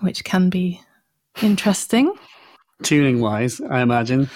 which 0.00 0.24
can 0.24 0.50
be 0.50 0.80
interesting. 1.42 2.12
Tuning 2.82 3.20
wise, 3.20 3.60
I 3.60 3.80
imagine. 3.80 4.28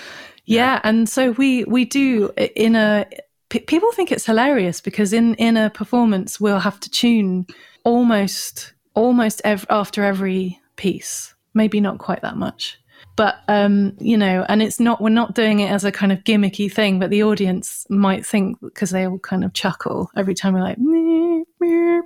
Yeah, 0.44 0.80
and 0.84 1.08
so 1.08 1.32
we 1.32 1.64
we 1.64 1.84
do 1.84 2.30
in 2.36 2.76
a 2.76 3.06
p- 3.48 3.60
people 3.60 3.90
think 3.92 4.10
it's 4.10 4.26
hilarious 4.26 4.80
because 4.80 5.12
in 5.12 5.34
in 5.36 5.56
a 5.56 5.70
performance 5.70 6.40
we'll 6.40 6.58
have 6.58 6.80
to 6.80 6.90
tune 6.90 7.46
almost 7.84 8.72
almost 8.94 9.40
ev- 9.44 9.66
after 9.70 10.04
every 10.04 10.60
piece, 10.76 11.34
maybe 11.54 11.80
not 11.80 11.98
quite 11.98 12.22
that 12.22 12.36
much. 12.36 12.78
But 13.14 13.40
um, 13.48 13.94
you 14.00 14.16
know, 14.16 14.44
and 14.48 14.62
it's 14.62 14.80
not 14.80 15.00
we're 15.00 15.10
not 15.10 15.34
doing 15.34 15.60
it 15.60 15.70
as 15.70 15.84
a 15.84 15.92
kind 15.92 16.12
of 16.12 16.24
gimmicky 16.24 16.72
thing, 16.72 16.98
but 16.98 17.10
the 17.10 17.22
audience 17.22 17.86
might 17.90 18.24
think 18.24 18.58
because 18.60 18.90
they 18.90 19.06
all 19.06 19.18
kind 19.18 19.44
of 19.44 19.52
chuckle 19.52 20.10
every 20.16 20.34
time 20.34 20.54
we're 20.54 20.62
like, 20.62 20.78
meh, 20.78 21.42
meh. 21.60 22.00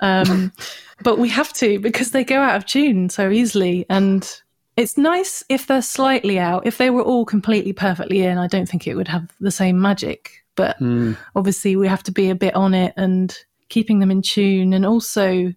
Um, 0.00 0.52
but 1.02 1.18
we 1.18 1.28
have 1.28 1.52
to 1.54 1.78
because 1.78 2.10
they 2.10 2.24
go 2.24 2.40
out 2.40 2.56
of 2.56 2.66
tune 2.66 3.10
so 3.10 3.30
easily, 3.30 3.86
and 3.88 4.28
it's 4.76 4.98
nice 4.98 5.44
if 5.48 5.68
they're 5.68 5.82
slightly 5.82 6.38
out. 6.38 6.66
If 6.66 6.78
they 6.78 6.90
were 6.90 7.02
all 7.02 7.24
completely 7.24 7.72
perfectly 7.72 8.22
in, 8.22 8.36
I 8.38 8.48
don't 8.48 8.68
think 8.68 8.86
it 8.88 8.96
would 8.96 9.08
have 9.08 9.30
the 9.40 9.52
same 9.52 9.80
magic. 9.80 10.44
But 10.56 10.78
Mm. 10.80 11.16
obviously, 11.36 11.76
we 11.76 11.86
have 11.88 12.02
to 12.04 12.12
be 12.12 12.30
a 12.30 12.34
bit 12.34 12.54
on 12.54 12.74
it 12.74 12.92
and 12.96 13.36
keeping 13.68 14.00
them 14.00 14.10
in 14.10 14.20
tune, 14.22 14.72
and 14.72 14.84
also 14.84 15.52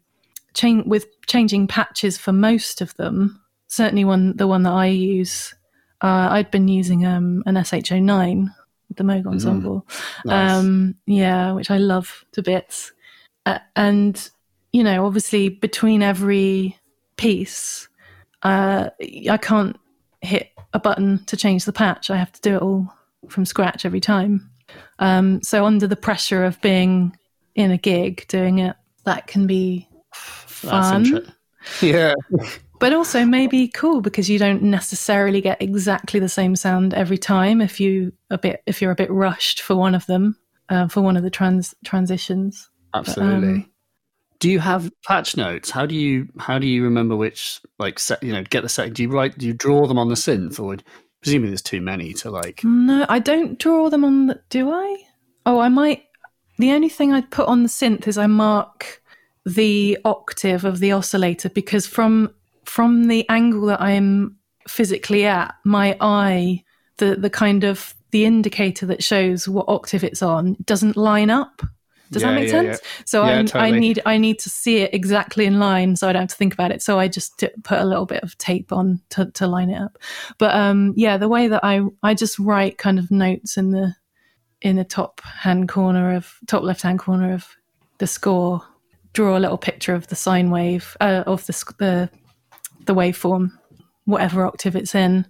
change 0.53 0.85
with 0.85 1.07
changing 1.25 1.67
patches 1.67 2.17
for 2.17 2.31
most 2.31 2.79
of 2.81 2.95
them. 2.97 3.41
Certainly, 3.67 4.05
one 4.05 4.35
the 4.37 4.47
one 4.47 4.63
that 4.63 4.73
I 4.73 4.87
use, 4.87 5.53
uh, 6.01 6.27
I'd 6.31 6.51
been 6.51 6.67
using 6.67 7.05
um, 7.05 7.43
an 7.45 7.55
SH09 7.55 8.49
with 8.87 8.97
the 8.97 9.03
Moog 9.03 9.27
Ensemble. 9.27 9.85
Nice. 10.25 10.51
Um, 10.51 10.95
yeah, 11.05 11.51
which 11.51 11.71
I 11.71 11.77
love 11.77 12.25
to 12.33 12.41
bits. 12.41 12.93
Uh, 13.45 13.59
and, 13.75 14.29
you 14.71 14.83
know, 14.83 15.05
obviously 15.05 15.49
between 15.49 16.03
every 16.03 16.77
piece, 17.15 17.87
uh, 18.43 18.89
I 19.29 19.37
can't 19.37 19.77
hit 20.21 20.51
a 20.73 20.79
button 20.79 21.23
to 21.25 21.37
change 21.37 21.65
the 21.65 21.73
patch. 21.73 22.09
I 22.09 22.17
have 22.17 22.31
to 22.33 22.41
do 22.41 22.55
it 22.55 22.61
all 22.61 22.93
from 23.29 23.45
scratch 23.45 23.85
every 23.85 24.01
time. 24.01 24.49
Um, 24.99 25.41
so, 25.41 25.65
under 25.65 25.87
the 25.87 25.95
pressure 25.95 26.43
of 26.43 26.59
being 26.61 27.17
in 27.55 27.71
a 27.71 27.77
gig 27.77 28.27
doing 28.27 28.59
it, 28.59 28.75
that 29.05 29.27
can 29.27 29.47
be 29.47 29.87
fun 30.11 31.33
yeah. 31.81 32.13
But 32.79 32.93
also 32.93 33.25
maybe 33.25 33.67
cool 33.67 34.01
because 34.01 34.29
you 34.29 34.39
don't 34.39 34.61
necessarily 34.61 35.41
get 35.41 35.61
exactly 35.61 36.19
the 36.19 36.29
same 36.29 36.55
sound 36.55 36.93
every 36.93 37.17
time 37.17 37.61
if 37.61 37.79
you 37.79 38.11
a 38.29 38.37
bit 38.37 38.61
if 38.65 38.81
you're 38.81 38.91
a 38.91 38.95
bit 38.95 39.11
rushed 39.11 39.61
for 39.61 39.75
one 39.75 39.95
of 39.95 40.05
them 40.05 40.37
uh, 40.69 40.87
for 40.87 41.01
one 41.01 41.17
of 41.17 41.23
the 41.23 41.29
trans 41.29 41.73
transitions 41.85 42.69
Absolutely. 42.93 43.49
um, 43.49 43.71
do 44.39 44.51
you 44.51 44.59
have 44.59 44.91
patch 45.03 45.35
notes? 45.35 45.71
How 45.71 45.87
do 45.87 45.95
you 45.95 46.27
how 46.37 46.59
do 46.59 46.67
you 46.67 46.83
remember 46.83 47.15
which 47.15 47.59
like 47.79 47.97
set 47.97 48.21
you 48.21 48.31
know 48.31 48.43
get 48.43 48.61
the 48.61 48.69
set? 48.69 48.93
Do 48.93 49.01
you 49.01 49.09
write? 49.09 49.35
Do 49.35 49.47
you 49.47 49.53
draw 49.53 49.87
them 49.87 49.97
on 49.97 50.09
the 50.09 50.15
synth, 50.15 50.59
or 50.59 50.77
presumably 51.21 51.49
there's 51.49 51.61
too 51.61 51.81
many 51.81 52.13
to 52.13 52.31
like? 52.31 52.63
no 52.63 53.05
i 53.09 53.19
don't 53.19 53.59
draw 53.59 53.89
them 53.89 54.03
on 54.05 54.27
the 54.27 54.39
do 54.49 54.71
i 54.71 54.97
oh 55.45 55.59
i 55.59 55.69
might 55.69 56.03
the 56.57 56.71
only 56.71 56.89
thing 56.89 57.11
i'd 57.11 57.29
put 57.31 57.47
on 57.47 57.63
the 57.63 57.69
synth 57.69 58.07
is 58.07 58.17
i 58.17 58.27
mark 58.27 59.01
the 59.45 59.97
octave 60.05 60.65
of 60.65 60.79
the 60.79 60.91
oscillator 60.91 61.49
because 61.49 61.87
from 61.87 62.33
from 62.77 63.07
the 63.07 63.27
angle 63.27 63.65
that 63.65 63.81
i'm 63.81 64.37
physically 64.67 65.25
at 65.25 65.55
my 65.65 65.97
eye 65.99 66.63
the 66.97 67.15
the 67.15 67.29
kind 67.29 67.63
of 67.63 67.95
the 68.11 68.23
indicator 68.23 68.85
that 68.85 69.03
shows 69.03 69.47
what 69.47 69.65
octave 69.67 70.03
it's 70.03 70.21
on 70.21 70.55
doesn't 70.63 70.95
line 70.95 71.31
up. 71.31 71.63
Does 72.11 72.21
Yeah, 72.21 72.29
that 72.29 72.35
make 72.35 72.45
yeah, 72.45 72.61
sense? 72.61 72.81
so 73.03 73.25
Yeah, 73.25 73.45
I, 73.55 73.67
I 73.67 73.71
need 73.71 73.99
i 74.05 74.19
need 74.19 74.37
to 74.39 74.49
see 74.51 74.77
it 74.77 74.93
exactly 74.93 75.45
in 75.47 75.57
line 75.57 75.95
so 75.95 76.07
i 76.07 76.13
don't 76.13 76.21
have 76.21 76.29
to 76.29 76.35
think 76.35 76.53
about 76.53 76.69
it. 76.71 76.83
So 76.83 76.99
i 76.99 77.07
just 77.07 77.43
put 77.63 77.79
a 77.79 77.83
little 77.83 78.05
bit 78.05 78.21
of 78.21 78.37
tape 78.37 78.71
on 78.71 79.01
to, 79.09 79.31
to 79.31 79.47
line 79.47 79.71
it 79.71 79.81
up. 79.81 79.97
But 80.37 80.53
um 80.53 80.93
yeah 80.95 81.17
the 81.17 81.27
way 81.27 81.47
that 81.47 81.63
i 81.63 81.81
i 82.03 82.13
just 82.13 82.37
write 82.37 82.77
kind 82.77 82.99
of 82.99 83.09
notes 83.09 83.57
in 83.57 83.71
the 83.71 83.95
in 84.61 84.75
the 84.75 84.85
top 84.85 85.21
hand 85.21 85.67
corner 85.67 86.15
of 86.15 86.35
top 86.45 86.61
left 86.61 86.83
hand 86.83 86.99
corner 86.99 87.33
of 87.33 87.47
the 87.97 88.05
score 88.05 88.61
draw 89.13 89.35
a 89.35 89.39
little 89.39 89.57
picture 89.57 89.95
of 89.95 90.05
the 90.09 90.15
sine 90.15 90.51
wave 90.51 90.95
uh, 91.01 91.23
of 91.25 91.43
the 91.47 91.73
the 91.79 92.09
the 92.87 92.95
waveform 92.95 93.51
whatever 94.05 94.45
octave 94.45 94.75
it's 94.75 94.95
in 94.95 95.25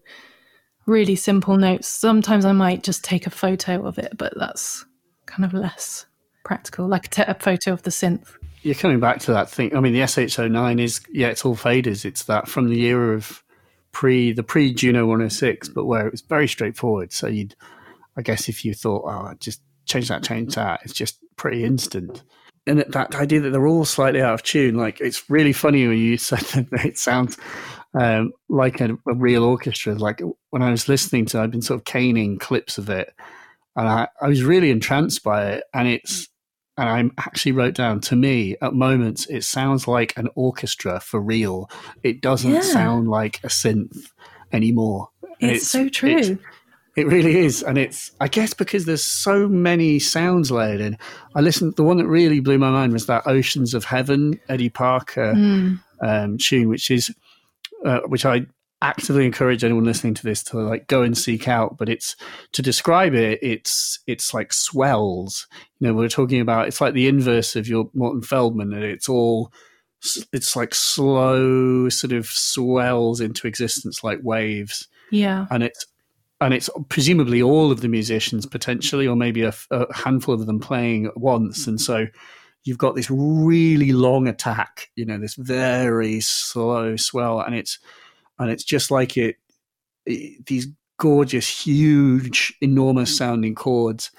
really 0.85 1.15
simple 1.15 1.57
notes 1.57 1.87
sometimes 1.87 2.45
i 2.45 2.51
might 2.51 2.83
just 2.83 3.03
take 3.03 3.27
a 3.27 3.31
photo 3.31 3.85
of 3.85 3.97
it 3.97 4.13
but 4.17 4.33
that's 4.37 4.85
kind 5.25 5.43
of 5.43 5.53
less 5.53 6.05
practical 6.45 6.87
like 6.87 7.17
a, 7.17 7.35
photo 7.35 7.73
of 7.73 7.83
the 7.83 7.89
synth 7.89 8.35
You're 8.61 8.73
coming 8.73 9.01
back 9.01 9.19
to 9.21 9.33
that 9.33 9.49
thing. 9.49 9.75
I 9.75 9.81
mean, 9.81 9.93
the 9.93 9.99
SH09 9.99 10.81
is 10.81 11.01
yeah, 11.11 11.27
it's 11.27 11.43
all 11.43 11.57
faders. 11.57 12.05
It's 12.05 12.23
that 12.23 12.47
from 12.47 12.69
the 12.69 12.85
era 12.85 13.13
of 13.13 13.43
pre 13.91 14.31
the 14.31 14.43
pre 14.43 14.73
Juno 14.73 15.05
106, 15.05 15.69
but 15.69 15.85
where 15.85 16.07
it 16.07 16.11
was 16.11 16.21
very 16.21 16.47
straightforward. 16.47 17.11
So 17.11 17.27
you'd, 17.27 17.55
I 18.15 18.21
guess, 18.21 18.47
if 18.47 18.63
you 18.63 18.73
thought, 18.73 19.03
oh, 19.05 19.33
just 19.39 19.61
change 19.85 20.07
that, 20.07 20.23
change 20.23 20.55
that, 20.55 20.81
it's 20.83 20.93
just 20.93 21.19
pretty 21.35 21.63
instant. 21.63 22.23
And 22.67 22.79
that- 22.79 22.91
that 22.91 23.15
idea 23.15 23.39
that 23.41 23.49
they're 23.51 23.67
all 23.67 23.85
slightly 23.85 24.21
out 24.21 24.33
of 24.33 24.43
tune, 24.43 24.75
like 24.75 24.99
it's 25.01 25.29
really 25.29 25.53
funny 25.53 25.87
when 25.87 25.97
you 25.97 26.17
said 26.29 26.39
that 26.39 26.85
it 26.85 26.97
sounds 26.97 27.37
um, 27.93 28.31
like 28.49 28.81
a, 28.81 28.93
a 29.07 29.13
real 29.15 29.43
orchestra. 29.43 29.95
Like 29.95 30.21
when 30.51 30.61
I 30.61 30.71
was 30.71 30.87
listening 30.89 31.25
to, 31.27 31.39
I've 31.39 31.51
been 31.51 31.61
sort 31.61 31.79
of 31.79 31.85
caning 31.85 32.37
clips 32.39 32.77
of 32.77 32.89
it, 32.89 33.13
and 33.75 33.87
I, 33.87 34.07
I 34.21 34.27
was 34.27 34.43
really 34.43 34.69
entranced 34.71 35.23
by 35.23 35.45
it. 35.51 35.63
And 35.73 35.87
it's 35.87 36.27
and 36.79 36.87
I 37.17 37.21
actually 37.23 37.53
wrote 37.53 37.73
down 37.73 38.01
to 38.01 38.15
me 38.15 38.55
at 38.61 38.73
moments 38.73 39.25
it 39.27 39.43
sounds 39.43 39.87
like 39.87 40.15
an 40.17 40.27
orchestra 40.35 40.99
for 40.99 41.19
real. 41.19 41.69
It 42.03 42.21
doesn't 42.21 42.51
Yeah. 42.51 42.61
sound 42.61 43.07
like 43.07 43.39
a 43.43 43.47
synth 43.47 44.11
anymore. 44.51 45.09
And 45.41 45.51
it's, 45.51 45.67
so 45.67 45.89
true 45.89 46.09
it's- 46.17 46.37
it 46.97 47.07
really 47.07 47.37
is, 47.37 47.63
and 47.63 47.77
it's 47.77 48.11
I 48.19 48.27
guess 48.27 48.53
because 48.53 48.85
there's 48.85 49.03
so 49.03 49.47
many 49.47 49.99
sounds 49.99 50.51
layered 50.51 50.81
in. 50.81 50.97
I 51.35 51.41
listened. 51.41 51.75
The 51.77 51.83
one 51.83 51.97
that 51.97 52.07
really 52.07 52.39
blew 52.41 52.57
my 52.57 52.71
mind 52.71 52.91
was 52.91 53.05
that 53.05 53.25
"Oceans 53.27 53.73
of 53.73 53.85
Heaven" 53.85 54.39
Eddie 54.49 54.69
Parker 54.69 55.33
Mm. 55.35 55.79
um, 56.01 56.37
tune, 56.37 56.67
which 56.67 56.91
is 56.91 57.13
uh, 57.85 57.99
which 58.07 58.25
I 58.25 58.47
actively 58.81 59.25
encourage 59.25 59.63
anyone 59.63 59.85
listening 59.85 60.13
to 60.13 60.23
this 60.23 60.43
to 60.43 60.59
like 60.59 60.87
go 60.87 61.01
and 61.01 61.17
seek 61.17 61.47
out. 61.47 61.77
But 61.77 61.89
it's 61.89 62.15
to 62.53 62.61
describe 62.61 63.13
it, 63.13 63.39
it's 63.41 63.99
it's 64.07 64.33
like 64.33 64.51
swells. 64.51 65.47
You 65.79 65.87
know, 65.87 65.93
we're 65.93 66.09
talking 66.09 66.41
about 66.41 66.67
it's 66.67 66.81
like 66.81 66.93
the 66.95 67.07
inverse 67.07 67.55
of 67.55 67.67
your 67.67 67.89
Morton 67.93 68.21
Feldman, 68.23 68.73
and 68.73 68.83
it's 68.83 69.07
all 69.07 69.51
it's 70.33 70.55
like 70.55 70.75
slow 70.75 71.89
sort 71.89 72.13
of 72.13 72.27
swells 72.27 73.19
into 73.19 73.47
existence 73.47 74.03
like 74.03 74.19
waves 74.21 74.87
yeah 75.11 75.47
and 75.49 75.63
it's 75.63 75.87
and 76.39 76.53
it's 76.53 76.69
presumably 76.89 77.41
all 77.41 77.71
of 77.71 77.81
the 77.81 77.87
musicians 77.87 78.45
potentially 78.45 79.07
or 79.07 79.15
maybe 79.15 79.43
a, 79.43 79.53
a 79.71 79.93
handful 79.93 80.33
of 80.33 80.45
them 80.45 80.59
playing 80.59 81.07
at 81.07 81.17
once. 81.17 81.65
And 81.67 81.81
so 81.81 82.07
you've 82.63 82.77
got 82.77 82.95
this 82.95 83.09
really 83.09 83.93
long 83.93 84.27
attack 84.27 84.89
you 84.95 85.05
know 85.05 85.17
this 85.17 85.35
very 85.35 86.19
slow 86.19 86.97
swell 86.97 87.39
and 87.39 87.55
it's 87.55 87.79
and 88.39 88.51
it's 88.51 88.63
just 88.63 88.91
like 88.91 89.17
it, 89.17 89.37
it 90.05 90.45
these 90.45 90.67
gorgeous 90.99 91.47
huge 91.47 92.53
enormous 92.61 93.15
sounding 93.15 93.55
chords. 93.55 94.11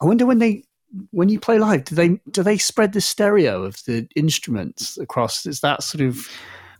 I 0.00 0.06
wonder 0.06 0.26
when 0.26 0.38
they 0.38 0.64
when 1.10 1.28
you 1.28 1.38
play 1.38 1.58
live 1.58 1.84
do 1.84 1.94
they 1.94 2.20
do 2.30 2.42
they 2.42 2.58
spread 2.58 2.92
the 2.92 3.00
stereo 3.00 3.62
of 3.62 3.84
the 3.84 4.08
instruments 4.16 4.98
across? 4.98 5.46
Is 5.46 5.60
that 5.60 5.82
sort 5.82 6.02
of 6.02 6.28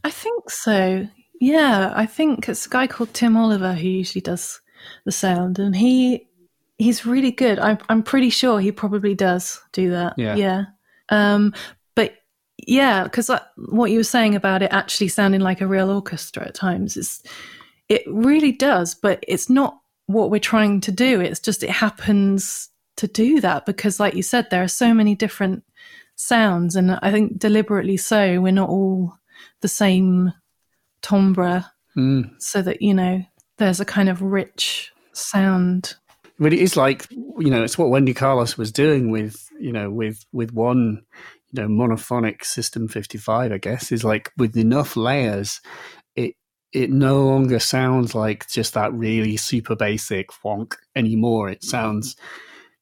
I 0.03 0.11
think 0.11 0.51
so. 0.51 1.07
Yeah, 1.41 1.93
I 1.95 2.07
think 2.07 2.49
it's 2.49 2.67
a 2.67 2.71
guy 2.71 2.87
called 2.87 3.15
Tim 3.15 3.37
Oliver 3.37 3.75
who 3.75 3.89
usually 3.89 4.23
does 4.23 4.61
the 5.05 5.13
sound, 5.13 5.59
and 5.59 5.75
he 5.77 6.27
he's 6.79 7.07
really 7.07 7.31
good. 7.31 7.59
I'm 7.59 7.79
I'm 7.89 8.03
pretty 8.03 8.31
sure 8.31 8.61
he 8.61 8.73
probably 8.73 9.15
does 9.15 9.61
do 9.73 9.91
that. 9.91 10.15
Yeah. 10.17 10.35
yeah. 10.37 10.65
Um, 11.11 11.55
but 11.95 12.15
yeah, 12.67 13.05
because 13.05 13.31
what 13.57 13.91
you 13.91 13.99
were 13.99 14.05
saying 14.05 14.35
about 14.35 14.63
it 14.63 14.73
actually 14.73 15.09
sounding 15.09 15.41
like 15.41 15.61
a 15.61 15.67
real 15.67 15.91
orchestra 15.91 16.47
at 16.47 16.55
times 16.55 16.97
is 16.97 17.23
it 17.89 18.03
really 18.07 18.53
does, 18.53 18.95
but 18.95 19.23
it's 19.27 19.51
not 19.51 19.81
what 20.07 20.31
we're 20.31 20.41
trying 20.41 20.81
to 20.83 20.93
do. 20.93 21.21
It's 21.21 21.41
just 21.41 21.63
it 21.63 21.71
happens 21.71 22.71
to 22.97 23.07
do 23.07 23.41
that 23.41 23.67
because, 23.67 24.01
like 24.01 24.15
you 24.15 24.23
said, 24.23 24.49
there 24.51 24.63
are 24.63 24.69
so 24.69 24.95
many 24.95 25.15
different 25.15 25.65
sounds, 26.17 26.77
and 26.77 26.99
I 27.03 27.11
think 27.11 27.39
deliberately 27.39 27.97
so. 27.97 28.41
We're 28.41 28.53
not 28.53 28.69
all 28.69 29.15
the 29.61 29.69
same 29.69 30.33
timbre, 31.03 31.67
mm, 31.97 32.31
so 32.41 32.63
that 32.63 32.83
you 32.83 32.95
know 32.95 33.25
there's 33.61 33.79
a 33.79 33.85
kind 33.85 34.09
of 34.09 34.21
rich 34.21 34.93
sound. 35.13 35.95
But 36.41 36.53
it 36.53 36.59
is 36.59 36.77
like 36.77 37.07
you 37.11 37.51
know, 37.51 37.63
it's 37.63 37.79
what 37.79 37.91
Wendy 37.91 38.15
Carlos 38.15 38.59
was 38.59 38.73
doing 38.73 39.11
with 39.11 39.49
you 39.61 39.71
know 39.71 39.91
with 39.91 40.25
with 40.33 40.53
one 40.53 41.03
you 41.53 41.63
know 41.63 41.69
monophonic 41.69 42.45
System 42.45 42.89
fifty 42.89 43.19
five. 43.19 43.53
I 43.53 43.59
guess 43.59 43.93
is 43.93 44.03
like 44.03 44.33
with 44.37 44.57
enough 44.57 44.97
layers, 44.97 45.61
it 46.17 46.35
it 46.73 46.91
no 46.91 47.23
longer 47.25 47.61
sounds 47.61 48.15
like 48.15 48.49
just 48.49 48.75
that 48.75 48.93
really 48.93 49.37
super 49.37 49.77
basic 49.77 50.31
wonk 50.45 50.75
anymore. 50.97 51.49
It 51.51 51.63
sounds 51.63 52.17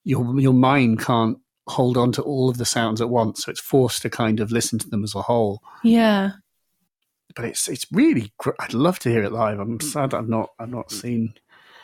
your 0.05 0.39
your 0.41 0.55
mind 0.55 1.01
can't 1.01 1.39
hold 1.67 1.99
on 1.99 2.13
to 2.13 2.23
all 2.23 2.49
of 2.49 2.57
the 2.57 2.65
sounds 2.65 3.01
at 3.01 3.11
once, 3.11 3.45
so 3.45 3.51
it's 3.51 3.61
forced 3.61 4.03
to 4.03 4.11
kind 4.11 4.41
of 4.41 4.53
listen 4.53 4.79
to 4.79 4.89
them 4.89 5.03
as 5.03 5.15
a 5.15 5.23
whole. 5.23 5.61
Yeah. 5.83 6.31
But 7.37 7.45
it's 7.45 7.69
it's 7.69 7.87
really 7.93 8.33
gr- 8.39 8.51
I'd 8.59 8.75
love 8.75 8.99
to 9.01 9.11
hear 9.11 9.23
it 9.23 9.33
live. 9.33 9.61
I'm 9.61 9.81
sad 9.81 10.15
I've 10.15 10.29
not 10.29 10.51
I've 10.59 10.71
not 10.71 10.91
seen. 10.91 11.35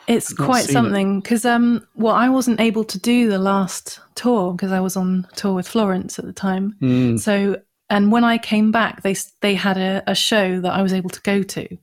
It's 0.07 0.31
I've 0.31 0.45
quite 0.45 0.65
seen 0.65 0.73
something 0.73 1.19
because 1.21 1.45
um, 1.45 1.87
well, 1.95 2.13
I 2.13 2.29
wasn't 2.29 2.59
able 2.59 2.83
to 2.83 2.99
do 2.99 3.29
the 3.29 3.39
last 3.39 3.99
tour 4.15 4.53
because 4.53 4.71
I 4.71 4.79
was 4.79 4.95
on 4.95 5.27
tour 5.35 5.53
with 5.53 5.67
Florence 5.67 6.19
at 6.19 6.25
the 6.25 6.33
time. 6.33 6.75
Mm. 6.81 7.19
So, 7.19 7.59
and 7.89 8.11
when 8.11 8.23
I 8.23 8.37
came 8.37 8.71
back, 8.71 9.01
they 9.01 9.15
they 9.41 9.55
had 9.55 9.77
a, 9.77 10.03
a 10.07 10.15
show 10.15 10.59
that 10.61 10.73
I 10.73 10.81
was 10.81 10.93
able 10.93 11.09
to 11.09 11.21
go 11.21 11.41
to. 11.41 11.77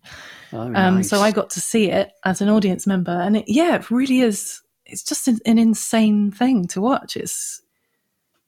Oh, 0.52 0.72
Um, 0.74 1.02
So 1.02 1.20
I 1.20 1.30
got 1.30 1.50
to 1.50 1.60
see 1.60 1.90
it 1.90 2.12
as 2.24 2.40
an 2.40 2.48
audience 2.48 2.86
member, 2.86 3.12
and 3.12 3.38
it, 3.38 3.44
yeah, 3.48 3.76
it 3.76 3.90
really 3.90 4.20
is. 4.20 4.60
It's 4.84 5.02
just 5.02 5.26
an, 5.28 5.38
an 5.46 5.58
insane 5.58 6.30
thing 6.30 6.66
to 6.68 6.80
watch. 6.80 7.16
It's 7.16 7.62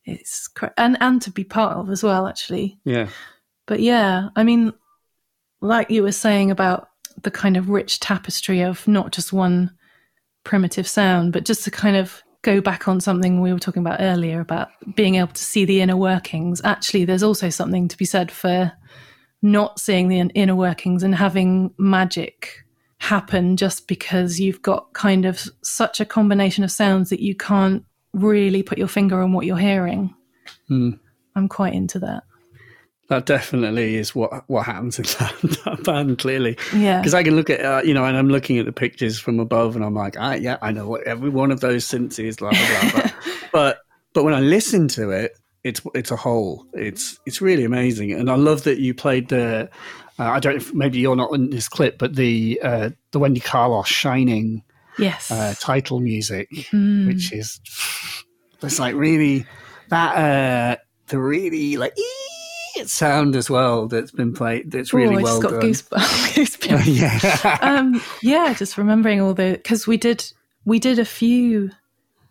it's 0.05 0.49
cra- 0.49 0.74
and 0.77 0.97
and 1.01 1.23
to 1.23 1.31
be 1.31 1.45
part 1.45 1.77
of 1.77 1.91
as 1.91 2.03
well, 2.03 2.27
actually. 2.27 2.78
yeah 2.85 3.09
But 3.66 3.81
yeah, 3.81 4.28
I 4.36 4.45
mean, 4.45 4.73
like 5.65 5.91
you 5.91 6.03
were 6.03 6.12
saying 6.12 6.51
about 6.51 6.91
the 7.23 7.31
kind 7.31 7.57
of 7.57 7.70
rich 7.70 7.99
tapestry 8.01 8.61
of 8.61 8.86
not 8.86 9.12
just 9.12 9.32
one 9.32 9.70
primitive 10.45 10.86
sound, 10.86 11.32
but 11.32 11.45
just 11.45 11.65
to 11.65 11.70
kind 11.70 11.97
of 11.97 12.23
go 12.43 12.61
back 12.61 12.86
on 12.86 13.01
something 13.01 13.41
we 13.41 13.53
were 13.53 13.59
talking 13.59 13.81
about 13.81 14.01
earlier 14.01 14.41
about 14.41 14.69
being 14.95 15.15
able 15.15 15.32
to 15.32 15.43
see 15.43 15.65
the 15.65 15.81
inner 15.81 15.97
workings. 15.97 16.61
Actually, 16.65 17.07
there's 17.07 17.23
also 17.23 17.49
something 17.49 17.89
to 17.89 17.97
be 17.97 18.05
said 18.05 18.31
for 18.31 18.70
not 19.41 19.81
seeing 19.81 20.09
the 20.09 20.19
inner 20.19 20.55
workings 20.55 21.03
and 21.03 21.15
having 21.15 21.73
magic 21.78 22.65
happen 22.99 23.57
just 23.57 23.89
because 23.89 24.39
you've 24.39 24.61
got 24.61 24.93
kind 24.93 25.24
of 25.24 25.49
such 25.62 25.99
a 25.99 26.05
combination 26.05 26.62
of 26.62 26.70
sounds 26.70 27.09
that 27.09 27.20
you 27.20 27.35
can't 27.35 27.85
really 28.12 28.62
put 28.62 28.77
your 28.77 28.89
finger 28.89 29.23
on 29.23 29.32
what 29.32 29.47
you're 29.47 29.57
hearing. 29.57 30.15
Hmm. 30.69 30.91
I'm 31.35 31.49
quite 31.49 31.73
into 31.73 31.99
that. 32.01 32.24
That 33.09 33.26
definitely 33.26 33.97
is 33.97 34.14
what 34.14 34.48
what 34.48 34.64
happens 34.66 34.98
in 34.98 35.05
that, 35.18 35.60
that 35.64 35.85
band 35.85 36.18
clearly. 36.18 36.56
Yeah. 36.74 37.01
because 37.01 37.14
I 37.14 37.22
can 37.22 37.36
look 37.36 37.51
at 37.51 37.60
uh, 37.60 37.82
you 37.85 37.94
know, 37.94 38.05
and 38.05 38.16
I'm 38.16 38.28
looking 38.28 38.59
at 38.59 38.66
the 38.66 38.72
pictures 38.72 39.18
from 39.18 39.40
above, 39.40 39.76
and 39.76 39.85
I'm 39.85 39.94
like, 39.94 40.16
ah, 40.18 40.32
yeah, 40.35 40.56
I 40.62 40.72
know 40.72 40.89
what 40.89 41.02
every 41.05 41.31
one 41.31 41.51
of 41.51 41.60
those 41.60 41.86
synths 41.86 42.18
is, 42.18 42.36
blah 42.36 42.51
blah 42.51 42.90
blah. 42.93 43.10
but, 43.52 43.78
but 44.12 44.24
when 44.24 44.35
I 44.35 44.40
listen 44.40 44.89
to 44.89 45.10
it, 45.10 45.36
it's 45.64 45.81
it's 45.94 46.10
a 46.10 46.16
whole. 46.16 46.66
It's 46.72 47.18
it's 47.26 47.40
really 47.40 47.64
amazing, 47.64 48.12
and 48.12 48.31
I 48.31 48.36
love 48.36 48.64
that 48.64 48.78
you 48.78 48.94
played 48.94 49.28
the. 49.28 49.68
Uh, 50.18 50.24
I 50.24 50.39
don't. 50.40 50.52
know 50.55 50.56
if 50.59 50.72
Maybe 50.74 50.98
you're 50.98 51.16
not 51.16 51.32
in 51.35 51.51
this 51.51 51.68
clip, 51.68 51.98
but 51.98 52.14
the 52.14 52.60
uh, 52.62 52.90
the 53.10 53.18
Wendy 53.18 53.40
Carlos 53.40 53.86
Shining 53.89 54.62
Yes. 54.98 55.31
uh, 55.31 55.55
title 55.59 55.98
music, 56.01 56.48
Mm. 56.72 57.06
which 57.09 57.32
is 57.32 57.60
it's 58.62 58.78
like 58.78 58.94
really 58.94 59.44
that 59.89 60.14
uh, 60.16 60.76
the 61.09 61.18
really 61.18 61.76
like 61.76 61.93
ee 61.98 62.02
sound 62.87 63.37
as 63.37 63.49
well 63.49 63.89
that's 63.89 64.11
been 64.11 64.33
played. 64.33 64.71
That's 64.71 64.93
really 64.93 65.17
Ooh, 65.17 65.19
I 65.19 65.23
well 65.23 65.41
just 65.41 65.43
got 65.43 65.61
done. 65.61 65.71
goosebumps. 65.71 66.35
goosebumps. 66.35 67.45
yeah. 67.45 67.59
um, 67.63 68.01
yeah, 68.23 68.55
just 68.55 68.77
remembering 68.79 69.21
all 69.21 69.35
the 69.35 69.53
because 69.53 69.87
we 69.87 69.97
did 69.97 70.25
we 70.65 70.79
did 70.79 70.99
a 70.99 71.05
few 71.05 71.71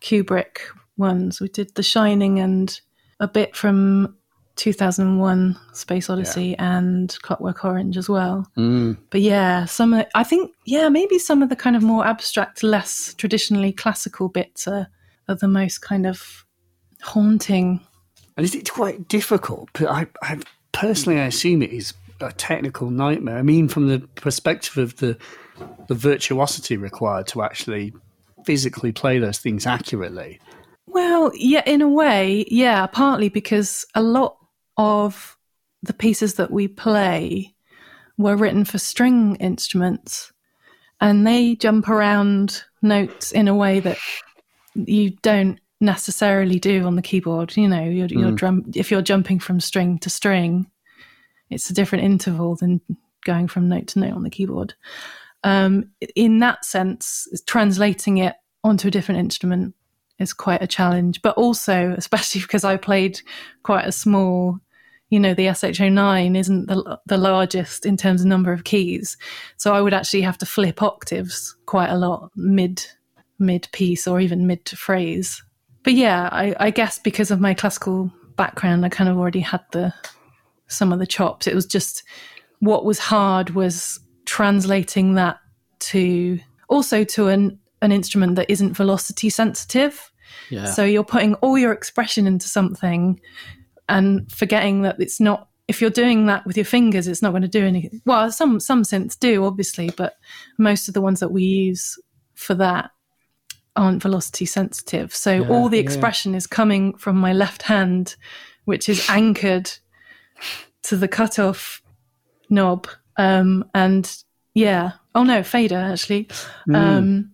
Kubrick 0.02 0.58
ones. 0.98 1.40
We 1.40 1.48
did 1.48 1.74
The 1.76 1.84
Shining 1.84 2.40
and 2.40 2.80
a 3.20 3.28
bit 3.28 3.56
from 3.56 4.16
2001: 4.56 5.58
Space 5.74 6.10
Odyssey 6.10 6.56
and 6.58 7.16
Clockwork 7.22 7.64
Orange 7.66 7.98
as 7.98 8.10
well. 8.10 8.48
Mm. 8.58 8.98
But 9.10 9.22
yeah, 9.22 9.66
some 9.66 9.94
of, 9.94 10.06
I 10.14 10.24
think 10.24 10.52
yeah 10.66 10.90
maybe 10.90 11.20
some 11.20 11.42
of 11.42 11.50
the 11.50 11.56
kind 11.56 11.76
of 11.76 11.84
more 11.84 12.06
abstract, 12.06 12.64
less 12.64 13.14
traditionally 13.16 13.72
classical 13.72 14.30
bits 14.30 14.68
are 14.68 14.88
are 15.28 15.36
the 15.36 15.48
most 15.48 15.82
kind 15.82 16.06
of 16.06 16.46
haunting. 17.02 17.80
And 18.36 18.44
is 18.44 18.56
it 18.56 18.70
quite 18.70 19.08
difficult? 19.08 19.70
But 19.74 19.90
I, 19.90 20.08
I 20.22 20.40
personally, 20.72 21.20
I 21.20 21.26
assume 21.26 21.62
it 21.62 21.72
is 21.72 21.94
a 22.20 22.32
technical 22.32 22.90
nightmare. 22.90 23.38
I 23.38 23.44
mean, 23.44 23.68
from 23.68 23.88
the 23.88 24.00
perspective 24.16 24.78
of 24.78 24.98
the 24.98 25.18
the 25.88 25.94
virtuosity 25.94 26.78
required 26.78 27.28
to 27.28 27.44
actually 27.44 27.94
physically 28.46 28.92
play 28.92 29.20
those 29.20 29.38
things 29.38 29.66
accurately. 29.68 30.40
Well, 30.88 31.32
yeah, 31.36 31.64
in 31.66 31.82
a 31.82 31.88
way, 31.88 32.46
yeah, 32.50 32.88
partly 32.88 33.30
because 33.30 33.86
a 33.96 34.02
lot 34.02 34.38
of 34.78 35.38
the 35.82 35.94
pieces 35.94 36.36
that 36.36 36.52
we 36.52 36.68
play 36.68 37.54
were 38.18 38.36
written 38.36 38.66
for 38.66 38.78
string 38.78 39.36
instruments 39.36 40.32
and 41.02 41.26
they 41.26 41.56
jump 41.56 41.90
around 41.90 42.64
notes 42.82 43.32
in 43.32 43.48
a 43.48 43.56
way 43.56 43.80
that 43.80 43.98
you 44.76 45.12
don't 45.22 45.60
necessarily 45.84 46.58
do 46.58 46.86
on 46.86 46.96
the 46.96 47.02
keyboard. 47.02 47.56
You 47.56 47.68
know, 47.68 47.84
you're, 47.84 48.08
you're 48.08 48.32
drum, 48.32 48.72
if 48.74 48.90
you're 48.90 49.02
jumping 49.02 49.40
from 49.40 49.60
string 49.60 50.00
to 50.00 50.10
string, 50.10 50.66
it's 51.50 51.70
a 51.70 51.74
different 51.74 52.06
interval 52.06 52.56
than 52.56 52.82
going 53.26 53.48
from 53.48 53.70
note 53.70 53.88
to 53.88 54.00
note 54.00 54.14
on 54.14 54.24
the 54.24 54.30
keyboard. 54.30 54.74
Um, 55.44 55.92
in 56.16 56.40
that 56.40 56.66
sense, 56.66 57.28
translating 57.46 58.18
it 58.18 58.36
onto 58.64 58.88
a 58.88 58.92
different 58.92 59.20
instrument 59.20 59.76
is 60.20 60.34
quite 60.34 60.62
a 60.62 60.68
challenge. 60.68 61.22
But 61.22 61.38
also, 61.38 61.94
especially 61.98 62.42
because 62.42 62.64
I 62.64 62.78
played 62.78 63.22
quite 63.64 63.86
a 63.86 63.92
small, 63.92 64.60
you 65.10 65.20
know, 65.20 65.34
the 65.34 65.48
SH09 65.48 66.38
isn't 66.38 66.68
the 66.68 67.00
the 67.06 67.18
largest 67.18 67.86
in 67.86 67.98
terms 67.98 68.22
of 68.22 68.28
number 68.28 68.52
of 68.52 68.64
keys, 68.64 69.18
so 69.58 69.74
I 69.74 69.82
would 69.82 69.94
actually 69.94 70.22
have 70.22 70.38
to 70.40 70.46
flip 70.46 70.82
octaves 70.82 71.56
quite 71.66 71.90
a 71.90 71.98
lot 71.98 72.32
mid 72.36 72.86
mid 73.38 73.68
piece 73.74 74.08
or 74.08 74.20
even 74.20 74.48
mid 74.48 74.66
to 74.66 74.78
phrase. 74.78 75.44
But 75.84 75.94
yeah, 75.94 76.30
I, 76.32 76.56
I 76.60 76.70
guess 76.70 77.00
because 77.00 77.32
of 77.32 77.40
my 77.40 77.54
classical 77.54 78.12
background, 78.36 78.86
I 78.86 78.90
kind 78.90 79.10
of 79.10 79.18
already 79.18 79.42
had 79.42 79.62
the 79.72 79.94
some 80.68 80.94
of 80.94 81.00
the 81.00 81.08
chops. 81.08 81.48
It 81.48 81.56
was 81.56 81.66
just 81.66 82.04
what 82.60 82.86
was 82.86 83.00
hard 83.00 83.52
was 83.52 84.00
translating 84.26 85.16
that 85.16 85.40
to 85.80 86.40
also 86.70 87.04
to 87.04 87.28
an 87.28 87.60
an 87.82 87.92
instrument 87.92 88.36
that 88.36 88.50
isn't 88.50 88.74
velocity 88.74 89.30
sensitive. 89.30 90.12
Yeah. 90.50 90.66
So 90.66 90.86
you're 90.86 91.04
putting 91.04 91.36
all 91.36 91.58
your 91.58 91.74
expression 91.74 92.26
into 92.26 92.48
something 92.48 93.20
and 93.90 94.32
forgetting 94.32 94.84
that 94.84 94.96
it's 95.00 95.20
not 95.20 95.50
if 95.68 95.82
you're 95.82 95.90
doing 95.90 96.26
that 96.26 96.46
with 96.46 96.58
your 96.58 96.66
fingers, 96.66 97.08
it's 97.08 97.22
not 97.22 97.32
going 97.32 97.42
to 97.42 97.48
do 97.48 97.66
anything. 97.66 98.02
Well, 98.06 98.32
some 98.32 98.60
some 98.60 98.84
synths 98.84 99.18
do, 99.18 99.46
obviously, 99.46 99.90
but 99.96 100.16
most 100.58 100.88
of 100.88 100.94
the 100.94 101.02
ones 101.02 101.20
that 101.20 101.32
we 101.32 101.44
use 101.44 101.98
for 102.36 102.54
that 102.56 102.92
aren't 103.76 104.02
velocity 104.02 104.46
sensitive. 104.46 105.14
So 105.16 105.32
Yeah, 105.32 105.50
all 105.50 105.70
the 105.70 105.78
yeah. 105.78 105.84
expression 105.84 106.36
is 106.36 106.48
coming 106.48 106.96
from 106.98 107.18
my 107.18 107.34
left 107.34 107.64
hand, 107.64 108.16
which 108.66 108.88
is 108.90 109.08
anchored 109.10 109.72
to 110.84 110.96
the 110.96 111.08
cutoff 111.08 111.82
knob. 112.50 112.88
Um, 113.18 113.66
and 113.74 114.16
yeah, 114.54 114.94
oh 115.16 115.24
no, 115.24 115.44
fader 115.44 115.78
actually. 115.78 116.26
Mm. 116.68 116.76
Um, 116.76 117.32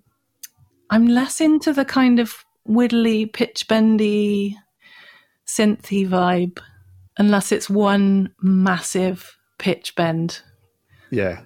I'm 0.89 1.07
less 1.07 1.41
into 1.41 1.73
the 1.73 1.85
kind 1.85 2.19
of 2.19 2.45
widdly, 2.65 3.25
pitch 3.25 3.67
bendy, 3.67 4.57
synthy 5.45 6.07
vibe, 6.07 6.59
unless 7.17 7.51
it's 7.51 7.69
one 7.69 8.33
massive 8.41 9.37
pitch 9.57 9.95
bend. 9.95 10.41
yeah. 11.11 11.41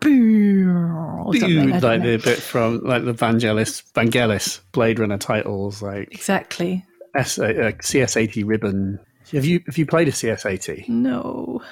Boo! 0.00 1.30
I 1.32 1.38
don't 1.38 1.54
know, 1.54 1.76
I 1.76 1.80
don't 1.80 1.82
like 1.82 2.02
the 2.02 2.16
bit 2.16 2.38
from 2.38 2.80
like 2.80 3.04
the 3.04 3.12
Vangelis 3.14 3.82
Vangelis 3.92 4.60
Blade 4.72 4.98
Runner 4.98 5.18
titles, 5.18 5.82
like 5.82 6.08
Exactly. 6.12 6.84
S, 7.16 7.38
uh, 7.38 7.44
uh, 7.44 7.72
CS80 7.72 8.44
ribbon. 8.46 8.98
Have 9.32 9.44
you 9.44 9.60
have 9.66 9.78
you 9.78 9.86
played 9.86 10.08
a 10.08 10.12
CS80? 10.12 10.88
No. 10.88 11.62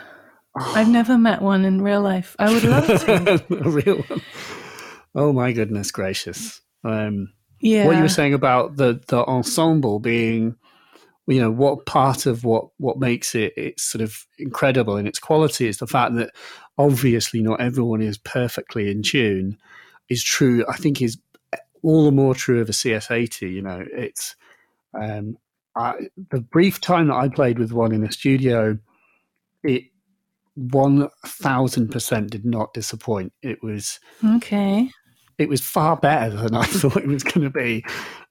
I've 0.57 0.89
never 0.89 1.17
met 1.17 1.41
one 1.43 1.65
in 1.65 1.83
real 1.83 2.01
life. 2.01 2.35
I 2.39 2.53
would 2.53 2.65
love 2.65 2.87
to. 2.87 3.45
a 3.65 3.71
real 3.71 3.99
one. 4.03 4.21
Oh 5.15 5.33
my 5.33 5.53
goodness 5.53 5.91
gracious! 5.91 6.61
Um, 6.85 7.33
Yeah. 7.61 7.87
What 7.87 7.97
you 7.97 8.03
were 8.03 8.09
saying 8.09 8.35
about 8.35 8.77
the 8.77 9.01
the 9.07 9.25
ensemble 9.25 10.01
being, 10.01 10.57
you 11.29 11.41
know, 11.41 11.51
what 11.51 11.85
part 11.85 12.25
of 12.25 12.43
what 12.43 12.69
what 12.79 12.99
makes 12.99 13.35
it 13.35 13.53
it's 13.57 13.83
sort 13.83 14.01
of 14.01 14.27
incredible 14.39 14.97
in 14.97 15.07
its 15.07 15.19
quality 15.19 15.69
is 15.69 15.77
the 15.77 15.87
fact 15.87 16.15
that 16.15 16.31
obviously 16.79 17.43
not 17.43 17.61
everyone 17.61 18.01
is 18.01 18.17
perfectly 18.17 18.91
in 18.91 19.03
tune. 19.03 19.59
Is 20.09 20.25
true. 20.25 20.65
I 20.69 20.77
think 20.79 21.03
is 21.03 21.19
all 21.83 22.07
the 22.07 22.13
more 22.13 22.35
true 22.35 22.63
of 22.63 22.71
a 22.71 22.73
CS80. 22.73 23.53
You 23.53 23.61
know, 23.61 23.85
it's 23.93 24.37
um, 24.95 25.37
I, 25.77 26.09
the 26.31 26.41
brief 26.41 26.81
time 26.81 27.09
that 27.09 27.17
I 27.17 27.29
played 27.29 27.59
with 27.59 27.73
one 27.73 27.93
in 27.93 28.05
a 28.05 28.11
studio, 28.11 28.79
it 29.63 29.85
one 30.55 31.11
thousand 31.27 31.89
percent 31.89 32.31
did 32.31 32.47
not 32.47 32.73
disappoint. 32.73 33.35
It 33.43 33.63
was 33.63 34.01
Okay. 34.25 34.91
It 35.39 35.49
was 35.49 35.61
far 35.61 35.97
better 35.97 36.37
than 36.37 36.55
I 36.55 36.65
thought 36.67 36.97
it 36.97 37.07
was 37.07 37.23
going 37.23 37.45
to 37.45 37.51
be, 37.51 37.85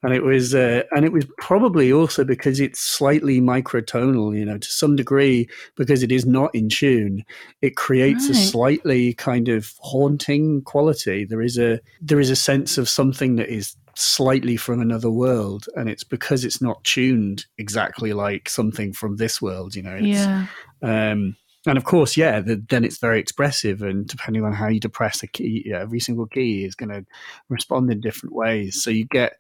and 0.03 0.13
it 0.13 0.23
was 0.23 0.53
uh, 0.53 0.83
and 0.91 1.05
it 1.05 1.13
was 1.13 1.25
probably 1.37 1.91
also 1.91 2.23
because 2.23 2.59
it's 2.59 2.79
slightly 2.79 3.39
microtonal, 3.39 4.37
you 4.37 4.45
know, 4.45 4.57
to 4.57 4.67
some 4.67 4.95
degree 4.95 5.47
because 5.75 6.03
it 6.03 6.11
is 6.11 6.25
not 6.25 6.53
in 6.53 6.69
tune. 6.69 7.23
It 7.61 7.75
creates 7.75 8.29
a 8.29 8.33
slightly 8.35 9.13
kind 9.13 9.47
of 9.47 9.73
haunting 9.79 10.61
quality. 10.63 11.25
There 11.25 11.41
is 11.41 11.57
a 11.57 11.79
there 12.01 12.19
is 12.19 12.29
a 12.29 12.35
sense 12.35 12.77
of 12.77 12.89
something 12.89 13.37
that 13.37 13.49
is 13.49 13.75
slightly 13.95 14.57
from 14.57 14.81
another 14.81 15.09
world, 15.09 15.65
and 15.75 15.89
it's 15.89 16.03
because 16.03 16.43
it's 16.43 16.61
not 16.61 16.83
tuned 16.83 17.45
exactly 17.57 18.13
like 18.13 18.49
something 18.49 18.91
from 18.91 19.15
this 19.15 19.41
world. 19.41 19.75
You 19.75 19.83
know, 19.83 19.95
it's, 19.95 20.05
yeah. 20.05 20.45
Um, 20.81 21.37
and 21.67 21.77
of 21.77 21.83
course, 21.83 22.17
yeah, 22.17 22.39
the, 22.39 22.63
then 22.69 22.83
it's 22.83 22.97
very 22.97 23.19
expressive, 23.19 23.81
and 23.81 24.07
depending 24.07 24.43
on 24.43 24.53
how 24.53 24.67
you 24.67 24.79
depress 24.79 25.21
a 25.23 25.27
key, 25.27 25.63
yeah, 25.65 25.79
every 25.79 25.99
single 25.99 26.25
key 26.25 26.65
is 26.65 26.75
going 26.75 26.89
to 26.89 27.05
respond 27.49 27.91
in 27.91 27.99
different 28.01 28.33
ways. 28.33 28.81
So 28.81 28.89
you 28.89 29.05
get, 29.05 29.33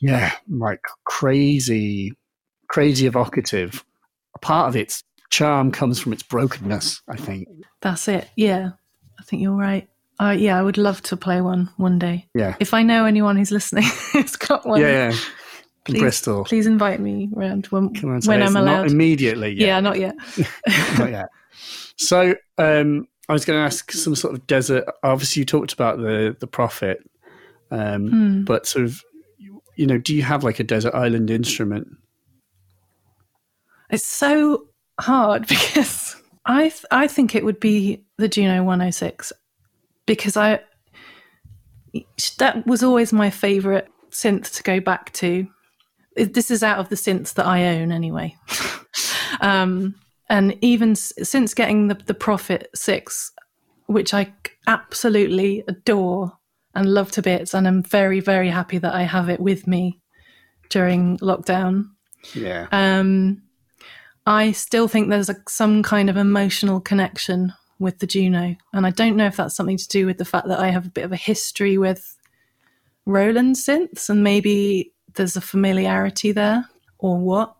yeah, 0.00 0.32
like 0.48 0.84
crazy, 1.04 2.12
crazy 2.68 3.06
evocative. 3.06 3.84
A 4.34 4.38
part 4.38 4.68
of 4.68 4.76
its 4.76 5.04
charm 5.30 5.70
comes 5.70 5.98
from 6.00 6.12
its 6.12 6.22
brokenness. 6.22 7.02
I 7.08 7.16
think 7.16 7.48
That's 7.80 8.08
it. 8.08 8.28
Yeah. 8.36 8.72
I 9.18 9.22
think 9.24 9.42
you're 9.42 9.52
right. 9.52 9.88
Uh, 10.20 10.34
yeah, 10.36 10.58
I 10.58 10.62
would 10.62 10.78
love 10.78 11.00
to 11.02 11.16
play 11.16 11.40
one 11.40 11.70
one 11.76 11.98
day. 11.98 12.28
Yeah, 12.34 12.54
If 12.60 12.74
I 12.74 12.82
know 12.82 13.06
anyone 13.06 13.36
who's 13.36 13.50
listening 13.50 13.84
who's 14.12 14.36
got 14.36 14.66
one, 14.66 14.80
yeah, 14.80 15.10
yeah. 15.10 15.16
Please, 15.84 16.00
Bristol. 16.00 16.44
please 16.44 16.66
invite 16.66 17.00
me 17.00 17.28
around 17.36 17.66
when, 17.66 17.88
when 17.94 18.42
I'm 18.42 18.56
allowed. 18.56 18.82
not 18.82 18.86
immediately. 18.86 19.52
yeah. 19.52 19.66
Yeah, 19.66 19.80
not 19.80 19.98
yet. 19.98 20.14
not 20.98 21.10
yet. 21.10 21.28
So 21.96 22.34
um, 22.58 23.06
I 23.28 23.32
was 23.32 23.44
going 23.44 23.58
to 23.58 23.64
ask 23.64 23.92
some 23.92 24.14
sort 24.14 24.34
of 24.34 24.46
desert. 24.46 24.84
Obviously, 25.02 25.40
you 25.40 25.44
talked 25.46 25.72
about 25.72 25.98
the 25.98 26.36
the 26.40 26.46
prophet, 26.46 26.98
um, 27.70 28.08
Hmm. 28.08 28.44
but 28.44 28.66
sort 28.66 28.84
of, 28.84 29.02
you, 29.38 29.62
you 29.76 29.86
know, 29.86 29.98
do 29.98 30.14
you 30.14 30.22
have 30.22 30.44
like 30.44 30.58
a 30.60 30.64
desert 30.64 30.94
island 30.94 31.30
instrument? 31.30 31.88
It's 33.90 34.06
so 34.06 34.66
hard 35.00 35.46
because 35.48 36.16
I 36.46 36.62
th- 36.62 36.84
I 36.90 37.06
think 37.06 37.34
it 37.34 37.44
would 37.44 37.60
be 37.60 38.04
the 38.18 38.28
Juno 38.28 38.62
106 38.64 39.32
because 40.06 40.36
I 40.36 40.60
that 42.38 42.66
was 42.66 42.82
always 42.82 43.12
my 43.12 43.28
favorite 43.30 43.88
synth 44.10 44.54
to 44.56 44.62
go 44.62 44.80
back 44.80 45.12
to. 45.14 45.46
This 46.16 46.50
is 46.50 46.62
out 46.62 46.78
of 46.78 46.88
the 46.88 46.96
synths 46.96 47.34
that 47.34 47.46
I 47.46 47.64
own 47.76 47.92
anyway. 47.92 48.36
um, 49.40 49.94
and 50.28 50.56
even 50.60 50.92
s- 50.92 51.12
since 51.22 51.54
getting 51.54 51.88
the 51.88 51.94
the 51.94 52.14
Prophet 52.14 52.70
6 52.74 53.32
which 53.86 54.14
I 54.14 54.32
absolutely 54.66 55.64
adore 55.68 56.32
and 56.74 56.86
love 56.94 57.10
to 57.12 57.22
bits 57.22 57.52
and 57.52 57.66
I'm 57.68 57.82
very 57.82 58.20
very 58.20 58.48
happy 58.48 58.78
that 58.78 58.94
I 58.94 59.02
have 59.02 59.28
it 59.28 59.40
with 59.40 59.66
me 59.66 60.00
during 60.70 61.18
lockdown 61.18 61.90
Yeah, 62.34 62.68
um, 62.72 63.42
I 64.26 64.52
still 64.52 64.88
think 64.88 65.08
there's 65.08 65.28
a, 65.28 65.36
some 65.48 65.82
kind 65.82 66.08
of 66.08 66.16
emotional 66.16 66.80
connection 66.80 67.52
with 67.78 67.98
the 67.98 68.06
Juno, 68.06 68.54
and 68.72 68.86
I 68.86 68.90
don't 68.90 69.16
know 69.16 69.26
if 69.26 69.36
that's 69.36 69.56
something 69.56 69.76
to 69.76 69.88
do 69.88 70.06
with 70.06 70.18
the 70.18 70.24
fact 70.24 70.46
that 70.48 70.60
I 70.60 70.68
have 70.68 70.86
a 70.86 70.90
bit 70.90 71.04
of 71.04 71.12
a 71.12 71.16
history 71.16 71.76
with 71.76 72.16
Roland 73.04 73.56
synths, 73.56 74.08
and 74.08 74.22
maybe 74.22 74.92
there's 75.14 75.36
a 75.36 75.40
familiarity 75.40 76.32
there, 76.32 76.68
or 76.98 77.18
what. 77.18 77.56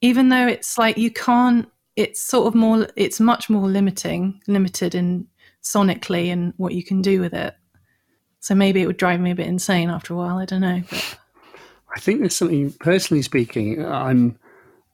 Even 0.00 0.28
though 0.28 0.46
it's 0.46 0.78
like 0.78 0.96
you 0.96 1.10
can't, 1.10 1.68
it's 1.96 2.22
sort 2.22 2.46
of 2.46 2.54
more, 2.54 2.86
it's 2.94 3.18
much 3.18 3.50
more 3.50 3.68
limiting, 3.68 4.40
limited 4.46 4.94
in 4.94 5.26
sonically 5.62 6.32
and 6.32 6.54
what 6.56 6.72
you 6.72 6.84
can 6.84 7.02
do 7.02 7.20
with 7.20 7.34
it. 7.34 7.54
So 8.40 8.54
maybe 8.54 8.80
it 8.80 8.86
would 8.86 8.96
drive 8.96 9.20
me 9.20 9.32
a 9.32 9.34
bit 9.34 9.46
insane 9.46 9.90
after 9.90 10.14
a 10.14 10.16
while. 10.16 10.38
I 10.38 10.44
don't 10.44 10.60
know. 10.60 10.82
But 10.88 11.18
I 11.94 12.00
think 12.00 12.20
there's 12.20 12.36
something. 12.36 12.72
Personally 12.72 13.22
speaking, 13.22 13.84
I'm. 13.84 14.38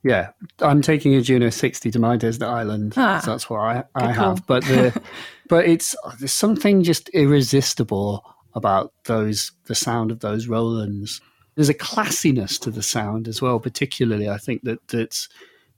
Yeah, 0.03 0.31
I'm 0.61 0.83
taking 0.83 1.15
a 1.15 1.23
Juno 1.23 1.49
60 1.49 1.91
to 1.91 1.99
my 1.99 2.19
desert 2.19 2.45
island. 2.45 2.93
Ah, 2.95 3.21
so 3.21 3.31
that's 3.31 3.49
what 3.49 3.61
I, 3.61 3.85
I 3.95 4.13
have. 4.13 4.47
But 4.47 4.63
the, 4.65 5.01
but 5.49 5.67
it's 5.67 5.97
there's 6.19 6.33
something 6.33 6.83
just 6.83 7.09
irresistible 7.11 8.23
about 8.55 8.93
those 9.07 9.53
the 9.65 9.75
sound 9.75 10.11
of 10.11 10.21
those 10.21 10.47
Rolands. 10.47 11.21
There's 11.55 11.69
a 11.69 11.75
classiness 11.75 12.59
to 12.61 12.71
the 12.71 12.83
sound 12.83 13.29
as 13.29 13.41
well. 13.41 13.61
Particularly, 13.61 14.29
I 14.29 14.39
think 14.39 14.63
that 14.63 14.87
that's 14.89 15.29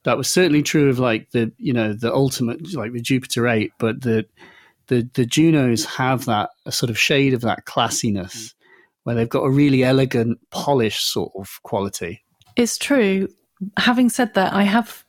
that 0.05 0.17
was 0.17 0.29
certainly 0.29 0.63
true 0.63 0.89
of 0.89 0.99
like 0.99 1.31
the 1.33 1.53
you 1.59 1.73
know 1.73 1.93
the 1.93 2.15
ultimate 2.15 2.75
like 2.75 2.93
the 2.93 3.01
Jupiter 3.01 3.49
8, 3.49 3.73
but 3.79 4.03
the 4.03 4.27
the 4.87 5.09
the 5.15 5.27
Junos 5.27 5.85
have 5.85 6.25
that 6.27 6.51
a 6.65 6.73
sort 6.73 6.91
of 6.91 6.99
shade 6.99 7.35
of 7.35 7.43
that 7.43 7.65
classiness 7.67 8.35
mm. 8.35 8.55
where 9.03 9.17
they've 9.17 9.29
got 9.29 9.43
a 9.43 9.51
really 9.51 9.83
elegant, 9.83 10.39
polished 10.51 11.11
sort 11.11 11.33
of 11.37 11.61
quality. 11.63 12.25
It's 12.55 12.79
true. 12.79 13.29
Having 13.79 14.11
said 14.11 14.35
that, 14.35 14.53
I 14.53 14.63
have 14.63 15.05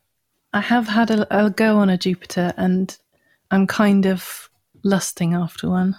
I 0.53 0.61
have 0.61 0.87
had 0.87 1.11
a, 1.11 1.45
a 1.45 1.49
go 1.49 1.77
on 1.77 1.89
a 1.89 1.97
Jupiter, 1.97 2.53
and 2.57 2.97
I'm 3.51 3.67
kind 3.67 4.05
of 4.05 4.49
lusting 4.83 5.33
after 5.33 5.69
one. 5.69 5.95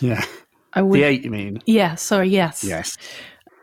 Yeah, 0.00 0.24
I 0.72 0.82
would. 0.82 0.98
the 0.98 1.04
eight, 1.04 1.24
you 1.24 1.30
mean? 1.30 1.62
Yeah. 1.66 1.96
Sorry. 1.96 2.28
Yes. 2.28 2.62
Yes. 2.62 2.96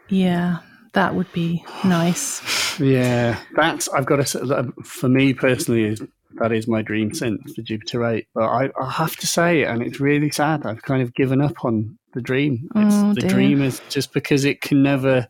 Yeah. 0.10 0.60
That 0.94 1.14
would 1.16 1.32
be 1.32 1.64
nice. 1.86 2.80
Yeah, 2.80 3.40
that's 3.56 3.88
I've 3.90 4.06
got 4.08 4.16
to 4.16 4.26
say 4.26 4.40
that 4.40 4.74
for 4.84 5.08
me 5.10 5.34
personally 5.34 5.84
is 5.84 6.02
that 6.36 6.52
is 6.52 6.68
my 6.68 6.82
dream 6.82 7.12
synth, 7.12 7.54
the 7.56 7.62
Jupiter 7.62 8.04
Eight. 8.06 8.28
But 8.34 8.46
I, 8.46 8.70
I 8.82 8.90
have 8.90 9.16
to 9.18 9.28
say, 9.28 9.64
and 9.64 9.84
it's 9.84 10.00
really 10.00 10.32
sad. 10.32 10.66
I've 10.66 10.82
kind 10.82 11.04
of 11.04 11.14
given 11.14 11.40
up 11.42 11.64
on 11.64 11.98
the 12.14 12.22
dream. 12.22 12.68
It's, 12.76 12.96
Oh, 12.96 13.14
the 13.14 13.22
dear. 13.22 13.30
dream 13.30 13.62
is 13.62 13.80
just 13.90 14.12
because 14.14 14.44
it 14.44 14.62
can 14.62 14.82
never. 14.82 15.28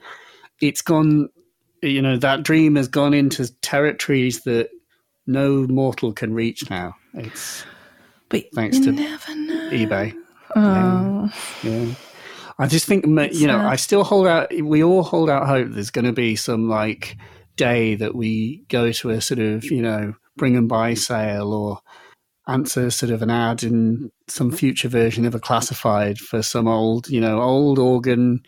It's 0.61 0.81
gone. 0.81 1.29
You 1.81 2.01
know 2.01 2.17
that 2.17 2.43
dream 2.43 2.75
has 2.75 2.87
gone 2.87 3.13
into 3.13 3.51
territories 3.61 4.43
that 4.43 4.69
no 5.25 5.67
mortal 5.67 6.13
can 6.13 6.33
reach 6.33 6.69
now. 6.69 6.95
It's 7.13 7.65
But 8.29 8.45
Thanks 8.55 8.79
to 8.79 8.91
eBay. 8.91 10.13
Oh. 10.55 11.29
Yeah. 11.63 11.93
I 12.59 12.67
just 12.67 12.85
think, 12.85 13.05
you 13.05 13.47
know. 13.47 13.59
I 13.59 13.75
still 13.75 14.03
hold 14.03 14.27
out, 14.27 14.51
we 14.61 14.83
all 14.83 15.03
hold 15.03 15.29
out 15.29 15.47
hope 15.47 15.69
there's 15.71 15.91
going 15.91 16.05
to 16.05 16.13
be 16.13 16.35
some 16.35 16.67
like 16.67 17.17
day 17.55 17.95
that 17.95 18.15
we 18.15 18.63
go 18.67 18.91
to 18.91 19.09
a 19.11 19.21
sort 19.21 19.39
of, 19.39 19.65
you 19.65 19.81
know, 19.81 20.15
bring 20.37 20.55
and 20.55 20.67
buy 20.67 20.93
sale 20.93 21.53
or 21.53 21.79
answer 22.47 22.89
sort 22.89 23.11
of 23.11 23.21
an 23.21 23.29
ad 23.29 23.63
in 23.63 24.11
some 24.27 24.51
future 24.51 24.87
version 24.87 25.25
of 25.25 25.35
a 25.35 25.39
classified 25.39 26.17
for 26.17 26.41
some 26.41 26.67
old, 26.67 27.09
you 27.09 27.21
know, 27.21 27.41
old 27.41 27.77
organ 27.77 28.41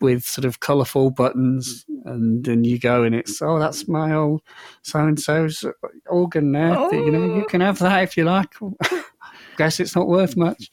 with 0.00 0.24
sort 0.24 0.44
of 0.44 0.60
colourful 0.60 1.10
buttons. 1.10 1.84
And 2.04 2.44
then 2.44 2.64
you 2.64 2.78
go 2.78 3.02
and 3.02 3.14
it's, 3.14 3.42
oh, 3.42 3.58
that's 3.58 3.88
my 3.88 4.14
old 4.14 4.42
so 4.82 5.00
and 5.00 5.18
so's 5.18 5.64
organ 6.06 6.52
there. 6.52 6.74
You 6.92 7.10
know, 7.10 7.24
you 7.36 7.42
oh. 7.42 7.46
can 7.48 7.60
have 7.60 7.80
that 7.80 8.02
if 8.04 8.16
you 8.16 8.24
like. 8.24 8.54
Guess 9.58 9.80
it's 9.80 9.96
not 9.96 10.06
worth 10.06 10.36
much. 10.36 10.70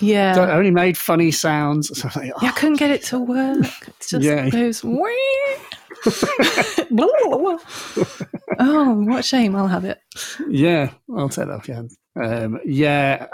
Yeah. 0.00 0.34
So 0.34 0.42
it 0.44 0.50
only 0.50 0.70
made 0.70 0.96
funny 0.98 1.30
sounds. 1.30 1.96
So 2.00 2.08
like, 2.16 2.32
yeah, 2.42 2.48
I 2.48 2.52
couldn't 2.52 2.78
get 2.78 2.90
it 2.90 3.02
to 3.04 3.18
work. 3.18 3.58
It 3.88 3.94
just 4.08 4.22
Yeah. 4.24 4.48
goes. 4.50 4.82
"Wee." 4.82 5.56
oh, 8.58 8.94
what 9.06 9.20
a 9.20 9.22
shame! 9.22 9.56
I'll 9.56 9.68
have 9.68 9.84
it. 9.84 10.00
Yeah, 10.48 10.90
I'll 11.16 11.28
take 11.28 11.46
that 11.46 11.54
off 11.54 11.68
your 11.68 11.76
hands. 11.76 11.96
Um, 12.20 12.58
yeah, 12.64 13.26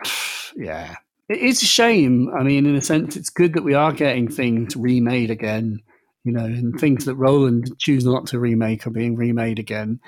yeah. 0.56 0.96
It 1.28 1.38
is 1.38 1.62
a 1.62 1.66
shame. 1.66 2.30
I 2.38 2.42
mean, 2.42 2.66
in 2.66 2.76
a 2.76 2.80
sense, 2.82 3.16
it's 3.16 3.30
good 3.30 3.54
that 3.54 3.64
we 3.64 3.74
are 3.74 3.92
getting 3.92 4.28
things 4.28 4.76
remade 4.76 5.30
again, 5.30 5.80
you 6.24 6.32
know, 6.32 6.44
and 6.44 6.78
things 6.78 7.04
that 7.06 7.16
Roland 7.16 7.72
choose 7.78 8.04
not 8.04 8.26
to 8.28 8.38
remake 8.38 8.86
are 8.86 8.90
being 8.90 9.16
remade 9.16 9.58
again. 9.58 10.00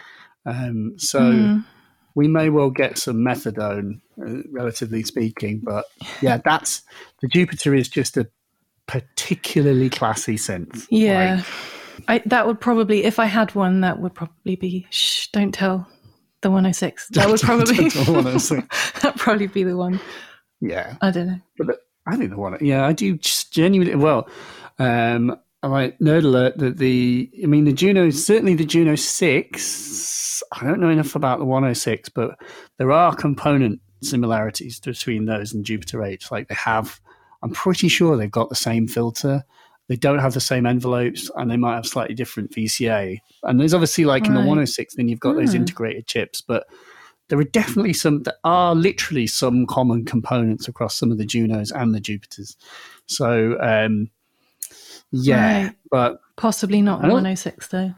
Um, 0.46 0.94
so 0.96 1.20
Mm. 1.20 1.64
We 2.18 2.26
may 2.26 2.48
well 2.50 2.68
get 2.68 2.98
some 2.98 3.18
methadone, 3.18 4.00
uh, 4.20 4.42
relatively 4.50 5.04
speaking. 5.04 5.60
But 5.62 5.84
yeah, 6.20 6.38
that's 6.44 6.82
the 7.22 7.28
Jupiter 7.28 7.76
is 7.76 7.88
just 7.88 8.16
a 8.16 8.28
particularly 8.88 9.88
classy 9.88 10.34
synth. 10.34 10.88
Yeah. 10.90 11.44
I, 12.08 12.20
that 12.26 12.44
would 12.48 12.60
probably, 12.60 13.04
if 13.04 13.20
I 13.20 13.26
had 13.26 13.54
one, 13.54 13.82
that 13.82 14.00
would 14.00 14.14
probably 14.16 14.56
be, 14.56 14.84
shh, 14.90 15.28
don't 15.28 15.52
tell 15.54 15.88
the 16.40 16.50
106. 16.50 17.08
That 17.12 17.28
would 17.28 17.40
probably, 17.40 17.84
106. 17.90 19.00
that'd 19.00 19.20
probably 19.20 19.46
be 19.46 19.62
the 19.62 19.76
one. 19.76 20.00
yeah. 20.60 20.96
I 21.00 21.12
don't 21.12 21.28
know. 21.28 21.40
But 21.56 21.66
the- 21.68 21.78
I 22.08 22.16
think 22.16 22.30
the 22.30 22.36
one, 22.36 22.58
yeah, 22.60 22.84
I 22.84 22.94
do 22.94 23.16
just 23.16 23.52
genuinely. 23.52 23.94
Well, 23.94 24.28
um, 24.80 25.38
I 25.62 25.68
might 25.68 25.98
nerd 25.98 26.24
alert 26.24 26.58
that 26.58 26.78
the, 26.78 27.30
I 27.42 27.46
mean, 27.46 27.64
the 27.64 27.72
Juno, 27.72 28.10
certainly 28.10 28.54
the 28.54 28.64
Juno 28.64 28.94
6, 28.94 30.42
I 30.52 30.64
don't 30.64 30.80
know 30.80 30.88
enough 30.88 31.16
about 31.16 31.40
the 31.40 31.44
106, 31.44 32.10
but 32.10 32.38
there 32.78 32.92
are 32.92 33.14
component 33.14 33.80
similarities 34.02 34.78
between 34.78 35.24
those 35.24 35.52
and 35.52 35.64
Jupiter 35.64 36.04
8. 36.04 36.30
Like 36.30 36.46
they 36.48 36.54
have, 36.54 37.00
I'm 37.42 37.50
pretty 37.50 37.88
sure 37.88 38.16
they've 38.16 38.30
got 38.30 38.50
the 38.50 38.54
same 38.54 38.86
filter. 38.86 39.42
They 39.88 39.96
don't 39.96 40.20
have 40.20 40.34
the 40.34 40.40
same 40.40 40.64
envelopes 40.66 41.30
and 41.34 41.50
they 41.50 41.56
might 41.56 41.74
have 41.74 41.86
slightly 41.86 42.14
different 42.14 42.52
VCA. 42.52 43.18
And 43.42 43.58
there's 43.58 43.74
obviously 43.74 44.04
like 44.04 44.26
in 44.26 44.34
the 44.34 44.40
Right. 44.40 44.46
106, 44.46 44.94
then 44.94 45.08
you've 45.08 45.18
got 45.18 45.34
those 45.34 45.52
Hmm. 45.52 45.62
integrated 45.62 46.06
chips, 46.06 46.40
but 46.40 46.66
there 47.28 47.38
are 47.38 47.44
definitely 47.44 47.92
some 47.94 48.22
there 48.22 48.34
are 48.44 48.74
literally 48.74 49.26
some 49.26 49.66
common 49.66 50.04
components 50.04 50.68
across 50.68 50.94
some 50.94 51.10
of 51.10 51.18
the 51.18 51.26
Junos 51.26 51.70
and 51.72 51.94
the 51.94 52.00
Jupiters. 52.00 52.56
So 53.06 53.58
um 53.60 54.10
yeah, 55.12 55.64
Right. 55.64 55.74
but 55.90 56.20
Possibly 56.36 56.82
not 56.82 57.02
the 57.02 57.08
106, 57.08 57.68
though. 57.68 57.94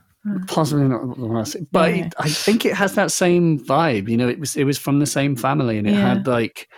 possibly 0.49 0.85
not 0.85 1.17
the 1.17 1.27
one 1.27 1.37
I 1.37 1.45
see. 1.45 1.61
But 1.73 1.95
Yeah. 1.97 2.07
it, 2.07 2.15
I 2.19 2.29
think 2.29 2.65
it 2.67 2.75
has 2.75 2.95
that 2.95 3.11
same 3.11 3.59
vibe. 3.59 4.09
You 4.09 4.17
know, 4.17 4.29
it 4.29 4.39
was 4.41 4.57
it 4.57 4.65
was 4.65 4.79
from 4.79 4.99
the 4.99 5.07
same 5.07 5.37
family 5.37 5.79
and 5.79 5.87
it 5.87 5.93
Yeah. 5.95 6.15
had 6.15 6.27
like 6.27 6.69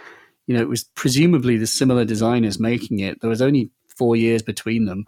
you 0.48 0.56
know, 0.56 0.60
it 0.62 0.68
was 0.68 0.84
presumably 0.96 1.56
the 1.56 1.66
similar 1.68 2.04
designers 2.04 2.58
making 2.58 2.98
it. 2.98 3.20
There 3.20 3.30
was 3.30 3.40
only 3.40 3.70
four 3.96 4.16
years 4.16 4.42
between 4.42 4.86
them. 4.86 5.04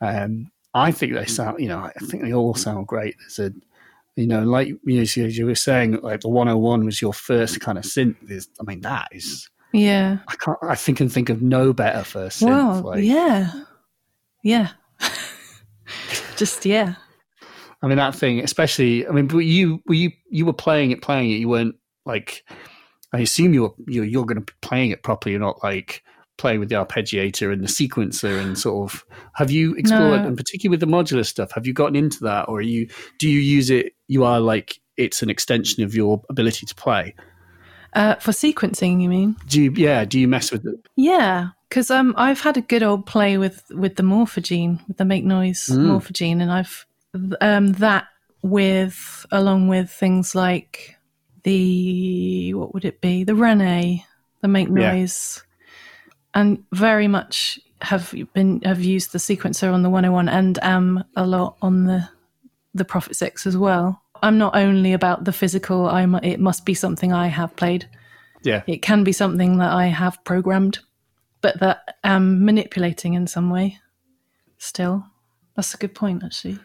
Um, 0.00 0.50
I 0.74 0.90
think 0.90 1.14
they 1.14 1.24
sound, 1.26 1.60
you 1.60 1.68
know, 1.68 1.78
I 1.78 1.92
think 2.06 2.24
they 2.24 2.32
all 2.34 2.54
sound 2.54 2.88
great. 2.88 3.14
There's 3.20 3.38
a, 3.38 3.54
you 4.16 4.26
know, 4.26 4.42
like 4.42 4.68
you, 4.68 4.78
know, 4.84 5.02
you 5.28 5.46
were 5.46 5.54
saying, 5.54 6.00
like 6.02 6.22
the 6.22 6.28
101 6.28 6.84
was 6.84 7.00
your 7.00 7.12
first 7.12 7.60
kind 7.60 7.78
of 7.78 7.84
synth. 7.84 8.16
There's, 8.22 8.48
I 8.60 8.64
mean, 8.64 8.80
that 8.80 9.06
is, 9.12 9.48
yeah. 9.72 10.18
I 10.26 10.34
can't, 10.34 10.58
I 10.62 10.74
think 10.74 11.00
and 11.00 11.10
think 11.12 11.28
of 11.28 11.42
no 11.42 11.72
better 11.72 12.02
first 12.02 12.42
synth. 12.42 12.48
Wow. 12.48 12.80
like, 12.82 13.04
yeah. 13.04 13.52
Yeah. 14.42 14.68
Just 16.36 16.64
yeah. 16.66 16.94
I 17.82 17.88
mean, 17.88 17.96
that 17.96 18.14
thing, 18.14 18.40
especially, 18.40 19.06
I 19.06 19.10
mean, 19.10 19.26
but 19.26 19.38
you, 19.38 19.82
were 19.86 19.94
you, 19.94 20.12
you 20.30 20.46
were 20.46 20.52
playing 20.52 20.92
it, 20.92 21.02
playing 21.02 21.30
it. 21.30 21.34
You 21.34 21.48
weren't 21.48 21.74
like, 22.06 22.44
I 23.12 23.18
assume 23.18 23.54
you 23.54 23.62
were, 23.62 23.74
you're, 23.88 24.04
you're 24.04 24.24
going 24.24 24.36
to 24.40 24.52
be 24.52 24.52
playing 24.62 24.90
it 24.90 25.02
properly. 25.02 25.32
You're 25.32 25.40
not 25.40 25.62
like, 25.62 26.02
playing 26.38 26.58
with 26.60 26.70
the 26.70 26.74
arpeggiator 26.74 27.52
and 27.52 27.62
the 27.62 27.68
sequencer 27.68 28.40
and 28.42 28.58
sort 28.58 28.90
of 28.90 29.04
have 29.34 29.50
you 29.50 29.74
explored 29.74 30.22
No. 30.22 30.26
and 30.28 30.36
particularly 30.36 30.72
with 30.76 30.80
the 30.80 30.86
modular 30.86 31.24
stuff 31.26 31.52
have 31.52 31.66
you 31.66 31.72
gotten 31.74 31.94
into 31.94 32.18
that 32.24 32.48
or 32.48 32.58
are 32.58 32.62
you 32.62 32.88
do 33.18 33.28
you 33.28 33.38
use 33.38 33.70
it 33.70 33.92
you 34.08 34.24
are 34.24 34.40
like 34.40 34.80
it's 34.96 35.22
an 35.22 35.28
extension 35.30 35.84
of 35.84 35.94
your 35.94 36.22
ability 36.30 36.64
to 36.66 36.74
play 36.74 37.14
Uh, 37.92 38.14
for 38.16 38.32
sequencing, 38.32 39.00
you 39.02 39.08
mean? 39.10 39.36
do 39.46 39.62
you 39.62 39.72
yeah 39.76 40.04
do 40.06 40.18
you 40.18 40.26
mess 40.26 40.50
with 40.50 40.66
it 40.66 40.74
Yeah, 40.96 41.48
because 41.72 41.90
um, 41.90 42.12
I've 42.18 42.42
had 42.42 42.58
a 42.58 42.60
good 42.60 42.82
old 42.82 43.06
play 43.06 43.38
with 43.38 43.64
with 43.70 43.96
the 43.96 44.02
morphogene, 44.02 44.86
with 44.88 44.98
the 44.98 45.06
make 45.06 45.24
noise 45.24 45.70
Mm. 45.70 45.86
morphogene, 45.86 46.42
and 46.42 46.52
I've 46.52 46.84
um, 47.40 47.72
that 47.74 48.08
with 48.42 49.24
along 49.32 49.68
with 49.68 49.90
things 49.90 50.34
like 50.34 50.96
the 51.44 52.52
what 52.52 52.74
would 52.74 52.84
it 52.84 53.00
be 53.00 53.24
the 53.24 53.34
Rene, 53.34 54.04
the 54.42 54.48
make 54.48 54.68
Yeah. 54.68 54.92
noise, 54.92 55.42
and 56.34 56.62
very 56.72 57.08
much 57.08 57.58
have 57.80 58.14
been 58.34 58.60
have 58.66 58.84
used 58.84 59.12
the 59.12 59.18
sequencer 59.18 59.72
on 59.72 59.82
the 59.82 59.88
101 59.88 60.28
and 60.28 60.58
am 60.62 61.02
a 61.16 61.24
lot 61.24 61.56
on 61.62 61.84
the 61.84 62.06
the 62.74 62.84
Prophet 62.84 63.16
Six 63.16 63.46
as 63.46 63.56
well. 63.56 64.02
I'm 64.22 64.36
not 64.36 64.54
only 64.54 64.92
about 64.92 65.24
the 65.24 65.32
physical. 65.32 65.88
I'm. 65.88 66.16
It 66.16 66.38
must 66.38 66.66
be 66.66 66.74
something 66.74 67.14
I 67.14 67.28
have 67.28 67.56
played 67.56 67.88
yeah 68.42 68.62
it 68.66 68.82
can 68.82 69.04
be 69.04 69.12
something 69.12 69.58
that 69.58 69.72
I 69.72 69.86
have 69.86 70.22
programmed, 70.24 70.80
but 71.42 71.60
that 71.60 71.96
I'm 72.04 72.44
manipulating 72.44 73.14
in 73.14 73.26
some 73.26 73.50
way. 73.50 73.78
Still, 74.58 75.04
that's 75.56 75.74
a 75.74 75.78
good 75.78 75.94
point, 75.94 76.22
actually. 76.24 76.58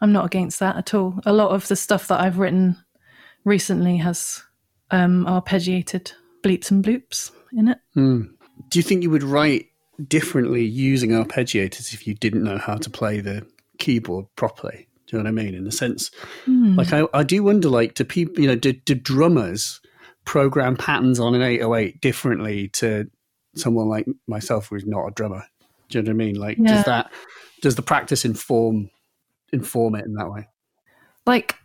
I'm 0.00 0.12
not 0.12 0.26
against 0.26 0.60
that 0.60 0.76
at 0.76 0.94
all. 0.94 1.20
A 1.26 1.32
lot 1.32 1.50
of 1.50 1.68
the 1.68 1.76
stuff 1.76 2.08
that 2.08 2.20
I've 2.20 2.38
written 2.38 2.76
recently 3.44 3.96
has 3.98 4.42
um, 4.90 5.24
arpeggiated 5.26 6.12
bleeps 6.42 6.70
and 6.70 6.84
bloops 6.84 7.32
in 7.52 7.68
it. 7.68 7.78
Hmm. 7.94 8.22
do 8.68 8.78
you 8.78 8.82
think 8.82 9.02
you 9.02 9.10
would 9.10 9.22
write 9.22 9.66
differently 10.08 10.64
using 10.64 11.10
arpeggiators 11.10 11.92
if 11.92 12.06
you 12.06 12.14
didn't 12.14 12.44
know 12.44 12.58
how 12.58 12.76
to 12.76 12.88
play 12.88 13.20
the 13.20 13.46
keyboard 13.78 14.24
properly 14.36 14.88
do 15.06 15.16
you 15.16 15.22
know 15.22 15.24
what 15.24 15.28
i 15.28 15.44
mean 15.44 15.54
in 15.54 15.64
the 15.64 15.72
sense 15.72 16.10
Hmm. 16.70 16.76
Like 16.76 16.92
I, 16.92 17.06
I 17.12 17.22
do 17.22 17.42
wonder, 17.42 17.68
like, 17.68 17.94
do 17.94 18.04
people, 18.04 18.40
you 18.40 18.46
know, 18.48 18.56
do, 18.56 18.72
do 18.72 18.94
drummers 18.94 19.80
program 20.24 20.76
patterns 20.76 21.20
on 21.20 21.34
an 21.34 21.42
808 21.42 22.00
differently 22.00 22.68
to 22.68 23.10
someone 23.54 23.88
like 23.88 24.06
myself 24.26 24.68
who's 24.68 24.86
not 24.86 25.06
a 25.06 25.10
drummer? 25.10 25.44
Do 25.88 25.98
you 25.98 26.02
know 26.02 26.08
what 26.08 26.14
I 26.14 26.16
mean? 26.16 26.34
Like, 26.36 26.58
Yeah. 26.58 26.74
does 26.74 26.84
that 26.84 27.12
does 27.62 27.74
the 27.74 27.82
practice 27.82 28.24
inform 28.24 28.90
inform 29.52 29.94
it 29.94 30.04
in 30.04 30.14
that 30.14 30.30
way? 30.30 30.46
like 31.26 31.56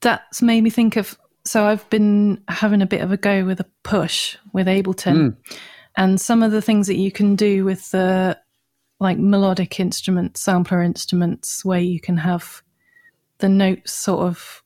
that's 0.00 0.42
made 0.42 0.62
me 0.62 0.70
think 0.70 0.96
of 0.96 1.18
so 1.44 1.64
i've 1.64 1.88
been 1.90 2.42
having 2.48 2.82
a 2.82 2.86
bit 2.86 3.00
of 3.00 3.12
a 3.12 3.16
go 3.16 3.44
with 3.44 3.60
a 3.60 3.66
push 3.82 4.36
with 4.52 4.66
ableton 4.66 5.14
hmm. 5.14 5.56
and 5.96 6.20
some 6.20 6.42
of 6.42 6.52
the 6.52 6.62
things 6.62 6.86
that 6.86 6.96
you 6.96 7.10
can 7.10 7.36
do 7.36 7.64
with 7.64 7.90
the 7.90 8.38
like 9.00 9.18
melodic 9.18 9.80
instruments 9.80 10.40
sampler 10.40 10.82
instruments 10.82 11.64
where 11.64 11.80
you 11.80 12.00
can 12.00 12.16
have 12.16 12.62
the 13.38 13.48
notes 13.48 13.92
sort 13.92 14.20
of 14.20 14.61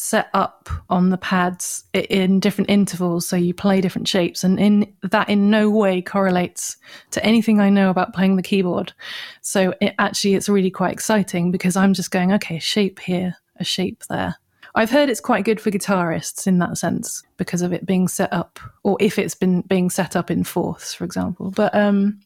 set 0.00 0.30
up 0.32 0.70
on 0.88 1.10
the 1.10 1.18
pads 1.18 1.84
in 1.92 2.40
different 2.40 2.70
intervals 2.70 3.26
so 3.26 3.36
you 3.36 3.52
play 3.52 3.82
different 3.82 4.08
shapes 4.08 4.42
and 4.42 4.58
in 4.58 4.90
that 5.02 5.28
in 5.28 5.50
no 5.50 5.68
way 5.68 6.00
correlates 6.00 6.78
to 7.10 7.22
anything 7.22 7.60
i 7.60 7.68
know 7.68 7.90
about 7.90 8.14
playing 8.14 8.36
the 8.36 8.42
keyboard. 8.42 8.94
So 9.42 9.74
it 9.80 9.94
actually 9.98 10.34
it's 10.34 10.48
really 10.48 10.70
quite 10.70 10.92
exciting 10.92 11.50
because 11.50 11.76
i'm 11.76 11.92
just 11.92 12.10
going 12.10 12.32
okay 12.32 12.58
shape 12.58 12.98
here 12.98 13.36
a 13.56 13.64
shape 13.64 14.04
there. 14.08 14.36
I've 14.74 14.90
heard 14.90 15.10
it's 15.10 15.20
quite 15.20 15.44
good 15.44 15.60
for 15.60 15.70
guitarists 15.70 16.46
in 16.46 16.60
that 16.60 16.78
sense 16.78 17.22
because 17.36 17.60
of 17.60 17.72
it 17.72 17.84
being 17.84 18.08
set 18.08 18.32
up 18.32 18.58
or 18.84 18.96
if 19.00 19.18
it's 19.18 19.34
been 19.34 19.60
being 19.62 19.90
set 19.90 20.16
up 20.16 20.30
in 20.30 20.44
fourths 20.44 20.94
for 20.94 21.04
example. 21.04 21.50
But 21.50 21.74
um 21.74 22.20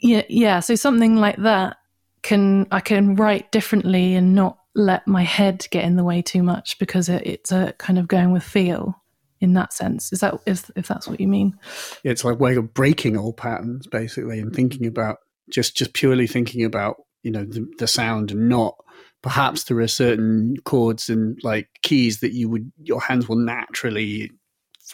yeah 0.00 0.22
yeah 0.28 0.58
so 0.58 0.74
something 0.74 1.16
like 1.16 1.36
that 1.36 1.76
can 2.22 2.66
i 2.70 2.80
can 2.80 3.14
write 3.14 3.50
differently 3.52 4.14
and 4.14 4.34
not 4.34 4.58
let 4.74 5.06
my 5.06 5.22
head 5.22 5.66
get 5.70 5.84
in 5.84 5.96
the 5.96 6.04
way 6.04 6.22
too 6.22 6.42
much 6.42 6.78
because 6.78 7.08
it, 7.08 7.26
it's 7.26 7.52
a 7.52 7.74
kind 7.78 7.98
of 7.98 8.08
going 8.08 8.32
with 8.32 8.42
feel 8.42 8.94
in 9.40 9.54
that 9.54 9.72
sense 9.72 10.12
is 10.12 10.20
that 10.20 10.38
if 10.46 10.70
if 10.76 10.86
that's 10.86 11.08
what 11.08 11.18
you 11.18 11.26
mean 11.26 11.58
It's 12.04 12.24
like 12.24 12.38
way 12.38 12.56
of 12.56 12.74
breaking 12.74 13.16
all 13.16 13.32
patterns, 13.32 13.86
basically, 13.86 14.38
and 14.38 14.54
thinking 14.54 14.86
about 14.86 15.18
just 15.50 15.76
just 15.76 15.94
purely 15.94 16.26
thinking 16.26 16.64
about 16.64 16.96
you 17.22 17.30
know 17.30 17.44
the, 17.44 17.66
the 17.78 17.86
sound 17.86 18.30
and 18.30 18.48
not 18.48 18.74
perhaps 19.22 19.64
there 19.64 19.78
are 19.78 19.88
certain 19.88 20.56
chords 20.64 21.08
and 21.08 21.38
like 21.42 21.68
keys 21.82 22.20
that 22.20 22.32
you 22.32 22.48
would 22.48 22.70
your 22.82 23.00
hands 23.00 23.28
will 23.28 23.36
naturally 23.36 24.30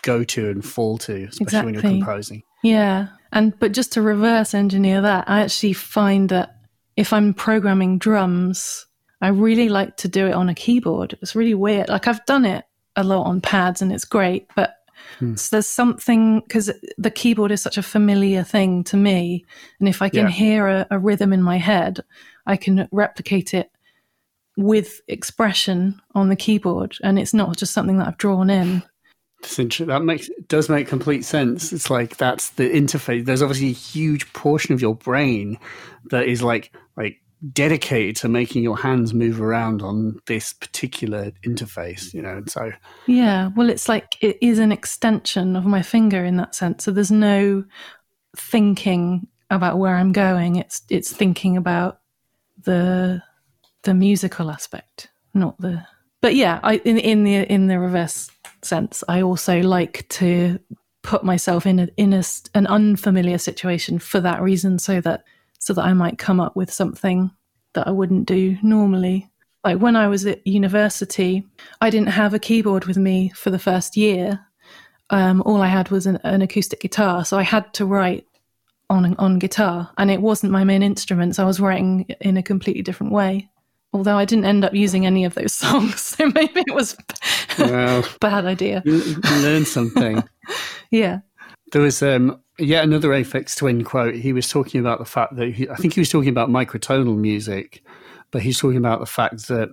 go 0.03 0.25
to 0.25 0.51
and 0.51 0.65
fall 0.65 0.99
to, 0.99 1.25
especially 1.25 1.65
when 1.65 1.75
you're 1.75 1.83
composing. 1.83 2.43
Yeah. 2.63 3.09
And 3.33 3.59
but 3.59 3.73
just 3.73 3.93
to 3.93 4.03
reverse 4.03 4.55
engineer 4.55 5.01
that, 5.01 5.29
I 5.29 5.41
actually 5.41 5.73
find 5.73 6.29
that 6.31 6.57
if 6.97 7.13
I'm 7.13 7.35
programming 7.35 7.99
drums, 7.99 8.87
I 9.27 9.31
really 9.31 9.69
like 9.69 9.97
to 9.99 10.09
do 10.09 10.27
it 10.29 10.33
on 10.35 10.49
a 10.49 10.55
keyboard. 10.55 11.19
It's 11.21 11.35
really 11.35 11.55
weird. 11.55 11.89
Like 11.89 12.07
I've 12.07 12.25
done 12.27 12.45
it 12.45 12.65
a 12.95 13.03
lot 13.03 13.25
on 13.25 13.41
pads 13.41 13.83
and 13.83 13.93
it's 13.93 14.05
great, 14.05 14.49
but 14.55 14.75
Hmm. 15.19 15.33
s- 15.33 15.51
there's 15.51 15.67
something 15.67 16.41
because 16.41 16.71
the 16.97 17.11
keyboard 17.11 17.51
is 17.51 17.61
such 17.61 17.77
a 17.77 17.83
familiar 17.83 18.43
thing 18.45 18.85
to 18.85 18.97
me. 18.97 19.45
And 19.81 19.89
if 19.89 20.01
I 20.01 20.09
can 20.09 20.27
Yeah. 20.27 20.31
hear 20.31 20.67
a, 20.69 20.87
a 20.93 20.99
rhythm 20.99 21.33
in 21.33 21.43
my 21.43 21.57
head, 21.59 22.01
I 22.47 22.57
can 22.57 22.89
replicate 22.93 23.53
it 23.53 23.71
with 24.57 25.01
expression 25.09 26.01
on 26.15 26.29
the 26.29 26.37
keyboard. 26.37 26.97
And 27.03 27.19
it's 27.19 27.35
not 27.35 27.57
just 27.57 27.73
something 27.73 27.99
that 27.99 28.07
I've 28.09 28.19
drawn 28.19 28.49
in. 28.49 28.83
That 29.43 30.03
makes 30.05 30.31
does 30.49 30.69
make 30.69 30.89
complete 30.89 31.25
sense. 31.25 31.73
It's 31.73 31.91
like 31.91 32.17
that's 32.17 32.51
the 32.51 32.69
interface. 32.71 33.25
There's 33.25 33.43
obviously 33.43 33.71
a 33.71 33.73
huge 33.73 34.33
portion 34.33 34.73
of 34.75 34.81
your 34.81 34.95
brain 34.95 35.59
that 36.11 36.27
is 36.27 36.43
like 36.43 36.73
like 36.97 37.21
dedicated 37.53 38.17
to 38.17 38.29
making 38.29 38.63
your 38.63 38.77
hands 38.77 39.13
move 39.13 39.41
around 39.41 39.83
on 39.83 40.19
this 40.27 40.53
particular 40.53 41.33
interface. 41.45 42.13
You 42.15 42.23
know, 42.23 42.39
and 42.39 42.51
so 42.51 42.73
Yeah, 43.07 43.51
well, 43.57 43.71
it's 43.71 43.89
like 43.89 44.17
it 44.21 44.39
is 44.41 44.59
an 44.59 44.73
extension 44.73 45.57
of 45.57 45.65
my 45.65 45.83
finger 45.83 46.25
in 46.25 46.37
that 46.37 46.55
sense. 46.55 46.85
So 46.85 46.91
there's 46.91 47.11
no 47.11 47.65
thinking 48.37 49.29
about 49.51 49.79
where 49.79 49.97
I'm 49.97 50.13
going. 50.13 50.57
It's 50.57 50.83
it's 50.89 51.13
thinking 51.13 51.57
about 51.57 52.01
the 52.63 53.23
the 53.83 53.95
musical 53.95 54.51
aspect, 54.51 55.09
not 55.35 55.59
the. 55.61 55.85
But 56.21 56.35
yeah, 56.35 56.61
I 56.63 56.77
in 56.79 56.99
in 56.99 57.25
the 57.25 57.35
in 57.53 57.67
the 57.67 57.79
reverse 57.79 58.31
sense, 58.63 59.05
I 59.09 59.23
also 59.23 59.61
like 59.61 60.09
to 60.11 60.59
put 61.03 61.23
myself 61.23 61.67
in 61.67 61.79
a, 61.79 61.89
in 61.97 62.13
a, 62.13 62.23
an 62.55 62.67
unfamiliar 62.67 63.39
situation 63.39 63.99
for 63.99 64.19
that 64.21 64.43
reason, 64.43 64.79
so 64.79 65.01
that 65.01 65.23
so 65.59 65.73
that 65.75 65.85
I 65.85 65.93
might 65.93 66.19
come 66.19 66.41
up 66.41 66.57
with 66.57 66.73
something 66.73 67.31
that 67.75 67.87
I 67.87 67.91
wouldn't 67.91 68.27
do 68.27 68.57
normally. 68.63 69.31
Like 69.65 69.79
when 69.79 69.97
I 69.97 70.09
was 70.09 70.27
at 70.27 70.47
university, 70.47 71.45
I 71.81 71.91
didn't 71.91 72.09
have 72.09 72.35
a 72.35 72.39
keyboard 72.39 72.85
with 72.85 72.97
me 72.97 73.31
for 73.31 73.51
the 73.51 73.59
first 73.59 73.97
year. 73.97 74.41
Um, 75.11 75.43
all 75.45 75.61
I 75.63 75.69
had 75.69 75.91
was 75.91 76.07
an, 76.07 76.19
an 76.25 76.43
acoustic 76.43 76.81
guitar, 76.81 77.25
so 77.25 77.39
I 77.39 77.43
had 77.43 77.73
to 77.75 77.87
write 77.87 78.27
on 78.89 79.15
on 79.19 79.39
guitar, 79.39 79.91
and 79.99 80.11
it 80.11 80.21
wasn't 80.21 80.53
my 80.53 80.65
main 80.65 80.83
instrument. 80.83 81.35
So 81.37 81.43
I 81.45 81.47
was 81.47 81.61
writing 81.61 82.07
in 82.21 82.37
a 82.37 82.43
completely 82.43 82.83
different 82.83 83.13
way. 83.13 83.49
Although 83.93 84.19
I 84.19 84.25
didn't 84.25 84.45
end 84.45 84.65
up 84.65 84.75
using 84.75 85.07
any 85.07 85.25
of 85.25 85.35
those 85.35 85.53
songs, 85.65 86.01
so 86.01 86.27
maybe 86.27 86.61
it 86.67 86.75
was 86.75 86.97
well, 87.59 88.05
a 88.05 88.09
bad 88.21 88.47
idea. 88.47 88.83
you, 88.85 89.65
something. 89.65 90.23
Yeah, 90.93 91.19
There 91.73 91.83
was 91.83 92.01
um, 92.01 92.41
yet 92.59 92.85
another 92.85 93.11
Aphex 93.11 93.57
Twin 93.57 93.85
quote. 93.85 94.15
He 94.15 94.33
was 94.33 94.49
talking 94.49 94.81
about 94.81 94.99
the 94.99 95.05
fact 95.05 95.37
that 95.37 95.53
he, 95.55 95.69
I 95.69 95.77
think 95.77 95.95
he 95.95 96.01
was 96.01 96.11
talking 96.11 96.29
about 96.29 96.49
microtonal 96.49 97.17
music, 97.17 97.83
but 98.31 98.43
he's 98.43 98.59
talking 98.59 98.79
about 98.79 99.01
the 99.01 99.07
fact 99.07 99.49
that 99.49 99.71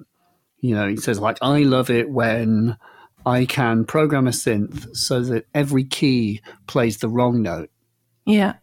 you 0.59 0.75
know 0.75 0.87
he 0.87 0.97
says 0.97 1.19
like 1.19 1.37
I 1.41 1.59
love 1.59 1.89
it 1.89 2.09
when 2.09 2.77
I 3.25 3.45
can 3.45 3.85
program 3.85 4.27
a 4.27 4.31
synth 4.31 4.95
so 4.95 5.21
that 5.21 5.45
every 5.53 5.83
key 5.83 6.41
plays 6.67 6.97
the 6.97 7.09
wrong 7.09 7.41
note, 7.41 7.69
yeah, 8.25 8.55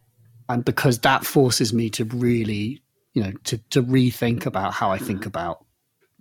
and 0.49 0.65
because 0.65 1.01
that 1.01 1.25
forces 1.25 1.73
me 1.73 1.91
to 1.91 2.05
really 2.05 2.83
you 3.15 3.23
know 3.23 3.33
to 3.45 3.59
to 3.71 3.83
rethink 3.83 4.47
about 4.47 4.75
how 4.75 4.91
I 4.91 4.99
think 4.99 5.27
about 5.27 5.65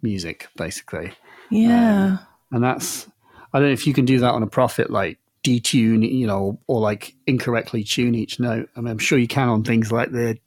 music, 0.02 0.48
basically 0.56 1.14
yeah. 1.50 2.06
Um, 2.06 2.20
and 2.52 2.64
that's 2.64 3.08
I 3.54 3.60
don't 3.60 3.68
know 3.68 3.74
if 3.74 3.88
you 3.88 3.94
can 3.94 4.06
do 4.06 4.20
that 4.20 4.34
on 4.34 4.44
a 4.44 4.48
Prophet 4.48 4.90
like 4.90 5.18
detune, 5.44 6.10
you 6.10 6.28
know, 6.28 6.60
or 6.68 6.80
like 6.80 7.16
incorrectly 7.26 7.84
tune 7.84 8.16
each 8.16 8.40
note. 8.40 8.70
I 8.76 8.82
mean, 8.82 8.92
I'm 8.92 8.98
sure 8.98 9.18
you 9.18 9.28
can 9.28 9.50
on 9.50 9.64
things 9.64 9.92
like 9.92 10.12
the, 10.12 10.38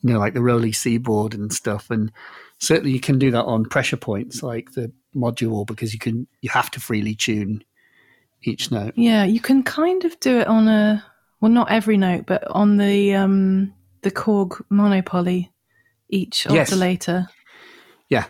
you 0.00 0.12
know, 0.12 0.18
like 0.18 0.34
the 0.34 0.40
Roli 0.40 0.74
Seaboard 0.74 1.34
and 1.34 1.52
stuff. 1.52 1.90
And 1.90 2.10
certainly 2.58 2.92
you 2.92 3.00
can 3.00 3.18
do 3.18 3.30
that 3.30 3.44
on 3.44 3.64
pressure 3.64 3.96
points 3.96 4.42
like 4.42 4.72
the 4.72 4.92
module 5.14 5.66
because 5.66 5.92
you 5.92 5.98
can, 6.00 6.26
you 6.40 6.50
have 6.50 6.70
to 6.72 6.80
freely 6.80 7.14
tune 7.14 7.62
each 8.42 8.70
note. 8.72 8.94
Yeah, 8.96 9.24
you 9.24 9.40
can 9.40 9.62
kind 9.62 10.04
of 10.04 10.18
do 10.20 10.38
it 10.40 10.46
on 10.46 10.66
a, 10.66 11.04
well, 11.40 11.52
not 11.52 11.70
every 11.70 11.96
note, 11.96 12.26
but 12.26 12.42
on 12.50 12.76
the, 12.76 13.14
um, 13.14 13.72
the 14.02 14.10
Korg 14.10 14.60
Mono/Poly, 14.68 15.52
each 16.08 16.46
Yes. 16.50 16.68
oscillator. 16.68 17.28
Yeah. 18.08 18.26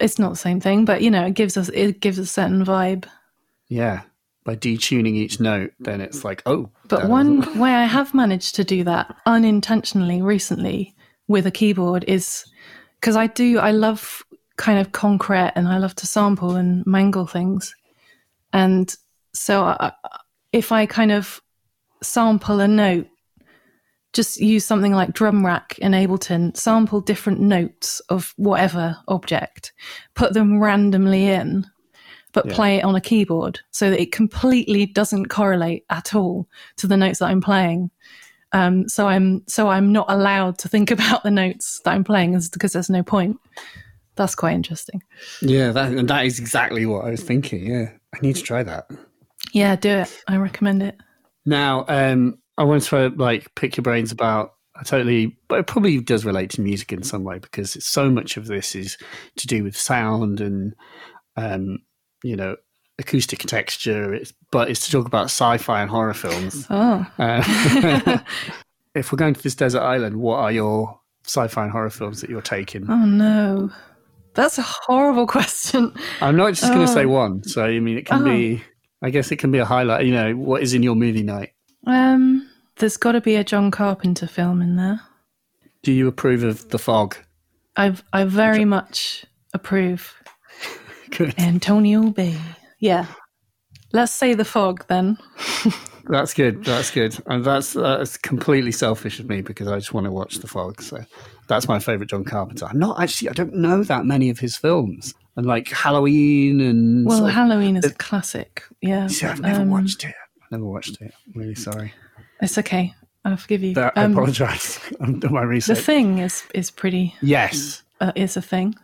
It's 0.00 0.18
not 0.18 0.30
the 0.30 0.36
same 0.36 0.60
thing, 0.60 0.84
but 0.84 1.02
you 1.02 1.10
know, 1.10 1.26
it 1.26 1.34
gives 1.34 1.56
us, 1.56 1.68
it 1.74 2.00
gives 2.00 2.18
a 2.18 2.26
certain 2.26 2.64
vibe. 2.64 3.06
Yeah. 3.68 4.02
By 4.44 4.56
detuning 4.56 5.14
each 5.14 5.40
note, 5.40 5.72
then 5.80 6.02
it's 6.02 6.22
like, 6.22 6.42
oh. 6.44 6.70
But 6.88 7.08
one 7.08 7.58
way 7.58 7.70
I 7.70 7.84
have 7.84 8.12
managed 8.12 8.54
to 8.56 8.64
do 8.64 8.84
that 8.84 9.16
unintentionally 9.24 10.20
recently 10.20 10.94
with 11.28 11.46
a 11.46 11.50
keyboard 11.50 12.04
is 12.06 12.44
because 13.00 13.16
I 13.16 13.26
do, 13.26 13.58
I 13.58 13.70
love 13.70 14.22
kind 14.56 14.78
of 14.78 14.92
concrete 14.92 15.52
and 15.54 15.66
I 15.66 15.78
love 15.78 15.94
to 15.96 16.06
sample 16.06 16.56
and 16.56 16.84
mangle 16.86 17.26
things. 17.26 17.74
And 18.52 18.94
so 19.32 19.64
I, 19.64 19.92
if 20.52 20.72
I 20.72 20.86
kind 20.86 21.10
of 21.10 21.40
sample 22.02 22.60
a 22.60 22.68
note, 22.68 23.08
just 24.12 24.40
use 24.40 24.64
something 24.64 24.92
like 24.92 25.12
drum 25.12 25.44
rack 25.44 25.76
in 25.80 25.92
Ableton, 25.92 26.56
sample 26.56 27.00
different 27.00 27.40
notes 27.40 28.00
of 28.08 28.32
whatever 28.36 28.96
object, 29.08 29.72
put 30.14 30.34
them 30.34 30.60
randomly 30.62 31.26
in, 31.26 31.66
but 32.34 32.44
Yeah. 32.46 32.54
play 32.54 32.76
it 32.76 32.84
on 32.84 32.94
a 32.94 33.00
keyboard 33.00 33.60
so 33.70 33.88
that 33.88 34.00
it 34.00 34.12
completely 34.12 34.84
doesn't 34.84 35.26
correlate 35.26 35.84
at 35.88 36.14
all 36.14 36.46
to 36.76 36.86
the 36.86 36.96
notes 36.98 37.20
that 37.20 37.30
I'm 37.30 37.40
playing. 37.40 37.90
Um, 38.52 38.88
so 38.88 39.08
I'm 39.08 39.42
so 39.48 39.68
I'm 39.68 39.90
not 39.92 40.06
allowed 40.08 40.58
to 40.58 40.68
think 40.68 40.90
about 40.90 41.22
the 41.22 41.30
notes 41.30 41.80
that 41.84 41.92
I'm 41.94 42.04
playing 42.04 42.38
because 42.52 42.72
there's 42.72 42.90
no 42.90 43.02
point. 43.02 43.38
That's 44.16 44.34
quite 44.34 44.54
interesting. 44.54 45.02
Yeah, 45.40 45.72
that, 45.72 45.92
and 45.92 46.08
that 46.08 46.26
is 46.26 46.38
exactly 46.38 46.86
what 46.86 47.04
I 47.04 47.10
was 47.10 47.22
thinking. 47.22 47.66
Yeah. 47.66 47.90
I 48.14 48.18
need 48.20 48.36
to 48.36 48.42
try 48.42 48.62
that. 48.62 48.88
Yeah, 49.52 49.74
do 49.74 49.88
it. 49.88 50.22
I 50.28 50.36
recommend 50.36 50.82
it. 50.82 50.96
Now, 51.46 51.84
um, 51.88 52.38
I 52.56 52.62
want 52.64 52.84
to 52.84 53.08
like 53.16 53.52
pick 53.54 53.76
your 53.76 53.82
brains 53.82 54.12
about. 54.12 54.52
I 54.76 54.82
totally, 54.82 55.36
but 55.48 55.60
it 55.60 55.66
probably 55.68 56.00
does 56.00 56.24
relate 56.24 56.50
to 56.50 56.60
music 56.60 56.92
in 56.92 57.04
some 57.04 57.22
way 57.22 57.38
because 57.38 57.76
it's, 57.76 57.86
so 57.86 58.10
much 58.10 58.36
of 58.36 58.46
this 58.46 58.74
is 58.74 58.96
to 59.36 59.46
do 59.46 59.62
with 59.62 59.76
sound 59.76 60.40
and, 60.40 60.74
um, 61.36 61.78
you 62.24 62.34
know, 62.36 62.56
acoustic 62.98 63.38
texture. 63.40 64.12
It's, 64.14 64.32
but 64.50 64.70
it's 64.70 64.84
to 64.86 64.90
talk 64.92 65.06
about 65.06 65.26
sci-fi 65.26 65.80
and 65.82 65.90
horror 65.90 66.14
films. 66.14 66.66
Oh, 66.70 67.06
Uh, 67.18 68.18
if 68.94 69.12
we're 69.12 69.16
going 69.16 69.34
to 69.34 69.42
this 69.42 69.54
desert 69.54 69.82
island, 69.82 70.16
what 70.16 70.36
are 70.38 70.52
your 70.52 70.98
sci-fi 71.24 71.62
and 71.64 71.72
horror 71.72 71.90
films 71.90 72.20
that 72.20 72.30
you're 72.30 72.42
taking? 72.42 72.86
oh 72.90 73.04
no, 73.04 73.70
that's 74.34 74.58
a 74.58 74.62
horrible 74.62 75.26
question. 75.36 75.92
I'm 76.20 76.36
not 76.36 76.50
just 76.54 76.62
going 76.72 76.84
to 76.86 76.90
Oh. 76.92 76.94
say 76.94 77.06
one. 77.06 77.42
So 77.44 77.64
I 77.64 77.78
mean, 77.80 77.98
it 77.98 78.06
can 78.06 78.22
Oh. 78.22 78.24
be. 78.24 78.62
I 79.02 79.10
guess 79.10 79.30
it 79.30 79.36
can 79.36 79.50
be 79.50 79.58
a 79.58 79.64
highlight. 79.66 80.06
You 80.06 80.12
know, 80.14 80.32
what 80.34 80.62
is 80.62 80.72
in 80.72 80.82
your 80.82 80.94
movie 80.94 81.22
night? 81.22 81.50
Um, 81.86 82.48
there's 82.76 82.96
got 82.96 83.12
to 83.12 83.20
be 83.20 83.36
a 83.36 83.44
John 83.44 83.70
Carpenter 83.70 84.26
film 84.26 84.62
in 84.62 84.76
there. 84.76 85.00
Do 85.82 85.92
you 85.92 86.08
approve 86.08 86.42
of 86.42 86.70
The 86.70 86.78
Fog? 86.78 87.16
I've 87.76 88.02
I 88.14 88.24
very 88.24 88.64
much 88.64 89.26
approve. 89.52 90.14
Good. 91.16 91.34
Antonio 91.38 92.10
Bay. 92.10 92.36
Yeah. 92.78 93.06
Let's 93.92 94.12
say 94.12 94.34
the 94.34 94.44
fog 94.44 94.84
then. 94.88 95.18
That's 96.06 96.34
good. 96.34 96.64
That's 96.64 96.90
good. 96.90 97.16
And 97.26 97.42
that's 97.44 97.72
that's 97.72 98.18
completely 98.18 98.72
selfish 98.72 99.20
of 99.20 99.28
me 99.28 99.40
because 99.40 99.68
I 99.68 99.76
just 99.76 99.94
want 99.94 100.04
to 100.04 100.10
watch 100.12 100.36
The 100.40 100.46
Fog. 100.46 100.82
So 100.82 101.02
that's 101.48 101.66
my 101.66 101.78
favorite 101.78 102.10
John 102.10 102.24
Carpenter. 102.24 102.66
I'm 102.66 102.78
not 102.78 103.00
actually. 103.00 103.30
I 103.30 103.32
don't 103.32 103.54
know 103.54 103.82
that 103.84 104.04
many 104.04 104.28
of 104.28 104.38
his 104.38 104.54
films. 104.54 105.14
And 105.36 105.46
like 105.46 105.68
Halloween 105.68 106.60
and 106.60 107.06
Well, 107.06 107.20
so- 107.20 107.24
Halloween 107.26 107.76
is 107.78 107.86
a 107.86 107.94
classic. 107.94 108.64
Yeah. 108.82 109.06
See, 109.06 109.24
I've 109.24 109.40
never 109.40 109.62
Um, 109.62 109.70
watched 109.70 110.04
it. 110.04 110.14
I've 110.44 110.50
never 110.50 110.66
watched 110.66 111.00
it. 111.00 111.14
I'm 111.26 111.40
really 111.40 111.54
sorry. 111.54 111.94
It's 112.42 112.58
okay. 112.58 112.92
I'll 113.24 113.38
forgive 113.38 113.62
you. 113.62 113.72
That, 113.74 113.94
I 113.96 114.04
Um, 114.04 114.12
apologize. 114.12 114.78
I'm 115.00 115.20
doing 115.20 115.32
my 115.32 115.46
the 115.58 115.74
thing 115.74 116.18
is 116.18 116.42
is 116.54 116.70
pretty 116.70 117.14
yes. 117.22 117.82
uh, 118.02 118.12
is 118.14 118.36
a 118.36 118.42
thing. 118.42 118.74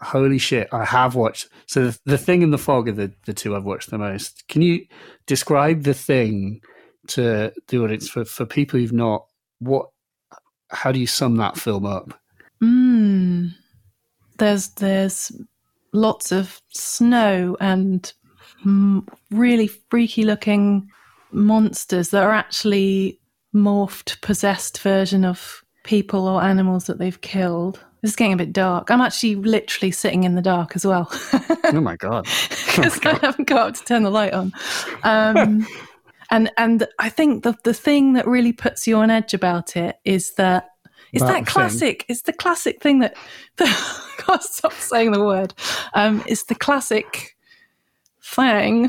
Holy 0.00 0.38
shit! 0.38 0.68
I 0.72 0.84
have 0.84 1.14
watched. 1.14 1.48
So 1.66 1.86
the, 1.86 1.98
the 2.04 2.18
thing 2.18 2.42
and 2.42 2.52
the 2.52 2.58
fog 2.58 2.88
are 2.88 2.92
the, 2.92 3.12
the 3.26 3.34
two 3.34 3.56
I've 3.56 3.64
watched 3.64 3.90
the 3.90 3.98
most. 3.98 4.46
Can 4.48 4.62
you 4.62 4.86
describe 5.26 5.82
the 5.82 5.94
thing 5.94 6.60
to 7.08 7.52
the 7.68 7.82
audience 7.82 8.08
for 8.08 8.24
for 8.24 8.46
people 8.46 8.78
who've 8.78 8.92
not? 8.92 9.26
What? 9.58 9.88
How 10.70 10.92
do 10.92 11.00
you 11.00 11.06
sum 11.06 11.36
that 11.36 11.58
film 11.58 11.86
up? 11.86 12.18
Mm. 12.62 13.54
There's 14.38 14.68
there's 14.70 15.32
lots 15.92 16.32
of 16.32 16.60
snow 16.68 17.56
and 17.60 18.12
mm, 18.64 19.06
really 19.30 19.66
freaky 19.66 20.24
looking 20.24 20.88
monsters 21.32 22.10
that 22.10 22.22
are 22.22 22.32
actually 22.32 23.20
morphed, 23.54 24.20
possessed 24.20 24.80
version 24.80 25.24
of 25.24 25.64
people 25.84 26.28
or 26.28 26.42
animals 26.42 26.86
that 26.86 26.98
they've 26.98 27.20
killed. 27.20 27.84
This 28.00 28.12
is 28.12 28.16
getting 28.16 28.32
a 28.32 28.36
bit 28.36 28.52
dark. 28.52 28.90
I'm 28.90 29.00
actually 29.00 29.34
literally 29.36 29.90
sitting 29.90 30.24
in 30.24 30.34
the 30.34 30.42
dark 30.42 30.76
as 30.76 30.86
well. 30.86 31.10
Oh 31.70 31.82
my 31.82 31.96
god! 31.96 32.24
because 32.66 32.98
I 33.04 33.18
haven't 33.18 33.46
got 33.46 33.68
up 33.68 33.74
to 33.74 33.84
turn 33.84 34.02
the 34.02 34.10
light 34.10 34.32
on. 34.32 34.52
Um, 35.02 35.66
and 36.30 36.50
and 36.56 36.88
I 36.98 37.10
think 37.10 37.44
the 37.44 37.54
the 37.62 37.74
thing 37.74 38.14
that 38.14 38.26
really 38.26 38.54
puts 38.54 38.86
you 38.86 38.96
on 38.96 39.10
edge 39.10 39.34
about 39.34 39.76
it 39.76 39.98
is 40.02 40.32
that 40.36 40.70
it's 41.12 41.22
About 41.22 41.32
that 41.34 41.46
classic. 41.46 42.06
It's 42.08 42.22
the 42.22 42.32
classic 42.32 42.80
thing 42.80 43.00
that. 43.00 43.16
that 43.56 44.04
God, 44.26 44.42
stop 44.42 44.72
saying 44.72 45.12
the 45.12 45.24
word. 45.24 45.54
Um, 45.94 46.22
it's 46.26 46.44
the 46.44 46.54
classic 46.54 47.36
thing 48.22 48.88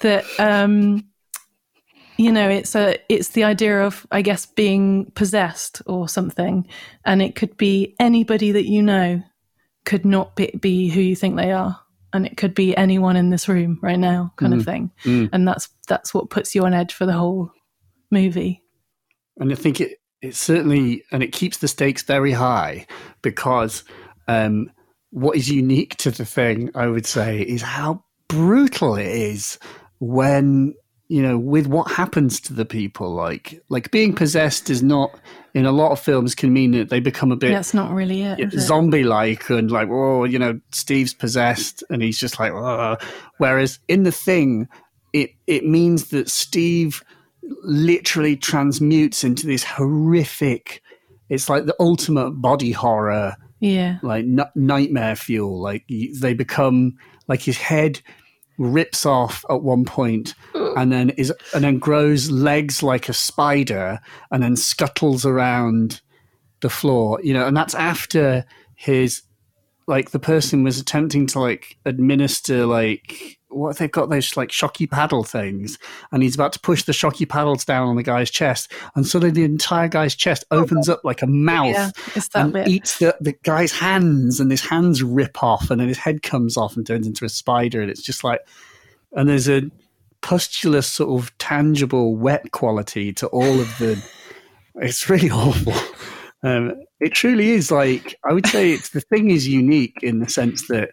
that 0.00 0.24
um, 0.38 1.09
you 2.20 2.32
know. 2.32 2.48
It's 2.48 2.74
a. 2.74 2.96
It's 3.08 3.28
the 3.28 3.44
idea 3.44 3.84
of, 3.84 4.06
I 4.10 4.22
guess, 4.22 4.46
being 4.46 5.10
possessed 5.14 5.82
or 5.86 6.08
something, 6.08 6.66
and 7.04 7.22
it 7.22 7.34
could 7.34 7.56
be 7.56 7.96
anybody 7.98 8.52
that 8.52 8.66
you 8.66 8.82
know 8.82 9.22
could 9.84 10.04
not 10.04 10.36
be, 10.36 10.50
be 10.60 10.88
who 10.88 11.00
you 11.00 11.16
think 11.16 11.36
they 11.36 11.52
are 11.52 11.80
and 12.12 12.26
it 12.26 12.36
could 12.36 12.54
be 12.54 12.76
anyone 12.76 13.16
in 13.16 13.30
this 13.30 13.48
room 13.48 13.78
right 13.82 13.98
now 13.98 14.32
kind 14.36 14.52
of 14.52 14.64
thing 14.64 14.90
Mm. 15.04 15.30
and 15.32 15.48
that's 15.48 15.68
that's 15.88 16.12
what 16.12 16.28
puts 16.28 16.54
you 16.54 16.64
on 16.64 16.74
edge 16.74 16.92
for 16.92 17.06
the 17.06 17.14
whole 17.14 17.50
movie 18.10 18.62
and 19.38 19.50
I 19.50 19.54
think 19.54 19.80
it 19.80 20.00
it 20.20 20.34
certainly 20.34 21.02
and 21.10 21.22
it 21.22 21.32
keeps 21.32 21.58
the 21.58 21.68
stakes 21.68 22.02
very 22.02 22.32
high 22.32 22.86
because 23.22 23.84
um, 24.28 24.70
what 25.10 25.36
is 25.36 25.48
unique 25.48 25.96
to 25.96 26.10
the 26.10 26.24
thing, 26.24 26.70
I 26.74 26.86
would 26.86 27.06
say, 27.06 27.40
is 27.40 27.62
how 27.62 28.04
brutal 28.28 28.96
it 28.96 29.06
is 29.06 29.58
when 29.98 30.74
you 31.10 31.20
know 31.20 31.36
with 31.36 31.66
what 31.66 31.90
happens 31.90 32.40
to 32.40 32.54
the 32.54 32.64
people. 32.64 33.12
Like 33.12 33.60
like 33.68 33.90
being 33.90 34.14
possessed 34.14 34.70
is 34.70 34.82
not 34.82 35.10
in 35.52 35.66
a 35.66 35.72
lot 35.72 35.90
of 35.90 35.98
films 35.98 36.36
can 36.36 36.52
mean 36.52 36.70
that 36.70 36.88
they 36.88 37.00
become 37.00 37.32
a 37.32 37.36
bit 37.36 37.50
that's 37.50 37.74
not 37.74 37.92
really 37.92 38.22
it, 38.22 38.38
it? 38.38 38.52
zombie 38.60 39.02
like 39.02 39.50
and 39.50 39.70
like 39.70 39.88
oh 39.90 40.22
you 40.22 40.38
know 40.38 40.60
steve's 40.70 41.12
possessed 41.12 41.82
and 41.90 42.02
he's 42.02 42.18
just 42.18 42.38
like 42.38 42.52
oh. 42.52 42.96
whereas 43.38 43.80
in 43.88 44.04
the 44.04 44.12
thing 44.12 44.68
it 45.12 45.30
it 45.48 45.64
means 45.64 46.10
that 46.10 46.30
steve 46.30 47.02
literally 47.64 48.36
transmutes 48.36 49.24
into 49.24 49.44
this 49.44 49.64
horrific 49.64 50.82
it's 51.28 51.48
like 51.48 51.66
the 51.66 51.74
ultimate 51.80 52.30
body 52.30 52.70
horror 52.70 53.36
yeah 53.58 53.98
like 54.02 54.24
n- 54.24 54.50
nightmare 54.54 55.16
fuel 55.16 55.60
like 55.60 55.84
they 56.20 56.32
become 56.32 56.96
like 57.26 57.42
his 57.42 57.58
head 57.58 58.00
rips 58.60 59.06
off 59.06 59.42
at 59.48 59.62
one 59.62 59.86
point 59.86 60.34
and 60.76 60.92
then 60.92 61.08
is 61.10 61.32
and 61.54 61.64
then 61.64 61.78
grows 61.78 62.30
legs 62.30 62.82
like 62.82 63.08
a 63.08 63.12
spider 63.14 63.98
and 64.30 64.42
then 64.42 64.54
scuttles 64.54 65.24
around 65.24 66.02
the 66.60 66.68
floor 66.68 67.18
you 67.22 67.32
know 67.32 67.46
and 67.46 67.56
that's 67.56 67.74
after 67.74 68.44
his 68.74 69.22
like 69.86 70.10
the 70.10 70.18
person 70.18 70.62
was 70.62 70.78
attempting 70.78 71.26
to 71.26 71.40
like 71.40 71.78
administer 71.86 72.66
like 72.66 73.39
what 73.50 73.76
they've 73.76 73.90
got 73.90 74.08
those 74.08 74.36
like 74.36 74.52
shocky 74.52 74.86
paddle 74.86 75.24
things 75.24 75.78
and 76.12 76.22
he's 76.22 76.34
about 76.34 76.52
to 76.52 76.60
push 76.60 76.84
the 76.84 76.92
shocky 76.92 77.26
paddles 77.26 77.64
down 77.64 77.88
on 77.88 77.96
the 77.96 78.02
guy's 78.02 78.30
chest 78.30 78.72
and 78.94 79.06
suddenly 79.06 79.32
the 79.32 79.44
entire 79.44 79.88
guy's 79.88 80.14
chest 80.14 80.44
opens 80.50 80.88
up 80.88 81.00
like 81.04 81.22
a 81.22 81.26
mouth 81.26 81.74
yeah 81.74 81.90
it's 82.14 82.28
that 82.28 82.44
and 82.44 82.52
bit. 82.52 82.68
eats 82.68 82.98
the, 82.98 83.16
the 83.20 83.32
guy's 83.42 83.72
hands 83.72 84.40
and 84.40 84.50
his 84.50 84.60
hands 84.60 85.02
rip 85.02 85.42
off 85.42 85.70
and 85.70 85.80
then 85.80 85.88
his 85.88 85.98
head 85.98 86.22
comes 86.22 86.56
off 86.56 86.76
and 86.76 86.86
turns 86.86 87.06
into 87.06 87.24
a 87.24 87.28
spider 87.28 87.80
and 87.80 87.90
it's 87.90 88.02
just 88.02 88.24
like 88.24 88.40
and 89.12 89.28
there's 89.28 89.48
a 89.48 89.62
pustulous 90.20 90.86
sort 90.86 91.20
of 91.20 91.36
tangible 91.38 92.14
wet 92.14 92.52
quality 92.52 93.12
to 93.12 93.26
all 93.28 93.60
of 93.60 93.78
the 93.78 94.02
it's 94.76 95.10
really 95.10 95.30
awful. 95.30 95.74
Um, 96.42 96.74
it 97.00 97.12
truly 97.12 97.50
is 97.50 97.70
like 97.70 98.18
i 98.24 98.32
would 98.32 98.46
say 98.46 98.72
it's 98.72 98.90
the 98.90 99.00
thing 99.00 99.30
is 99.30 99.46
unique 99.46 99.98
in 100.02 100.20
the 100.20 100.28
sense 100.28 100.68
that 100.68 100.92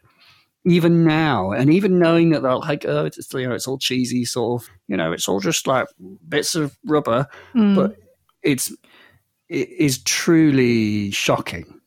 even 0.72 1.04
now, 1.04 1.52
and 1.52 1.72
even 1.74 2.00
knowing 2.00 2.30
that 2.32 2.42
they're 2.44 2.56
like, 2.58 2.86
oh, 2.86 3.06
it's 3.06 3.34
you 3.34 3.48
know, 3.48 3.56
it's 3.56 3.68
all 3.68 3.78
cheesy, 3.78 4.26
sort 4.26 4.62
of, 4.62 4.70
you 4.88 4.98
know, 4.98 5.12
it's 5.12 5.28
all 5.28 5.40
just 5.40 5.68
like 5.68 5.88
bits 6.28 6.56
of 6.56 6.78
rubber, 6.86 7.28
Mm. 7.56 7.76
but 7.76 7.96
it's 8.44 8.72
it 9.50 9.70
is 9.70 10.00
truly 10.04 11.10
shocking. 11.12 11.80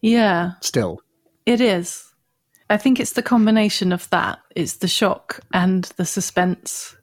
yeah, 0.00 0.52
Still, 0.60 1.00
it 1.46 1.60
is. 1.60 2.04
I 2.70 2.76
think 2.76 2.98
it's 3.00 3.12
the 3.12 3.22
combination 3.22 3.92
of 3.92 4.08
that. 4.10 4.38
It's 4.56 4.76
the 4.76 4.88
shock 4.88 5.40
and 5.52 5.84
the 5.96 6.04
suspense. 6.06 6.96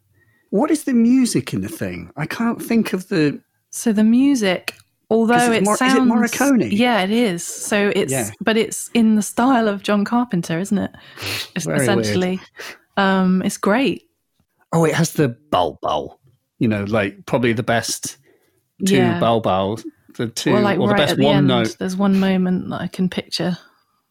what 0.52 0.72
is 0.72 0.86
the 0.86 0.94
music 0.94 1.54
in 1.54 1.62
the 1.62 1.68
thing? 1.70 2.12
I 2.18 2.26
can't 2.26 2.62
think 2.62 2.94
of 2.94 3.08
the. 3.10 3.40
So 3.72 3.94
the 3.94 4.04
music, 4.04 4.74
although 5.10 5.52
it's 5.52 5.58
it 5.58 5.64
Mor- 5.64 5.74
is 5.76 5.82
it 5.82 5.90
sounds 5.92 6.12
Morricone? 6.12 6.70
yeah, 6.72 7.02
it 7.04 7.12
is. 7.12 7.44
So 7.46 7.92
it's 7.96 8.12
Yeah. 8.12 8.30
but 8.42 8.58
it's 8.58 8.90
in 8.94 9.16
the 9.16 9.22
style 9.22 9.68
of 9.68 9.84
John 9.84 10.06
Carpenter, 10.06 10.60
isn't 10.60 10.78
it? 10.78 10.92
Very 11.60 11.82
essentially, 11.82 12.40
um, 12.98 13.42
it's 13.44 13.58
great. 13.58 14.04
Oh, 14.72 14.86
it 14.86 14.94
has 14.96 15.14
the 15.14 15.30
bow 15.52 15.78
bow. 15.82 16.20
You 16.60 16.68
know, 16.68 16.84
like 16.84 17.26
probably 17.26 17.54
the 17.54 17.64
best 17.64 18.18
two 18.86 18.96
Yeah. 18.98 19.20
bow 19.20 19.40
bows. 19.40 19.86
The 20.16 20.28
two, 20.28 20.54
Or 20.54 20.60
like 20.60 20.80
or 20.80 20.88
the 20.88 20.94
right 20.94 20.98
best 21.00 21.12
at 21.14 21.18
the 21.18 21.26
one 21.26 21.36
end, 21.38 21.48
note. 21.48 21.78
there's 21.80 21.96
one 21.96 22.20
moment 22.20 22.70
that 22.70 22.82
I 22.82 22.88
can 22.88 23.10
picture 23.10 23.58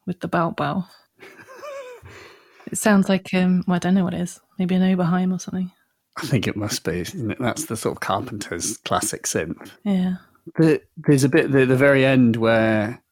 with 0.06 0.20
the 0.20 0.28
bow 0.28 0.52
bow. 0.52 0.84
it 2.66 2.78
sounds 2.78 3.08
like 3.08 3.32
um, 3.34 3.62
well, 3.66 3.76
I 3.76 3.78
don't 3.78 3.94
know 3.94 4.04
what 4.04 4.14
it 4.14 4.20
is. 4.20 4.40
Maybe 4.58 4.74
an 4.74 4.82
Oberheim 4.82 5.34
or 5.34 5.38
something. 5.38 5.70
I 6.16 6.22
think 6.26 6.48
it 6.48 6.56
must 6.56 6.82
be. 6.84 7.02
That's 7.38 7.66
the 7.66 7.76
sort 7.76 7.96
of 7.96 8.00
Carpenter's 8.00 8.76
classic 8.78 9.22
synth. 9.24 9.70
Yeah. 9.84 10.16
The, 10.56 10.80
there's 10.96 11.24
a 11.24 11.28
bit 11.28 11.54
at 11.54 11.68
the 11.68 11.76
very 11.76 12.04
end 12.04 12.36
where 12.36 13.02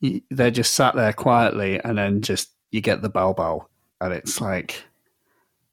you, 0.00 0.22
they're 0.30 0.50
just 0.50 0.74
sat 0.74 0.94
there 0.94 1.12
quietly, 1.12 1.80
and 1.82 1.98
then 1.98 2.22
just 2.22 2.50
you 2.70 2.80
get 2.80 3.02
the 3.02 3.08
bow 3.08 3.32
bow, 3.32 3.66
and 4.00 4.12
it's 4.12 4.40
like 4.40 4.84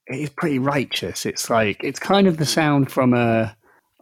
it 0.08 0.20
is 0.20 0.30
pretty 0.30 0.60
righteous. 0.60 1.26
It's 1.26 1.50
like 1.50 1.84
it's 1.84 2.00
kind 2.00 2.28
of 2.28 2.38
the 2.38 2.46
sound 2.46 2.92
from 2.92 3.14
a 3.14 3.56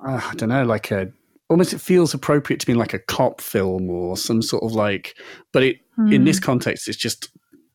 uh, 0.05 0.21
I 0.23 0.33
don't 0.35 0.49
know, 0.49 0.63
like 0.63 0.91
a 0.91 1.11
almost 1.49 1.73
it 1.73 1.81
feels 1.81 2.13
appropriate 2.13 2.59
to 2.59 2.65
be 2.65 2.73
like 2.73 2.93
a 2.93 2.99
cop 2.99 3.39
film 3.39 3.89
or 3.89 4.17
some 4.17 4.41
sort 4.41 4.63
of 4.63 4.73
like, 4.73 5.15
but 5.51 5.63
it 5.63 5.77
in 6.09 6.25
this 6.25 6.39
context 6.39 6.87
it's 6.87 6.97
just 6.97 7.29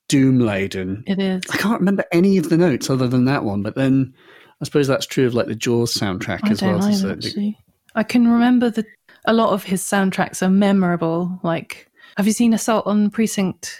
doom 0.08 0.40
laden. 0.40 1.04
It 1.06 1.18
is. 1.18 1.42
I 1.50 1.56
can't 1.56 1.80
remember 1.80 2.04
any 2.12 2.36
of 2.36 2.50
the 2.50 2.56
notes 2.58 2.90
other 2.90 3.08
than 3.08 3.24
that 3.26 3.44
one, 3.44 3.62
but 3.62 3.76
then 3.76 4.12
I 4.60 4.64
suppose 4.64 4.86
that's 4.86 5.06
true 5.06 5.26
of 5.26 5.34
like 5.34 5.46
the 5.46 5.54
Jaws 5.54 5.94
soundtrack 5.94 6.40
I 6.42 6.50
as 6.50 6.62
well. 6.62 6.72
don't 6.72 6.80
to 6.80 6.88
either, 6.88 7.20
certain 7.22 7.56
I 7.94 8.02
can 8.02 8.28
remember 8.28 8.70
that 8.70 8.86
a 9.24 9.32
lot 9.32 9.52
of 9.52 9.64
his 9.64 9.82
soundtracks 9.82 10.42
are 10.42 10.50
memorable. 10.50 11.40
Like, 11.42 11.90
have 12.16 12.26
you 12.26 12.32
seen 12.32 12.52
Assault 12.54 12.86
on 12.86 13.10
Precinct 13.10 13.78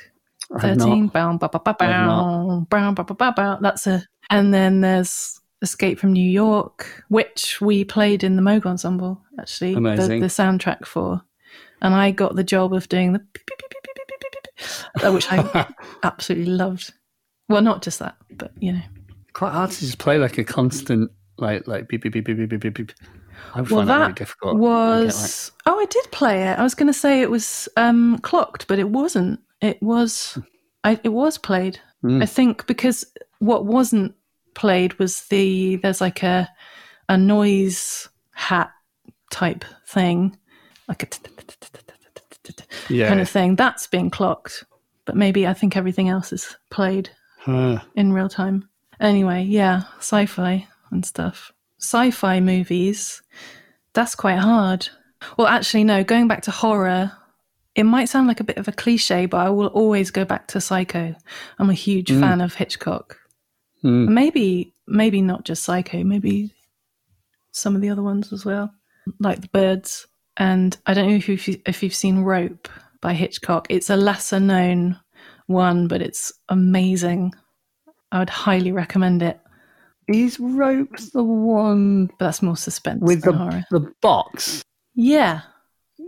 13? 0.61 1.09
That's 3.63 3.87
a. 3.87 4.05
And 4.31 4.55
then 4.55 4.81
there's 4.81 5.41
Escape 5.63 5.99
from 5.99 6.13
New 6.13 6.29
York, 6.29 7.05
which 7.09 7.61
we 7.61 7.85
played 7.85 8.23
in 8.23 8.37
the 8.37 8.43
Moog 8.43 8.65
Ensemble, 8.65 9.21
actually. 9.39 9.75
Amazing. 9.75 10.21
The, 10.21 10.27
the 10.27 10.33
soundtrack 10.33 10.87
for. 10.87 11.23
And 11.83 11.95
I 11.95 12.11
got 12.11 12.37
the 12.37 12.45
job 12.45 12.73
of 12.73 12.89
doing 12.89 13.13
the. 13.13 13.21
Which 15.11 15.27
I 15.31 15.73
absolutely 16.03 16.53
loved. 16.53 16.93
Well, 17.49 17.63
not 17.63 17.83
just 17.83 17.99
that, 17.99 18.17
but 18.31 18.53
you 18.61 18.73
know. 18.73 18.83
Quite 19.33 19.53
hard 19.53 19.71
to 19.71 19.81
just 19.81 19.99
play 19.99 20.19
like 20.19 20.39
a 20.39 20.45
constant, 20.45 21.11
like 21.39 21.67
like 21.67 21.89
beep 21.89 22.03
beep 22.03 22.13
beep 22.13 22.25
beep 22.25 22.49
beep 22.49 22.61
beep. 22.61 22.75
beep 22.75 22.93
I 23.55 23.61
would 23.61 23.71
Well, 23.71 23.81
find 23.81 23.89
that, 23.91 23.99
that 24.09 24.17
difficult. 24.17 24.59
was 24.59 25.53
oh, 25.67 25.79
I 25.79 25.85
did 25.87 26.11
play 26.13 26.49
it. 26.49 26.59
I 26.59 26.63
was 26.63 26.75
going 26.75 26.87
to 26.87 26.99
say 26.99 27.21
it 27.21 27.31
was 27.31 27.69
um, 27.77 28.19
clocked, 28.19 28.67
but 28.69 28.79
it 28.79 28.89
wasn't. 28.91 29.41
It 29.61 29.83
was, 29.83 30.39
I, 30.85 30.99
it 31.05 31.11
was 31.11 31.37
played. 31.39 31.79
Mm. 32.03 32.23
I 32.23 32.27
think 32.27 32.67
because 32.67 33.05
what 33.41 33.67
wasn't 33.67 34.15
played 34.55 34.99
was 34.99 35.23
the 35.29 35.77
there's 35.77 36.01
like 36.01 36.23
a 36.23 36.49
a 37.09 37.17
noise 37.19 38.09
hat 38.33 38.71
type 39.31 39.65
thing, 39.87 40.37
like 40.89 41.03
a 41.03 41.09
yeah. 42.89 43.09
kind 43.09 43.21
of 43.21 43.29
thing. 43.29 43.57
That's 43.57 43.87
being 43.87 44.11
clocked, 44.11 44.65
but 45.05 45.17
maybe 45.17 45.47
I 45.47 45.53
think 45.55 45.77
everything 45.77 46.09
else 46.09 46.33
is 46.33 46.57
played 46.71 47.11
Huh. 47.39 47.81
in 47.95 48.13
real 48.13 48.29
time. 48.29 48.69
Anyway, 49.01 49.45
yeah, 49.45 49.85
sci-fi 49.99 50.67
and 50.91 51.05
stuff. 51.07 51.53
Sci-fi 51.81 52.41
movies, 52.41 53.23
that's 53.95 54.15
quite 54.15 54.39
hard. 54.39 54.89
Well, 55.37 55.47
actually, 55.47 55.85
no. 55.85 56.05
Going 56.05 56.29
back 56.29 56.43
to 56.43 56.51
horror, 56.51 57.13
it 57.75 57.85
might 57.85 58.09
sound 58.09 58.29
like 58.29 58.41
a 58.41 58.45
bit 58.45 58.59
of 58.59 58.69
a 58.69 58.73
cliche, 58.73 59.27
but 59.27 59.39
I 59.39 59.51
will 59.51 59.69
always 59.69 60.11
go 60.11 60.25
back 60.25 60.49
to 60.49 60.61
Psycho. 60.61 61.15
I'm 61.59 61.71
a 61.71 61.75
huge 61.75 62.11
fan 62.11 62.41
of 62.41 62.55
Hitchcock. 62.55 63.17
Mm. 63.83 64.09
Maybe, 64.09 64.75
maybe 64.87 65.23
not 65.23 65.45
just 65.45 65.63
Psycho. 65.63 66.05
Maybe 66.05 66.55
some 67.53 67.75
of 67.75 67.81
the 67.81 67.91
other 67.91 68.03
ones 68.03 68.33
as 68.33 68.45
well, 68.45 68.73
like 69.19 69.41
The 69.41 69.49
Birds. 69.49 70.07
And 70.37 70.77
I 70.87 70.95
don't 70.95 71.09
know 71.09 71.17
if 71.17 71.29
you've, 71.29 71.63
if 71.67 71.83
you've 71.83 71.95
seen 71.95 72.21
Rope 72.21 72.69
by 73.01 73.15
Hitchcock. 73.15 73.67
It's 73.71 73.91
a 73.91 73.97
lesser 73.97 74.41
known 74.41 74.99
one, 75.47 75.89
but 75.89 76.03
it's 76.03 76.33
amazing. 76.49 77.33
I 78.13 78.19
would 78.19 78.31
highly 78.31 78.73
recommend 78.73 79.23
it. 79.23 79.41
Is 80.13 80.39
Rope 80.41 80.97
the 81.13 81.23
one 81.23 82.07
But 82.19 82.27
that's 82.27 82.43
more 82.43 82.57
suspense 82.57 83.01
with 83.03 83.23
the 83.23 83.33
horror. 83.33 83.65
the 83.71 83.93
box? 84.03 84.63
Yeah, 84.95 85.43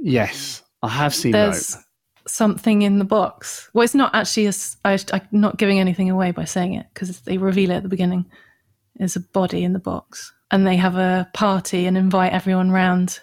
Yes, 0.05 0.63
I 0.83 0.89
have 0.89 1.15
seen 1.15 1.31
there's 1.33 1.77
Rope. 1.77 1.85
something 2.27 2.83
in 2.83 2.99
the 2.99 3.05
box. 3.05 3.71
Well, 3.73 3.85
it's 3.85 3.95
not 3.95 4.15
actually. 4.15 4.47
A, 4.47 4.53
I, 4.85 4.99
I'm 5.13 5.23
not 5.31 5.57
giving 5.59 5.79
anything 5.79 6.11
away 6.11 6.33
by 6.33 6.45
saying 6.45 6.75
it 6.75 6.87
because 6.93 7.21
they 7.21 7.39
reveal 7.39 7.71
it 7.71 7.77
at 7.77 7.83
the 7.85 7.89
beginning. 7.89 8.27
There's 8.97 9.15
a 9.17 9.21
body 9.21 9.63
in 9.65 9.73
the 9.75 9.79
box, 9.79 10.33
and 10.51 10.67
they 10.67 10.77
have 10.77 10.97
a 10.97 11.29
party 11.35 11.87
and 11.87 11.97
invite 11.97 12.33
everyone 12.33 12.71
round 12.73 13.21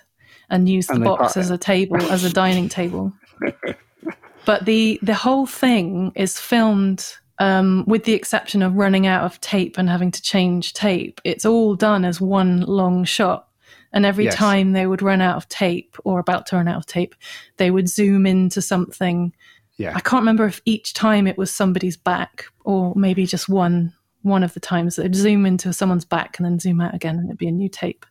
and 0.50 0.70
use 0.70 0.88
the 0.88 0.94
And 0.96 1.04
box 1.04 1.36
as 1.38 1.50
a 1.52 1.58
table, 1.58 2.02
as 2.04 2.24
a 2.24 2.32
dining 2.34 2.70
table. 2.70 3.12
but 4.46 4.66
the 4.66 5.00
the 5.02 5.14
whole 5.14 5.46
thing 5.46 6.12
is 6.16 6.40
filmed 6.40 7.06
um, 7.40 7.84
with 7.88 8.04
the 8.04 8.14
exception 8.14 8.62
of 8.62 8.76
running 8.76 9.08
out 9.08 9.24
of 9.24 9.40
tape 9.42 9.78
and 9.78 9.90
having 9.90 10.12
to 10.12 10.22
change 10.22 10.74
tape. 10.74 11.22
It's 11.24 11.46
all 11.46 11.76
done 11.76 12.06
as 12.06 12.20
one 12.22 12.62
long 12.62 13.04
shot. 13.06 13.48
And 13.92 14.06
every 14.06 14.26
Yes. 14.26 14.36
time 14.36 14.74
they 14.74 14.86
would 14.86 15.02
run 15.02 15.20
out 15.22 15.38
of 15.38 15.50
tape 15.50 15.96
or 16.04 16.20
about 16.20 16.46
to 16.48 16.58
run 16.58 16.68
out 16.68 16.78
of 16.78 16.86
tape, 16.86 17.16
they 17.58 17.72
would 17.72 17.90
zoom 17.90 18.26
into 18.28 18.62
something. 18.62 19.34
Yeah. 19.78 19.94
I 19.96 20.00
can't 20.02 20.22
remember 20.22 20.46
if 20.46 20.62
each 20.66 20.94
time 20.94 21.26
it 21.26 21.38
was 21.38 21.50
somebody's 21.52 21.98
back 21.98 22.46
or 22.66 22.94
maybe 22.96 23.26
just 23.26 23.50
one 23.50 23.94
one 24.22 24.44
of 24.44 24.54
the 24.54 24.60
times 24.60 24.98
they'd 24.98 25.16
zoom 25.16 25.46
into 25.46 25.72
someone's 25.72 26.04
back 26.04 26.38
and 26.38 26.46
then 26.46 26.60
zoom 26.60 26.82
out 26.82 26.94
again 26.94 27.16
and 27.18 27.30
it'd 27.30 27.38
be 27.38 27.48
a 27.48 27.52
new 27.52 27.70
tape. 27.70 28.06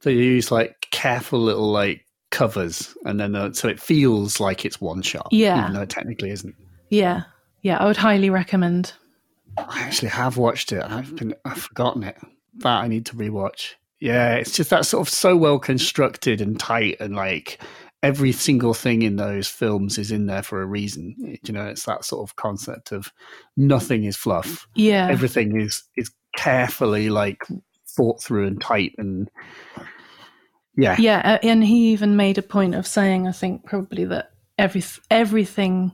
So 0.00 0.10
you 0.10 0.18
use 0.20 0.50
like 0.50 0.88
careful 0.90 1.38
little 1.38 1.70
like 1.70 2.04
covers, 2.30 2.94
and 3.04 3.20
then 3.20 3.36
uh, 3.36 3.52
so 3.52 3.68
it 3.68 3.78
feels 3.78 4.40
like 4.40 4.64
it's 4.64 4.80
one 4.80 5.00
shot. 5.00 5.28
Yeah. 5.30 5.60
even 5.62 5.74
though 5.74 5.82
it 5.82 5.90
technically 5.90 6.30
isn't. 6.30 6.56
Yeah. 6.88 7.22
Yeah, 7.62 7.78
I 7.78 7.86
would 7.86 7.96
highly 7.96 8.30
recommend. 8.30 8.92
I 9.56 9.80
actually 9.82 10.08
have 10.08 10.36
watched 10.36 10.72
it. 10.72 10.82
I've 10.82 11.14
been 11.16 11.34
I've 11.44 11.62
forgotten 11.62 12.02
it. 12.02 12.16
That 12.58 12.82
I 12.82 12.88
need 12.88 13.06
to 13.06 13.16
rewatch. 13.16 13.74
Yeah, 14.00 14.34
it's 14.34 14.52
just 14.52 14.70
that 14.70 14.84
sort 14.84 15.06
of 15.06 15.12
so 15.12 15.36
well 15.36 15.58
constructed 15.58 16.40
and 16.40 16.58
tight, 16.58 16.96
and 17.00 17.14
like 17.14 17.62
every 18.02 18.32
single 18.32 18.74
thing 18.74 19.02
in 19.02 19.16
those 19.16 19.46
films 19.46 19.96
is 19.96 20.10
in 20.10 20.26
there 20.26 20.42
for 20.42 20.60
a 20.60 20.66
reason. 20.66 21.14
You 21.44 21.52
know, 21.52 21.66
it's 21.66 21.84
that 21.84 22.04
sort 22.04 22.28
of 22.28 22.36
concept 22.36 22.92
of 22.92 23.12
nothing 23.56 24.04
is 24.04 24.16
fluff. 24.16 24.66
Yeah. 24.74 25.08
Everything 25.08 25.60
is 25.60 25.82
is 25.96 26.10
carefully 26.36 27.10
like 27.10 27.42
thought 27.88 28.22
through 28.22 28.46
and 28.46 28.60
tight, 28.60 28.92
and 28.98 29.30
yeah, 30.76 30.96
Yeah, 30.98 31.38
and 31.42 31.62
he 31.62 31.92
even 31.92 32.16
made 32.16 32.38
a 32.38 32.42
point 32.42 32.74
of 32.74 32.86
saying, 32.86 33.28
I 33.28 33.32
think 33.32 33.66
probably 33.66 34.04
that 34.06 34.30
every 34.58 34.82
everything 35.10 35.92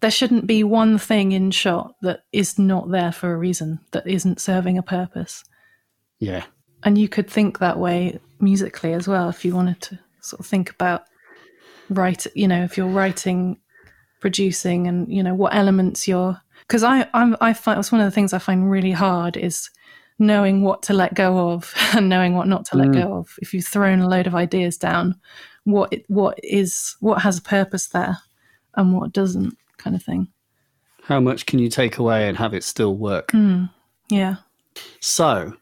there 0.00 0.10
shouldn't 0.10 0.46
be 0.46 0.62
one 0.64 0.98
thing 0.98 1.32
in 1.32 1.50
shot 1.50 1.94
that 2.02 2.20
is 2.32 2.58
not 2.58 2.90
there 2.90 3.12
for 3.12 3.32
a 3.32 3.36
reason, 3.36 3.80
that 3.92 4.06
isn't 4.06 4.40
serving 4.40 4.78
a 4.78 4.82
purpose. 4.82 5.44
yeah, 6.20 6.44
And 6.84 6.96
you 6.98 7.08
could 7.08 7.28
think 7.28 7.58
that 7.58 7.78
way 7.78 8.18
musically 8.40 8.92
as 8.92 9.08
well 9.08 9.28
if 9.28 9.44
you 9.44 9.54
wanted 9.56 9.80
to 9.82 9.98
sort 10.20 10.40
of 10.40 10.46
think 10.46 10.70
about 10.70 11.02
write, 11.90 12.26
you 12.34 12.46
know, 12.48 12.62
if 12.64 12.76
you're 12.76 12.86
writing, 12.88 13.58
producing, 14.20 14.86
and 14.86 15.12
you 15.12 15.22
know 15.22 15.34
what 15.34 15.54
elements 15.54 16.06
you're. 16.08 16.40
Because 16.60 16.82
I, 16.84 17.08
I'm, 17.14 17.36
I 17.40 17.52
find 17.54 17.78
it's 17.78 17.90
one 17.92 18.00
of 18.00 18.06
the 18.06 18.10
things 18.10 18.32
I 18.32 18.38
find 18.38 18.70
really 18.70 18.92
hard 18.92 19.36
is 19.36 19.70
knowing 20.18 20.62
what 20.62 20.82
to 20.82 20.92
let 20.92 21.14
go 21.14 21.50
of 21.52 21.72
and 21.94 22.08
knowing 22.08 22.34
what 22.34 22.46
not 22.48 22.66
to 22.66 22.76
let 22.76 22.88
Mm. 22.88 23.02
go 23.02 23.14
of. 23.14 23.34
If 23.40 23.54
you've 23.54 23.66
thrown 23.66 24.00
a 24.00 24.08
load 24.08 24.26
of 24.26 24.34
ideas 24.34 24.76
down, 24.76 25.14
what 25.64 25.92
it- 25.92 26.04
what 26.08 26.38
is 26.42 26.96
what 27.00 27.22
has 27.22 27.38
a 27.38 27.42
purpose 27.42 27.86
there, 27.88 28.18
and 28.74 28.92
what 28.94 29.12
doesn't, 29.12 29.56
kind 29.78 29.96
of 29.96 30.02
thing. 30.02 30.28
how 31.04 31.20
much 31.20 31.46
can 31.46 31.58
you 31.58 31.70
take 31.70 31.96
away 31.98 32.28
and 32.28 32.36
have 32.36 32.54
it 32.54 32.64
still 32.64 32.94
work? 32.94 33.28
Mm. 33.32 33.70
Yeah. 34.10 34.36
So, 35.00 35.54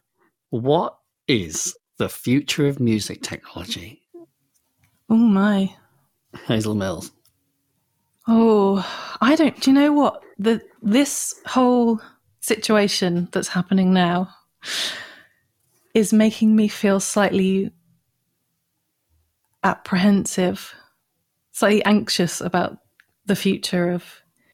what 0.51 0.99
is 1.29 1.77
the 1.99 2.09
future 2.09 2.67
of 2.67 2.81
music 2.81 3.23
technology? 3.23 4.03
Oh 5.09 5.17
my. 5.17 5.75
Hazel 6.47 6.75
Mills. 6.75 7.13
Oh, 8.29 8.85
I 9.21 9.37
don't. 9.37 9.59
Do 9.61 9.71
you 9.71 9.75
know 9.75 9.93
what 9.93 10.23
the 10.39 10.61
this 10.83 11.35
whole 11.47 12.01
situation 12.41 13.29
that's 13.33 13.49
happening 13.49 13.93
now 13.93 14.29
is 15.95 16.13
making 16.13 16.55
me 16.55 16.69
feel 16.69 17.01
slightly 17.01 17.71
apprehensive, 19.63 20.75
slightly 21.53 21.85
anxious 21.85 22.41
about 22.41 22.79
the 23.27 23.37
future 23.37 23.91
of. 23.91 24.05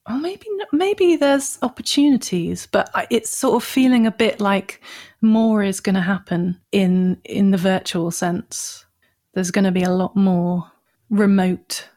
Well, 0.08 0.18
maybe 0.18 0.46
maybe 0.72 1.14
there's 1.14 1.58
opportunities, 1.62 2.66
but 2.66 2.90
it's 3.10 3.30
sort 3.30 3.62
of 3.62 3.68
feeling 3.68 4.06
a 4.06 4.10
bit 4.10 4.40
like 4.40 4.80
more 5.20 5.62
is 5.62 5.80
going 5.80 5.94
to 5.94 6.00
happen 6.00 6.60
in 6.72 7.20
in 7.24 7.52
the 7.52 7.56
virtual 7.56 8.10
sense. 8.10 8.84
There's 9.34 9.52
going 9.52 9.64
to 9.64 9.70
be 9.70 9.84
a 9.84 9.90
lot 9.90 10.16
more 10.16 10.70
remote 11.08 11.88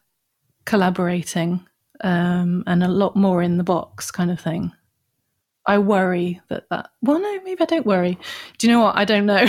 collaborating 0.66 1.66
um, 2.02 2.64
and 2.68 2.84
a 2.84 2.88
lot 2.88 3.16
more 3.16 3.42
in 3.42 3.58
the 3.58 3.64
box 3.64 4.12
kind 4.12 4.30
of 4.30 4.40
thing. 4.40 4.72
I 5.66 5.80
worry 5.80 6.42
that 6.50 6.70
that. 6.70 6.90
Well, 7.02 7.20
no, 7.20 7.42
maybe 7.44 7.62
I 7.62 7.66
don't 7.66 7.86
worry. 7.86 8.20
Do 8.58 8.68
you 8.68 8.74
know 8.74 8.82
what? 8.82 8.98
I 8.98 9.06
don't 9.06 9.26
know. 9.26 9.48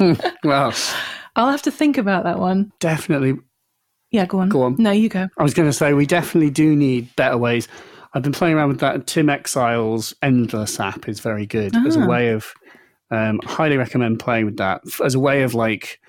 well, 0.44 0.72
I'll 1.36 1.50
have 1.50 1.62
to 1.62 1.70
think 1.70 1.98
about 1.98 2.24
that 2.24 2.38
one. 2.38 2.72
Definitely. 2.80 3.34
Yeah, 4.16 4.24
go 4.26 4.38
on. 4.40 4.48
Go 4.48 4.62
on. 4.62 4.76
No, 4.78 4.90
you 4.92 5.08
go. 5.10 5.28
I 5.36 5.42
was 5.42 5.52
going 5.52 5.68
to 5.68 5.72
say 5.74 5.92
we 5.92 6.06
definitely 6.06 6.48
do 6.50 6.74
need 6.74 7.14
better 7.16 7.36
ways. 7.36 7.68
I've 8.14 8.22
been 8.22 8.32
playing 8.32 8.56
around 8.56 8.68
with 8.68 8.80
that. 8.80 9.06
Tim 9.06 9.28
Exile's 9.28 10.14
Endlesss 10.22 10.80
app 10.80 11.06
is 11.06 11.20
very 11.20 11.44
good 11.44 11.76
as 11.86 11.96
a 11.96 12.00
Ah. 12.00 12.06
way 12.06 12.30
of. 12.30 12.52
Um, 13.10 13.40
highly 13.44 13.76
recommend 13.76 14.18
playing 14.18 14.46
with 14.46 14.56
that 14.56 14.80
as 15.04 15.14
a 15.14 15.20
way 15.20 15.42
of 15.42 15.52
like 15.54 16.00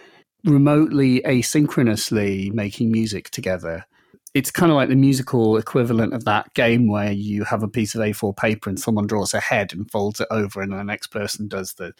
remotely 0.46 1.22
asynchronously 1.26 2.52
making 2.54 2.92
music 2.92 3.30
together. 3.30 3.86
It's 4.34 4.52
kind 4.52 4.72
of 4.72 4.76
like 4.78 4.90
the 4.90 4.96
musical 4.96 5.58
equivalent 5.58 6.14
of 6.14 6.26
that 6.26 6.54
game 6.54 6.88
where 6.88 7.12
you 7.12 7.44
have 7.44 7.62
a 7.64 7.68
piece 7.68 7.94
of 7.96 8.02
A4 8.02 8.36
paper 8.38 8.70
and 8.70 8.80
someone 8.80 9.06
draws 9.08 9.34
a 9.34 9.40
head 9.40 9.74
and 9.74 9.90
folds 9.92 10.20
it 10.22 10.28
over, 10.32 10.62
and 10.62 10.72
the 10.72 10.84
next 10.84 11.08
person 11.08 11.48
does 11.48 11.74
the, 11.74 11.92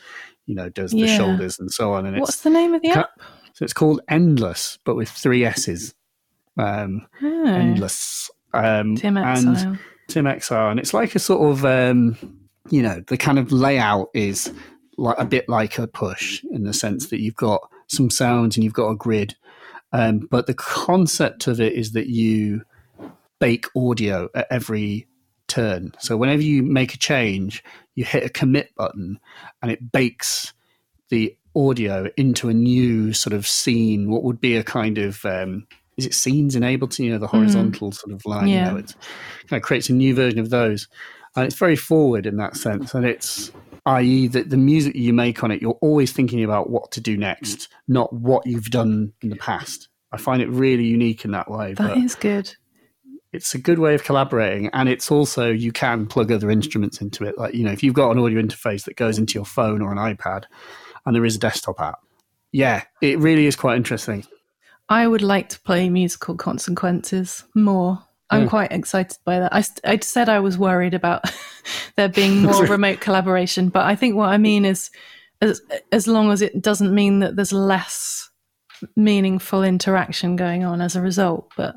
you 0.46 0.56
know, 0.56 0.70
does 0.70 0.92
the 0.92 1.00
Yeah. 1.00 1.18
shoulders 1.18 1.60
and 1.60 1.72
so 1.72 1.94
on. 1.94 2.06
And 2.06 2.18
What's 2.20 2.42
the 2.42 2.50
name 2.50 2.74
of 2.74 2.82
the 2.82 2.90
app? 2.92 3.10
so 3.54 3.64
it's 3.66 3.74
called 3.74 4.02
Endlesss, 4.10 4.78
but 4.86 4.96
with 4.96 5.10
three 5.10 5.44
S's. 5.46 5.94
Um, 6.58 7.08
Oh, 7.22 7.26
Endlesss. 7.26 8.30
Um, 8.54 8.96
Tim 8.96 9.18
and 9.18 9.48
Exile. 9.50 9.78
Tim 10.08 10.28
Exile, 10.28 10.70
and 10.70 10.80
it's 10.80 10.94
like 10.94 11.16
a 11.16 11.20
sort 11.20 11.52
of 11.52 11.66
um, 11.66 12.18
you 12.70 12.82
know 12.82 13.04
the 13.08 13.18
kind 13.18 13.38
of 13.40 13.52
layout 13.52 14.10
is 14.14 14.52
like 14.98 15.18
a 15.20 15.26
bit 15.26 15.48
like 15.50 15.78
a 15.78 15.86
push 15.88 16.44
in 16.52 16.64
the 16.64 16.74
sense 16.74 17.08
that 17.08 17.22
you've 17.22 17.36
got 17.36 17.62
some 17.88 18.10
sounds 18.10 18.56
and 18.58 18.64
you've 18.64 18.74
got 18.74 18.90
a 18.90 18.96
grid, 18.96 19.36
um, 19.92 20.28
but 20.32 20.48
the 20.48 20.54
concept 20.54 21.48
of 21.48 21.60
it 21.62 21.74
is 21.74 21.92
that 21.92 22.08
you 22.08 22.64
bake 23.40 23.66
audio 23.76 24.30
at 24.34 24.48
every 24.50 25.08
turn. 25.48 25.92
So 26.00 26.18
whenever 26.18 26.42
you 26.42 26.64
make 26.64 26.94
a 26.94 26.98
change, 26.98 27.64
you 27.96 28.04
hit 28.06 28.24
a 28.24 28.30
commit 28.30 28.74
button, 28.76 29.20
and 29.62 29.70
it 29.72 29.92
bakes 29.92 30.54
the 31.10 31.36
audio 31.56 32.10
into 32.18 32.50
a 32.50 32.54
new 32.54 33.14
sort 33.14 33.34
of 33.34 33.46
scene. 33.46 34.10
What 34.10 34.24
would 34.24 34.40
be 34.40 34.56
a 34.56 34.64
kind 34.64 34.98
of 34.98 35.24
um, 35.26 35.68
is 35.98 36.06
it 36.06 36.14
scenes 36.14 36.56
in 36.56 36.64
Ableton? 36.64 37.06
You 37.06 37.12
know, 37.12 37.18
the 37.18 37.28
hmm. 37.28 37.38
horizontal 37.38 37.92
sort 37.92 38.14
of 38.14 38.26
line. 38.26 38.48
Yeah. 38.48 38.68
You 38.68 38.72
know, 38.72 38.78
it's 38.78 38.94
kind 39.48 39.62
of 39.62 39.64
creates 39.64 39.90
a 39.90 39.94
new 39.94 40.14
version 40.16 40.40
of 40.40 40.50
those, 40.50 40.88
and 41.36 41.46
it's 41.46 41.56
very 41.56 41.76
forward 41.76 42.26
in 42.26 42.38
that 42.38 42.56
sense. 42.56 42.94
And 42.94 43.06
it's 43.06 43.52
i.e. 43.86 44.28
that 44.28 44.50
the 44.50 44.58
music 44.58 44.96
you 44.96 45.14
make 45.14 45.44
on 45.44 45.52
it, 45.52 45.62
you're 45.62 45.78
always 45.82 46.12
thinking 46.12 46.44
about 46.44 46.70
what 46.70 46.92
to 46.92 47.02
do 47.02 47.18
next, 47.18 47.70
not 47.88 48.12
what 48.14 48.46
you've 48.46 48.70
done 48.70 49.14
in 49.22 49.30
the 49.30 49.36
past. 49.38 49.88
I 50.12 50.18
find 50.18 50.42
it 50.42 50.50
really 50.50 50.86
unique 50.86 51.26
in 51.26 51.32
that 51.32 51.50
way. 51.50 51.74
That 51.74 51.96
but 51.96 51.98
is 51.98 52.16
good. 52.16 52.54
it's 53.34 53.54
a 53.54 53.58
good 53.58 53.80
way 53.80 53.94
of 53.94 54.04
collaborating 54.04 54.70
and 54.74 54.88
it's 54.88 55.12
also 55.12 55.52
you 55.52 55.72
can 55.72 56.06
plug 56.08 56.32
other 56.32 56.50
instruments 56.50 57.02
into 57.02 57.26
it 57.26 57.38
like 57.38 57.54
you 57.54 57.64
know 57.64 57.72
if 57.72 57.84
you've 57.84 57.94
got 57.94 58.12
an 58.12 58.20
audio 58.20 58.42
interface 58.42 58.86
that 58.86 58.96
goes 58.96 59.18
into 59.18 59.36
your 59.36 59.46
phone 59.46 59.82
or 59.82 59.92
an 59.92 59.98
ipad 59.98 60.46
and 61.06 61.14
there 61.14 61.26
is 61.26 61.36
a 61.36 61.40
desktop 61.40 61.80
app 61.82 62.00
yeah 62.54 62.84
it 63.02 63.20
really 63.20 63.46
is 63.46 63.56
quite 63.56 63.76
interesting 63.76 64.26
I 64.90 65.08
would 65.08 65.22
like 65.22 65.50
to 65.50 65.60
play 65.62 65.90
musical 65.90 66.36
consequences 66.36 67.44
more. 67.54 68.04
I'm 68.30 68.44
Yeah. 68.44 68.50
quite 68.50 68.72
excited 68.72 69.18
by 69.26 69.40
that. 69.40 69.54
I, 69.54 69.64
I 69.86 70.00
said 70.00 70.30
I 70.30 70.40
was 70.40 70.58
worried 70.58 70.94
about 70.94 71.24
there 71.96 72.10
being 72.10 72.42
more 72.44 72.66
remote 72.66 73.00
collaboration, 73.00 73.70
but 73.70 73.86
I 73.86 73.96
think 73.96 74.16
what 74.16 74.30
I 74.30 74.38
mean 74.38 74.66
is 74.66 74.90
as, 75.42 75.62
as 75.92 76.08
long 76.08 76.32
as 76.32 76.42
it 76.42 76.62
doesn't 76.62 76.94
mean 76.94 77.20
that 77.20 77.36
there's 77.36 77.54
less 77.54 78.30
meaningful 78.96 79.64
interaction 79.64 80.36
going 80.36 80.64
on 80.64 80.82
as 80.82 80.96
a 80.96 81.02
result, 81.02 81.52
but 81.58 81.76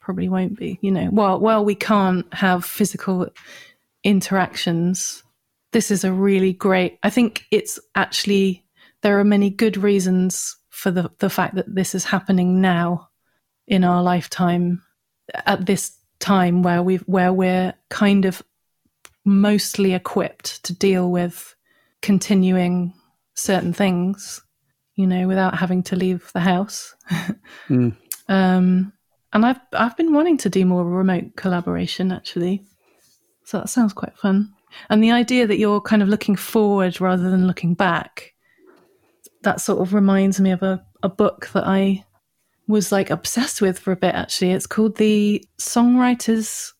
probably 0.00 0.28
won't 0.28 0.58
be, 0.58 0.78
you 0.82 0.90
know. 0.90 1.06
While, 1.06 1.40
while 1.40 1.64
we 1.64 1.74
can't 1.74 2.32
have 2.34 2.64
physical 2.64 3.28
interactions, 4.04 5.22
this 5.72 5.90
is 5.90 6.04
a 6.04 6.12
really 6.12 6.52
great, 6.52 6.98
I 7.02 7.10
think 7.10 7.44
it's 7.50 7.78
actually, 7.94 8.64
there 9.02 9.18
are 9.18 9.24
many 9.24 9.50
good 9.50 9.76
reasons 9.76 10.56
for 10.80 10.90
the, 10.90 11.10
the 11.18 11.28
fact 11.28 11.56
that 11.56 11.74
this 11.74 11.94
is 11.94 12.04
happening 12.04 12.62
now 12.62 13.10
in 13.66 13.84
our 13.84 14.02
lifetime 14.02 14.82
at 15.44 15.66
this 15.66 15.98
time 16.20 16.62
where 16.62 16.82
we 16.82 16.96
where 16.96 17.34
we're 17.34 17.74
kind 17.90 18.24
of 18.24 18.42
mostly 19.26 19.92
equipped 19.92 20.64
to 20.64 20.72
deal 20.72 21.10
with 21.10 21.54
continuing 22.00 22.94
certain 23.34 23.74
things 23.74 24.42
you 24.94 25.06
know 25.06 25.28
without 25.28 25.58
having 25.58 25.82
to 25.82 25.96
leave 25.96 26.30
the 26.32 26.40
house. 26.40 26.94
Mm. 27.68 27.94
um 28.28 28.92
and 29.32 29.46
i've 29.46 29.60
i've 29.74 29.96
been 29.98 30.14
wanting 30.14 30.38
to 30.38 30.48
do 30.48 30.64
more 30.64 30.84
remote 30.84 31.36
collaboration 31.36 32.10
actually. 32.10 32.64
So 33.44 33.58
that 33.58 33.68
sounds 33.68 33.92
quite 33.92 34.16
fun. 34.16 34.54
And 34.88 35.02
the 35.02 35.10
idea 35.10 35.46
that 35.46 35.58
you're 35.58 35.80
kind 35.82 36.02
of 36.02 36.08
looking 36.08 36.36
forward 36.36 37.00
rather 37.02 37.30
than 37.30 37.46
looking 37.46 37.74
back 37.74 38.32
that 39.42 39.60
sort 39.60 39.80
of 39.80 39.94
reminds 39.94 40.40
me 40.40 40.50
of 40.50 40.62
a, 40.62 40.84
a 41.02 41.08
book 41.08 41.48
that 41.54 41.66
I 41.66 42.04
was 42.68 42.92
like 42.92 43.10
obsessed 43.10 43.60
with 43.60 43.78
for 43.78 43.92
a 43.92 43.96
bit 43.96 44.14
actually. 44.14 44.52
It's 44.52 44.66
called 44.66 44.96
The 44.96 45.44
Songwriter's 45.58 46.72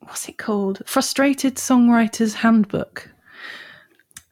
what's 0.00 0.28
it 0.28 0.38
called? 0.38 0.82
Frustrated 0.86 1.56
Songwriter's 1.56 2.34
Handbook. 2.34 3.10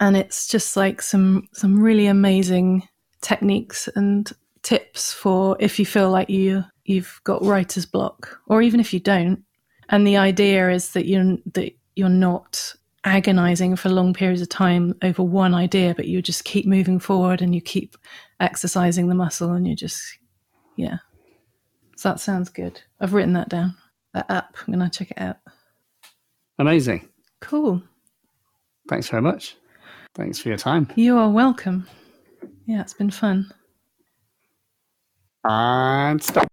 And 0.01 0.17
it's 0.17 0.47
just 0.47 0.77
like 0.77 1.03
some 1.03 1.49
some 1.53 1.81
really 1.81 2.07
amazing 2.07 2.89
techniques 3.21 3.89
and 3.95 4.31
tips 4.63 5.13
for 5.13 5.57
if 5.61 5.79
you 5.79 5.87
feel 5.87 6.11
like 6.11 6.31
you 6.31 6.65
you've 6.85 7.21
got 7.25 7.45
writer's 7.45 7.87
block 7.87 8.41
or 8.47 8.61
even 8.63 8.81
if 8.81 8.93
you 8.93 9.01
don't. 9.01 9.45
And 9.89 10.07
the 10.07 10.17
idea 10.17 10.71
is 10.71 10.93
that 10.93 11.07
you 11.07 11.43
that 11.55 11.73
you're 11.97 12.09
not 12.09 12.75
agonizing 13.05 13.77
for 13.77 13.89
long 13.91 14.15
periods 14.15 14.41
of 14.43 14.49
time 14.49 14.95
over 15.03 15.23
one 15.23 15.55
idea, 15.55 15.95
but 15.95 16.07
you 16.07 16.23
just 16.23 16.45
keep 16.45 16.67
moving 16.67 16.99
forward 16.99 17.43
and 17.43 17.55
you 17.55 17.61
keep 17.61 17.97
exercising 18.41 19.09
the 19.09 19.15
muscle 19.15 19.53
and 19.53 19.67
you 19.69 19.77
just, 19.77 20.19
yeah. 20.77 20.97
So 21.97 22.09
that 22.11 22.21
sounds 22.21 22.49
good. 22.51 22.81
I've 23.01 23.13
written 23.15 23.35
that 23.35 23.49
down. 23.49 23.77
That 24.15 24.31
app. 24.31 24.57
I'm 24.67 24.75
going 24.75 24.89
to 24.91 24.97
check 24.99 25.11
it 25.11 25.19
out. 25.21 25.37
amazing 26.59 27.09
Cool. 27.41 27.83
thanks 28.89 29.09
very 29.09 29.23
much 29.23 29.57
thanks 30.15 30.39
for 30.39 30.49
your 30.49 30.57
time 30.59 30.89
You 30.95 31.19
are 31.19 31.29
welcome. 31.31 31.87
Yeah, 32.67 32.81
it's 32.81 32.95
been 32.95 33.11
fun. 33.11 33.51
and 35.45 36.23
stop 36.23 36.47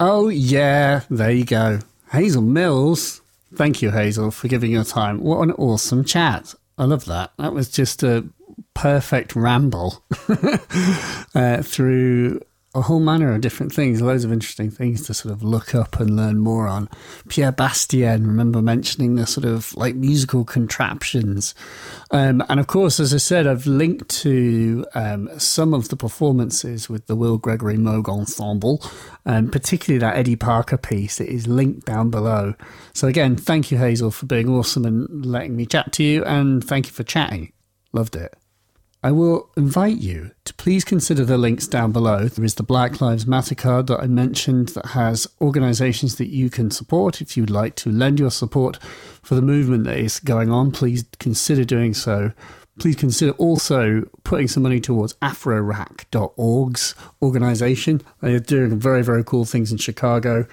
Oh, 0.00 0.28
yeah, 0.28 1.02
there 1.10 1.30
you 1.30 1.44
go. 1.44 1.80
Hazel 2.12 2.42
Mills. 2.42 3.20
Thank 3.54 3.82
you, 3.82 3.90
Hazel, 3.90 4.30
for 4.30 4.46
giving 4.46 4.70
your 4.70 4.84
time. 4.84 5.20
What 5.20 5.40
an 5.40 5.52
awesome 5.52 6.04
chat. 6.04 6.54
I 6.76 6.84
love 6.84 7.06
that. 7.06 7.32
That 7.38 7.52
was 7.52 7.68
just 7.70 8.02
a 8.02 8.28
perfect 8.74 9.34
ramble 9.34 10.04
uh, 11.34 11.62
through 11.62 12.40
a 12.78 12.82
whole 12.82 13.00
manner 13.00 13.34
of 13.34 13.40
different 13.40 13.72
things, 13.72 14.00
loads 14.00 14.24
of 14.24 14.32
interesting 14.32 14.70
things 14.70 15.06
to 15.06 15.14
sort 15.14 15.32
of 15.32 15.42
look 15.42 15.74
up 15.74 16.00
and 16.00 16.16
learn 16.16 16.38
more 16.38 16.66
on. 16.66 16.88
Pierre 17.28 17.52
Bastien, 17.52 18.26
remember 18.26 18.62
mentioning 18.62 19.16
the 19.16 19.26
sort 19.26 19.44
of 19.44 19.74
like 19.76 19.94
musical 19.94 20.44
contraptions. 20.44 21.54
Um, 22.10 22.42
and 22.48 22.58
of 22.58 22.66
course, 22.66 23.00
as 23.00 23.12
I 23.12 23.18
said, 23.18 23.46
I've 23.46 23.66
linked 23.66 24.08
to 24.22 24.86
um, 24.94 25.28
some 25.38 25.74
of 25.74 25.88
the 25.88 25.96
performances 25.96 26.88
with 26.88 27.06
the 27.06 27.16
Will 27.16 27.38
Gregory 27.38 27.76
Moog 27.76 28.08
Ensemble, 28.08 28.82
um, 29.26 29.50
particularly 29.50 29.98
that 29.98 30.16
Eddie 30.16 30.36
Parker 30.36 30.78
piece. 30.78 31.18
that 31.18 31.28
is 31.28 31.46
linked 31.46 31.86
down 31.86 32.10
below. 32.10 32.54
So 32.94 33.08
again, 33.08 33.36
thank 33.36 33.70
you, 33.70 33.78
Hazel, 33.78 34.10
for 34.10 34.26
being 34.26 34.48
awesome 34.48 34.84
and 34.84 35.26
letting 35.26 35.56
me 35.56 35.66
chat 35.66 35.92
to 35.94 36.02
you. 36.02 36.24
And 36.24 36.64
thank 36.64 36.86
you 36.86 36.92
for 36.92 37.04
chatting. 37.04 37.52
Loved 37.92 38.16
it. 38.16 38.34
I 39.00 39.12
will 39.12 39.48
invite 39.56 39.98
you 39.98 40.32
to 40.44 40.52
please 40.54 40.84
consider 40.84 41.24
the 41.24 41.38
links 41.38 41.68
down 41.68 41.92
below. 41.92 42.24
There 42.26 42.44
is 42.44 42.56
the 42.56 42.64
Black 42.64 43.00
Lives 43.00 43.28
Matter 43.28 43.54
Carrd 43.54 43.86
that 43.86 44.00
I 44.00 44.08
mentioned 44.08 44.70
that 44.70 44.86
has 44.86 45.28
organizations 45.40 46.16
that 46.16 46.30
you 46.30 46.50
can 46.50 46.72
support. 46.72 47.22
If 47.22 47.36
you'd 47.36 47.48
like 47.48 47.76
to 47.76 47.92
lend 47.92 48.18
your 48.18 48.32
support 48.32 48.82
for 49.22 49.36
the 49.36 49.42
movement 49.42 49.84
that 49.84 49.98
is 49.98 50.18
going 50.18 50.50
on, 50.50 50.72
please 50.72 51.04
consider 51.20 51.64
doing 51.64 51.94
so. 51.94 52.32
Please 52.80 52.96
consider 52.96 53.32
also 53.32 54.02
putting 54.24 54.48
some 54.48 54.64
money 54.64 54.80
towards 54.80 55.14
AfroRack.org's 55.14 56.94
organization. 57.22 58.02
They 58.20 58.34
are 58.34 58.40
doing 58.40 58.80
very, 58.80 59.02
very 59.04 59.22
cool 59.22 59.44
things 59.44 59.70
in 59.70 59.78
Chicago. 59.78 60.46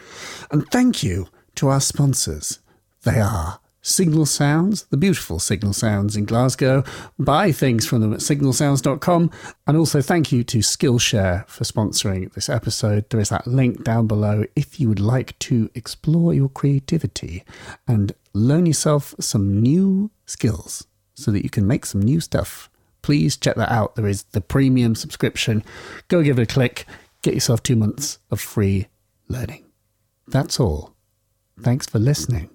And 0.51 0.69
thank 0.69 1.01
you 1.01 1.30
to 1.55 1.69
our 1.69 1.81
sponsors. 1.81 2.59
They 3.03 3.19
are 3.19 3.59
Signal 3.86 4.26
Sounds, 4.26 4.86
the 4.86 4.98
beautiful 4.98 5.38
Signal 5.38 5.72
Sounds 5.72 6.18
in 6.18 6.26
Glasgow. 6.26 6.84
Buy 7.20 7.52
things 7.52 7.86
from 7.86 8.02
them 8.02 8.14
at 8.14 8.20
signalsounds.com. 8.20 9.30
And 9.68 9.78
also 9.78 10.02
thank 10.02 10.32
you 10.32 10.44
to 10.45 10.57
Skillshare 10.57 11.48
for 11.48 11.66
sponsoring 11.66 12.34
this 12.34 12.49
episode. 12.49 13.07
There 13.12 13.20
is 13.20 13.30
that 13.30 13.45
link 13.45 13.84
down 13.84 14.07
below 14.07 14.45
if 14.56 14.80
you 14.80 14.90
would 14.90 14.99
like 14.99 15.38
to 15.40 15.70
explore 15.76 16.34
your 16.34 16.49
creativity 16.49 17.44
and 17.88 18.14
learn 18.34 18.66
yourself 18.66 19.14
some 19.20 19.62
new 19.62 20.10
skills 20.26 20.88
so 21.14 21.30
that 21.30 21.44
you 21.44 21.52
can 21.52 21.68
make 21.68 21.86
some 21.86 22.02
new 22.02 22.20
stuff. 22.20 22.72
Please 23.03 23.38
check 23.38 23.56
that 23.56 23.72
out. 23.72 23.94
There 23.95 24.07
is 24.07 24.24
the 24.32 24.41
premium 24.41 24.95
subscription. 24.95 25.64
Go 26.07 26.24
give 26.24 26.40
it 26.40 26.49
a 26.49 26.52
click. 26.52 26.88
Get 27.22 27.36
yourself 27.36 27.62
two 27.62 27.76
months 27.76 28.18
of 28.32 28.41
free 28.41 28.88
learning. 29.28 29.64
That's 30.28 30.60
all. 30.60 30.95
Thanks 31.62 31.86
for 31.86 31.99
listening 31.99 32.55